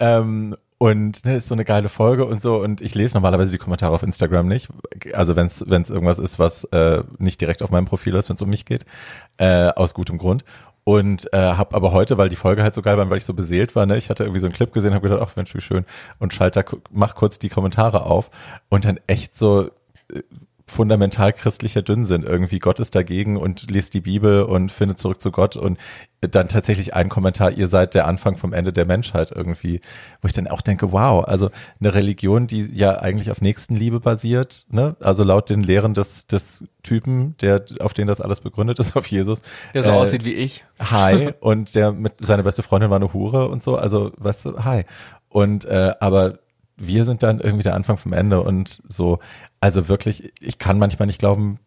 Ähm, 0.00 0.56
und 0.78 1.24
ne, 1.24 1.36
ist 1.36 1.48
so 1.48 1.54
eine 1.54 1.64
geile 1.64 1.88
Folge 1.88 2.26
und 2.26 2.42
so. 2.42 2.56
Und 2.56 2.80
ich 2.80 2.94
lese 2.94 3.14
normalerweise 3.14 3.52
die 3.52 3.58
Kommentare 3.58 3.94
auf 3.94 4.02
Instagram 4.02 4.48
nicht. 4.48 4.68
Also 5.12 5.36
wenn 5.36 5.46
es 5.46 5.60
irgendwas 5.62 6.18
ist, 6.18 6.38
was 6.38 6.64
äh, 6.64 7.04
nicht 7.18 7.40
direkt 7.40 7.62
auf 7.62 7.70
meinem 7.70 7.84
Profil 7.84 8.14
ist, 8.16 8.28
wenn 8.28 8.36
es 8.36 8.42
um 8.42 8.50
mich 8.50 8.64
geht. 8.64 8.84
Äh, 9.36 9.68
aus 9.68 9.94
gutem 9.94 10.18
Grund. 10.18 10.44
Und 10.84 11.32
äh, 11.32 11.38
habe 11.38 11.74
aber 11.74 11.92
heute, 11.92 12.18
weil 12.18 12.28
die 12.28 12.36
Folge 12.36 12.62
halt 12.62 12.74
so 12.74 12.82
geil 12.82 12.98
war, 12.98 13.08
weil 13.08 13.16
ich 13.16 13.24
so 13.24 13.32
beseelt 13.32 13.74
war, 13.74 13.86
ne, 13.86 13.96
ich 13.96 14.10
hatte 14.10 14.24
irgendwie 14.24 14.40
so 14.40 14.46
einen 14.46 14.54
Clip 14.54 14.70
gesehen, 14.70 14.92
habe 14.92 15.08
gedacht, 15.08 15.26
ach 15.26 15.36
Mensch, 15.36 15.54
wie 15.54 15.62
schön. 15.62 15.86
Und 16.18 16.34
schalte 16.34 16.62
da, 16.62 16.76
mach 16.90 17.14
kurz 17.14 17.38
die 17.38 17.48
Kommentare 17.48 18.04
auf 18.04 18.30
und 18.68 18.84
dann 18.84 19.00
echt 19.06 19.36
so 19.36 19.70
äh, 20.12 20.22
fundamental 20.66 21.32
christlicher 21.32 21.82
Dünnsinn. 21.82 22.22
Irgendwie 22.22 22.58
Gott 22.58 22.80
ist 22.80 22.94
dagegen 22.94 23.36
und 23.36 23.70
liest 23.70 23.94
die 23.94 24.00
Bibel 24.00 24.42
und 24.42 24.72
findet 24.72 24.98
zurück 24.98 25.20
zu 25.20 25.30
Gott 25.30 25.56
und 25.56 25.78
dann 26.20 26.48
tatsächlich 26.48 26.94
ein 26.94 27.10
Kommentar, 27.10 27.52
ihr 27.52 27.68
seid 27.68 27.94
der 27.94 28.06
Anfang 28.06 28.36
vom 28.36 28.52
Ende 28.54 28.72
der 28.72 28.86
Menschheit 28.86 29.30
irgendwie, 29.30 29.80
wo 30.22 30.26
ich 30.26 30.32
dann 30.32 30.48
auch 30.48 30.62
denke, 30.62 30.90
wow, 30.90 31.24
also 31.24 31.50
eine 31.80 31.94
Religion, 31.94 32.46
die 32.46 32.70
ja 32.72 32.98
eigentlich 32.98 33.30
auf 33.30 33.42
Nächstenliebe 33.42 34.00
basiert, 34.00 34.66
ne? 34.70 34.96
Also 35.00 35.22
laut 35.22 35.50
den 35.50 35.62
Lehren 35.62 35.92
des, 35.92 36.26
des 36.26 36.64
Typen, 36.82 37.36
der, 37.42 37.64
auf 37.80 37.92
den 37.92 38.06
das 38.06 38.22
alles 38.22 38.40
begründet 38.40 38.78
ist, 38.78 38.96
auf 38.96 39.06
Jesus. 39.06 39.42
Der 39.74 39.82
so 39.82 39.90
äh, 39.90 39.92
aussieht 39.92 40.24
wie 40.24 40.34
ich. 40.34 40.64
Hi. 40.78 41.34
und 41.40 41.74
der 41.74 41.92
mit, 41.92 42.14
seine 42.20 42.42
beste 42.42 42.62
Freundin 42.62 42.90
war 42.90 42.96
eine 42.96 43.12
Hure 43.12 43.48
und 43.48 43.62
so, 43.62 43.76
also, 43.76 44.12
weißt 44.16 44.46
du, 44.46 44.64
hi. 44.64 44.84
Und, 45.28 45.64
äh, 45.66 45.92
aber 46.00 46.38
wir 46.76 47.04
sind 47.04 47.22
dann 47.22 47.40
irgendwie 47.40 47.62
der 47.62 47.74
Anfang 47.74 47.96
vom 47.96 48.12
Ende 48.12 48.40
und 48.42 48.82
so, 48.88 49.18
also 49.60 49.88
wirklich, 49.88 50.32
ich 50.40 50.58
kann 50.58 50.78
manchmal 50.78 51.06
nicht 51.06 51.18
glauben, 51.18 51.58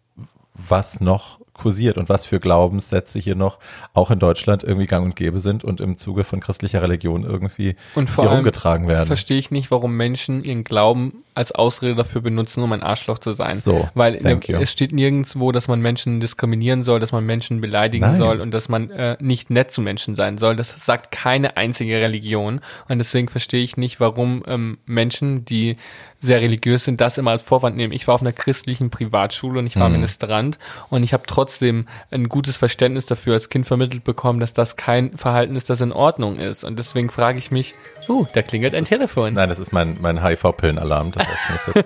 was 0.54 1.00
noch 1.00 1.40
kursiert 1.54 1.98
und 1.98 2.10
was 2.10 2.26
für 2.26 2.40
Glaubenssätze 2.40 3.20
hier 3.20 3.36
noch 3.36 3.60
auch 3.94 4.12
in 4.12 4.20
Deutschland 4.20 4.64
irgendwie 4.64 4.86
gang 4.86 5.06
und 5.06 5.16
gäbe 5.16 5.40
sind 5.40 5.64
und 5.64 5.82
im 5.82 5.98
Zuge 5.98 6.24
von 6.24 6.40
christlicher 6.40 6.82
Religion 6.82 7.24
irgendwie 7.24 7.76
und 7.96 8.10
vor 8.10 8.26
hier 8.30 8.38
umgetragen 8.38 8.88
werden. 8.88 9.08
Verstehe 9.08 9.40
ich 9.40 9.52
nicht, 9.52 9.72
warum 9.72 9.96
Menschen 9.98 10.44
ihren 10.44 10.64
Glauben 10.64 11.24
als 11.38 11.52
Ausrede 11.52 11.96
dafür 11.96 12.22
benutzen, 12.22 12.64
um 12.64 12.74
ein 12.74 12.82
Arschloch 12.82 13.20
zu 13.20 13.34
sein. 13.34 13.58
So, 13.58 13.88
Weil 13.94 14.18
thank 14.18 14.50
you. 14.50 14.58
es 14.58 14.72
steht 14.72 14.92
nirgendwo, 14.92 15.52
dass 15.52 15.68
man 15.68 15.80
Menschen 15.80 16.20
diskriminieren 16.20 16.84
soll, 16.84 17.00
dass 17.00 17.12
man 17.12 17.26
Menschen 17.26 17.62
beleidigen 17.62 18.06
Nein. 18.06 18.18
soll 18.18 18.42
und 18.42 18.54
dass 18.54 18.70
man 18.70 18.90
äh, 18.90 19.18
nicht 19.20 19.52
nett 19.52 19.70
zu 19.72 19.82
Menschen 19.82 20.16
sein 20.16 20.40
soll. 20.40 20.56
Das 20.56 20.74
sagt 20.84 21.12
keine 21.12 21.56
einzige 21.56 22.02
Religion. 22.02 22.60
Und 22.90 22.98
deswegen 22.98 23.30
verstehe 23.30 23.64
ich 23.64 23.78
nicht, 23.78 24.00
warum 24.00 24.44
ähm, 24.48 24.80
Menschen, 24.86 25.46
die 25.46 25.78
sehr 26.20 26.42
religiös 26.42 26.84
sind, 26.84 27.00
das 27.00 27.18
immer 27.20 27.32
als 27.32 27.44
Vorwand 27.44 27.78
nehmen. 27.78 27.94
Ich 27.94 28.08
war 28.08 28.16
auf 28.16 28.22
einer 28.22 28.32
christlichen 28.32 28.90
Privatschule 28.90 29.60
und 29.60 29.68
ich 29.68 29.76
war 29.76 29.88
Mhm. 29.88 29.98
Ministrant 29.98 30.58
und 30.90 31.04
ich 31.04 31.14
habe 31.14 31.24
trotzdem 31.28 31.86
ein 32.10 32.28
gutes 32.28 32.58
Verständnis 32.58 33.06
dafür 33.06 33.34
als 33.36 33.50
Kind 33.50 33.68
vermittelt 33.68 34.04
bekommen, 34.04 34.40
dass 34.40 34.54
das 34.54 34.76
kein 34.76 35.16
Verhalten 35.16 35.56
ist, 35.56 35.70
das 35.70 35.82
in 35.82 35.92
Ordnung 35.92 36.40
ist. 36.40 36.64
Und 36.64 36.80
deswegen 36.80 37.12
frage 37.12 37.38
ich 37.38 37.52
mich, 37.52 37.76
uh, 38.10 38.26
da 38.34 38.42
klingelt 38.42 38.74
ein 38.74 38.86
Telefon. 38.86 39.34
Nein, 39.34 39.50
das 39.50 39.60
ist 39.60 39.72
mein, 39.72 39.98
mein 40.02 40.24
HIV-Pillenalarm. 40.24 41.12
Das 41.12 41.27
ich 41.34 41.50
muss 41.50 41.76
jetzt, 41.76 41.86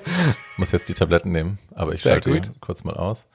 muss 0.58 0.72
jetzt 0.72 0.89
die 0.89 0.94
Tabletten 0.94 1.32
nehmen, 1.32 1.60
aber 1.74 1.94
ich 1.94 2.02
Sehr 2.04 2.14
schalte 2.14 2.32
gut. 2.32 2.52
kurz 2.62 2.84
mal 2.84 2.96
aus. 2.96 3.26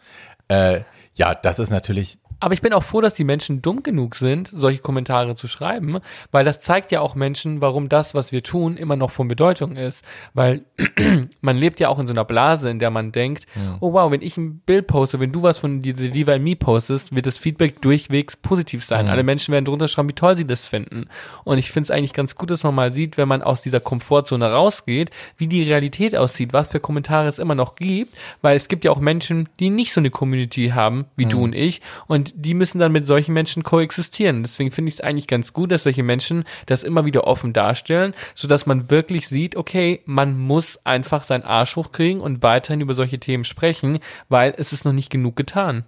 Äh, 0.48 0.80
ja, 1.14 1.34
das 1.34 1.58
ist 1.58 1.70
natürlich, 1.70 2.18
Aber 2.38 2.54
ich 2.54 2.60
bin 2.60 2.72
auch 2.72 2.82
froh, 2.82 3.00
dass 3.00 3.14
die 3.14 3.24
Menschen 3.24 3.62
dumm 3.62 3.82
genug 3.82 4.14
sind, 4.14 4.52
solche 4.54 4.80
Kommentare 4.80 5.34
zu 5.34 5.48
schreiben, 5.48 5.98
weil 6.32 6.44
das 6.44 6.60
zeigt 6.60 6.92
ja 6.92 7.00
auch 7.00 7.14
Menschen, 7.14 7.60
warum 7.60 7.88
das, 7.88 8.14
was 8.14 8.30
wir 8.32 8.42
tun, 8.42 8.76
immer 8.76 8.96
noch 8.96 9.10
von 9.10 9.28
Bedeutung 9.28 9.76
ist. 9.76 10.04
Weil 10.34 10.64
man 11.40 11.56
lebt 11.56 11.80
ja 11.80 11.88
auch 11.88 11.98
in 11.98 12.06
so 12.06 12.12
einer 12.12 12.24
Blase, 12.24 12.68
in 12.68 12.78
der 12.78 12.90
man 12.90 13.12
denkt, 13.12 13.46
oh 13.80 13.92
wow, 13.92 14.10
wenn 14.10 14.22
ich 14.22 14.36
ein 14.36 14.58
Bild 14.60 14.86
poste, 14.86 15.18
wenn 15.18 15.32
du 15.32 15.42
was 15.42 15.58
von 15.58 15.80
diese 15.80 16.10
Diva 16.10 16.34
in 16.34 16.44
Me 16.44 16.56
postest, 16.56 17.14
wird 17.14 17.26
das 17.26 17.38
Feedback 17.38 17.80
durchwegs 17.80 18.36
positiv 18.36 18.84
sein. 18.84 19.08
Alle 19.08 19.22
Menschen 19.22 19.52
werden 19.52 19.64
drunter 19.64 19.88
schreiben, 19.88 20.08
wie 20.08 20.14
toll 20.14 20.36
sie 20.36 20.46
das 20.46 20.66
finden. 20.66 21.08
Und 21.44 21.58
ich 21.58 21.70
finde 21.70 21.86
es 21.86 21.90
eigentlich 21.90 22.12
ganz 22.12 22.34
gut, 22.34 22.50
dass 22.50 22.64
man 22.64 22.74
mal 22.74 22.92
sieht, 22.92 23.16
wenn 23.16 23.28
man 23.28 23.42
aus 23.42 23.62
dieser 23.62 23.80
Komfortzone 23.80 24.50
rausgeht, 24.50 25.10
wie 25.38 25.46
die 25.46 25.62
Realität 25.62 26.14
aussieht, 26.14 26.52
was 26.52 26.72
für 26.72 26.80
Kommentare 26.80 27.28
es 27.28 27.38
immer 27.38 27.54
noch 27.54 27.76
gibt, 27.76 28.14
weil 28.42 28.56
es 28.56 28.68
gibt 28.68 28.84
ja 28.84 28.90
auch 28.90 29.00
Menschen, 29.00 29.48
die 29.58 29.70
nicht 29.70 29.92
so 29.92 30.00
eine 30.00 30.10
Community 30.10 30.68
haben, 30.74 31.06
wie 31.16 31.24
du 31.26 31.42
und 31.42 31.54
ich, 31.54 31.80
und 32.06 32.25
die 32.34 32.54
müssen 32.54 32.78
dann 32.78 32.92
mit 32.92 33.06
solchen 33.06 33.32
Menschen 33.32 33.62
koexistieren. 33.62 34.42
Deswegen 34.42 34.70
finde 34.70 34.88
ich 34.88 34.96
es 34.96 35.00
eigentlich 35.00 35.26
ganz 35.26 35.52
gut, 35.52 35.70
dass 35.70 35.84
solche 35.84 36.02
Menschen 36.02 36.44
das 36.66 36.82
immer 36.82 37.04
wieder 37.04 37.26
offen 37.26 37.52
darstellen, 37.52 38.14
sodass 38.34 38.66
man 38.66 38.90
wirklich 38.90 39.28
sieht, 39.28 39.56
okay, 39.56 40.02
man 40.06 40.38
muss 40.38 40.78
einfach 40.84 41.24
seinen 41.24 41.44
Arsch 41.44 41.76
hochkriegen 41.76 42.20
und 42.20 42.42
weiterhin 42.42 42.80
über 42.80 42.94
solche 42.94 43.18
Themen 43.18 43.44
sprechen, 43.44 43.98
weil 44.28 44.54
es 44.56 44.72
ist 44.72 44.84
noch 44.84 44.92
nicht 44.92 45.10
genug 45.10 45.36
getan. 45.36 45.84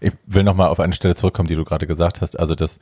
ich 0.00 0.12
will 0.26 0.42
nochmal 0.42 0.68
auf 0.68 0.80
eine 0.80 0.94
Stelle 0.94 1.14
zurückkommen, 1.14 1.48
die 1.48 1.54
du 1.54 1.64
gerade 1.64 1.86
gesagt 1.86 2.20
hast. 2.20 2.38
Also, 2.38 2.54
das, 2.54 2.80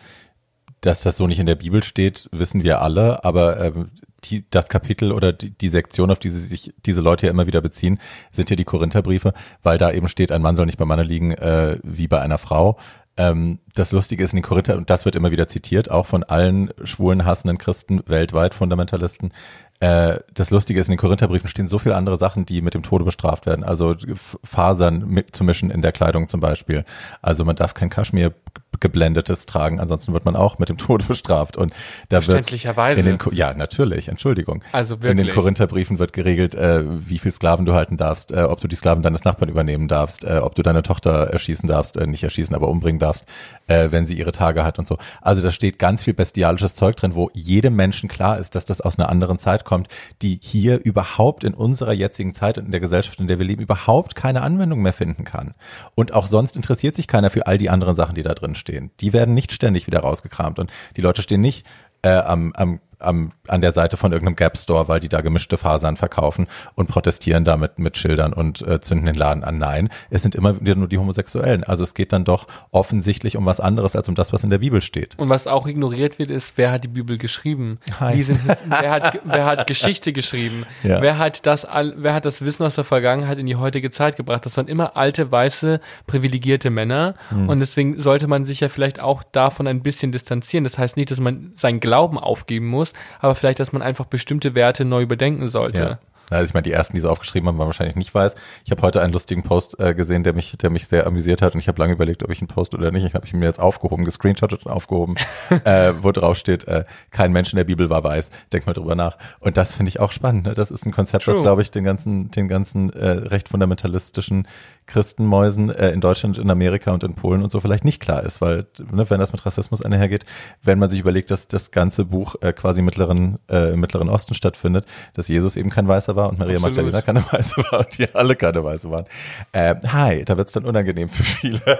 dass 0.81 1.03
das 1.03 1.16
so 1.16 1.26
nicht 1.26 1.39
in 1.39 1.47
der 1.47 1.57
Bibel 1.57 1.83
steht, 1.83 2.28
wissen 2.33 2.62
wir 2.62 2.83
alle, 2.83 3.24
aber 3.24 3.61
ähm, 3.61 3.91
die, 4.24 4.45
das 4.51 4.68
Kapitel 4.68 5.12
oder 5.12 5.33
die, 5.33 5.51
die 5.51 5.68
Sektion, 5.68 6.11
auf 6.11 6.18
die 6.18 6.31
sie 6.31 6.41
sich 6.41 6.72
diese 6.85 7.01
Leute 7.01 7.26
ja 7.26 7.33
immer 7.33 7.47
wieder 7.47 7.61
beziehen, 7.61 7.99
sind 8.33 8.51
ja 8.51 8.57
die 8.57 8.64
Korintherbriefe, 8.64 9.33
weil 9.62 9.78
da 9.78 9.91
eben 9.93 10.09
steht, 10.09 10.33
ein 10.33 10.43
Mann 10.43 10.57
soll 10.57 10.66
nicht 10.66 10.78
beim 10.78 10.89
Manne 10.89 11.03
liegen 11.03 11.33
äh, 11.33 11.78
wie 11.83 12.09
bei 12.09 12.20
einer 12.20 12.39
Frau. 12.39 12.78
Ähm, 13.16 13.59
das 13.74 13.93
Lustige 13.93 14.24
ist 14.24 14.33
in 14.33 14.39
den 14.39 14.45
Korinther, 14.45 14.76
und 14.76 14.91
das 14.91 15.05
wird 15.05 15.16
immer 15.16 15.31
wieder 15.31 15.49
zitiert, 15.49 15.91
auch 15.91 16.07
von 16.07 16.22
allen 16.22 16.70
schwulen, 16.85 17.24
hassenden 17.24 17.59
Christen 17.59 18.03
weltweit, 18.07 18.55
Fundamentalisten, 18.55 19.33
äh, 19.81 20.20
das 20.35 20.51
Lustige 20.51 20.78
ist, 20.78 20.89
in 20.89 20.93
den 20.93 20.99
Korintherbriefen 20.99 21.49
stehen 21.49 21.66
so 21.66 21.78
viele 21.78 21.97
andere 21.97 22.18
Sachen, 22.18 22.45
die 22.45 22.61
mit 22.61 22.74
dem 22.74 22.83
Tode 22.83 23.05
bestraft 23.05 23.47
werden. 23.47 23.64
Also 23.64 23.97
Fasern 24.45 25.09
mit 25.09 25.35
zu 25.35 25.43
mischen 25.43 25.70
in 25.70 25.81
der 25.81 25.93
Kleidung 25.93 26.28
zum 26.28 26.41
Beispiel. 26.41 26.85
Also 27.22 27.47
man 27.47 27.57
darf 27.57 27.72
kein 27.72 27.89
Kaschmir 27.89 28.35
geblendetes 28.80 29.46
tragen, 29.46 29.78
ansonsten 29.78 30.12
wird 30.12 30.24
man 30.24 30.34
auch 30.34 30.59
mit 30.59 30.68
dem 30.68 30.78
Tode 30.78 31.05
bestraft. 31.05 31.57
Und 31.57 31.72
da 32.09 32.16
wird 32.16 32.24
Verständlicherweise. 32.24 33.01
in 33.01 33.07
den 33.07 33.18
ja 33.32 33.55
natürlich, 33.55 34.09
Entschuldigung. 34.09 34.62
Also 34.72 34.94
In 34.94 35.03
den 35.03 35.18
wirklich. 35.18 35.34
Korintherbriefen 35.34 35.98
wird 35.98 36.12
geregelt, 36.12 36.55
äh, 36.55 36.82
wie 36.86 37.18
viel 37.18 37.30
Sklaven 37.30 37.66
du 37.66 37.74
halten 37.74 37.96
darfst, 37.96 38.32
äh, 38.32 38.42
ob 38.42 38.61
du 38.61 38.68
die 38.68 38.76
Sklaven 38.76 39.03
deines 39.03 39.24
Nachbarn 39.24 39.51
übernehmen 39.51 39.86
darfst, 39.86 40.24
äh, 40.24 40.38
ob 40.42 40.55
du 40.55 40.62
deine 40.62 40.82
Tochter 40.82 41.28
erschießen 41.28 41.68
darfst, 41.68 41.96
äh, 41.96 42.07
nicht 42.07 42.22
erschießen, 42.22 42.55
aber 42.55 42.68
umbringen 42.68 42.98
darfst, 42.98 43.26
äh, 43.66 43.90
wenn 43.90 44.07
sie 44.07 44.14
ihre 44.14 44.32
Tage 44.32 44.64
hat 44.64 44.78
und 44.78 44.88
so. 44.88 44.96
Also 45.20 45.42
da 45.42 45.51
steht 45.51 45.78
ganz 45.78 46.03
viel 46.03 46.14
bestialisches 46.14 46.74
Zeug 46.74 46.96
drin, 46.96 47.14
wo 47.14 47.30
jedem 47.34 47.76
Menschen 47.76 48.09
klar 48.09 48.38
ist, 48.38 48.55
dass 48.55 48.64
das 48.64 48.80
aus 48.80 48.98
einer 48.98 49.11
anderen 49.11 49.38
Zeit 49.38 49.64
kommt, 49.64 49.88
die 50.22 50.38
hier 50.42 50.82
überhaupt 50.82 51.44
in 51.44 51.55
unserer 51.55 51.92
jetzigen 51.92 52.34
Zeit 52.34 52.57
und 52.57 52.66
in 52.66 52.70
der 52.70 52.80
Gesellschaft, 52.80 53.20
in 53.20 53.28
der 53.28 53.38
wir 53.38 53.46
leben, 53.46 53.62
überhaupt 53.62 54.14
keine 54.14 54.40
Anwendung 54.40 54.80
mehr 54.80 54.92
finden 54.92 55.24
kann. 55.24 55.55
Und 55.94 56.14
auch 56.14 56.26
sonst 56.26 56.57
interessiert 56.57 56.96
sich 56.96 57.07
keiner 57.07 57.30
für 57.30 57.46
all 57.46 57.59
die 57.59 57.68
anderen 57.68 57.94
Sachen, 57.94 58.14
die 58.14 58.22
da 58.22 58.34
drin 58.41 58.55
stehen. 58.55 58.91
Die 59.01 59.12
werden 59.12 59.34
nicht 59.34 59.53
ständig 59.53 59.86
wieder 59.86 60.01
rausgekramt 60.01 60.59
und 60.59 60.72
die 60.97 61.01
Leute 61.01 61.22
stehen 61.22 61.41
nicht 61.41 61.66
äh, 62.03 62.11
am, 62.11 62.53
am, 62.55 62.80
am, 63.01 63.32
an 63.48 63.61
der 63.61 63.72
Seite 63.72 63.96
von 63.96 64.12
irgendeinem 64.12 64.36
Gap 64.36 64.57
Store, 64.57 64.88
weil 64.88 65.01
die 65.01 65.09
da 65.09 65.20
gemischte 65.20 65.59
Fasern 65.59 65.96
verkaufen 65.96 66.46
und 66.74 66.88
protestieren 66.88 67.44
damit 67.44 67.78
mit 67.78 67.96
Schildern 67.96 68.32
und 68.32 68.66
äh, 68.66 68.80
zünden 68.80 69.07
den 69.07 69.14
Laden 69.14 69.44
an. 69.44 69.59
Nein, 69.59 69.88
es 70.11 70.22
sind 70.22 70.34
immer 70.34 70.61
wieder 70.61 70.74
nur 70.74 70.88
die 70.88 70.98
Homosexuellen. 70.98 71.64
Also 71.64 71.82
es 71.84 71.94
geht 71.94 72.12
dann 72.12 72.24
doch 72.24 72.46
offensichtlich 72.70 73.36
um 73.36 73.46
was 73.46 73.61
anderes 73.61 73.96
als 73.96 74.09
um 74.09 74.14
das, 74.14 74.32
was 74.32 74.44
in 74.44 74.51
der 74.51 74.59
Bibel 74.59 74.80
steht. 74.80 75.18
Und 75.18 75.28
was 75.28 75.46
auch 75.46 75.66
ignoriert 75.66 76.18
wird, 76.18 76.30
ist, 76.30 76.57
wer 76.57 76.72
hat 76.72 76.84
die 76.84 76.88
Bibel 76.88 77.18
geschrieben? 77.18 77.78
Hi. 77.98 78.22
Sind, 78.22 78.40
wer, 78.80 78.90
hat, 78.90 79.20
wer 79.24 79.44
hat 79.44 79.66
Geschichte 79.66 80.12
geschrieben? 80.12 80.64
Ja. 80.82 81.01
Wer 81.01 81.18
hat 81.18 81.46
das 81.46 81.66
wer 81.96 82.14
hat 82.14 82.24
das 82.24 82.44
Wissen 82.44 82.64
aus 82.64 82.74
der 82.74 82.84
Vergangenheit 82.84 83.38
in 83.38 83.46
die 83.46 83.57
heutige 83.57 83.90
Zeit 83.90 84.16
gebracht? 84.16 84.46
Das 84.46 84.57
waren 84.57 84.68
immer 84.68 84.96
alte, 84.96 85.30
weiße, 85.30 85.80
privilegierte 86.07 86.70
Männer. 86.70 87.14
Hm. 87.30 87.48
Und 87.48 87.61
deswegen 87.61 88.01
sollte 88.01 88.26
man 88.26 88.44
sich 88.44 88.61
ja 88.61 88.68
vielleicht 88.68 89.01
auch 89.01 89.22
davon 89.22 89.66
ein 89.66 89.82
bisschen 89.82 90.12
distanzieren. 90.12 90.64
Das 90.64 90.78
heißt 90.78 90.96
nicht, 90.96 91.11
dass 91.11 91.20
man 91.20 91.53
seinen 91.55 91.80
Glauben 91.80 92.18
aufgeben 92.18 92.66
muss, 92.66 92.89
aber 93.20 93.34
vielleicht, 93.34 93.61
dass 93.61 93.72
man 93.72 93.82
einfach 93.82 94.07
bestimmte 94.07 94.55
Werte 94.55 94.84
neu 94.84 95.03
überdenken 95.03 95.49
sollte. 95.49 95.78
Ja. 95.78 95.99
Also 96.30 96.45
ich 96.47 96.55
meine, 96.55 96.62
die 96.62 96.72
ersten, 96.72 96.95
die 96.95 97.01
es 97.01 97.07
aufgeschrieben 97.07 97.49
haben, 97.49 97.59
waren 97.59 97.66
wahrscheinlich 97.66 97.97
nicht 97.97 98.14
weiß. 98.14 98.36
Ich 98.64 98.70
habe 98.70 98.82
heute 98.82 99.03
einen 99.03 99.12
lustigen 99.12 99.43
Post 99.43 99.78
äh, 99.80 99.95
gesehen, 99.95 100.22
der 100.22 100.32
mich, 100.32 100.57
der 100.57 100.70
mich 100.70 100.86
sehr 100.86 101.07
amüsiert 101.07 101.43
hat 101.43 101.55
und 101.55 101.61
ich 101.61 101.68
habe 101.68 101.80
lange 101.80 101.93
überlegt, 101.93 102.22
ob 102.22 102.30
ich 102.30 102.41
ihn 102.41 102.47
poste 102.47 102.76
oder 102.76 102.93
nicht. 102.93 103.05
Ich 103.05 103.14
habe 103.14 103.26
ihn 103.26 103.41
mir 103.41 103.47
jetzt 103.47 103.59
aufgehoben, 103.59 104.05
gescreenshottet 104.05 104.64
und 104.64 104.72
aufgehoben, 104.72 105.16
äh, 105.64 105.93
wo 106.01 106.12
drauf 106.12 106.36
steht, 106.36 106.64
äh, 106.68 106.84
kein 107.11 107.32
Mensch 107.32 107.53
in 107.53 107.57
der 107.57 107.64
Bibel 107.64 107.91
war 107.91 108.05
weiß. 108.05 108.30
Denk 108.53 108.66
mal 108.66 108.72
drüber 108.72 108.95
nach. 108.95 109.18
Und 109.41 109.57
das 109.57 109.72
finde 109.72 109.88
ich 109.88 109.99
auch 109.99 110.12
spannend. 110.12 110.47
Ne? 110.47 110.55
Das 110.55 110.70
ist 110.70 110.86
ein 110.86 110.93
Konzept, 110.93 111.26
das 111.26 111.34
True. 111.34 111.43
glaube 111.43 111.62
ich 111.62 111.72
den 111.72 111.84
ganzen, 111.84 112.30
den 112.30 112.47
ganzen 112.47 112.91
äh, 112.93 113.09
recht 113.09 113.49
fundamentalistischen 113.49 114.47
Christenmäusen 114.87 115.70
äh, 115.70 115.91
in 115.91 116.01
Deutschland, 116.01 116.39
in 116.39 116.51
Amerika 116.51 116.93
und 116.93 117.05
in 117.05 117.14
Polen 117.14 117.43
und 117.43 117.51
so 117.51 117.61
vielleicht 117.61 117.85
nicht 117.85 118.01
klar 118.01 118.22
ist, 118.22 118.41
weil 118.41 118.66
ne, 118.93 119.09
wenn 119.09 119.20
das 119.20 119.33
mit 119.33 119.45
Rassismus 119.47 119.83
einhergeht, 119.83 120.24
wenn 120.62 120.78
man 120.78 120.91
sich 120.91 121.01
überlegt, 121.01 121.31
dass 121.31 121.49
das 121.49 121.70
ganze 121.70 122.05
Buch 122.05 122.35
äh, 122.41 122.53
quasi 122.53 122.81
im 122.81 122.87
mittleren, 122.87 123.39
äh, 123.49 123.72
im 123.72 123.81
Mittleren 123.81 124.09
Osten 124.09 124.35
stattfindet, 124.35 124.87
dass 125.14 125.28
Jesus 125.28 125.57
eben 125.57 125.70
kein 125.70 125.87
Weißer 125.87 126.16
war 126.16 126.28
und 126.28 126.39
Maria 126.39 126.57
Absolut. 126.57 126.76
Magdalena 126.76 127.03
keine 127.03 127.24
Weiße 127.33 127.57
war 127.70 127.81
und 127.81 127.99
die 127.99 128.14
alle 128.14 128.37
keine 128.37 128.64
Weiße 128.64 128.91
waren. 128.91 129.07
Äh, 129.53 129.76
hi, 129.87 130.24
da 130.24 130.37
wird's 130.37 130.53
dann 130.53 130.64
unangenehm 130.64 131.09
für 131.09 131.22
viele. 131.22 131.78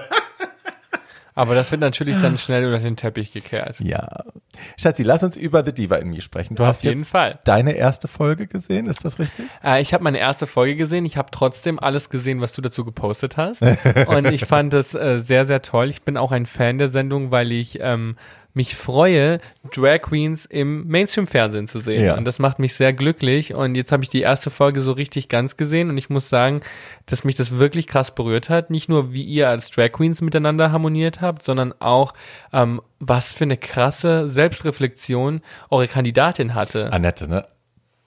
Aber 1.41 1.55
das 1.55 1.71
wird 1.71 1.81
natürlich 1.81 2.17
dann 2.17 2.37
schnell 2.37 2.65
unter 2.65 2.79
den 2.79 2.95
Teppich 2.95 3.31
gekehrt. 3.31 3.79
ja. 3.79 4.07
Schatzi, 4.77 5.03
lass 5.03 5.23
uns 5.23 5.37
über 5.37 5.63
The 5.65 5.73
Diva 5.73 5.95
in 5.95 6.09
Me 6.09 6.21
sprechen. 6.21 6.55
Du 6.55 6.63
Auf 6.63 6.69
hast 6.69 6.83
jeden 6.83 6.99
jetzt 6.99 7.09
Fall. 7.09 7.39
deine 7.45 7.71
erste 7.71 8.07
Folge 8.07 8.47
gesehen, 8.47 8.87
ist 8.87 9.05
das 9.05 9.17
richtig? 9.17 9.45
Äh, 9.63 9.81
ich 9.81 9.93
habe 9.93 10.03
meine 10.03 10.19
erste 10.19 10.45
Folge 10.45 10.75
gesehen. 10.75 11.05
Ich 11.05 11.17
habe 11.17 11.29
trotzdem 11.31 11.79
alles 11.79 12.09
gesehen, 12.09 12.41
was 12.41 12.51
du 12.53 12.61
dazu 12.61 12.83
gepostet 12.83 13.37
hast. 13.37 13.61
Und 14.07 14.25
ich 14.25 14.45
fand 14.45 14.73
das 14.73 14.93
äh, 14.93 15.19
sehr, 15.19 15.45
sehr 15.45 15.61
toll. 15.61 15.89
Ich 15.89 16.03
bin 16.03 16.17
auch 16.17 16.31
ein 16.31 16.45
Fan 16.45 16.77
der 16.77 16.89
Sendung, 16.89 17.31
weil 17.31 17.51
ich 17.51 17.79
ähm, 17.81 18.15
mich 18.53 18.75
freue, 18.75 19.39
Drag 19.71 20.01
Queens 20.01 20.45
im 20.45 20.87
Mainstream-Fernsehen 20.87 21.67
zu 21.67 21.79
sehen. 21.79 22.05
Ja. 22.05 22.17
Und 22.17 22.25
das 22.25 22.39
macht 22.39 22.59
mich 22.59 22.73
sehr 22.73 22.93
glücklich. 22.93 23.53
Und 23.53 23.75
jetzt 23.75 23.91
habe 23.91 24.03
ich 24.03 24.09
die 24.09 24.21
erste 24.21 24.49
Folge 24.49 24.81
so 24.81 24.91
richtig 24.91 25.29
ganz 25.29 25.57
gesehen. 25.57 25.89
Und 25.89 25.97
ich 25.97 26.09
muss 26.09 26.29
sagen, 26.29 26.61
dass 27.05 27.23
mich 27.23 27.35
das 27.35 27.57
wirklich 27.57 27.87
krass 27.87 28.13
berührt 28.13 28.49
hat. 28.49 28.69
Nicht 28.69 28.89
nur, 28.89 29.13
wie 29.13 29.23
ihr 29.23 29.49
als 29.49 29.69
Drag 29.71 29.91
Queens 29.91 30.21
miteinander 30.21 30.71
harmoniert 30.71 31.21
habt, 31.21 31.43
sondern 31.43 31.73
auch, 31.79 32.13
ähm, 32.51 32.81
was 32.99 33.33
für 33.33 33.45
eine 33.45 33.57
krasse 33.57 34.29
Selbstreflexion 34.29 35.41
eure 35.69 35.87
Kandidatin 35.87 36.53
hatte. 36.53 36.91
Annette, 36.91 37.29
ne? 37.29 37.45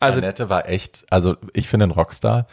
Also 0.01 0.21
Annette 0.21 0.51
war 0.51 0.69
echt, 0.69 1.07
also 1.09 1.37
ich 1.55 1.69
finde 1.69 1.87
ein 1.87 1.91
Rockstar. 1.91 2.47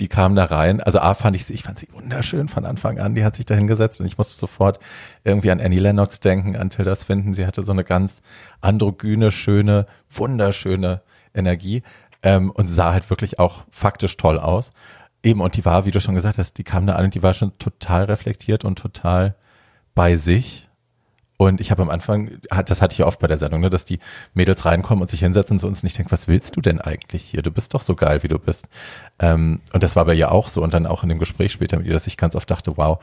Die 0.00 0.08
kam 0.08 0.34
da 0.34 0.44
rein. 0.44 0.80
Also 0.80 0.98
A 0.98 1.14
fand 1.14 1.36
ich 1.36 1.44
sie, 1.44 1.54
ich 1.54 1.62
fand 1.62 1.78
sie 1.78 1.88
wunderschön 1.92 2.48
von 2.48 2.64
Anfang 2.64 2.98
an. 2.98 3.14
Die 3.14 3.24
hat 3.24 3.36
sich 3.36 3.46
da 3.46 3.54
hingesetzt 3.54 4.00
und 4.00 4.06
ich 4.06 4.18
musste 4.18 4.34
sofort 4.34 4.80
irgendwie 5.22 5.50
an 5.50 5.60
Annie 5.60 5.78
Lennox 5.78 6.18
denken, 6.20 6.56
an 6.56 6.70
Tilda 6.70 6.96
Swinton. 6.96 7.32
Sie 7.32 7.46
hatte 7.46 7.62
so 7.62 7.72
eine 7.72 7.84
ganz 7.84 8.20
androgyne, 8.60 9.30
schöne, 9.30 9.86
wunderschöne 10.10 11.02
Energie 11.32 11.82
ähm, 12.24 12.50
und 12.50 12.68
sah 12.68 12.92
halt 12.92 13.08
wirklich 13.10 13.38
auch 13.38 13.64
faktisch 13.70 14.16
toll 14.16 14.38
aus. 14.38 14.70
Eben, 15.22 15.40
und 15.40 15.56
die 15.56 15.64
war, 15.64 15.86
wie 15.86 15.90
du 15.90 16.00
schon 16.00 16.14
gesagt 16.14 16.38
hast, 16.38 16.58
die 16.58 16.64
kam 16.64 16.86
da 16.86 16.96
an 16.96 17.06
und 17.06 17.14
die 17.14 17.22
war 17.22 17.32
schon 17.32 17.56
total 17.58 18.04
reflektiert 18.04 18.64
und 18.64 18.78
total 18.78 19.36
bei 19.94 20.16
sich. 20.16 20.68
Und 21.36 21.60
ich 21.60 21.70
habe 21.70 21.82
am 21.82 21.90
Anfang, 21.90 22.38
das 22.64 22.80
hatte 22.80 22.92
ich 22.92 22.98
ja 22.98 23.06
oft 23.06 23.18
bei 23.18 23.26
der 23.26 23.38
Sendung, 23.38 23.60
ne, 23.60 23.70
dass 23.70 23.84
die 23.84 23.98
Mädels 24.34 24.64
reinkommen 24.64 25.02
und 25.02 25.10
sich 25.10 25.20
hinsetzen 25.20 25.58
zu 25.58 25.66
uns 25.66 25.82
und 25.82 25.86
ich 25.86 25.94
denke, 25.94 26.12
was 26.12 26.28
willst 26.28 26.56
du 26.56 26.60
denn 26.60 26.80
eigentlich 26.80 27.22
hier? 27.24 27.42
Du 27.42 27.50
bist 27.50 27.74
doch 27.74 27.80
so 27.80 27.96
geil, 27.96 28.22
wie 28.22 28.28
du 28.28 28.38
bist. 28.38 28.68
Ähm, 29.18 29.60
und 29.72 29.82
das 29.82 29.96
war 29.96 30.04
bei 30.04 30.14
ihr 30.14 30.30
auch 30.30 30.48
so. 30.48 30.62
Und 30.62 30.74
dann 30.74 30.86
auch 30.86 31.02
in 31.02 31.08
dem 31.08 31.18
Gespräch 31.18 31.52
später 31.52 31.76
mit 31.76 31.86
ihr, 31.86 31.92
dass 31.92 32.06
ich 32.06 32.16
ganz 32.16 32.36
oft 32.36 32.48
dachte, 32.50 32.76
wow, 32.76 33.00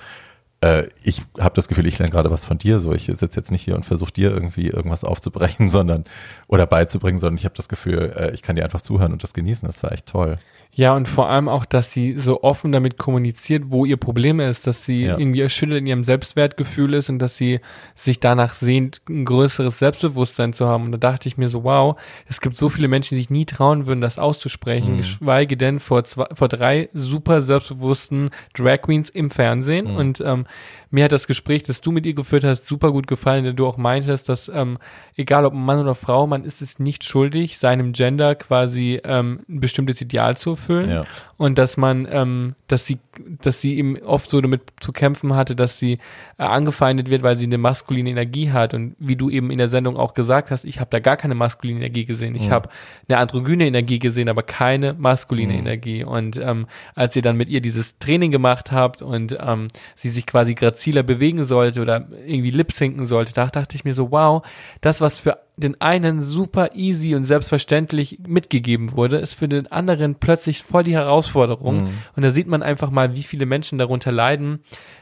äh, 0.62 0.88
ich 1.04 1.24
habe 1.40 1.56
das 1.56 1.68
Gefühl, 1.68 1.88
ich 1.88 2.00
lerne 2.00 2.12
gerade 2.12 2.32
was 2.32 2.46
von 2.46 2.58
dir. 2.58 2.80
So, 2.80 2.94
ich 2.94 3.06
sitze 3.06 3.40
jetzt 3.40 3.52
nicht 3.52 3.64
hier 3.64 3.76
und 3.76 3.86
versuche 3.86 4.14
dir 4.14 4.32
irgendwie 4.32 4.68
irgendwas 4.68 5.04
aufzubrechen, 5.04 5.70
sondern 5.72 6.06
oder 6.48 6.68
beizubringen, 6.68 7.20
sondern 7.20 7.38
ich 7.38 7.46
habe 7.46 7.56
das 7.56 7.68
Gefühl, 7.68 8.14
äh, 8.16 8.32
ich 8.32 8.42
kann 8.42 8.56
dir 8.56 8.64
einfach 8.64 8.82
zuhören 8.82 9.12
und 9.12 9.24
das 9.24 9.34
genießen. 9.34 9.68
Das 9.68 9.84
war 9.84 9.92
echt 9.92 10.06
toll. 10.06 10.38
Ja, 10.74 10.96
und 10.96 11.08
vor 11.10 11.30
allem 11.30 11.50
auch, 11.50 11.66
dass 11.66 11.92
sie 11.92 12.14
so 12.18 12.44
offen 12.44 12.72
damit 12.72 12.98
kommuniziert, 12.98 13.64
wo 13.68 13.84
ihr 13.84 13.98
Problem 13.98 14.40
ist, 14.40 14.66
dass 14.68 14.86
sie 14.86 15.04
Ja. 15.06 15.18
irgendwie 15.18 15.42
erschüttert 15.42 15.80
in 15.80 15.86
ihrem 15.86 16.04
Selbstwertgefühl 16.06 16.94
ist 16.94 17.10
und 17.10 17.20
dass 17.20 17.36
sie 17.36 17.60
sich 17.94 18.22
danach 18.22 18.54
sehnt, 18.54 19.02
ein 19.10 19.26
größeres 19.26 19.80
Selbstbewusstsein 19.80 20.54
zu 20.54 20.68
haben. 20.68 20.86
Und 20.86 20.92
da 20.94 20.98
dachte 20.98 21.28
ich 21.28 21.38
mir 21.38 21.50
so, 21.50 21.66
wow, 21.66 21.98
es 22.28 22.40
gibt 22.40 22.56
so 22.56 22.70
viele 22.70 22.88
Menschen, 22.88 23.16
die 23.16 23.22
sich 23.22 23.30
nie 23.30 23.46
trauen 23.46 23.86
würden, 23.86 24.00
das 24.00 24.18
auszusprechen, 24.18 24.96
geschweige 24.98 25.58
denn 25.58 25.80
vor 25.82 26.06
zwei, 26.06 26.28
vor 26.34 26.48
drei 26.48 26.88
super 26.94 27.42
selbstbewussten 27.42 28.30
Drag 28.54 28.82
Queens 28.82 29.10
im 29.10 29.30
Fernsehen. 29.30 29.88
Und 29.88 30.22
ähm, 30.26 30.46
mir 30.92 31.06
hat 31.06 31.12
das 31.12 31.26
Gespräch, 31.26 31.64
das 31.64 31.82
du 31.82 31.92
mit 31.92 32.06
ihr 32.06 32.14
geführt 32.14 32.44
hast, 32.44 32.66
super 32.66 32.92
gut 32.92 33.08
gefallen, 33.08 33.44
denn 33.46 33.56
du 33.56 33.66
auch 33.66 33.78
meintest, 33.78 34.30
dass 34.30 34.50
ähm, 34.50 34.78
egal 35.16 35.46
ob 35.46 35.54
Mann 35.54 35.80
oder 35.80 35.96
Frau, 35.96 36.28
man 36.28 36.44
ist 36.44 36.62
es 36.62 36.80
nicht 36.80 37.04
schuldig, 37.04 37.58
seinem 37.58 37.94
Gender 37.94 38.36
quasi 38.36 39.00
ähm, 39.04 39.40
ein 39.50 39.60
bestimmtes 39.62 40.02
Ideal 40.02 40.38
zu 40.38 40.52
erfüllen. 40.52 40.90
Ja. 40.90 41.06
und 41.42 41.58
dass 41.58 41.76
man, 41.76 42.08
ähm, 42.12 42.54
dass 42.68 42.86
sie, 42.86 43.00
dass 43.42 43.62
sie 43.62 43.76
eben 43.76 43.98
oft 44.04 44.30
so 44.30 44.42
damit 44.42 44.62
zu 44.80 44.92
kämpfen 44.92 45.34
hatte, 45.34 45.56
dass 45.56 45.80
sie 45.80 45.94
äh, 46.38 46.44
angefeindet 46.44 47.10
wird, 47.10 47.24
weil 47.24 47.36
sie 47.36 47.46
eine 47.46 47.58
maskuline 47.58 48.12
Energie 48.12 48.52
hat. 48.52 48.76
Und 48.76 48.96
wie 49.00 49.16
du 49.16 49.28
eben 49.32 49.50
in 49.50 49.58
der 49.58 49.68
Sendung 49.68 49.98
auch 49.98 50.14
gesagt 50.14 50.52
hast, 50.52 50.66
ich 50.66 50.80
habe 50.80 50.92
da 50.92 51.00
gar 51.00 51.18
keine 51.18 51.34
maskuline 51.34 51.80
Energie 51.80 52.06
gesehen, 52.06 52.36
ich 52.36 52.52
habe 52.52 52.70
eine 53.10 53.18
androgyne 53.18 53.66
Energie 53.66 53.98
gesehen, 53.98 54.30
aber 54.30 54.44
keine 54.44 54.94
maskuline 54.94 55.56
Energie. 55.56 56.04
Und 56.04 56.38
ähm, 56.38 56.68
als 56.94 57.16
ihr 57.16 57.24
dann 57.24 57.38
mit 57.38 57.50
ihr 57.50 57.62
dieses 57.62 57.98
Training 57.98 58.30
gemacht 58.30 58.72
habt 58.72 59.02
und 59.02 59.36
ähm, 59.42 59.70
sie 59.96 60.10
sich 60.10 60.28
quasi 60.28 60.54
graziler 60.82 61.04
bewegen 61.04 61.44
sollte 61.44 61.80
oder 61.82 62.08
irgendwie 62.26 62.50
lip-sinken 62.50 63.06
sollte, 63.06 63.34
da 63.34 63.46
dachte 63.48 63.76
ich 63.76 63.84
mir 63.86 63.94
so, 63.94 64.10
wow, 64.12 64.42
das, 64.82 65.00
was 65.00 65.20
für 65.20 65.38
den 65.56 65.80
einen 65.80 66.22
super 66.22 66.72
easy 66.74 67.14
und 67.14 67.26
selbstverständlich 67.26 68.18
mitgegeben 68.26 68.94
wurde, 68.94 69.18
ist 69.18 69.36
für 69.36 69.48
den 69.48 69.72
anderen 69.72 70.16
plötzlich 70.16 70.64
voll 70.64 70.84
die 70.84 70.96
Herausforderung. 70.96 71.90
Und 72.16 72.24
da 72.24 72.32
sieht 72.32 72.48
man 72.48 72.64
einfach 72.64 72.90
mal, 72.90 73.16
wie 73.16 73.22
viele 73.22 73.46
Menschen 73.46 73.78
darunter 73.78 74.12
leiden, 74.12 74.62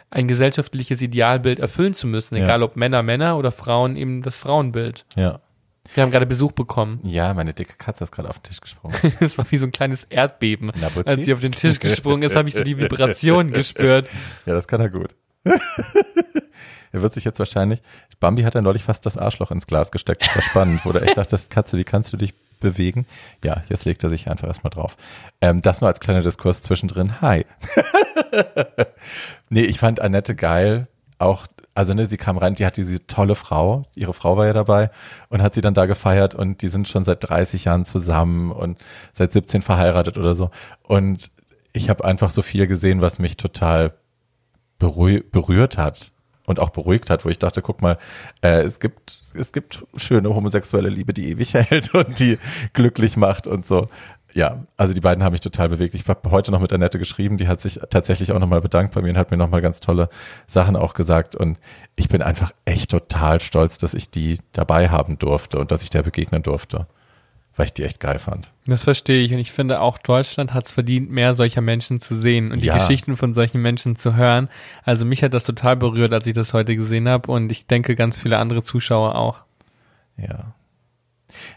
ein 0.09 0.27
gesellschaftliches 0.27 1.01
Idealbild 1.01 1.59
erfüllen 1.59 1.93
zu 1.93 2.07
müssen, 2.07 2.35
Ja. 2.35 2.43
egal 2.43 2.63
ob 2.63 2.75
Männer 2.75 3.03
Männer 3.03 3.37
oder 3.37 3.51
Frauen 3.51 3.95
eben 3.95 4.21
das 4.21 4.37
Frauenbild. 4.37 5.05
Ja. 5.15 5.39
Wir 5.95 6.03
haben 6.03 6.11
gerade 6.11 6.25
Besuch 6.25 6.51
bekommen. 6.51 6.99
Ja, 7.03 7.33
meine 7.33 7.53
dicke 7.53 7.75
Katze 7.77 8.03
ist 8.03 8.11
gerade 8.11 8.29
auf 8.29 8.37
den 8.39 8.43
Tisch 8.49 8.59
gesprungen. 8.61 8.95
Es 9.21 9.37
war 9.37 9.45
wie 9.49 9.57
so 9.57 9.65
ein 9.65 9.71
kleines 9.71 10.03
Erdbeben. 10.03 10.71
Na, 10.79 10.89
Butzi? 10.89 11.09
Als 11.09 11.25
sie 11.25 11.33
auf 11.33 11.39
den 11.39 11.53
Tisch 11.53 11.79
gesprungen 11.79 12.23
ist, 12.23 12.35
habe 12.35 12.47
ich 12.49 12.53
so 12.55 12.63
die 12.63 12.77
Vibration 12.77 13.51
gespürt. 13.53 14.07
Ja, 14.45 14.53
das 14.53 14.67
kann 14.67 14.81
er 14.81 14.89
gut. 14.89 15.15
er 16.91 17.01
wird 17.01 17.13
sich 17.13 17.23
jetzt 17.23 17.39
wahrscheinlich. 17.39 17.81
Bambi 18.19 18.43
hat 18.43 18.55
ja 18.55 18.61
neulich 18.61 18.83
fast 18.83 19.05
das 19.05 19.17
Arschloch 19.17 19.51
ins 19.51 19.67
Glas 19.67 19.91
gesteckt. 19.91 20.25
Das 20.25 20.35
war 20.35 20.41
spannend, 20.41 20.85
wo 20.85 20.91
du 20.91 21.01
echt 21.01 21.17
dachtest, 21.17 21.49
Katze, 21.49 21.77
wie 21.77 21.83
kannst 21.83 22.11
du 22.13 22.17
dich 22.17 22.33
bewegen? 22.59 23.05
Ja, 23.43 23.63
jetzt 23.69 23.85
legt 23.85 24.03
er 24.03 24.09
sich 24.09 24.29
einfach 24.29 24.47
erstmal 24.47 24.71
drauf. 24.71 24.97
Ähm, 25.41 25.61
das 25.61 25.81
nur 25.81 25.87
als 25.87 25.99
kleiner 25.99 26.21
Diskurs 26.21 26.61
zwischendrin. 26.61 27.21
Hi. 27.21 27.45
nee, 29.49 29.63
ich 29.63 29.79
fand 29.79 30.01
Annette 30.01 30.35
geil. 30.35 30.87
Auch, 31.17 31.47
also 31.75 31.93
ne, 31.93 32.05
sie 32.05 32.17
kam 32.17 32.37
rein, 32.37 32.55
die 32.55 32.65
hat 32.65 32.77
diese 32.77 33.05
tolle 33.05 33.35
Frau, 33.35 33.85
ihre 33.93 34.13
Frau 34.13 34.37
war 34.37 34.45
ja 34.45 34.53
dabei 34.53 34.89
und 35.27 35.41
hat 35.41 35.53
sie 35.53 35.61
dann 35.61 35.73
da 35.73 35.85
gefeiert 35.85 36.33
und 36.33 36.61
die 36.61 36.69
sind 36.69 36.87
schon 36.87 37.03
seit 37.03 37.27
30 37.27 37.65
Jahren 37.65 37.83
zusammen 37.83 38.51
und 38.51 38.77
seit 39.13 39.33
17 39.33 39.61
verheiratet 39.61 40.17
oder 40.17 40.33
so. 40.33 40.49
Und 40.83 41.29
ich 41.73 41.89
habe 41.89 42.05
einfach 42.05 42.29
so 42.29 42.41
viel 42.41 42.67
gesehen, 42.67 43.01
was 43.01 43.19
mich 43.19 43.35
total 43.35 43.93
berühr 44.79 45.23
berührt 45.31 45.77
hat 45.77 46.11
und 46.45 46.59
auch 46.59 46.71
beruhigt 46.71 47.09
hat, 47.09 47.25
wo 47.25 47.29
ich 47.29 47.37
dachte, 47.37 47.61
guck 47.61 47.81
mal, 47.81 47.97
äh, 48.41 48.61
es 48.63 48.79
gibt 48.79 49.25
es 49.33 49.51
gibt 49.51 49.85
schöne 49.95 50.33
homosexuelle 50.33 50.89
Liebe, 50.89 51.13
die 51.13 51.29
ewig 51.29 51.53
hält 51.53 51.93
und 51.93 52.19
die 52.19 52.39
glücklich 52.73 53.17
macht 53.17 53.47
und 53.47 53.65
so. 53.65 53.89
Ja, 54.33 54.63
also 54.77 54.93
die 54.93 55.01
beiden 55.01 55.23
haben 55.23 55.31
mich 55.31 55.41
total 55.41 55.69
bewegt. 55.69 55.95
Ich 55.95 56.07
habe 56.07 56.29
heute 56.29 56.51
noch 56.51 56.61
mit 56.61 56.71
Annette 56.71 56.99
geschrieben, 56.99 57.37
die 57.37 57.47
hat 57.47 57.61
sich 57.61 57.79
tatsächlich 57.89 58.31
auch 58.31 58.39
nochmal 58.39 58.61
bedankt 58.61 58.93
bei 58.93 59.01
mir 59.01 59.09
und 59.09 59.17
hat 59.17 59.31
mir 59.31 59.37
nochmal 59.37 59.61
ganz 59.61 59.79
tolle 59.79 60.07
Sachen 60.45 60.75
auch 60.75 60.93
gesagt. 60.93 61.35
Und 61.35 61.57
ich 61.95 62.09
bin 62.09 62.21
einfach 62.21 62.51
echt 62.65 62.91
total 62.91 63.39
stolz, 63.39 63.79
dass 63.79 63.95
ich 63.95 64.11
die 64.11 64.37
dabei 64.53 64.89
haben 64.89 65.17
durfte 65.17 65.57
und 65.57 65.71
dass 65.71 65.81
ich 65.81 65.89
der 65.89 66.03
begegnen 66.03 66.43
durfte, 66.43 66.85
weil 67.55 67.65
ich 67.67 67.73
die 67.73 67.83
echt 67.83 67.99
geil 67.99 68.19
fand. 68.19 68.49
Das 68.65 68.83
verstehe 68.83 69.21
ich 69.21 69.33
und 69.33 69.39
ich 69.39 69.51
finde 69.51 69.81
auch 69.81 69.97
Deutschland 69.97 70.53
hat 70.53 70.67
es 70.67 70.71
verdient, 70.71 71.09
mehr 71.11 71.33
solcher 71.33 71.61
Menschen 71.61 71.99
zu 71.99 72.19
sehen 72.19 72.51
und 72.51 72.61
die 72.61 72.67
Ja. 72.67 72.77
Geschichten 72.77 73.17
von 73.17 73.33
solchen 73.33 73.61
Menschen 73.61 73.95
zu 73.95 74.15
hören. 74.15 74.47
Also 74.83 75.05
mich 75.05 75.23
hat 75.23 75.33
das 75.33 75.43
total 75.43 75.75
berührt, 75.75 76.13
als 76.13 76.27
ich 76.27 76.33
das 76.35 76.53
heute 76.53 76.75
gesehen 76.75 77.09
habe 77.09 77.31
und 77.31 77.51
ich 77.51 77.67
denke 77.67 77.95
ganz 77.95 78.19
viele 78.19 78.37
andere 78.37 78.63
Zuschauer 78.63 79.15
auch. 79.15 79.41
Ja. 80.17 80.53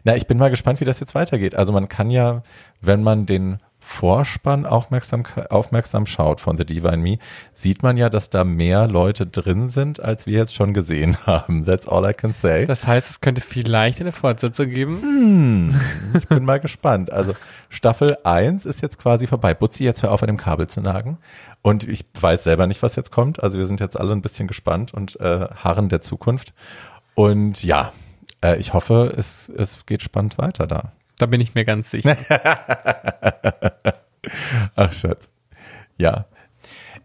Na, 0.04 0.16
ich 0.16 0.26
bin 0.26 0.38
mal 0.38 0.50
gespannt, 0.50 0.80
wie 0.80 0.84
das 0.84 1.00
jetzt 1.00 1.14
weitergeht. 1.14 1.54
Also 1.54 1.72
man 1.72 1.88
kann 1.88 2.10
ja, 2.10 2.42
wenn 2.80 3.02
man 3.02 3.26
den 3.26 3.60
Vorspann 3.92 4.64
aufmerksam, 4.64 5.24
aufmerksam 5.50 6.06
schaut 6.06 6.40
von 6.40 6.56
The 6.56 6.64
Divine 6.64 6.96
Me, 6.96 7.18
sieht 7.52 7.82
man 7.82 7.96
ja, 7.96 8.08
dass 8.08 8.30
da 8.30 8.42
mehr 8.42 8.88
Leute 8.88 9.26
drin 9.26 9.68
sind, 9.68 10.00
als 10.00 10.26
wir 10.26 10.38
jetzt 10.38 10.54
schon 10.54 10.72
gesehen 10.72 11.16
haben. 11.26 11.66
That's 11.66 11.86
all 11.86 12.08
I 12.08 12.14
can 12.14 12.32
say. 12.32 12.64
Das 12.66 12.86
heißt, 12.86 13.10
es 13.10 13.20
könnte 13.20 13.42
vielleicht 13.42 14.00
eine 14.00 14.12
Fortsetzung 14.12 14.70
geben. 14.70 15.78
Ich 16.18 16.26
bin 16.26 16.44
mal 16.44 16.58
gespannt. 16.60 17.12
Also 17.12 17.34
Staffel 17.68 18.16
1 18.24 18.64
ist 18.64 18.80
jetzt 18.82 18.98
quasi 18.98 19.26
vorbei. 19.26 19.54
Butzi, 19.54 19.84
jetzt 19.84 20.02
hör 20.02 20.10
auf, 20.10 20.22
an 20.22 20.28
dem 20.28 20.38
Kabel 20.38 20.66
zu 20.66 20.80
nagen. 20.80 21.18
Und 21.60 21.86
ich 21.86 22.04
weiß 22.18 22.44
selber 22.44 22.66
nicht, 22.66 22.82
was 22.82 22.96
jetzt 22.96 23.12
kommt. 23.12 23.42
Also 23.42 23.58
wir 23.58 23.66
sind 23.66 23.78
jetzt 23.78 24.00
alle 24.00 24.12
ein 24.12 24.22
bisschen 24.22 24.48
gespannt 24.48 24.94
und 24.94 25.20
äh, 25.20 25.48
harren 25.54 25.90
der 25.90 26.00
Zukunft. 26.00 26.54
Und 27.14 27.62
ja, 27.62 27.92
äh, 28.42 28.56
ich 28.58 28.72
hoffe, 28.72 29.12
es, 29.16 29.50
es 29.50 29.84
geht 29.84 30.02
spannend 30.02 30.38
weiter 30.38 30.66
da. 30.66 30.92
Da 31.22 31.26
bin 31.26 31.40
ich 31.40 31.54
mir 31.54 31.64
ganz 31.64 31.88
sicher. 31.88 32.16
Ach, 34.74 34.92
Schatz. 34.92 35.30
Ja. 35.96 36.24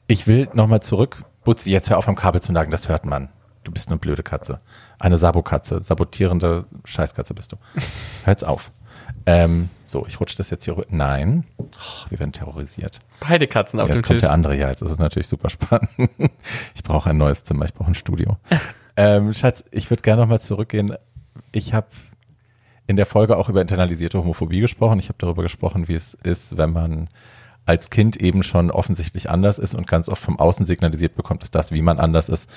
Ich 0.08 0.26
will 0.26 0.50
nochmal 0.54 0.82
zurück. 0.82 1.24
Butzi, 1.44 1.70
jetzt 1.70 1.92
hör 1.92 2.00
auf 2.00 2.08
am 2.08 2.16
Kabel 2.16 2.42
zu 2.42 2.52
nagen, 2.52 2.72
das 2.72 2.90
hört 2.90 3.06
man. 3.06 3.30
Du 3.64 3.72
bist 3.72 3.90
eine 3.90 3.98
blöde 3.98 4.24
Katze. 4.24 4.58
Eine 4.98 5.20
Sabokatze. 5.20 5.84
Sabotierende 5.84 6.66
Scheißkatze 6.84 7.36
bist 7.36 7.52
du. 7.52 7.58
Hör 8.24 8.32
jetzt 8.32 8.44
auf. 8.44 8.72
Ähm, 9.28 9.70
so, 9.86 10.04
ich 10.08 10.20
rutsche 10.20 10.36
das 10.36 10.50
jetzt 10.50 10.66
hier 10.66 10.76
rüber. 10.76 10.88
Nein. 10.90 11.44
Oh, 11.60 11.66
wir 12.10 12.18
werden 12.18 12.32
terrorisiert. 12.32 12.98
Beide 13.20 13.46
Katzen 13.46 13.80
auf 13.80 13.88
jetzt 13.88 13.98
dem 13.98 14.02
kommt 14.02 14.16
Tisch. 14.16 14.22
der 14.22 14.32
andere. 14.32 14.58
Ja, 14.58 14.70
jetzt 14.70 14.82
ist 14.82 14.90
es 14.90 14.98
natürlich 14.98 15.28
super 15.28 15.52
spannend. 15.52 15.92
ich 16.74 16.82
brauche 16.82 17.12
ein 17.12 17.18
neues 17.18 17.44
Zimmer. 17.44 17.66
Ich 17.66 17.74
brauche 17.76 17.92
ein 17.92 17.96
Studio. 17.96 18.38
ähm, 18.96 19.32
Schatz, 19.32 19.64
ich 19.70 19.92
würde 19.92 20.02
gerne 20.02 20.24
nochmal 20.24 20.42
zurückgehen. 20.42 20.96
Ich 21.52 21.76
habe 21.76 21.86
in 22.88 22.96
der 22.96 23.06
Folge 23.06 23.38
auch 23.38 23.50
über 23.50 23.62
internalisierte 23.62 24.18
Homophobie 24.18 24.62
gesprochen. 24.62 25.00
Ich 25.00 25.10
habe 25.10 25.18
darüber 25.20 25.44
gesprochen, 25.44 25.88
wie 25.88 25.96
es 25.96 26.14
ist, 26.14 26.58
wenn 26.58 26.72
man 26.72 27.10
als 27.66 27.90
Kind 27.90 28.16
eben 28.16 28.44
schon 28.44 28.72
offensichtlich 28.72 29.30
anders 29.30 29.60
ist 29.60 29.76
und 29.76 29.88
ganz 29.88 30.08
oft 30.08 30.22
vom 30.22 30.40
Außen 30.40 30.66
signalisiert 30.66 31.16
bekommt, 31.16 31.42
dass 31.42 31.52
das, 31.52 31.74
wie 31.74 31.82
man 31.82 32.00
anders 32.00 32.30
ist, 32.30 32.50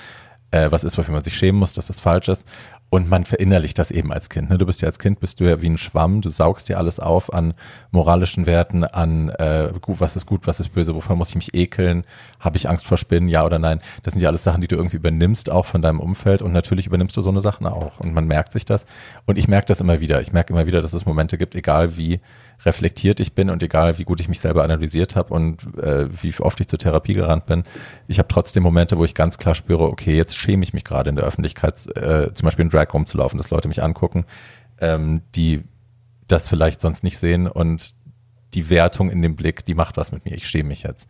äh, 0.50 0.70
was 0.70 0.84
ist, 0.84 0.98
wofür 0.98 1.12
man 1.12 1.24
sich 1.24 1.36
schämen 1.36 1.58
muss, 1.58 1.72
dass 1.72 1.86
das 1.86 2.00
falsch 2.00 2.28
ist. 2.28 2.46
Und 2.92 3.08
man 3.08 3.24
verinnerlicht 3.24 3.78
das 3.78 3.92
eben 3.92 4.12
als 4.12 4.28
Kind. 4.28 4.50
Ne? 4.50 4.58
Du 4.58 4.66
bist 4.66 4.82
ja 4.82 4.88
als 4.88 4.98
Kind, 4.98 5.20
bist 5.20 5.38
du 5.38 5.44
ja 5.44 5.62
wie 5.62 5.68
ein 5.68 5.78
Schwamm, 5.78 6.22
du 6.22 6.28
saugst 6.28 6.68
dir 6.68 6.76
alles 6.76 6.98
auf 6.98 7.32
an 7.32 7.54
moralischen 7.92 8.46
Werten, 8.46 8.82
an 8.82 9.28
äh, 9.28 9.72
gut, 9.80 10.00
was 10.00 10.16
ist 10.16 10.26
gut, 10.26 10.48
was 10.48 10.58
ist 10.58 10.70
böse, 10.70 10.92
wovor 10.96 11.14
muss 11.14 11.28
ich 11.28 11.36
mich 11.36 11.54
ekeln, 11.54 12.02
habe 12.40 12.56
ich 12.56 12.68
Angst 12.68 12.84
vor 12.84 12.98
Spinnen, 12.98 13.28
ja 13.28 13.44
oder 13.44 13.60
nein. 13.60 13.80
Das 14.02 14.12
sind 14.12 14.22
ja 14.22 14.28
alles 14.28 14.42
Sachen, 14.42 14.60
die 14.60 14.66
du 14.66 14.74
irgendwie 14.74 14.96
übernimmst, 14.96 15.50
auch 15.50 15.66
von 15.66 15.82
deinem 15.82 16.00
Umfeld 16.00 16.42
und 16.42 16.50
natürlich 16.50 16.88
übernimmst 16.88 17.16
du 17.16 17.20
so 17.20 17.30
eine 17.30 17.40
Sachen 17.40 17.68
auch. 17.68 18.00
Und 18.00 18.12
man 18.12 18.26
merkt 18.26 18.52
sich 18.52 18.64
das. 18.64 18.86
Und 19.24 19.38
ich 19.38 19.46
merke 19.46 19.66
das 19.66 19.80
immer 19.80 20.00
wieder. 20.00 20.20
Ich 20.20 20.32
merke 20.32 20.52
immer 20.52 20.66
wieder, 20.66 20.82
dass 20.82 20.92
es 20.92 21.06
Momente 21.06 21.38
gibt, 21.38 21.54
egal 21.54 21.96
wie 21.96 22.18
reflektiert 22.64 23.20
ich 23.20 23.34
bin 23.34 23.50
und 23.50 23.62
egal 23.62 23.98
wie 23.98 24.04
gut 24.04 24.20
ich 24.20 24.28
mich 24.28 24.40
selber 24.40 24.64
analysiert 24.64 25.16
habe 25.16 25.32
und 25.34 25.62
äh, 25.78 26.06
wie 26.22 26.34
oft 26.40 26.60
ich 26.60 26.68
zur 26.68 26.78
Therapie 26.78 27.14
gerannt 27.14 27.46
bin, 27.46 27.64
ich 28.06 28.18
habe 28.18 28.28
trotzdem 28.28 28.62
Momente, 28.62 28.98
wo 28.98 29.04
ich 29.04 29.14
ganz 29.14 29.38
klar 29.38 29.54
spüre, 29.54 29.84
okay, 29.84 30.16
jetzt 30.16 30.36
schäme 30.36 30.62
ich 30.62 30.72
mich 30.74 30.84
gerade 30.84 31.10
in 31.10 31.16
der 31.16 31.24
Öffentlichkeit, 31.24 31.74
äh, 31.96 32.32
zum 32.34 32.46
Beispiel 32.46 32.64
in 32.64 32.70
Drag 32.70 32.92
rumzulaufen, 32.92 33.38
dass 33.38 33.50
Leute 33.50 33.68
mich 33.68 33.82
angucken, 33.82 34.24
ähm, 34.80 35.22
die 35.34 35.62
das 36.28 36.48
vielleicht 36.48 36.80
sonst 36.80 37.02
nicht 37.02 37.18
sehen 37.18 37.46
und 37.46 37.94
die 38.54 38.68
Wertung 38.68 39.10
in 39.10 39.22
dem 39.22 39.36
Blick, 39.36 39.64
die 39.64 39.74
macht 39.74 39.96
was 39.96 40.12
mit 40.12 40.24
mir. 40.24 40.34
Ich 40.34 40.48
schäme 40.48 40.68
mich 40.68 40.82
jetzt. 40.82 41.08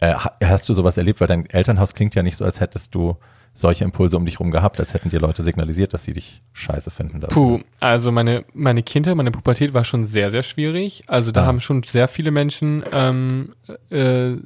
Äh, 0.00 0.14
ha- 0.14 0.36
hast 0.42 0.68
du 0.68 0.74
sowas 0.74 0.96
erlebt? 0.96 1.20
Weil 1.20 1.28
dein 1.28 1.46
Elternhaus 1.46 1.94
klingt 1.94 2.14
ja 2.14 2.22
nicht 2.22 2.36
so, 2.36 2.44
als 2.44 2.60
hättest 2.60 2.94
du 2.94 3.16
solche 3.54 3.84
Impulse 3.84 4.16
um 4.16 4.24
dich 4.24 4.38
rum 4.40 4.50
gehabt, 4.50 4.78
als 4.80 4.94
hätten 4.94 5.10
dir 5.10 5.20
Leute 5.20 5.42
signalisiert, 5.42 5.92
dass 5.94 6.04
sie 6.04 6.12
dich 6.12 6.42
scheiße 6.52 6.90
finden. 6.90 7.20
dafür. 7.20 7.34
Puh, 7.34 7.60
also 7.80 8.12
meine, 8.12 8.44
meine 8.54 8.82
Kindheit, 8.82 9.16
meine 9.16 9.30
Pubertät 9.30 9.74
war 9.74 9.84
schon 9.84 10.06
sehr, 10.06 10.30
sehr 10.30 10.42
schwierig. 10.42 11.02
Also 11.08 11.32
da 11.32 11.42
Ah. 11.42 11.46
haben 11.46 11.60
schon 11.60 11.82
sehr 11.82 12.08
viele 12.08 12.30
Menschen 12.30 12.84
ähm, 12.92 13.54
äh, 13.90 14.36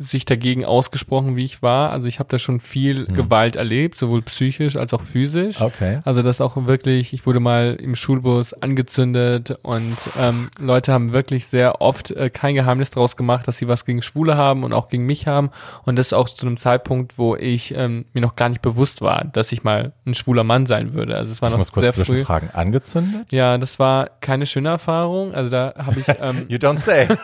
sich 0.00 0.24
dagegen 0.24 0.64
ausgesprochen, 0.64 1.34
wie 1.34 1.44
ich 1.44 1.60
war. 1.62 1.90
Also 1.90 2.06
ich 2.06 2.18
habe 2.20 2.28
da 2.28 2.38
schon 2.38 2.60
viel 2.60 3.06
Hm. 3.08 3.14
Gewalt 3.14 3.56
erlebt, 3.56 3.98
sowohl 3.98 4.22
psychisch 4.22 4.76
als 4.76 4.94
auch 4.94 5.02
physisch. 5.02 5.60
Okay. 5.60 6.00
Also 6.04 6.22
das 6.22 6.40
auch 6.40 6.56
wirklich, 6.66 7.12
ich 7.12 7.26
wurde 7.26 7.40
mal 7.40 7.76
im 7.80 7.96
Schulbus 7.96 8.52
angezündet 8.54 9.58
und 9.62 9.96
ähm, 10.20 10.50
Leute 10.60 10.92
haben 10.92 11.12
wirklich 11.12 11.46
sehr 11.46 11.80
oft 11.80 12.10
äh, 12.12 12.30
kein 12.30 12.54
Geheimnis 12.54 12.90
daraus 12.90 13.16
gemacht, 13.16 13.48
dass 13.48 13.58
sie 13.58 13.66
was 13.68 13.84
gegen 13.84 14.00
Schwule 14.02 14.36
haben 14.36 14.62
und 14.62 14.72
auch 14.72 14.88
gegen 14.88 15.04
mich 15.04 15.26
haben. 15.26 15.50
Und 15.84 15.96
das 15.96 16.12
auch 16.12 16.28
zu 16.28 16.46
einem 16.46 16.56
Zeitpunkt, 16.58 17.18
wo 17.18 17.34
ich 17.34 17.74
ähm, 17.74 18.04
mir 18.12 18.20
noch 18.20 18.36
gar 18.36 18.48
nicht 18.48 18.62
bewusst 18.62 19.00
war, 19.00 19.24
dass 19.32 19.50
ich 19.52 19.64
mal 19.64 19.92
ein 20.06 20.14
schwuler 20.14 20.44
Mann 20.44 20.66
sein 20.66 20.94
würde. 20.94 21.16
Also 21.16 21.32
es 21.32 21.42
war 21.42 21.48
Ich 21.48 21.52
noch 21.52 21.58
muss 21.58 21.72
kurz 21.72 21.94
sehr 21.96 22.04
früh. 22.04 22.24
Angezündet? 22.52 23.32
Ja, 23.32 23.58
das 23.58 23.78
war 23.78 24.10
keine 24.20 24.46
schöne 24.46 24.68
Erfahrung. 24.68 25.34
Also 25.34 25.50
da 25.50 25.74
habe 25.76 25.98
ich 25.98 26.06
ähm, 26.20 26.46
You 26.48 26.58
don't 26.58 26.78
say. 26.80 27.08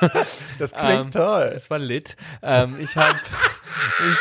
Das 0.59 0.73
klingt 0.73 1.07
Ähm, 1.07 1.11
toll. 1.11 1.53
es 1.57 1.69
war 1.69 1.79
lit. 1.81 2.17
Ähm, 2.43 2.64
ich, 2.81 2.97
hab, 2.97 3.15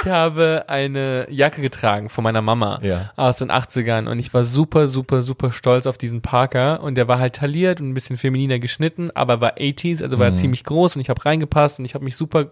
ich 0.01 0.07
habe 0.09 0.65
eine 0.67 1.27
Jacke 1.29 1.61
getragen 1.61 2.09
von 2.09 2.23
meiner 2.23 2.41
Mama 2.41 2.79
Ja. 2.81 3.11
aus 3.15 3.37
den 3.37 3.51
80ern 3.51 4.07
und 4.07 4.19
ich 4.19 4.33
war 4.33 4.43
super, 4.43 4.87
super, 4.87 5.21
super 5.21 5.51
stolz 5.51 5.87
auf 5.87 5.97
diesen 5.97 6.21
Parker 6.21 6.81
und 6.81 6.95
der 6.95 7.07
war 7.07 7.19
halt 7.19 7.35
tailliert 7.35 7.79
und 7.81 7.89
ein 7.89 7.93
bisschen 7.93 8.17
femininer 8.17 8.59
geschnitten, 8.59 9.11
aber 9.13 9.41
war 9.41 9.57
80s, 9.57 10.01
also 10.03 10.19
war 10.19 10.31
Mhm. 10.31 10.35
ziemlich 10.35 10.63
groß 10.63 10.95
und 10.95 11.01
ich 11.01 11.09
habe 11.09 11.23
reingepasst 11.25 11.79
und 11.79 11.85
ich 11.85 11.93
habe 11.95 12.05
mich 12.05 12.15
super 12.15 12.47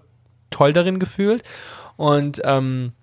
toll 0.49 0.73
darin 0.73 0.99
gefühlt 0.99 1.43
und 1.97 2.41
ähm, 2.43 2.93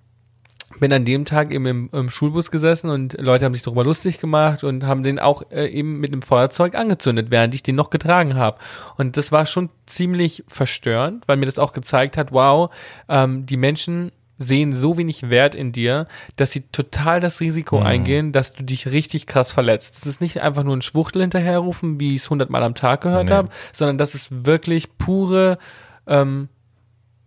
bin 0.80 0.92
an 0.92 1.04
dem 1.04 1.24
Tag 1.24 1.52
eben 1.52 1.66
im, 1.66 1.90
im 1.92 2.10
Schulbus 2.10 2.50
gesessen 2.50 2.90
und 2.90 3.14
Leute 3.20 3.44
haben 3.44 3.54
sich 3.54 3.62
darüber 3.62 3.84
lustig 3.84 4.18
gemacht 4.18 4.64
und 4.64 4.84
haben 4.84 5.02
den 5.02 5.18
auch 5.18 5.42
äh, 5.50 5.66
eben 5.66 6.00
mit 6.00 6.12
einem 6.12 6.22
Feuerzeug 6.22 6.74
angezündet, 6.74 7.28
während 7.30 7.54
ich 7.54 7.62
den 7.62 7.76
noch 7.76 7.90
getragen 7.90 8.34
habe. 8.34 8.58
Und 8.96 9.16
das 9.16 9.32
war 9.32 9.46
schon 9.46 9.70
ziemlich 9.86 10.44
verstörend, 10.48 11.24
weil 11.26 11.36
mir 11.36 11.46
das 11.46 11.58
auch 11.58 11.72
gezeigt 11.72 12.16
hat, 12.16 12.32
wow, 12.32 12.70
ähm, 13.08 13.46
die 13.46 13.56
Menschen 13.56 14.12
sehen 14.40 14.72
so 14.72 14.96
wenig 14.96 15.30
Wert 15.30 15.56
in 15.56 15.72
dir, 15.72 16.06
dass 16.36 16.52
sie 16.52 16.60
total 16.70 17.18
das 17.18 17.40
Risiko 17.40 17.80
eingehen, 17.80 18.30
dass 18.30 18.52
du 18.52 18.62
dich 18.62 18.86
richtig 18.86 19.26
krass 19.26 19.52
verletzt. 19.52 19.96
Das 19.96 20.06
ist 20.06 20.20
nicht 20.20 20.40
einfach 20.42 20.62
nur 20.62 20.76
ein 20.76 20.82
Schwuchtel 20.82 21.22
hinterherrufen, 21.22 21.98
wie 21.98 22.14
ich 22.14 22.22
es 22.22 22.30
hundertmal 22.30 22.62
am 22.62 22.76
Tag 22.76 23.00
gehört 23.00 23.30
Nee. 23.30 23.34
habe, 23.34 23.48
sondern 23.72 23.98
das 23.98 24.14
ist 24.14 24.46
wirklich 24.46 24.96
pure 24.96 25.58
ähm, 26.06 26.48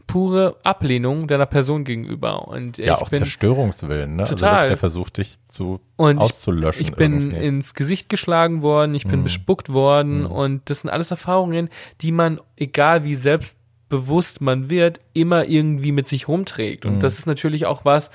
pure 0.07 0.55
Ablehnung 0.63 1.27
deiner 1.27 1.45
Person 1.45 1.83
gegenüber. 1.83 2.47
Und 2.47 2.77
Ja, 2.77 2.97
auch 2.99 3.09
Zerstörungswillen, 3.09 4.15
ne? 4.15 4.23
Also 4.23 4.35
Total. 4.35 4.51
wirklich 4.53 4.67
der 4.67 4.77
Versuch, 4.77 5.09
dich 5.09 5.37
zu 5.47 5.79
Und 5.97 6.17
auszulöschen. 6.19 6.81
ich 6.81 6.91
bin 6.93 7.13
irgendwie. 7.31 7.45
ins 7.45 7.73
Gesicht 7.73 8.09
geschlagen 8.09 8.61
worden, 8.61 8.95
ich 8.95 9.07
bin 9.07 9.19
Mhm. 9.19 9.23
bespuckt 9.23 9.69
worden 9.71 10.25
und 10.25 10.69
das 10.69 10.81
sind 10.81 10.89
alles 10.89 11.11
Erfahrungen, 11.11 11.69
die 12.01 12.11
man, 12.11 12.39
egal 12.57 13.03
wie 13.03 13.15
selbstbewusst 13.15 14.41
man 14.41 14.69
wird, 14.69 14.99
immer 15.13 15.45
irgendwie 15.47 15.91
mit 15.91 16.07
sich 16.07 16.27
rumträgt. 16.27 16.85
Und 16.85 16.95
Mhm. 16.95 16.99
das 16.99 17.17
ist 17.19 17.25
natürlich 17.25 17.65
auch 17.65 17.85
was, 17.85 18.09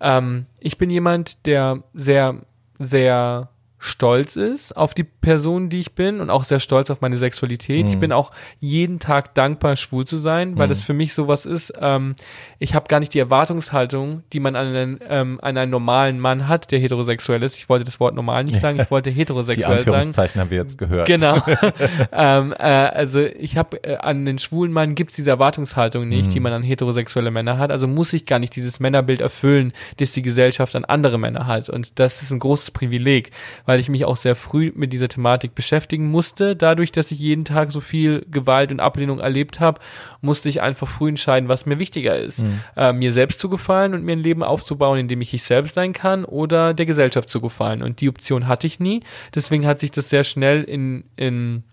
ähm, 0.00 0.46
ich 0.60 0.78
bin 0.78 0.90
jemand, 0.90 1.46
der 1.46 1.82
sehr, 1.94 2.36
sehr 2.78 3.48
stolz 3.84 4.36
ist 4.36 4.76
auf 4.76 4.94
die 4.94 5.02
Person, 5.02 5.68
die 5.68 5.80
ich 5.80 5.92
bin 5.92 6.20
und 6.20 6.30
auch 6.30 6.44
sehr 6.44 6.60
stolz 6.60 6.88
auf 6.88 7.00
meine 7.00 7.16
Sexualität. 7.16 7.88
Ich 7.88 7.96
Mhm. 7.96 8.00
bin 8.00 8.12
auch 8.12 8.30
jeden 8.60 9.00
Tag 9.00 9.34
dankbar, 9.34 9.74
schwul 9.74 10.06
zu 10.06 10.18
sein, 10.18 10.56
weil 10.56 10.68
das 10.68 10.82
für 10.82 10.94
mich 10.94 11.14
sowas 11.14 11.44
ist. 11.44 11.72
Ähm, 11.80 12.14
ich 12.60 12.74
habe 12.76 12.86
gar 12.88 13.00
nicht 13.00 13.12
die 13.12 13.18
Erwartungshaltung, 13.18 14.22
die 14.32 14.38
man 14.38 14.54
an 14.54 14.66
einen, 14.68 15.00
ähm, 15.08 15.38
an 15.42 15.56
einen 15.56 15.70
normalen 15.72 16.20
Mann 16.20 16.46
hat, 16.46 16.70
der 16.70 16.78
heterosexuell 16.78 17.42
ist. 17.42 17.56
Ich 17.56 17.68
wollte 17.68 17.84
das 17.84 17.98
Wort 17.98 18.14
normal 18.14 18.44
nicht 18.44 18.60
sagen, 18.60 18.78
ich 18.80 18.90
wollte 18.90 19.10
Die 19.10 19.16
heterosexuell 19.16 19.78
sagen. 19.78 19.78
Anführungszeichen 19.78 20.40
haben 20.40 20.50
wir 20.50 20.58
jetzt 20.58 20.78
gehört. 20.78 21.06
Genau. 21.08 21.42
ähm, 22.12 22.52
äh, 22.58 22.62
also 22.62 23.20
ich 23.20 23.56
habe 23.56 23.82
äh, 23.84 23.96
an 23.96 24.24
den 24.24 24.38
schwulen 24.38 24.72
Mann 24.72 24.94
gibt's 24.94 25.16
diese 25.16 25.30
Erwartungshaltung 25.30 26.08
nicht, 26.08 26.28
Mhm. 26.28 26.32
die 26.34 26.40
man 26.40 26.52
an 26.52 26.62
heterosexuelle 26.62 27.30
Männer 27.30 27.58
hat. 27.58 27.70
Also 27.70 27.88
muss 27.88 28.12
ich 28.12 28.26
gar 28.26 28.38
nicht 28.38 28.54
dieses 28.54 28.80
Männerbild 28.80 29.20
erfüllen, 29.20 29.72
das 29.98 30.12
die 30.12 30.22
Gesellschaft 30.22 30.76
an 30.76 30.84
andere 30.84 31.18
Männer 31.18 31.46
hat. 31.46 31.68
Und 31.68 31.98
das 31.98 32.22
ist 32.22 32.30
ein 32.30 32.38
großes 32.38 32.70
Privileg, 32.70 33.30
weil 33.66 33.71
ich 33.80 33.88
mich 33.88 34.04
auch 34.04 34.16
sehr 34.16 34.36
früh 34.36 34.72
mit 34.74 34.92
dieser 34.92 35.08
Thematik 35.08 35.54
beschäftigen 35.54 36.10
musste. 36.10 36.56
Dadurch, 36.56 36.92
dass 36.92 37.10
ich 37.10 37.18
jeden 37.18 37.44
Tag 37.44 37.72
so 37.72 37.80
viel 37.80 38.26
Gewalt 38.30 38.72
und 38.72 38.80
Ablehnung 38.80 39.20
erlebt 39.20 39.60
habe, 39.60 39.80
musste 40.20 40.48
ich 40.48 40.62
einfach 40.62 40.88
früh 40.88 41.08
entscheiden, 41.08 41.48
was 41.48 41.66
mir 41.66 41.78
wichtiger 41.78 42.16
ist. 42.16 42.42
Äh, 42.76 42.92
mir 42.92 43.12
selbst 43.12 43.40
zu 43.40 43.48
gefallen 43.48 43.94
und 43.94 44.04
mir 44.04 44.12
ein 44.12 44.20
Leben 44.20 44.42
aufzubauen, 44.42 44.98
in 44.98 45.08
dem 45.08 45.20
ich 45.20 45.34
ich 45.34 45.42
selbst 45.42 45.74
sein 45.74 45.92
kann 45.92 46.24
oder 46.24 46.74
der 46.74 46.86
Gesellschaft 46.86 47.28
zu 47.28 47.40
gefallen. 47.40 47.82
Und 47.82 48.00
die 48.00 48.08
Option 48.08 48.48
hatte 48.48 48.66
ich 48.66 48.80
nie. 48.80 49.02
Deswegen 49.34 49.66
hat 49.66 49.80
sich 49.80 49.90
das 49.90 50.10
sehr 50.10 50.24
schnell 50.24 50.62
in, 50.62 51.04
in 51.16 51.64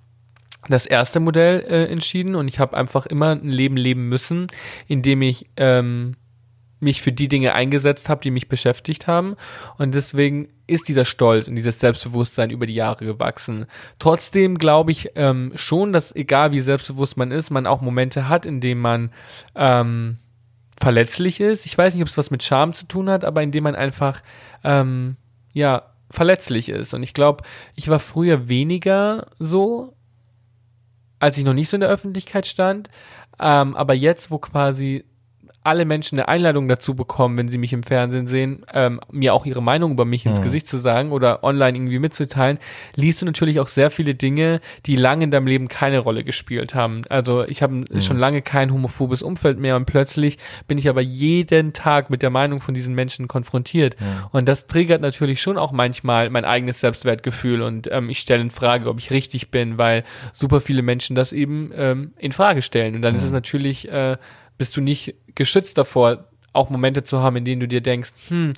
das 0.67 0.85
erste 0.85 1.19
Modell 1.19 1.61
äh, 1.61 1.85
entschieden 1.85 2.35
und 2.35 2.47
ich 2.47 2.59
habe 2.59 2.75
einfach 2.75 3.05
immer 3.05 3.31
ein 3.31 3.49
Leben 3.49 3.77
leben 3.77 4.09
müssen, 4.09 4.47
in 4.87 5.01
dem 5.01 5.21
ich 5.21 5.47
ähm, 5.55 6.15
mich 6.79 7.01
für 7.01 7.11
die 7.11 7.27
Dinge 7.27 7.53
eingesetzt 7.53 8.09
habe, 8.09 8.21
die 8.21 8.31
mich 8.31 8.47
beschäftigt 8.47 9.07
haben. 9.07 9.35
Und 9.77 9.93
deswegen 9.93 10.49
ist 10.67 10.87
dieser 10.87 11.05
Stolz 11.05 11.47
und 11.47 11.55
dieses 11.55 11.79
Selbstbewusstsein 11.79 12.51
über 12.51 12.65
die 12.65 12.73
Jahre 12.73 13.05
gewachsen. 13.05 13.65
Trotzdem 13.97 14.57
glaube 14.57 14.91
ich 14.91 15.11
ähm, 15.15 15.51
schon, 15.55 15.93
dass 15.93 16.15
egal 16.15 16.51
wie 16.51 16.59
selbstbewusst 16.59 17.17
man 17.17 17.31
ist, 17.31 17.49
man 17.49 17.67
auch 17.67 17.81
Momente 17.81 18.29
hat, 18.29 18.45
in 18.45 18.61
denen 18.61 18.81
man 18.81 19.11
ähm, 19.55 20.17
verletzlich 20.79 21.39
ist. 21.39 21.65
Ich 21.65 21.77
weiß 21.77 21.93
nicht, 21.93 22.03
ob 22.03 22.07
es 22.07 22.17
was 22.17 22.31
mit 22.31 22.43
Scham 22.43 22.73
zu 22.73 22.85
tun 22.85 23.09
hat, 23.09 23.25
aber 23.25 23.43
in 23.43 23.51
dem 23.51 23.63
man 23.63 23.75
einfach 23.75 24.21
ähm, 24.63 25.17
ja 25.51 25.83
verletzlich 26.09 26.69
ist. 26.69 26.93
Und 26.93 27.03
ich 27.03 27.13
glaube, 27.13 27.43
ich 27.75 27.89
war 27.89 27.99
früher 27.99 28.47
weniger 28.49 29.27
so, 29.37 29.93
als 31.19 31.37
ich 31.37 31.43
noch 31.43 31.53
nicht 31.53 31.69
so 31.69 31.75
in 31.75 31.81
der 31.81 31.89
Öffentlichkeit 31.89 32.47
stand. 32.47 32.89
Ähm, 33.39 33.75
aber 33.75 33.93
jetzt, 33.93 34.31
wo 34.31 34.37
quasi 34.37 35.05
alle 35.63 35.85
Menschen 35.85 36.17
eine 36.17 36.27
Einladung 36.27 36.67
dazu 36.67 36.95
bekommen, 36.95 37.37
wenn 37.37 37.47
sie 37.49 37.57
mich 37.57 37.73
im 37.73 37.83
Fernsehen 37.83 38.27
sehen, 38.27 38.65
ähm, 38.73 38.99
mir 39.11 39.33
auch 39.33 39.45
ihre 39.45 39.61
Meinung 39.61 39.91
über 39.91 40.05
mich 40.05 40.25
ins 40.25 40.39
Mhm. 40.39 40.43
Gesicht 40.43 40.67
zu 40.67 40.77
sagen 40.79 41.11
oder 41.11 41.43
online 41.43 41.77
irgendwie 41.77 41.99
mitzuteilen, 41.99 42.59
liest 42.95 43.21
du 43.21 43.25
natürlich 43.25 43.59
auch 43.59 43.67
sehr 43.67 43.91
viele 43.91 44.15
Dinge, 44.15 44.61
die 44.85 44.95
lange 44.95 45.25
in 45.25 45.31
deinem 45.31 45.47
Leben 45.47 45.67
keine 45.67 45.99
Rolle 45.99 46.23
gespielt 46.23 46.75
haben. 46.75 47.01
Also 47.09 47.43
ich 47.45 47.61
habe 47.61 47.83
schon 47.99 48.17
lange 48.17 48.41
kein 48.41 48.71
homophobes 48.73 49.21
Umfeld 49.21 49.59
mehr 49.59 49.75
und 49.75 49.85
plötzlich 49.85 50.37
bin 50.67 50.77
ich 50.77 50.87
aber 50.87 51.01
jeden 51.01 51.73
Tag 51.73 52.09
mit 52.09 52.21
der 52.21 52.29
Meinung 52.29 52.61
von 52.61 52.73
diesen 52.73 52.95
Menschen 52.95 53.27
konfrontiert. 53.27 53.97
Und 54.31 54.47
das 54.47 54.67
triggert 54.67 55.01
natürlich 55.01 55.41
schon 55.41 55.57
auch 55.57 55.71
manchmal 55.71 56.29
mein 56.29 56.45
eigenes 56.45 56.79
Selbstwertgefühl 56.79 57.61
und 57.61 57.89
ähm, 57.91 58.09
ich 58.09 58.19
stelle 58.19 58.41
in 58.41 58.49
Frage, 58.51 58.89
ob 58.89 58.97
ich 58.99 59.11
richtig 59.11 59.51
bin, 59.51 59.77
weil 59.77 60.03
super 60.31 60.61
viele 60.61 60.81
Menschen 60.81 61.15
das 61.15 61.33
eben 61.33 61.71
ähm, 61.75 62.13
in 62.17 62.31
Frage 62.31 62.61
stellen. 62.61 62.95
Und 62.95 63.01
dann 63.01 63.15
ist 63.15 63.23
es 63.23 63.31
natürlich, 63.31 63.91
äh, 63.91 64.17
bist 64.57 64.75
du 64.75 64.81
nicht 64.81 65.15
geschützt 65.39 65.77
davor, 65.79 66.25
auch 66.53 66.69
Momente 66.69 67.01
zu 67.01 67.19
haben, 67.19 67.37
in 67.37 67.45
denen 67.45 67.61
du 67.61 67.67
dir 67.67 67.81
denkst, 67.81 68.11
hm, 68.27 68.53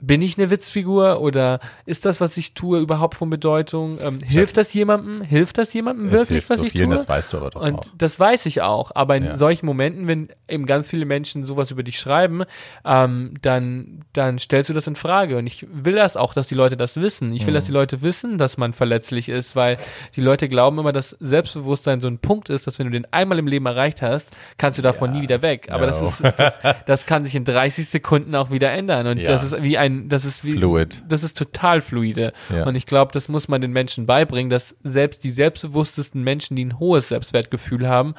bin 0.00 0.22
ich 0.22 0.38
eine 0.38 0.50
Witzfigur 0.50 1.20
oder 1.20 1.60
ist 1.86 2.04
das, 2.06 2.20
was 2.20 2.36
ich 2.36 2.54
tue, 2.54 2.78
überhaupt 2.80 3.16
von 3.16 3.30
Bedeutung? 3.30 3.98
Ähm, 4.00 4.18
hilft 4.24 4.56
das 4.56 4.72
jemandem? 4.74 5.22
Hilft 5.22 5.58
das 5.58 5.72
jemandem 5.72 6.10
wirklich, 6.10 6.48
was 6.48 6.58
so 6.58 6.64
ich 6.64 6.72
vielen, 6.72 6.86
tue? 6.90 6.96
das 6.96 7.08
weißt 7.08 7.32
du 7.32 7.36
aber 7.36 7.50
doch 7.50 7.60
auch. 7.62 7.66
Und 7.66 7.92
das 7.98 8.18
weiß 8.18 8.46
ich 8.46 8.62
auch. 8.62 8.92
Aber 8.94 9.16
in 9.16 9.24
Ja. 9.24 9.36
solchen 9.36 9.66
Momenten, 9.66 10.06
wenn 10.06 10.28
eben 10.48 10.66
ganz 10.66 10.88
viele 10.90 11.04
Menschen 11.04 11.44
sowas 11.44 11.70
über 11.70 11.82
dich 11.82 11.98
schreiben, 11.98 12.44
ähm, 12.84 13.34
dann, 13.42 14.00
dann 14.12 14.38
stellst 14.38 14.70
du 14.70 14.74
das 14.74 14.86
in 14.86 14.96
Frage. 14.96 15.36
Und 15.38 15.46
ich 15.46 15.66
will 15.72 15.94
das 15.94 16.16
auch, 16.16 16.34
dass 16.34 16.48
die 16.48 16.54
Leute 16.54 16.76
das 16.76 16.96
wissen. 16.96 17.32
Ich 17.34 17.44
will, 17.46 17.52
Mhm. 17.52 17.56
dass 17.56 17.64
die 17.66 17.72
Leute 17.72 18.02
wissen, 18.02 18.38
dass 18.38 18.56
man 18.58 18.72
verletzlich 18.72 19.28
ist, 19.28 19.54
weil 19.56 19.78
die 20.16 20.20
Leute 20.22 20.48
glauben 20.48 20.78
immer, 20.78 20.92
dass 20.92 21.16
Selbstbewusstsein 21.20 22.00
so 22.00 22.08
ein 22.08 22.18
Punkt 22.18 22.48
ist, 22.50 22.66
dass 22.66 22.78
wenn 22.78 22.86
du 22.86 22.92
den 22.92 23.06
einmal 23.12 23.38
im 23.38 23.46
Leben 23.46 23.66
erreicht 23.66 24.02
hast, 24.02 24.28
kannst 24.58 24.78
du 24.78 24.82
davon 24.82 25.10
Ja. 25.10 25.16
nie 25.16 25.22
wieder 25.22 25.42
weg. 25.42 25.68
Aber 25.70 25.86
das 25.86 26.00
No. 26.00 26.08
ist, 26.08 26.22
das, 26.38 26.58
das 26.86 27.06
kann 27.06 27.24
sich 27.24 27.34
in 27.34 27.44
30 27.44 27.88
Sekunden 27.88 28.34
auch 28.34 28.50
wieder 28.50 28.70
ändern. 28.72 29.06
Und 29.06 29.18
Ja. 29.18 29.28
das 29.28 29.42
ist 29.42 29.62
wie 29.62 29.78
ein, 29.78 29.89
das 30.08 30.24
ist 30.24 30.44
wie, 30.44 30.52
Fluid. 30.52 31.02
das 31.08 31.22
ist 31.22 31.36
total 31.36 31.80
fluide. 31.80 32.32
Ja. 32.52 32.66
Und 32.66 32.74
ich 32.74 32.86
glaube, 32.86 33.12
das 33.12 33.28
muss 33.28 33.48
man 33.48 33.60
den 33.60 33.72
Menschen 33.72 34.06
beibringen, 34.06 34.50
dass 34.50 34.74
selbst 34.82 35.24
die 35.24 35.30
selbstbewusstesten 35.30 36.22
Menschen, 36.22 36.56
die 36.56 36.64
ein 36.64 36.78
hohes 36.78 37.08
Selbstwertgefühl 37.08 37.88
haben, 37.88 38.14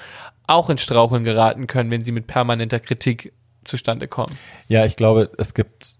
auch 0.48 0.70
in 0.70 0.78
Straucheln 0.78 1.24
geraten 1.24 1.68
können, 1.68 1.92
wenn 1.92 2.02
sie 2.02 2.12
mit 2.12 2.28
permanenter 2.28 2.80
Kritik 2.80 3.34
zustande 3.64 4.08
kommen. 4.08 4.36
Ja, 4.68 4.86
ich 4.86 4.96
glaube, 4.96 5.30
es 5.38 5.54
gibt, 5.54 5.94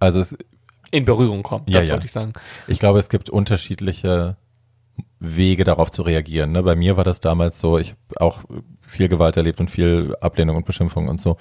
also 0.00 0.20
es, 0.20 0.36
In 0.90 1.04
Berührung 1.04 1.42
kommen, 1.42 1.64
Ja, 1.68 1.78
das 1.80 1.88
ja. 1.88 1.94
wollte 1.94 2.06
ich 2.06 2.12
sagen. 2.12 2.32
ich 2.66 2.78
glaube, 2.78 2.98
es 2.98 3.08
gibt 3.08 3.28
unterschiedliche 3.30 4.36
Wege 5.18 5.64
darauf 5.64 5.90
zu 5.90 6.02
reagieren. 6.02 6.52
Ne? 6.52 6.62
Bei 6.62 6.76
mir 6.76 6.96
war 6.96 7.04
das 7.04 7.20
damals 7.20 7.58
so, 7.58 7.78
ich 7.78 7.90
habe 7.90 8.20
auch 8.20 8.44
viel 8.80 9.08
Gewalt 9.08 9.36
erlebt 9.36 9.60
und 9.60 9.70
viel 9.70 10.14
Ablehnung 10.20 10.56
und 10.56 10.66
Beschimpfung 10.66 11.08
und 11.08 11.20
so. 11.20 11.36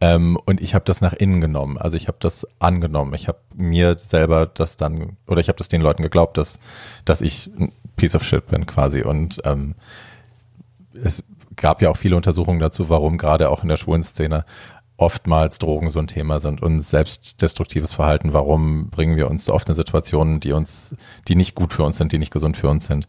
Ähm, 0.00 0.38
und 0.46 0.60
ich 0.60 0.74
habe 0.74 0.84
das 0.84 1.00
nach 1.00 1.12
innen 1.12 1.40
genommen. 1.40 1.76
Also 1.76 1.96
ich 1.96 2.08
habe 2.08 2.18
das 2.20 2.46
angenommen. 2.58 3.14
Ich 3.14 3.28
habe 3.28 3.38
mir 3.54 3.98
selber 3.98 4.46
das 4.46 4.76
dann, 4.76 5.16
oder 5.26 5.40
ich 5.40 5.48
habe 5.48 5.58
das 5.58 5.68
den 5.68 5.82
Leuten 5.82 6.02
geglaubt, 6.02 6.38
dass, 6.38 6.58
dass 7.04 7.20
ich 7.20 7.50
ein 7.58 7.72
Piece 7.96 8.14
of 8.14 8.24
Shit 8.24 8.46
bin 8.46 8.66
quasi. 8.66 9.02
Und 9.02 9.42
ähm, 9.44 9.74
es 11.04 11.22
gab 11.56 11.82
ja 11.82 11.90
auch 11.90 11.96
viele 11.96 12.16
Untersuchungen 12.16 12.60
dazu, 12.60 12.88
warum 12.88 13.18
gerade 13.18 13.50
auch 13.50 13.62
in 13.62 13.68
der 13.68 13.76
schwulen 13.76 14.02
Szene 14.02 14.44
oftmals 14.96 15.58
Drogen 15.58 15.88
so 15.88 15.98
ein 15.98 16.06
Thema 16.06 16.40
sind 16.40 16.62
und 16.62 16.80
selbstdestruktives 16.82 17.92
Verhalten. 17.92 18.34
Warum 18.34 18.90
bringen 18.90 19.16
wir 19.16 19.30
uns 19.30 19.48
oft 19.48 19.68
in 19.68 19.74
Situationen, 19.74 20.40
die 20.40 20.52
uns, 20.52 20.94
die 21.26 21.36
nicht 21.36 21.54
gut 21.54 21.72
für 21.72 21.84
uns 21.84 21.96
sind, 21.96 22.12
die 22.12 22.18
nicht 22.18 22.32
gesund 22.32 22.56
für 22.56 22.68
uns 22.68 22.86
sind? 22.86 23.06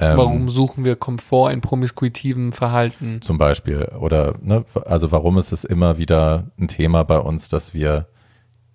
Ähm, 0.00 0.16
Warum 0.16 0.48
suchen 0.48 0.84
wir 0.84 0.96
Komfort 0.96 1.52
in 1.52 1.60
promiskuitiven 1.60 2.52
Verhalten? 2.52 3.20
Zum 3.20 3.36
Beispiel. 3.36 3.92
Oder, 3.98 4.32
ne, 4.40 4.64
also 4.86 5.12
warum 5.12 5.36
ist 5.36 5.52
es 5.52 5.64
immer 5.64 5.98
wieder 5.98 6.44
ein 6.58 6.68
Thema 6.68 7.04
bei 7.04 7.18
uns, 7.18 7.50
dass 7.50 7.74
wir 7.74 8.06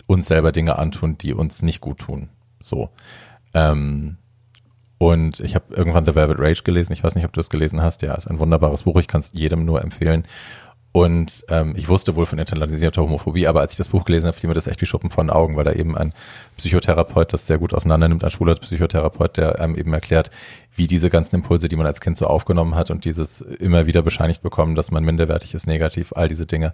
uns 0.06 0.28
selber 0.28 0.52
Dinge 0.52 0.78
antun, 0.78 1.18
die 1.18 1.34
uns 1.34 1.64
nicht 1.64 1.82
gut 1.82 1.98
tun. 1.98 2.30
So. 2.62 2.90
Ähm, 3.56 4.18
und 5.00 5.40
ich 5.40 5.56
habe 5.56 5.74
irgendwann 5.74 6.06
The 6.06 6.14
Velvet 6.16 6.40
Rage 6.40 6.62
gelesen. 6.64 6.94
Ich 6.94 7.04
weiß 7.04 7.16
nicht, 7.16 7.26
ob 7.26 7.34
du 7.34 7.40
es 7.40 7.50
gelesen 7.50 7.82
hast. 7.82 8.04
Ja, 8.04 8.14
ist 8.14 8.28
ein 8.28 8.40
wunderbares 8.40 8.84
Buch. 8.84 8.98
Ich 9.00 9.08
kann 9.08 9.20
es 9.20 9.32
jedem 9.34 9.66
nur 9.66 9.84
empfehlen. 9.84 10.24
Und 10.96 11.43
ähm, 11.50 11.74
ich 11.76 11.89
wusste 11.89 12.16
wohl 12.16 12.26
von 12.26 12.39
internalisierter 12.39 13.02
Homophobie, 13.02 13.48
aber 13.48 13.60
als 13.60 13.74
ich 13.74 13.78
das 13.78 13.89
Buch 13.89 14.06
gelesen 14.06 14.28
habe, 14.28 14.38
fiel 14.38 14.48
mir 14.48 14.54
das 14.54 14.68
echt 14.68 14.80
wie 14.80 14.86
Schuppen 14.86 15.12
von 15.12 15.28
den 15.28 15.36
Augen, 15.36 15.58
weil 15.58 15.66
da 15.66 15.74
eben 15.74 15.98
ein 15.98 16.14
Psychotherapeut 16.56 17.34
das 17.34 17.48
sehr 17.48 17.58
gut 17.58 17.74
auseinander 17.74 18.08
nimmt, 18.08 18.24
ein 18.24 18.30
schwuler 18.30 18.56
Psychotherapeut, 18.56 19.36
der 19.36 19.60
einem 19.60 19.76
eben 19.76 19.91
erklärt, 19.91 20.32
wie 20.74 20.88
diese 20.88 21.10
ganzen 21.10 21.36
Impulse, 21.36 21.68
die 21.68 21.76
man 21.76 21.86
als 21.86 22.00
Kind 22.00 22.16
so 22.16 22.28
aufgenommen 22.28 22.76
hat 22.76 22.91
und 22.91 23.04
dieses 23.04 23.41
immer 23.41 23.88
wieder 23.88 24.04
bescheinigt 24.04 24.41
bekommen, 24.41 24.76
dass 24.76 24.89
man 24.89 25.04
minderwertig 25.04 25.54
ist, 25.54 25.68
negativ, 25.68 26.14
all 26.16 26.30
diese 26.30 26.46
Dinge, 26.46 26.74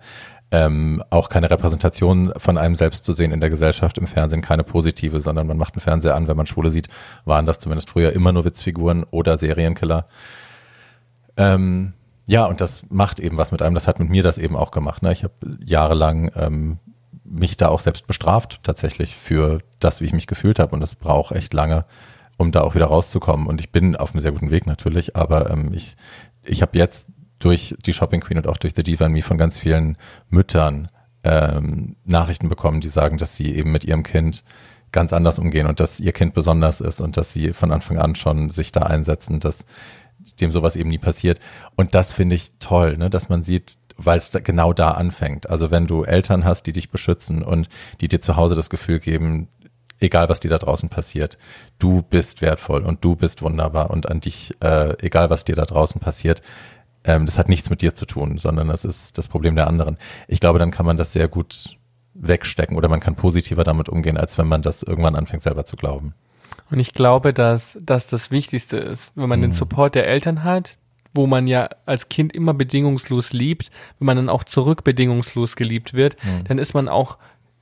ähm, 0.52 1.04
auch 1.10 1.28
keine 1.28 1.50
Repräsentation 1.50 2.32
von 2.38 2.60
einem 2.60 2.76
selbst 2.76 3.04
zu 3.06 3.14
sehen 3.14 3.32
in 3.32 3.40
der 3.40 3.50
Gesellschaft, 3.50 3.98
im 3.98 4.06
Fernsehen 4.06 4.44
keine 4.44 4.64
positive, 4.64 5.20
sondern 5.20 5.48
man 5.48 5.58
macht 5.58 5.74
einen 5.74 5.82
Fernseher 5.82 6.14
an, 6.14 6.28
wenn 6.28 6.38
man 6.38 6.46
Schwule 6.46 6.70
sieht, 6.70 6.90
waren 7.26 7.48
das 7.48 7.58
zumindest 7.58 7.90
früher 7.90 8.14
immer 8.14 8.32
nur 8.32 8.46
Witzfiguren 8.46 9.04
oder 9.10 9.40
Serienkiller. 9.40 10.06
Ähm, 11.38 11.94
ja, 12.28 12.46
und 12.46 12.62
das 12.62 12.84
macht 12.90 13.20
eben 13.20 13.38
was 13.38 13.52
mit 13.52 13.62
einem. 13.62 13.76
Das 13.76 13.88
hat 13.88 14.00
mit 14.00 14.10
mir 14.10 14.24
das 14.24 14.38
eben 14.38 14.56
auch 14.56 14.72
gemacht. 14.72 15.02
Ne? 15.04 15.12
Ich 15.12 15.24
habe 15.24 15.34
jahrelang 15.64 16.32
ähm, 16.36 16.80
mich 17.24 17.58
da 17.58 17.70
auch 17.70 17.80
selbst 17.80 18.08
bestraft, 18.08 18.60
tatsächlich 18.64 19.16
für 19.16 19.60
das, 19.80 20.02
wie 20.02 20.06
ich 20.06 20.14
mich 20.14 20.28
gefühlt 20.28 20.60
habe. 20.60 20.76
Und 20.76 20.82
es 20.82 20.96
braucht 20.96 21.36
echt 21.36 21.54
lange, 21.54 21.86
um 22.38 22.52
da 22.52 22.62
auch 22.62 22.76
wieder 22.76 22.88
rauszukommen. 22.88 23.48
Und 23.48 23.60
ich 23.62 23.72
bin 23.72 23.96
auf 23.96 24.14
einem 24.14 24.22
sehr 24.22 24.32
guten 24.32 24.52
Weg 24.52 24.68
natürlich, 24.68 25.16
aber 25.16 25.50
ähm, 25.50 25.72
ich, 25.74 25.96
ich 26.44 26.62
habe 26.62 26.78
jetzt 26.78 27.08
durch 27.40 27.76
die 27.86 27.94
Shopping 27.94 28.22
Queen 28.22 28.38
und 28.38 28.48
auch 28.48 28.58
durch 28.58 28.74
The 28.76 28.84
Diva 28.84 29.10
Me 29.10 29.22
von 29.22 29.38
ganz 29.38 29.58
vielen 29.58 29.98
Müttern 30.30 30.90
ähm, 31.24 31.96
Nachrichten 32.06 32.50
bekommen, 32.50 32.82
die 32.82 32.90
sagen, 32.90 33.18
dass 33.18 33.36
sie 33.36 33.56
eben 33.56 33.72
mit 33.72 33.84
ihrem 33.84 34.04
Kind 34.04 34.44
ganz 34.92 35.14
anders 35.14 35.40
umgehen 35.40 35.68
und 35.68 35.80
dass 35.80 36.00
ihr 36.00 36.12
Kind 36.12 36.34
besonders 36.34 36.82
ist 36.82 37.02
und 37.02 37.18
dass 37.18 37.32
sie 37.32 37.54
von 37.54 37.72
Anfang 37.72 37.98
an 37.98 38.16
schon 38.16 38.50
sich 38.50 38.72
da 38.72 38.82
einsetzen, 38.82 39.40
dass 39.40 39.66
dem 40.40 40.52
sowas 40.52 40.76
eben 40.76 40.90
nie 40.90 40.98
passiert. 40.98 41.40
Und 41.76 41.96
das 41.96 42.14
finde 42.14 42.36
ich 42.36 42.52
toll, 42.60 42.98
ne, 42.98 43.10
dass 43.10 43.30
man 43.30 43.44
sieht, 43.44 43.78
weil 43.98 44.18
es 44.18 44.32
genau 44.44 44.74
da 44.74 44.92
anfängt. 44.92 45.50
Also 45.50 45.72
wenn 45.72 45.88
du 45.88 46.04
Eltern 46.04 46.46
hast, 46.46 46.64
die 46.64 46.74
dich 46.74 46.90
beschützen 46.90 47.44
und 47.44 47.70
die 48.00 48.08
dir 48.08 48.22
zu 48.22 48.36
Hause 48.36 48.56
das 48.56 48.70
Gefühl 48.70 49.00
geben, 49.00 49.48
egal 50.00 50.30
was 50.30 50.40
dir 50.40 50.50
da 50.50 50.58
draußen 50.58 50.90
passiert, 50.90 51.38
du 51.80 52.02
bist 52.02 52.42
wertvoll 52.42 52.84
und 52.84 53.04
du 53.04 53.16
bist 53.16 53.42
wunderbar 53.42 53.92
und 53.92 54.10
an 54.10 54.20
dich, 54.20 54.56
äh, 54.62 54.96
egal 55.06 55.30
was 55.30 55.46
dir 55.46 55.56
da 55.56 55.66
draußen 55.66 56.02
passiert, 56.02 56.42
ähm, 57.04 57.26
das 57.26 57.38
hat 57.38 57.50
nichts 57.50 57.70
mit 57.70 57.82
dir 57.82 57.96
zu 57.96 58.06
tun, 58.06 58.38
sondern 58.38 58.68
das 58.68 58.86
ist 58.86 59.18
das 59.18 59.28
Problem 59.28 59.56
der 59.56 59.68
anderen. 59.68 59.98
Ich 60.28 60.40
glaube, 60.40 60.60
dann 60.60 60.72
kann 60.72 60.86
man 60.86 60.98
das 60.98 61.14
sehr 61.14 61.28
gut 61.28 61.78
wegstecken 62.14 62.78
oder 62.78 62.90
man 62.90 63.00
kann 63.00 63.16
positiver 63.16 63.64
damit 63.64 63.90
umgehen, 63.90 64.18
als 64.18 64.38
wenn 64.38 64.48
man 64.48 64.62
das 64.62 64.84
irgendwann 64.84 65.16
anfängt 65.16 65.44
selber 65.44 65.66
zu 65.66 65.76
glauben. 65.76 66.14
Und 66.72 66.80
ich 66.80 66.94
glaube, 66.94 67.34
dass, 67.34 67.78
dass 67.82 68.08
das 68.08 68.32
Wichtigste 68.32 68.78
ist, 68.78 69.12
wenn 69.16 69.30
man 69.30 69.40
mhm. 69.40 69.44
den 69.44 69.52
Support 69.52 69.96
der 69.96 70.08
Eltern 70.08 70.44
hat, 70.44 70.78
wo 71.14 71.28
man 71.28 71.46
ja 71.46 71.68
als 71.86 72.10
Kind 72.10 72.34
immer 72.34 72.54
bedingungslos 72.54 73.34
liebt, 73.34 73.70
wenn 74.00 74.06
man 74.06 74.18
dann 74.18 74.30
auch 74.30 74.46
zurück 74.46 74.84
bedingungslos 74.84 75.56
geliebt 75.56 75.94
wird, 75.94 76.16
mhm. 76.24 76.46
dann 76.46 76.58
ist 76.58 76.74
man 76.74 76.88
auch 76.88 77.18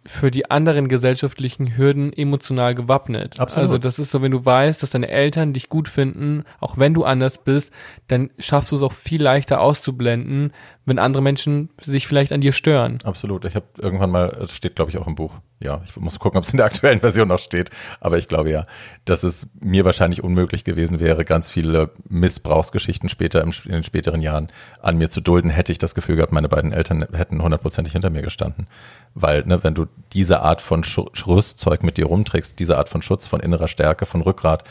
für 0.06 0.31
die 0.31 0.49
anderen 0.49 0.88
gesellschaftlichen 0.88 1.76
Hürden 1.76 2.14
emotional 2.14 2.73
gewappnet. 2.73 3.40
Absolut. 3.40 3.68
Also 3.68 3.77
das 3.77 3.99
ist 3.99 4.11
so, 4.11 4.22
wenn 4.22 4.31
du 4.31 4.45
weißt, 4.45 4.81
dass 4.81 4.91
deine 4.91 5.10
Eltern 5.10 5.53
dich 5.53 5.69
gut 5.69 5.88
finden, 5.88 6.45
auch 6.60 6.77
wenn 6.77 6.94
du 6.94 7.03
anders 7.03 7.38
bist, 7.40 7.72
dann 8.07 8.30
schaffst 8.40 8.72
du 8.72 8.77
es 8.77 8.81
auch 8.81 8.94
viel 8.94 9.22
leichter 9.22 9.60
auszublenden, 9.60 10.53
wenn 10.90 10.99
andere 10.99 11.24
Menschen 11.24 11.70
sich 11.82 12.07
vielleicht 12.07 12.32
an 12.32 12.41
dir 12.41 12.52
stören. 12.52 12.98
Absolut. 13.03 13.45
Ich 13.45 13.56
habe 13.56 13.66
irgendwann 13.78 14.11
mal, 14.11 14.30
es 14.44 14.56
steht 14.56 14.76
glaube 14.76 14.91
ich 14.91 14.98
auch 14.98 15.07
im 15.07 15.16
Buch, 15.16 15.34
ja, 15.61 15.82
ich 15.86 15.95
muss 15.98 16.20
gucken, 16.20 16.38
ob 16.38 16.45
es 16.45 16.52
in 16.52 16.57
der 16.57 16.66
aktuellen 16.66 17.02
Version 17.02 17.28
noch 17.28 17.40
steht, 17.40 17.70
aber 17.99 18.18
ich 18.18 18.28
glaube 18.28 18.49
ja, 18.49 18.64
dass 19.06 19.24
es 19.24 19.48
mir 19.60 19.86
wahrscheinlich 19.86 20.24
unmöglich 20.24 20.64
gewesen 20.64 20.99
wäre, 20.99 21.26
ganz 21.26 21.49
viele 21.49 21.91
Missbrauchsgeschichten 22.07 23.10
später 23.10 23.41
im, 23.41 23.52
in 23.66 23.72
den 23.72 23.84
späteren 23.84 24.22
Jahren 24.22 24.48
an 24.82 24.98
mir 24.98 25.10
zu 25.10 25.22
dulden, 25.22 25.49
hätte 25.49 25.72
ich 25.72 25.78
das 25.78 25.95
Gefühl 25.95 26.16
gehabt, 26.16 26.32
meine 26.32 26.49
beiden 26.49 26.72
Eltern 26.72 27.06
hätten 27.14 27.41
hundertprozentig 27.41 27.94
hinter 27.94 28.10
mir 28.10 28.22
gestanden. 28.22 28.68
Weil, 29.14 29.45
ne, 29.45 29.64
wenn 29.64 29.74
du 29.74 29.88
diese 30.14 30.41
Art 30.41 30.61
von 30.61 30.84
Rüstzeug 30.84 31.84
mit 31.84 31.98
dir 31.98 32.06
rumträgst, 32.06 32.60
diese 32.60 32.78
Art 32.78 32.90
von 32.90 33.02
Schutz, 33.02 33.28
von 33.28 33.40
innerer 33.40 33.68
Stärke, 33.68 34.06
von 34.06 34.22
Rückgrat, 34.22 34.64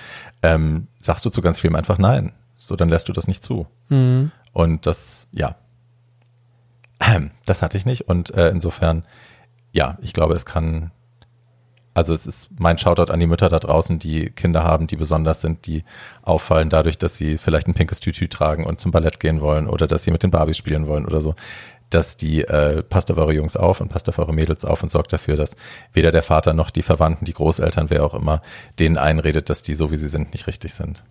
ähm, 0.42 0.86
sagst 1.00 1.24
du 1.24 1.30
zu 1.30 1.42
ganz 1.42 1.58
vielem 1.58 1.76
einfach 1.76 1.98
nein. 1.98 2.32
So, 2.56 2.76
dann 2.76 2.88
lässt 2.88 3.08
du 3.08 3.12
das 3.12 3.26
nicht 3.28 3.42
zu. 3.42 3.66
Mhm. 3.88 4.32
Und 4.52 4.86
das, 4.86 5.26
ja, 5.32 5.56
das 7.46 7.62
hatte 7.62 7.76
ich 7.76 7.86
nicht. 7.86 8.08
Und 8.08 8.34
äh, 8.34 8.50
insofern, 8.50 9.04
ja, 9.72 9.98
ich 10.00 10.12
glaube, 10.12 10.34
es 10.34 10.44
kann, 10.44 10.90
also 11.94 12.14
es 12.14 12.26
ist 12.26 12.48
mein 12.58 12.78
Shoutout 12.78 13.12
an 13.12 13.20
die 13.20 13.26
Mütter 13.26 13.48
da 13.48 13.58
draußen, 13.58 13.98
die 13.98 14.30
Kinder 14.30 14.64
haben, 14.64 14.86
die 14.86 14.96
besonders 14.96 15.40
sind, 15.40 15.66
die 15.66 15.84
auffallen 16.22 16.70
dadurch, 16.70 16.98
dass 16.98 17.16
sie 17.16 17.38
vielleicht 17.38 17.68
ein 17.68 17.74
pinkes 17.74 18.00
Tütü 18.00 18.28
tragen 18.28 18.64
und 18.64 18.80
zum 18.80 18.90
Ballett 18.90 19.20
gehen 19.20 19.40
wollen 19.40 19.68
oder 19.68 19.86
dass 19.86 20.04
sie 20.04 20.10
mit 20.10 20.22
den 20.22 20.30
Barbies 20.30 20.56
spielen 20.56 20.86
wollen 20.86 21.06
oder 21.06 21.20
so. 21.20 21.34
Dass 21.90 22.18
die 22.18 22.42
äh, 22.42 22.82
passt 22.82 23.10
auf 23.10 23.16
eure 23.16 23.32
Jungs 23.32 23.56
auf 23.56 23.80
und 23.80 23.88
passt 23.88 24.10
auf 24.10 24.18
eure 24.18 24.34
Mädels 24.34 24.64
auf 24.66 24.82
und 24.82 24.90
sorgt 24.90 25.12
dafür, 25.12 25.36
dass 25.36 25.56
weder 25.94 26.12
der 26.12 26.22
Vater 26.22 26.52
noch 26.52 26.68
die 26.70 26.82
Verwandten, 26.82 27.24
die 27.24 27.32
Großeltern, 27.32 27.88
wer 27.88 28.04
auch 28.04 28.14
immer, 28.14 28.42
denen 28.78 28.98
einredet, 28.98 29.48
dass 29.48 29.62
die 29.62 29.74
so 29.74 29.90
wie 29.90 29.96
sie 29.96 30.08
sind 30.08 30.32
nicht 30.32 30.46
richtig 30.46 30.74
sind. 30.74 31.02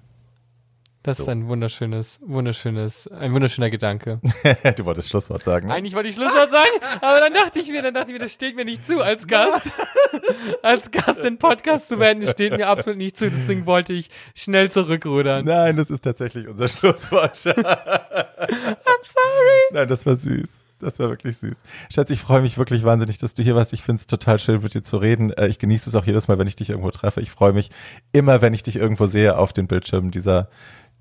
Das 1.08 1.18
so. 1.18 1.24
ist 1.24 1.30
ein 1.30 1.48
wunderschönes, 1.48 2.20
wunderschönes, 2.22 3.08
ein 3.08 3.34
wunderschöner 3.34 3.70
Gedanke. 3.70 4.20
du 4.76 4.84
wolltest 4.84 5.10
Schlusswort 5.10 5.42
sagen. 5.42 5.70
Ne? 5.70 5.74
Eigentlich 5.74 5.96
wollte 5.96 6.10
ich 6.10 6.16
Schlusswort 6.16 6.52
sagen, 6.52 7.00
aber 7.00 7.22
dann 7.22 7.34
dachte 7.34 7.60
ich 7.60 7.70
mir, 7.70 7.82
dann 7.82 7.94
dachte 7.94 8.08
ich 8.08 8.14
mir, 8.14 8.20
das 8.20 8.34
steht 8.34 8.58
mir 8.58 8.66
nicht 8.66 8.86
zu 8.86 9.02
als 9.02 9.26
Gast. 9.28 9.72
als 10.64 10.92
Gast 10.92 11.20
in 11.20 11.38
Podcast 11.38 11.88
zu 11.88 12.02
werden, 12.02 12.28
steht 12.28 12.58
mir 12.58 12.68
absolut 12.68 12.98
nicht 12.98 13.18
zu. 13.18 13.30
Deswegen 13.30 13.66
wollte 13.66 13.94
ich 13.94 14.10
schnell 14.36 14.70
zurückrudern. 14.70 15.46
Nein, 15.46 15.78
das 15.78 15.90
ist 15.90 16.04
tatsächlich 16.04 16.46
unser 16.46 16.68
Schlusswort. 16.68 17.38
I'm 17.38 17.56
sorry. 17.56 19.62
Nein, 19.72 19.88
das 19.88 20.06
war 20.06 20.18
süß. 20.18 20.60
Das 20.80 21.00
war 21.00 21.10
wirklich 21.10 21.38
süß. 21.38 21.64
Schatz, 21.90 22.10
ich 22.10 22.20
freue 22.20 22.42
mich 22.42 22.58
wirklich 22.58 22.84
wahnsinnig, 22.84 23.18
dass 23.18 23.34
du 23.34 23.44
hier 23.44 23.56
warst. 23.56 23.74
Ich 23.74 23.82
finde 23.82 24.02
es 24.02 24.08
total 24.08 24.40
schön, 24.40 24.62
mit 24.62 24.74
dir 24.74 24.84
zu 24.84 24.98
reden. 24.98 25.32
Äh, 25.32 25.48
ich 25.48 25.58
genieße 25.58 25.90
es 25.90 25.96
auch 25.96 26.06
jedes 26.06 26.28
Mal, 26.28 26.38
wenn 26.38 26.48
ich 26.48 26.58
dich 26.58 26.70
irgendwo 26.70 26.92
treffe. 26.92 27.22
Ich 27.22 27.32
freue 27.32 27.54
mich 27.54 27.70
immer, 28.12 28.42
wenn 28.42 28.54
ich 28.54 28.62
dich 28.62 28.76
irgendwo 28.76 29.08
sehe 29.08 29.38
auf 29.38 29.54
den 29.54 29.68
Bildschirmen 29.68 30.12
dieser 30.12 30.50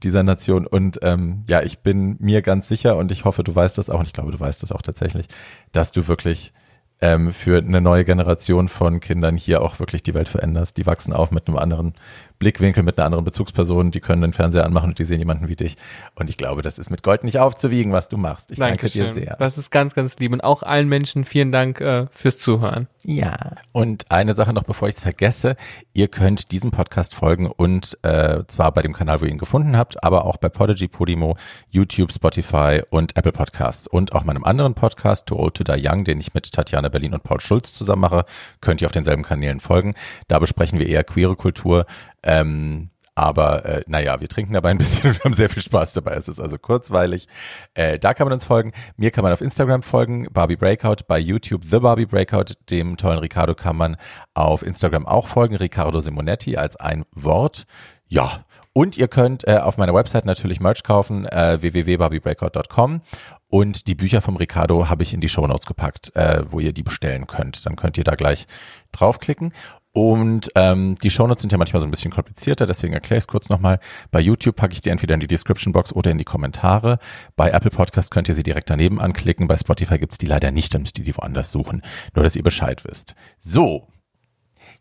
dieser 0.03 0.23
Nation. 0.23 0.67
Und 0.67 0.99
ähm, 1.03 1.45
ja, 1.49 1.63
ich 1.63 1.81
bin 1.81 2.17
mir 2.21 2.43
ganz 2.43 2.69
sicher 2.69 2.97
und 2.97 3.13
ich 3.13 3.25
hoffe, 3.25 3.45
du 3.45 3.55
weißt 3.55 3.79
das 3.79 3.91
auch, 3.91 4.01
und 4.01 4.07
ich 4.07 4.13
glaube, 4.13 4.33
du 4.33 4.41
weißt 4.41 4.63
das 4.63 4.73
auch 4.73 4.83
tatsächlich, 4.83 5.27
dass 5.73 5.93
du 5.93 6.07
wirklich 6.09 6.53
ähm, 7.01 7.33
für 7.33 7.59
eine 7.59 7.81
neue 7.81 8.05
Generation 8.05 8.69
von 8.69 9.01
Kindern 9.01 9.37
hier 9.37 9.63
auch 9.63 9.79
wirklich 9.79 10.03
die 10.03 10.15
Welt 10.15 10.29
veränderst. 10.29 10.77
Die 10.77 10.87
wachsen 10.87 11.13
auf 11.13 11.31
mit 11.31 11.47
einem 11.47 11.59
anderen 11.59 11.95
Blickwinkel, 12.39 12.83
mit 12.83 12.99
einer 12.99 13.07
anderen 13.07 13.25
Bezugsperson, 13.25 13.91
die 13.91 14.01
können 14.01 14.23
den 14.23 14.33
Fernseher 14.33 14.65
anmachen 14.65 14.91
und 14.91 14.99
die 14.99 15.05
sehen 15.05 15.19
jemanden 15.19 15.49
wie 15.49 15.57
dich. 15.57 15.77
Und 16.15 16.29
ich 16.31 16.37
glaube, 16.37 16.63
das 16.63 16.79
ist 16.79 16.91
mit 16.91 17.03
Gold 17.03 17.25
nicht 17.25 17.39
aufzuwiegen, 17.39 17.93
was 17.93 18.09
du 18.09 18.17
machst. 18.17 18.51
Ich 18.51 18.59
Dankeschön. 18.59 19.05
danke 19.05 19.21
dir 19.21 19.27
sehr. 19.27 19.37
Das 19.39 19.59
ist 19.59 19.71
ganz, 19.71 19.95
ganz 19.95 20.19
lieb. 20.19 20.33
Und 20.33 20.43
auch 20.43 20.63
allen 20.63 20.89
Menschen 20.89 21.25
vielen 21.25 21.53
Dank 21.53 21.81
äh, 21.81 22.07
fürs 22.11 22.39
Zuhören. 22.39 22.89
Ja. 23.05 23.35
Und 23.73 24.11
eine 24.11 24.35
Sache 24.35 24.53
noch, 24.53 24.65
bevor 24.65 24.89
ich 24.89 24.97
es 24.97 25.01
vergesse. 25.01 25.57
Ihr 25.95 26.09
könnt 26.09 26.51
diesem 26.51 26.73
Podcast 26.73 27.15
folgen 27.15 27.47
und 27.47 27.97
äh, 28.03 28.43
zwar 28.49 28.73
bei 28.73 28.83
dem 28.83 28.93
Kanal, 28.93 29.21
wo 29.21 29.25
ihr 29.25 29.31
ihn 29.31 29.39
gefunden 29.39 29.77
habt, 29.77 30.03
aber 30.03 30.25
auch 30.25 30.39
bei 30.39 30.49
Podigy, 30.49 30.89
Podimo, 30.89 31.37
YouTube, 31.71 32.13
Spotify 32.13 32.83
und 32.91 33.17
Apple 33.17 33.33
Podcasts. 33.33 33.87
Und 33.87 34.13
auch 34.13 34.25
meinem 34.25 34.45
anderen 34.45 34.75
Podcast, 34.75 35.27
Too 35.27 35.37
Old 35.37 35.55
to 35.55 35.65
Die 35.65 35.87
Young, 35.87 36.05
den 36.05 36.19
ich 36.19 36.35
mit 36.35 36.51
Tatjana 36.51 36.89
Berlin 36.89 37.15
und 37.15 37.23
Paul 37.23 37.41
Schulz 37.41 37.73
zusammen 37.73 38.03
mache, 38.03 38.25
könnt 38.61 38.81
ihr 38.81 38.87
auf 38.87 38.93
denselben 38.93 39.23
Kanälen 39.23 39.61
folgen. 39.61 39.95
Da 40.27 40.39
besprechen 40.39 40.79
wir 40.79 40.89
eher 40.89 41.05
queere 41.05 41.37
Kultur, 41.37 41.87
ähm, 42.27 42.91
aber 43.19 43.65
äh, 43.65 43.83
naja, 43.87 44.21
wir 44.21 44.29
trinken 44.29 44.53
dabei 44.53 44.71
ein 44.71 44.79
bisschen 44.79 45.09
und 45.09 45.17
wir 45.19 45.25
haben 45.25 45.33
sehr 45.33 45.49
viel 45.49 45.63
Spaß 45.63 45.95
dabei. 45.95 46.13
Es 46.17 46.29
ist 46.29 46.39
also 46.39 46.59
kurzweilig. 46.59 47.29
Äh, 47.73 47.99
da 47.99 48.13
kann 48.13 48.27
man 48.27 48.35
uns 48.35 48.45
folgen. 48.45 48.73
Mir 48.99 49.11
kann 49.11 49.25
man 49.25 49.33
auf 49.33 49.41
Instagram 49.41 49.83
folgen, 49.83 50.29
Barbie 50.31 50.57
Breakout, 50.57 51.05
bei 51.09 51.19
YouTube 51.19 51.65
The 51.65 51.79
Barbie 51.79 52.05
Breakout. 52.05 52.55
Dem 52.69 52.99
tollen 52.99 53.19
Ricardo 53.19 53.55
kann 53.55 53.77
man 53.77 53.97
auf 54.35 54.63
Instagram 54.63 55.07
auch 55.07 55.29
folgen, 55.29 55.57
Riccardo 55.57 56.01
Simonetti 56.01 56.59
als 56.59 56.77
ein 56.77 57.07
Wort. 57.13 57.65
Ja, 58.07 58.45
und 58.75 58.99
ihr 58.99 59.09
könnt 59.09 59.49
äh, 59.49 59.57
auf 59.57 59.79
meiner 59.79 59.95
Website 59.95 60.27
natürlich 60.27 60.61
Merch 60.61 60.83
kaufen, 60.83 61.25
äh, 61.25 61.63
www.barbiebreakout.com. 61.63 63.01
Und 63.49 63.87
die 63.87 63.95
Bücher 63.95 64.21
vom 64.21 64.37
Ricardo 64.37 64.91
habe 64.91 65.03
ich 65.03 65.15
in 65.15 65.23
die 65.23 65.31
Show 65.31 65.47
Notes 65.47 65.65
gepackt, 65.65 66.15
äh, 66.15 66.43
wo 66.51 66.61
ihr 66.61 66.75
die 66.75 66.83
bestellen 66.83 67.27
könnt. 67.27 67.65
Dann 67.65 67.77
könnt 67.77 67.97
ihr 67.97 68.05
da 68.05 68.15
gleich 68.17 68.47
draufklicken. 68.93 69.55
Und 69.97 70.51
ähm, 70.57 70.95
die 70.97 71.09
Shownotes 71.09 71.41
sind 71.41 71.53
ja 71.53 71.57
manchmal 71.57 71.81
so 71.81 71.87
ein 71.87 71.91
bisschen 71.91 72.13
komplizierter, 72.13 72.67
deswegen 72.67 72.93
erkläre 72.93 73.17
ich 73.17 73.23
es 73.23 73.29
kurz 73.29 73.49
nochmal. 73.49 73.81
Bei 74.11 74.21
YouTube 74.21 74.55
packe 74.55 74.75
ich 74.75 74.83
die 74.83 74.91
entweder 74.91 75.15
in 75.15 75.21
die 75.21 75.27
Description 75.27 75.73
Box 75.73 75.91
oder 75.91 76.11
in 76.11 76.19
die 76.19 76.25
Kommentare. 76.25 76.99
Bei 77.35 77.49
Apple 77.49 77.71
Podcast 77.71 78.11
könnt 78.11 78.29
ihr 78.29 78.35
sie 78.35 78.43
direkt 78.43 78.69
daneben 78.69 79.01
anklicken. 79.01 79.49
Bei 79.49 79.57
Spotify 79.57 79.99
gibt's 79.99 80.19
die 80.19 80.27
leider 80.27 80.51
nicht, 80.51 80.75
dann 80.75 80.83
müsst 80.83 80.99
ihr 80.99 81.05
die 81.05 81.17
woanders 81.17 81.51
suchen. 81.51 81.81
Nur, 82.15 82.25
dass 82.25 82.37
ihr 82.37 82.43
Bescheid 82.43 82.85
wisst. 82.85 83.15
So. 83.41 83.89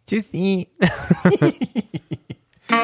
Tschüssi. 0.06 0.68
so, 2.68 2.76